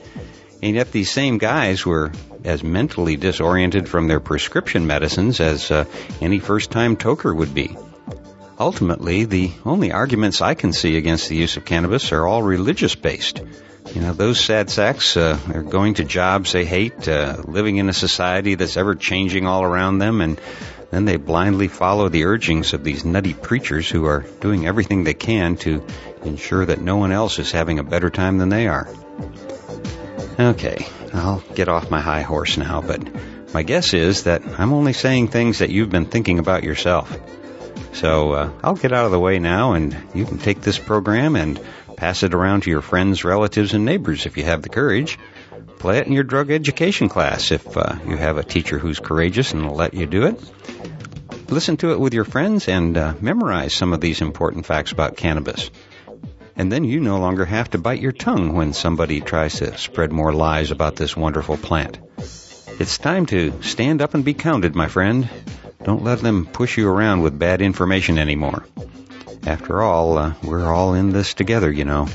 And 0.63 0.77
yet 0.77 0.93
these 0.93 1.11
same 1.11 1.39
guys 1.39 1.85
were 1.85 2.13
as 2.45 2.63
mentally 2.63 3.17
disoriented 3.17 3.89
from 3.89 4.07
their 4.07 4.21
prescription 4.21 4.87
medicines 4.87 5.41
as 5.41 5.71
uh, 5.71 5.85
any 6.21 6.39
first-time 6.39 6.97
toker 6.97 7.37
would 7.37 7.53
be. 7.53 7.77
Ultimately, 8.59 9.25
the 9.25 9.51
only 9.65 9.91
arguments 9.91 10.41
I 10.41 10.55
can 10.55 10.73
see 10.73 10.97
against 10.97 11.29
the 11.29 11.37
use 11.37 11.57
of 11.57 11.65
cannabis 11.65 12.13
are 12.13 12.27
all 12.27 12.43
religious-based. 12.43 13.43
You 13.95 14.01
know, 14.01 14.13
those 14.13 14.41
sad 14.41 14.71
sacks 14.71 15.17
uh, 15.17 15.39
are 15.53 15.63
going 15.63 15.95
to 15.95 16.05
jobs 16.05 16.53
they 16.53 16.65
hate, 16.65 17.07
uh, 17.09 17.43
living 17.45 17.77
in 17.77 17.89
a 17.89 17.93
society 17.93 18.55
that's 18.55 18.77
ever 18.77 18.95
changing 18.95 19.47
all 19.47 19.63
around 19.63 19.99
them, 19.99 20.21
and 20.21 20.41
then 20.97 21.05
they 21.05 21.19
blindly 21.19 21.69
follow 21.69 22.09
the 22.09 22.25
urgings 22.25 22.73
of 22.73 22.83
these 22.83 23.05
nutty 23.05 23.35
preachers 23.35 23.87
who 23.87 24.07
are 24.07 24.25
doing 24.41 24.67
everything 24.67 25.05
they 25.05 25.13
can 25.13 25.57
to 25.57 25.85
ensure 26.25 26.65
that 26.65 26.81
no 26.81 26.97
one 26.97 27.13
else 27.13 27.39
is 27.39 27.53
having 27.53 27.79
a 27.79 27.85
better 27.85 28.09
time 28.09 28.39
than 28.39 28.49
they 28.49 28.67
are. 28.67 28.89
Okay, 30.41 30.87
I'll 31.13 31.45
get 31.55 31.69
off 31.69 31.91
my 31.91 32.01
high 32.01 32.23
horse 32.23 32.57
now, 32.57 32.81
but 32.81 33.07
my 33.53 33.63
guess 33.63 33.93
is 33.93 34.23
that 34.23 34.43
I'm 34.59 34.73
only 34.73 34.95
saying 34.95 35.29
things 35.29 35.59
that 35.59 35.69
you've 35.69 35.91
been 35.91 36.07
thinking 36.07 36.39
about 36.39 36.65
yourself. 36.65 37.15
So 37.93 38.33
uh, 38.33 38.51
I'll 38.65 38.75
get 38.75 38.95
out 38.95 39.05
of 39.05 39.11
the 39.11 39.21
way 39.21 39.39
now, 39.39 39.75
and 39.75 39.95
you 40.15 40.25
can 40.25 40.39
take 40.39 40.63
this 40.63 40.79
program 40.79 41.37
and 41.37 41.61
pass 41.97 42.23
it 42.23 42.33
around 42.33 42.63
to 42.63 42.71
your 42.71 42.83
friends, 42.83 43.23
relatives, 43.23 43.75
and 43.75 43.85
neighbors 43.85 44.25
if 44.25 44.39
you 44.39 44.45
have 44.45 44.63
the 44.63 44.71
courage. 44.71 45.19
Play 45.79 45.99
it 45.99 46.07
in 46.07 46.13
your 46.13 46.25
drug 46.25 46.51
education 46.51 47.09
class 47.09 47.51
if 47.53 47.77
uh, 47.77 47.97
you 48.07 48.17
have 48.17 48.39
a 48.39 48.45
teacher 48.45 48.79
who's 48.79 48.99
courageous 48.99 49.53
and 49.53 49.67
will 49.67 49.77
let 49.77 49.95
you 49.95 50.07
do 50.07 50.27
it. 50.27 50.41
Listen 51.49 51.77
to 51.79 51.93
it 51.93 52.01
with 52.01 52.13
your 52.15 52.25
friends 52.25 52.69
and 52.69 52.97
uh, 52.97 53.15
memorize 53.21 53.75
some 53.75 53.93
of 53.93 54.01
these 54.01 54.21
important 54.21 54.67
facts 54.67 54.93
about 54.93 55.17
cannabis. 55.17 55.71
And 56.57 56.73
then 56.73 56.85
you 56.85 57.01
no 57.01 57.19
longer 57.19 57.45
have 57.45 57.71
to 57.71 57.79
bite 57.79 58.01
your 58.01 58.13
tongue 58.13 58.55
when 58.55 58.73
somebody 58.73 59.21
tries 59.21 59.57
to 59.57 59.77
spread 59.77 60.11
more 60.11 60.33
lies 60.33 60.71
about 60.71 60.97
this 60.97 61.17
wonderful 61.17 61.57
plant. 61.57 61.99
It's 62.19 62.99
time 62.99 63.27
to 63.27 63.63
stand 63.63 64.03
up 64.03 64.15
and 64.15 64.25
be 64.25 64.35
counted, 64.35 64.75
my 64.75 64.89
friend. 64.89 65.29
Don't 65.85 66.03
let 66.03 66.21
them 66.21 66.47
push 66.47 66.77
you 66.77 66.89
around 66.89 67.23
with 67.23 67.39
bad 67.39 67.63
information 67.63 68.19
anymore. 68.19 68.67
After 69.47 69.83
all, 69.83 70.19
uh, 70.19 70.35
we're 70.43 70.67
all 70.67 70.95
in 70.95 71.13
this 71.13 71.35
together, 71.35 71.71
you 71.71 71.85
know. 71.85 72.09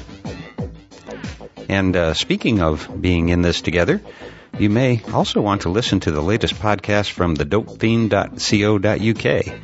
And 1.71 1.95
uh, 1.95 2.13
speaking 2.13 2.61
of 2.61 3.01
being 3.01 3.29
in 3.29 3.43
this 3.43 3.61
together, 3.61 4.01
you 4.59 4.69
may 4.69 5.01
also 5.13 5.39
want 5.39 5.61
to 5.61 5.69
listen 5.69 6.01
to 6.01 6.11
the 6.11 6.21
latest 6.21 6.55
podcast 6.55 7.11
from 7.11 7.37
thedopefiend.co.uk. 7.37 9.61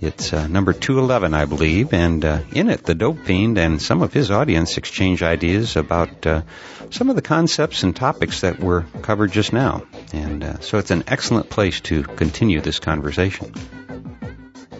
It's 0.00 0.32
uh, 0.32 0.46
number 0.46 0.72
211, 0.72 1.34
I 1.34 1.44
believe, 1.44 1.92
and 1.92 2.24
uh, 2.24 2.40
in 2.52 2.70
it, 2.70 2.84
the 2.84 2.94
Dope 2.94 3.18
Fiend 3.18 3.58
and 3.58 3.82
some 3.82 4.00
of 4.00 4.14
his 4.14 4.30
audience 4.30 4.78
exchange 4.78 5.22
ideas 5.22 5.76
about 5.76 6.26
uh, 6.26 6.40
some 6.88 7.10
of 7.10 7.16
the 7.16 7.22
concepts 7.22 7.82
and 7.82 7.94
topics 7.94 8.40
that 8.40 8.58
were 8.58 8.86
covered 9.02 9.30
just 9.30 9.52
now. 9.52 9.82
And 10.14 10.42
uh, 10.42 10.60
so 10.60 10.78
it's 10.78 10.90
an 10.90 11.04
excellent 11.08 11.50
place 11.50 11.82
to 11.82 12.04
continue 12.04 12.62
this 12.62 12.78
conversation. 12.78 13.52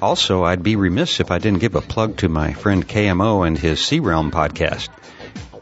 Also, 0.00 0.44
I'd 0.44 0.62
be 0.62 0.76
remiss 0.76 1.20
if 1.20 1.30
I 1.30 1.40
didn't 1.40 1.60
give 1.60 1.74
a 1.74 1.82
plug 1.82 2.16
to 2.18 2.30
my 2.30 2.54
friend 2.54 2.88
KMO 2.88 3.46
and 3.46 3.58
his 3.58 3.84
C-Realm 3.84 4.30
podcast. 4.30 4.88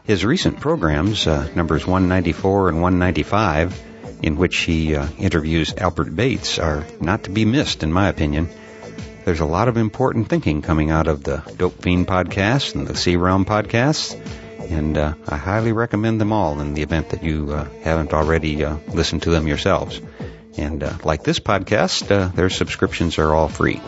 His 0.03 0.25
recent 0.25 0.59
programs, 0.59 1.27
uh, 1.27 1.49
numbers 1.55 1.85
194 1.85 2.69
and 2.69 2.81
195, 2.81 3.79
in 4.23 4.37
which 4.37 4.57
he 4.57 4.95
uh, 4.95 5.07
interviews 5.19 5.73
Albert 5.77 6.15
Bates, 6.15 6.57
are 6.57 6.85
not 6.99 7.25
to 7.25 7.29
be 7.29 7.45
missed, 7.45 7.83
in 7.83 7.91
my 7.93 8.09
opinion. 8.09 8.49
There's 9.25 9.39
a 9.39 9.45
lot 9.45 9.67
of 9.67 9.77
important 9.77 10.27
thinking 10.27 10.61
coming 10.61 10.89
out 10.89 11.07
of 11.07 11.23
the 11.23 11.37
Dope 11.57 11.81
Fiend 11.83 12.07
podcast 12.07 12.73
and 12.73 12.87
the 12.87 12.95
C-Realm 12.95 13.45
podcast, 13.45 14.19
and 14.71 14.97
uh, 14.97 15.13
I 15.27 15.37
highly 15.37 15.73
recommend 15.73 16.19
them 16.19 16.33
all 16.33 16.59
in 16.59 16.73
the 16.73 16.81
event 16.81 17.09
that 17.09 17.23
you 17.23 17.51
uh, 17.51 17.67
haven't 17.83 18.13
already 18.13 18.63
uh, 18.63 18.77
listened 18.87 19.23
to 19.23 19.29
them 19.29 19.47
yourselves. 19.47 20.01
And 20.57 20.83
uh, 20.83 20.97
like 21.03 21.23
this 21.23 21.39
podcast, 21.39 22.33
their 22.35 22.49
subscriptions 22.49 23.19
are 23.19 23.33
all 23.33 23.47
free. 23.47 23.79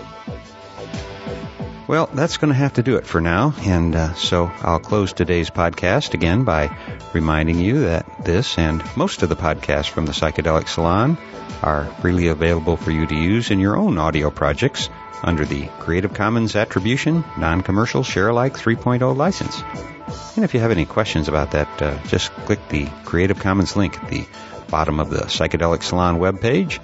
Well, 1.87 2.09
that's 2.13 2.37
going 2.37 2.49
to 2.49 2.57
have 2.57 2.73
to 2.73 2.83
do 2.83 2.95
it 2.95 3.05
for 3.05 3.19
now. 3.19 3.53
And 3.61 3.95
uh, 3.95 4.13
so 4.13 4.51
I'll 4.61 4.79
close 4.79 5.13
today's 5.13 5.49
podcast 5.49 6.13
again 6.13 6.43
by 6.43 6.75
reminding 7.13 7.59
you 7.59 7.81
that 7.81 8.23
this 8.23 8.57
and 8.57 8.83
most 8.95 9.23
of 9.23 9.29
the 9.29 9.35
podcasts 9.35 9.89
from 9.89 10.05
the 10.05 10.13
Psychedelic 10.13 10.67
Salon 10.67 11.17
are 11.61 11.85
freely 12.01 12.27
available 12.27 12.77
for 12.77 12.91
you 12.91 13.05
to 13.07 13.15
use 13.15 13.51
in 13.51 13.59
your 13.59 13.75
own 13.75 13.97
audio 13.97 14.29
projects 14.29 14.89
under 15.23 15.45
the 15.45 15.67
Creative 15.79 16.13
Commons 16.13 16.55
Attribution 16.55 17.23
Non-Commercial 17.37 18.03
Share-alike 18.03 18.53
3.0 18.53 19.15
license. 19.15 19.61
And 20.35 20.45
if 20.45 20.53
you 20.53 20.61
have 20.61 20.71
any 20.71 20.85
questions 20.85 21.27
about 21.27 21.51
that, 21.51 21.81
uh, 21.81 21.97
just 22.05 22.31
click 22.31 22.59
the 22.69 22.87
Creative 23.03 23.37
Commons 23.37 23.75
link 23.75 24.01
at 24.01 24.09
the 24.09 24.25
bottom 24.69 24.99
of 24.99 25.09
the 25.09 25.23
Psychedelic 25.23 25.83
Salon 25.83 26.19
webpage, 26.19 26.77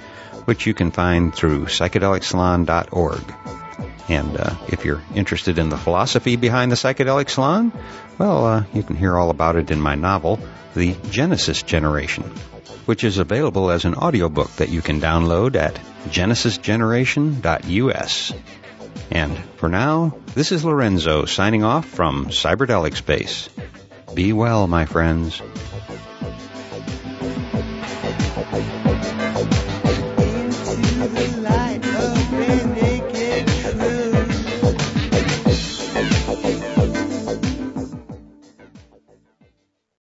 which 0.45 0.65
you 0.65 0.73
can 0.73 0.91
find 0.91 1.33
through 1.33 1.65
psychedelicsalon.org. 1.65 3.66
And 4.09 4.37
uh, 4.37 4.55
if 4.69 4.85
you're 4.85 5.03
interested 5.13 5.59
in 5.59 5.67
the 5.69 5.77
philosophy 5.77 6.37
behind 6.37 6.71
the 6.71 6.75
psychedelic 6.75 7.29
salon, 7.29 7.73
well, 8.17 8.45
uh, 8.45 8.63
you 8.73 8.81
can 8.83 8.95
hear 8.95 9.17
all 9.17 9.29
about 9.29 9.57
it 9.57 9.69
in 9.69 9.81
my 9.81 9.95
novel, 9.95 10.39
The 10.75 10.95
Genesis 11.09 11.61
Generation, 11.61 12.23
which 12.85 13.03
is 13.03 13.17
available 13.17 13.69
as 13.69 13.83
an 13.85 13.95
audiobook 13.95 14.49
that 14.57 14.69
you 14.69 14.81
can 14.81 15.01
download 15.01 15.55
at 15.55 15.75
genesisgeneration.us. 16.09 18.33
And 19.11 19.37
for 19.57 19.69
now, 19.69 20.17
this 20.33 20.51
is 20.51 20.65
Lorenzo 20.65 21.25
signing 21.25 21.63
off 21.63 21.85
from 21.85 22.25
Cyberdelic 22.27 22.95
Space. 22.95 23.49
Be 24.13 24.33
well, 24.33 24.67
my 24.67 24.85
friends. 24.85 25.41